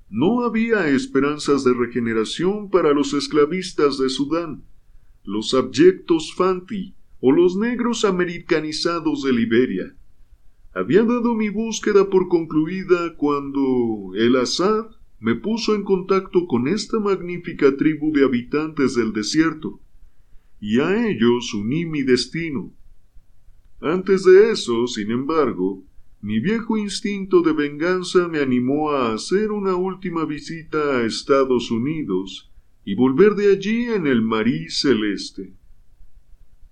No 0.08 0.42
había 0.42 0.88
esperanzas 0.88 1.62
de 1.62 1.72
regeneración 1.72 2.68
para 2.68 2.92
los 2.92 3.14
esclavistas 3.14 3.96
de 3.96 4.08
Sudán, 4.08 4.64
los 5.22 5.54
abyectos 5.54 6.34
Fanti 6.34 6.96
o 7.20 7.30
los 7.30 7.56
negros 7.56 8.04
americanizados 8.04 9.22
de 9.22 9.34
Liberia. 9.34 9.94
Había 10.72 11.02
dado 11.02 11.34
mi 11.34 11.48
búsqueda 11.48 12.08
por 12.08 12.28
concluida 12.28 13.16
cuando 13.16 14.12
el 14.14 14.36
azar 14.36 14.88
me 15.18 15.34
puso 15.34 15.74
en 15.74 15.82
contacto 15.82 16.46
con 16.46 16.68
esta 16.68 17.00
magnífica 17.00 17.76
tribu 17.76 18.12
de 18.12 18.24
habitantes 18.24 18.94
del 18.94 19.12
desierto, 19.12 19.80
y 20.60 20.78
a 20.78 21.08
ellos 21.08 21.52
uní 21.54 21.86
mi 21.86 22.02
destino. 22.02 22.72
Antes 23.80 24.24
de 24.24 24.52
eso, 24.52 24.86
sin 24.86 25.10
embargo, 25.10 25.82
mi 26.22 26.38
viejo 26.38 26.78
instinto 26.78 27.42
de 27.42 27.52
venganza 27.52 28.28
me 28.28 28.38
animó 28.38 28.92
a 28.92 29.12
hacer 29.12 29.50
una 29.50 29.74
última 29.74 30.24
visita 30.24 30.98
a 30.98 31.04
Estados 31.04 31.70
Unidos 31.70 32.52
y 32.84 32.94
volver 32.94 33.34
de 33.34 33.52
allí 33.52 33.86
en 33.86 34.06
el 34.06 34.22
Marí 34.22 34.70
Celeste. 34.70 35.52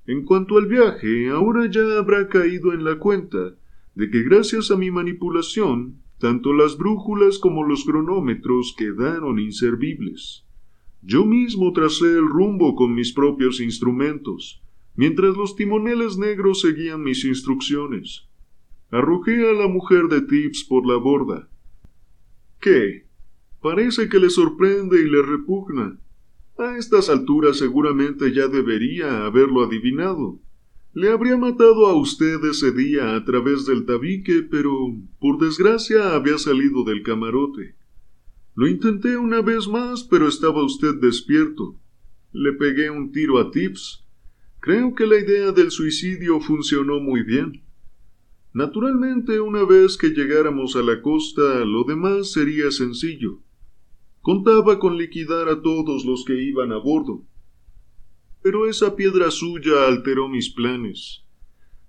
En 0.07 0.25
cuanto 0.25 0.57
al 0.57 0.67
viaje, 0.67 1.31
ahora 1.31 1.69
ya 1.69 1.99
habrá 1.99 2.29
caído 2.29 2.73
en 2.73 2.85
la 2.85 2.99
cuenta 2.99 3.58
de 3.99 4.09
que 4.11 4.23
gracias 4.23 4.71
a 4.71 4.77
mi 4.77 4.93
manipulación, 4.93 6.01
tanto 6.21 6.53
las 6.53 6.79
brújulas 6.79 7.41
como 7.41 7.65
los 7.65 7.85
cronómetros 7.85 8.73
quedaron 8.79 9.41
inservibles. 9.41 10.47
Yo 11.03 11.27
mismo 11.27 11.73
tracé 11.73 12.07
el 12.07 12.29
rumbo 12.29 12.77
con 12.77 12.95
mis 12.95 13.13
propios 13.13 13.61
instrumentos, 13.61 14.63
mientras 14.95 15.37
los 15.37 15.57
timoneles 15.57 16.17
negros 16.17 16.61
seguían 16.61 17.03
mis 17.03 17.25
instrucciones. 17.25 18.29
Arrojé 18.93 19.51
a 19.51 19.53
la 19.53 19.67
mujer 19.67 20.05
de 20.07 20.23
Tips 20.23 20.63
por 20.63 20.87
la 20.87 20.95
borda. 20.95 21.49
¿Qué? 22.61 23.05
Parece 23.61 24.09
que 24.09 24.21
le 24.21 24.31
sorprende 24.31 25.03
y 25.03 25.11
le 25.11 25.23
repugna. 25.23 25.99
A 26.57 26.77
estas 26.77 27.11
alturas 27.11 27.59
seguramente 27.59 28.33
ya 28.33 28.47
debería 28.47 29.27
haberlo 29.27 29.65
adivinado. 29.65 30.39
Le 30.95 31.11
habría 31.11 31.37
matado 31.37 31.87
a 31.87 31.95
usted 31.95 32.43
ese 32.45 32.73
día 32.73 33.15
a 33.15 33.25
través 33.25 33.67
del 33.67 33.85
tabique, 33.85 34.43
pero 34.43 34.73
por 35.21 35.39
desgracia 35.39 36.15
había 36.15 36.39
salido 36.39 36.83
del 36.85 37.03
camarote. 37.03 37.77
Lo 38.55 38.67
intenté 38.67 39.17
una 39.17 39.41
vez 39.43 39.69
más, 39.69 40.03
pero 40.03 40.27
estaba 40.27 40.65
usted 40.65 40.95
despierto. 40.97 41.77
Le 42.33 42.53
pegué 42.55 42.91
un 42.91 43.13
tiro 43.13 43.39
a 43.39 43.51
Tips. 43.51 44.05
Creo 44.61 44.95
que 44.95 45.07
la 45.07 45.19
idea 45.19 45.53
del 45.53 45.71
suicidio 45.71 46.41
funcionó 46.41 46.99
muy 46.99 47.23
bien. 47.23 47.63
Naturalmente, 48.53 49.41
una 49.41 49.65
vez 49.65 49.97
que 49.97 50.09
llegáramos 50.09 50.75
a 50.75 50.83
la 50.83 51.01
costa, 51.03 51.65
lo 51.65 51.85
demás 51.85 52.33
sería 52.33 52.73
sencillo. 52.73 53.39
Contaba 54.23 54.81
con 54.81 54.97
liquidar 54.97 55.49
a 55.49 55.63
todos 55.63 56.05
los 56.05 56.25
que 56.25 56.43
iban 56.43 56.73
a 56.73 56.79
bordo. 56.79 57.23
Pero 58.43 58.69
esa 58.69 58.97
piedra 58.97 59.31
suya 59.31 59.87
alteró 59.87 60.29
mis 60.29 60.51
planes. 60.51 61.25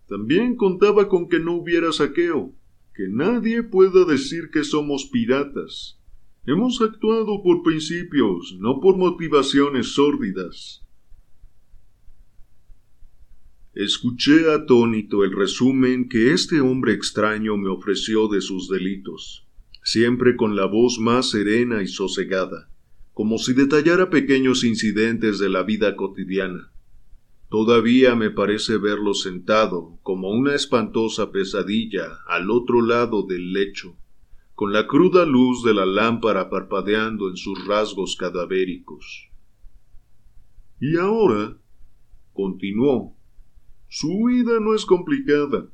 También 0.08 0.56
contaba 0.56 1.08
con 1.08 1.30
que 1.30 1.40
no 1.40 1.54
hubiera 1.54 1.92
saqueo, 1.92 2.54
que 2.96 3.08
nadie 3.08 3.64
pueda 3.64 4.06
decir 4.06 4.50
que 4.52 4.64
somos 4.64 5.06
piratas. 5.06 6.00
Hemos 6.46 6.82
actuado 6.82 7.44
por 7.44 7.62
principios, 7.62 8.58
no 8.60 8.80
por 8.80 8.98
motivaciones 8.98 9.94
sórdidas. 9.94 10.84
Escuché 13.76 14.52
atónito 14.52 15.24
el 15.24 15.32
resumen 15.32 16.10
que 16.10 16.34
este 16.34 16.60
hombre 16.60 16.94
extraño 16.94 17.56
me 17.56 17.70
ofreció 17.70 18.28
de 18.28 18.42
sus 18.42 18.68
delitos, 18.68 19.48
siempre 19.84 20.36
con 20.36 20.56
la 20.56 20.66
voz 20.66 20.98
más 21.00 21.30
serena 21.30 21.84
y 21.84 21.88
sosegada, 21.88 22.69
como 23.20 23.38
si 23.38 23.52
detallara 23.52 24.10
pequeños 24.10 24.64
incidentes 24.64 25.40
de 25.40 25.50
la 25.50 25.64
vida 25.64 25.98
cotidiana. 25.98 26.72
Todavía 27.50 28.16
me 28.16 28.30
parece 28.32 28.78
verlo 28.78 29.14
sentado, 29.14 30.00
como 30.04 30.30
una 30.30 30.56
espantosa 30.56 31.30
pesadilla, 31.30 32.20
al 32.30 32.50
otro 32.50 32.82
lado 32.82 33.24
del 33.28 33.52
lecho, 33.52 33.98
con 34.56 34.72
la 34.72 34.88
cruda 34.88 35.26
luz 35.26 35.66
de 35.66 35.74
la 35.74 35.86
lámpara 35.86 36.50
parpadeando 36.50 37.28
en 37.28 37.36
sus 37.36 37.68
rasgos 37.68 38.16
cadavéricos. 38.16 39.30
Y 40.80 40.96
ahora, 40.96 41.58
continuó, 42.32 43.18
su 43.90 44.14
huida 44.14 44.62
no 44.62 44.74
es 44.74 44.86
complicada. 44.86 45.70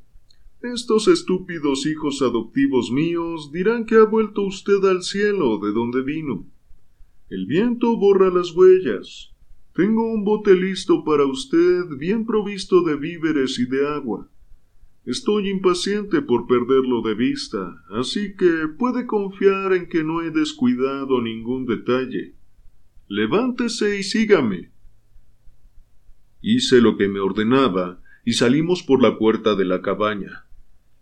Estos 0.64 1.08
estúpidos 1.08 1.86
hijos 1.86 2.24
adoptivos 2.24 2.90
míos 2.90 3.52
dirán 3.52 3.86
que 3.86 3.98
ha 3.98 4.06
vuelto 4.06 4.42
usted 4.42 4.84
al 4.86 5.04
cielo 5.04 5.60
de 5.60 5.74
donde 5.74 6.02
vino. 6.02 6.55
El 7.28 7.48
viento 7.48 7.98
borra 7.98 8.30
las 8.30 8.52
huellas. 8.52 9.34
Tengo 9.74 10.14
un 10.14 10.24
bote 10.24 10.54
listo 10.54 11.04
para 11.04 11.26
usted, 11.26 11.86
bien 11.98 12.24
provisto 12.24 12.84
de 12.84 12.98
víveres 12.98 13.58
y 13.58 13.66
de 13.66 13.88
agua. 13.88 14.30
Estoy 15.06 15.50
impaciente 15.50 16.22
por 16.22 16.46
perderlo 16.46 17.02
de 17.02 17.16
vista, 17.16 17.84
así 17.90 18.36
que 18.36 18.68
puede 18.78 19.08
confiar 19.08 19.74
en 19.74 19.90
que 19.90 20.04
no 20.04 20.22
he 20.22 20.30
descuidado 20.30 21.20
ningún 21.20 21.66
detalle. 21.66 22.36
Levántese 23.08 24.00
y 24.00 24.04
sígame. 24.04 24.72
Hice 26.42 26.80
lo 26.80 26.96
que 26.96 27.08
me 27.08 27.20
ordenaba, 27.20 28.04
y 28.24 28.34
salimos 28.34 28.84
por 28.84 29.02
la 29.02 29.18
puerta 29.18 29.56
de 29.56 29.66
la 29.66 29.82
cabaña. 29.82 30.46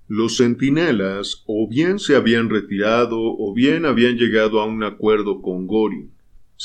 Los 0.08 0.38
centinelas 0.38 1.44
o 1.48 1.68
bien 1.70 2.00
se 2.00 2.16
habían 2.16 2.50
retirado 2.50 3.18
o 3.20 3.54
bien 3.54 3.86
habían 3.86 4.16
llegado 4.16 4.62
a 4.62 4.66
un 4.66 4.84
acuerdo 4.84 5.42
con 5.42 5.68
Goring. 5.68 6.13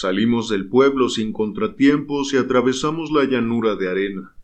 Salimos 0.01 0.49
del 0.49 0.69
pueblo 0.69 1.09
sin 1.09 1.33
contratiempos 1.33 2.33
y 2.33 2.37
atravesamos 2.37 3.11
la 3.11 3.25
llanura 3.25 3.75
de 3.75 3.89
arena. 3.89 4.37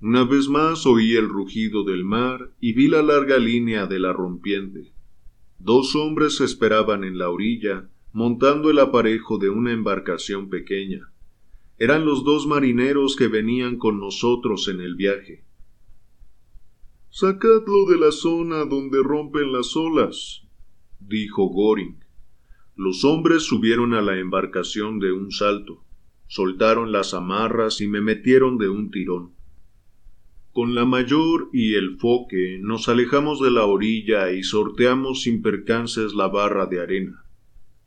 Una 0.00 0.24
vez 0.24 0.48
más 0.48 0.84
oí 0.84 1.14
el 1.14 1.28
rugido 1.28 1.84
del 1.84 2.04
mar 2.04 2.50
y 2.60 2.72
vi 2.72 2.88
la 2.88 3.02
larga 3.02 3.38
línea 3.38 3.86
de 3.86 3.98
la 3.98 4.12
rompiente. 4.12 4.92
Dos 5.58 5.94
hombres 5.94 6.40
esperaban 6.40 7.04
en 7.04 7.16
la 7.16 7.30
orilla, 7.30 7.88
montando 8.12 8.68
el 8.70 8.80
aparejo 8.80 9.38
de 9.38 9.48
una 9.48 9.72
embarcación 9.72 10.50
pequeña 10.50 11.12
eran 11.82 12.04
los 12.04 12.22
dos 12.22 12.46
marineros 12.46 13.16
que 13.16 13.26
venían 13.26 13.76
con 13.76 13.98
nosotros 13.98 14.68
en 14.68 14.80
el 14.80 14.94
viaje. 14.94 15.44
Sacadlo 17.10 17.86
de 17.90 17.98
la 17.98 18.12
zona 18.12 18.64
donde 18.66 19.02
rompen 19.02 19.52
las 19.52 19.74
olas, 19.74 20.46
dijo 21.00 21.46
Goring. 21.48 22.01
Los 22.84 23.04
hombres 23.04 23.44
subieron 23.44 23.94
a 23.94 24.02
la 24.02 24.18
embarcación 24.18 24.98
de 24.98 25.12
un 25.12 25.30
salto, 25.30 25.84
soltaron 26.26 26.90
las 26.90 27.14
amarras 27.14 27.80
y 27.80 27.86
me 27.86 28.00
metieron 28.00 28.58
de 28.58 28.68
un 28.68 28.90
tirón. 28.90 29.34
Con 30.50 30.74
la 30.74 30.84
mayor 30.84 31.48
y 31.52 31.74
el 31.74 31.96
foque 31.98 32.58
nos 32.60 32.88
alejamos 32.88 33.40
de 33.40 33.52
la 33.52 33.66
orilla 33.66 34.32
y 34.32 34.42
sorteamos 34.42 35.22
sin 35.22 35.42
percances 35.42 36.12
la 36.14 36.26
barra 36.26 36.66
de 36.66 36.80
arena. 36.80 37.24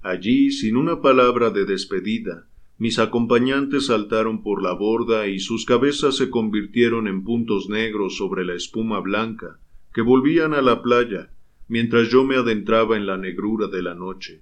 Allí, 0.01 0.49
sin 0.51 0.77
una 0.77 1.01
palabra 1.01 1.49
de 1.49 1.65
despedida, 1.65 2.47
mis 2.77 2.97
acompañantes 2.97 3.88
saltaron 3.88 4.43
por 4.43 4.63
la 4.63 4.72
borda 4.72 5.27
y 5.27 5.39
sus 5.39 5.65
cabezas 5.65 6.15
se 6.15 6.30
convirtieron 6.30 7.09
en 7.09 7.26
puntos 7.26 7.67
negros 7.67 8.15
sobre 8.15 8.45
la 8.45 8.53
espuma 8.53 9.01
blanca 9.01 9.59
que 9.93 10.01
volvían 10.01 10.53
a 10.53 10.61
la 10.61 10.81
playa 10.81 11.31
mientras 11.67 12.07
yo 12.07 12.23
me 12.23 12.38
adentraba 12.38 12.95
en 12.95 13.05
la 13.05 13.17
negrura 13.17 13.67
de 13.67 13.81
la 13.81 13.93
noche. 13.93 14.41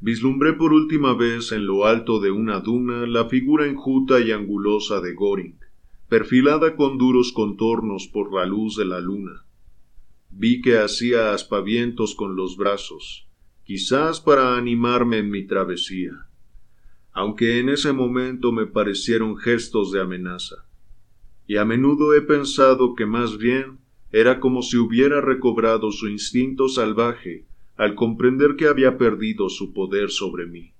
Vislumbré 0.00 0.52
por 0.52 0.72
última 0.72 1.14
vez 1.14 1.52
en 1.52 1.66
lo 1.66 1.86
alto 1.86 2.20
de 2.20 2.30
una 2.30 2.60
duna 2.60 3.06
la 3.06 3.26
figura 3.26 3.66
enjuta 3.66 4.20
y 4.20 4.32
angulosa 4.32 5.00
de 5.00 5.14
Goring, 5.14 5.58
perfilada 6.08 6.76
con 6.76 6.98
duros 6.98 7.32
contornos 7.32 8.06
por 8.06 8.32
la 8.32 8.46
luz 8.46 8.76
de 8.76 8.84
la 8.84 9.00
luna. 9.00 9.44
Vi 10.30 10.60
que 10.60 10.78
hacía 10.78 11.32
aspavientos 11.32 12.14
con 12.14 12.36
los 12.36 12.56
brazos, 12.56 13.26
quizás 13.64 14.20
para 14.20 14.56
animarme 14.56 15.18
en 15.18 15.30
mi 15.30 15.46
travesía 15.46 16.26
aunque 17.16 17.60
en 17.60 17.70
ese 17.70 17.94
momento 17.94 18.52
me 18.52 18.66
parecieron 18.66 19.38
gestos 19.38 19.90
de 19.90 20.02
amenaza. 20.02 20.66
Y 21.46 21.56
a 21.56 21.64
menudo 21.64 22.12
he 22.12 22.20
pensado 22.20 22.94
que 22.94 23.06
más 23.06 23.38
bien 23.38 23.78
era 24.12 24.38
como 24.38 24.60
si 24.60 24.76
hubiera 24.76 25.22
recobrado 25.22 25.92
su 25.92 26.10
instinto 26.10 26.68
salvaje 26.68 27.46
al 27.76 27.94
comprender 27.94 28.56
que 28.56 28.66
había 28.66 28.98
perdido 28.98 29.48
su 29.48 29.72
poder 29.72 30.10
sobre 30.10 30.46
mí. 30.46 30.72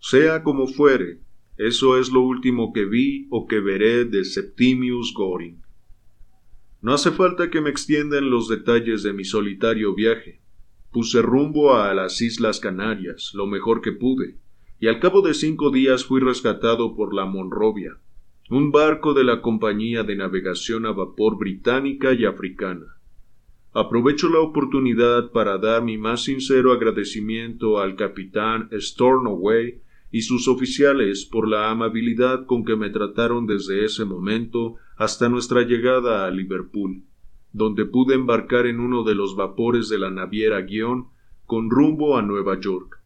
Sea 0.00 0.42
como 0.42 0.66
fuere, 0.66 1.20
eso 1.56 1.98
es 1.98 2.10
lo 2.10 2.20
último 2.20 2.72
que 2.72 2.84
vi 2.84 3.26
o 3.30 3.46
que 3.46 3.60
veré 3.60 4.04
de 4.04 4.24
Septimius 4.24 5.14
Goring. 5.14 5.62
No 6.82 6.92
hace 6.92 7.12
falta 7.12 7.48
que 7.48 7.60
me 7.60 7.70
extiendan 7.70 8.28
los 8.28 8.48
detalles 8.48 9.02
de 9.02 9.12
mi 9.12 9.24
solitario 9.24 9.94
viaje. 9.94 10.40
Puse 10.90 11.22
rumbo 11.22 11.74
a 11.74 11.94
las 11.94 12.20
Islas 12.20 12.60
Canarias 12.60 13.32
lo 13.34 13.46
mejor 13.46 13.80
que 13.80 13.92
pude, 13.92 14.36
y 14.80 14.88
al 14.88 15.00
cabo 15.00 15.22
de 15.22 15.32
cinco 15.32 15.70
días 15.70 16.04
fui 16.04 16.20
rescatado 16.20 16.94
por 16.94 17.14
la 17.14 17.24
Monrovia, 17.24 17.96
un 18.50 18.70
barco 18.70 19.14
de 19.14 19.24
la 19.24 19.40
Compañía 19.40 20.02
de 20.02 20.16
Navegación 20.16 20.84
a 20.84 20.92
Vapor 20.92 21.38
británica 21.38 22.12
y 22.12 22.26
africana. 22.26 22.98
Aprovecho 23.74 24.28
la 24.28 24.38
oportunidad 24.38 25.32
para 25.32 25.58
dar 25.58 25.82
mi 25.82 25.98
más 25.98 26.22
sincero 26.22 26.70
agradecimiento 26.70 27.80
al 27.80 27.96
capitán 27.96 28.68
Stornoway 28.72 29.82
y 30.12 30.22
sus 30.22 30.46
oficiales 30.46 31.24
por 31.24 31.48
la 31.48 31.72
amabilidad 31.72 32.46
con 32.46 32.64
que 32.64 32.76
me 32.76 32.90
trataron 32.90 33.48
desde 33.48 33.84
ese 33.84 34.04
momento 34.04 34.76
hasta 34.96 35.28
nuestra 35.28 35.62
llegada 35.62 36.24
a 36.24 36.30
Liverpool, 36.30 37.02
donde 37.52 37.84
pude 37.84 38.14
embarcar 38.14 38.66
en 38.66 38.78
uno 38.78 39.02
de 39.02 39.16
los 39.16 39.34
vapores 39.34 39.88
de 39.88 39.98
la 39.98 40.10
naviera 40.10 40.60
Guión 40.60 41.08
con 41.44 41.68
rumbo 41.68 42.16
a 42.16 42.22
Nueva 42.22 42.60
York. 42.60 43.00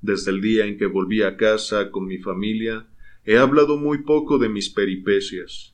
Desde 0.00 0.30
el 0.30 0.40
día 0.40 0.64
en 0.64 0.78
que 0.78 0.86
volví 0.86 1.20
a 1.20 1.36
casa 1.36 1.90
con 1.90 2.06
mi 2.06 2.16
familia, 2.16 2.88
he 3.26 3.36
hablado 3.36 3.76
muy 3.76 3.98
poco 3.98 4.38
de 4.38 4.48
mis 4.48 4.70
peripecias. 4.70 5.71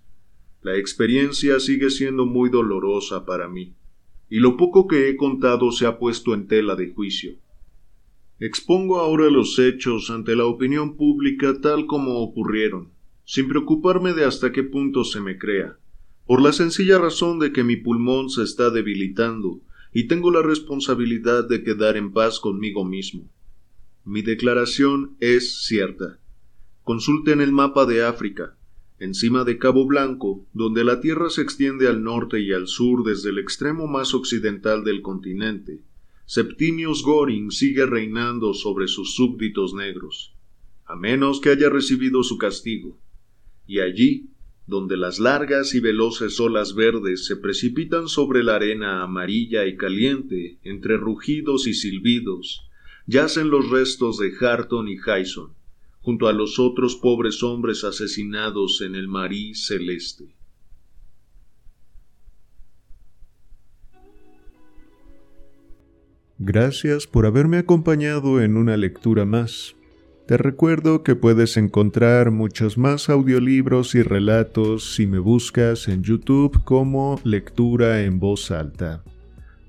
La 0.60 0.76
experiencia 0.76 1.60
sigue 1.60 1.90
siendo 1.90 2.26
muy 2.26 2.50
dolorosa 2.50 3.24
para 3.24 3.48
mí, 3.48 3.74
y 4.28 4.38
lo 4.40 4.56
poco 4.56 4.86
que 4.88 5.08
he 5.08 5.16
contado 5.16 5.70
se 5.72 5.86
ha 5.86 5.98
puesto 5.98 6.34
en 6.34 6.48
tela 6.48 6.74
de 6.74 6.92
juicio. 6.92 7.36
Expongo 8.40 8.98
ahora 8.98 9.30
los 9.30 9.58
hechos 9.58 10.10
ante 10.10 10.36
la 10.36 10.44
opinión 10.44 10.96
pública 10.96 11.60
tal 11.60 11.86
como 11.86 12.18
ocurrieron, 12.18 12.90
sin 13.24 13.48
preocuparme 13.48 14.14
de 14.14 14.24
hasta 14.24 14.52
qué 14.52 14.62
punto 14.64 15.04
se 15.04 15.20
me 15.20 15.38
crea, 15.38 15.78
por 16.26 16.42
la 16.42 16.52
sencilla 16.52 16.98
razón 16.98 17.38
de 17.38 17.52
que 17.52 17.64
mi 17.64 17.76
pulmón 17.76 18.28
se 18.28 18.42
está 18.42 18.70
debilitando 18.70 19.60
y 19.94 20.08
tengo 20.08 20.30
la 20.30 20.42
responsabilidad 20.42 21.48
de 21.48 21.64
quedar 21.64 21.96
en 21.96 22.12
paz 22.12 22.40
conmigo 22.40 22.84
mismo. 22.84 23.30
Mi 24.04 24.22
declaración 24.22 25.16
es 25.20 25.64
cierta. 25.64 26.18
Consulten 26.82 27.40
el 27.40 27.52
mapa 27.52 27.86
de 27.86 28.04
África. 28.04 28.57
Encima 29.00 29.44
de 29.44 29.58
Cabo 29.58 29.86
Blanco, 29.86 30.44
donde 30.52 30.82
la 30.82 31.00
Tierra 31.00 31.30
se 31.30 31.42
extiende 31.42 31.86
al 31.86 32.02
norte 32.02 32.40
y 32.40 32.52
al 32.52 32.66
sur 32.66 33.04
desde 33.04 33.30
el 33.30 33.38
extremo 33.38 33.86
más 33.86 34.12
occidental 34.12 34.82
del 34.82 35.02
continente, 35.02 35.80
Septimius 36.26 37.02
Goring 37.02 37.50
sigue 37.50 37.86
reinando 37.86 38.54
sobre 38.54 38.88
sus 38.88 39.14
súbditos 39.14 39.72
negros, 39.72 40.34
a 40.84 40.96
menos 40.96 41.40
que 41.40 41.50
haya 41.50 41.70
recibido 41.70 42.22
su 42.22 42.38
castigo. 42.38 42.98
Y 43.66 43.80
allí, 43.80 44.30
donde 44.66 44.96
las 44.96 45.20
largas 45.20 45.74
y 45.74 45.80
veloces 45.80 46.38
olas 46.40 46.74
verdes 46.74 47.24
se 47.24 47.36
precipitan 47.36 48.08
sobre 48.08 48.42
la 48.42 48.56
arena 48.56 49.02
amarilla 49.02 49.66
y 49.66 49.76
caliente 49.76 50.58
entre 50.64 50.96
rugidos 50.96 51.66
y 51.66 51.72
silbidos, 51.72 52.68
yacen 53.06 53.48
los 53.48 53.70
restos 53.70 54.18
de 54.18 54.32
Harton 54.38 54.88
y 54.88 54.96
Hyson, 54.96 55.54
junto 56.08 56.26
a 56.26 56.32
los 56.32 56.58
otros 56.58 56.96
pobres 56.96 57.42
hombres 57.42 57.84
asesinados 57.84 58.80
en 58.80 58.94
el 58.94 59.08
marí 59.08 59.54
celeste. 59.54 60.34
Gracias 66.38 67.06
por 67.06 67.26
haberme 67.26 67.58
acompañado 67.58 68.40
en 68.40 68.56
una 68.56 68.78
lectura 68.78 69.26
más. 69.26 69.76
Te 70.26 70.38
recuerdo 70.38 71.02
que 71.02 71.14
puedes 71.14 71.58
encontrar 71.58 72.30
muchos 72.30 72.78
más 72.78 73.10
audiolibros 73.10 73.94
y 73.94 74.00
relatos 74.00 74.94
si 74.94 75.06
me 75.06 75.18
buscas 75.18 75.88
en 75.88 76.02
YouTube 76.02 76.64
como 76.64 77.20
Lectura 77.22 78.00
en 78.00 78.18
Voz 78.18 78.50
Alta. 78.50 79.04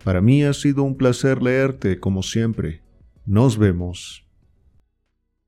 Para 0.06 0.22
mí 0.22 0.46
ha 0.46 0.54
sido 0.54 0.84
un 0.84 0.96
placer 0.96 1.44
leerte 1.44 2.00
como 2.00 2.24
siempre. 2.24 2.82
Nos 3.26 3.58
vemos. 3.58 4.29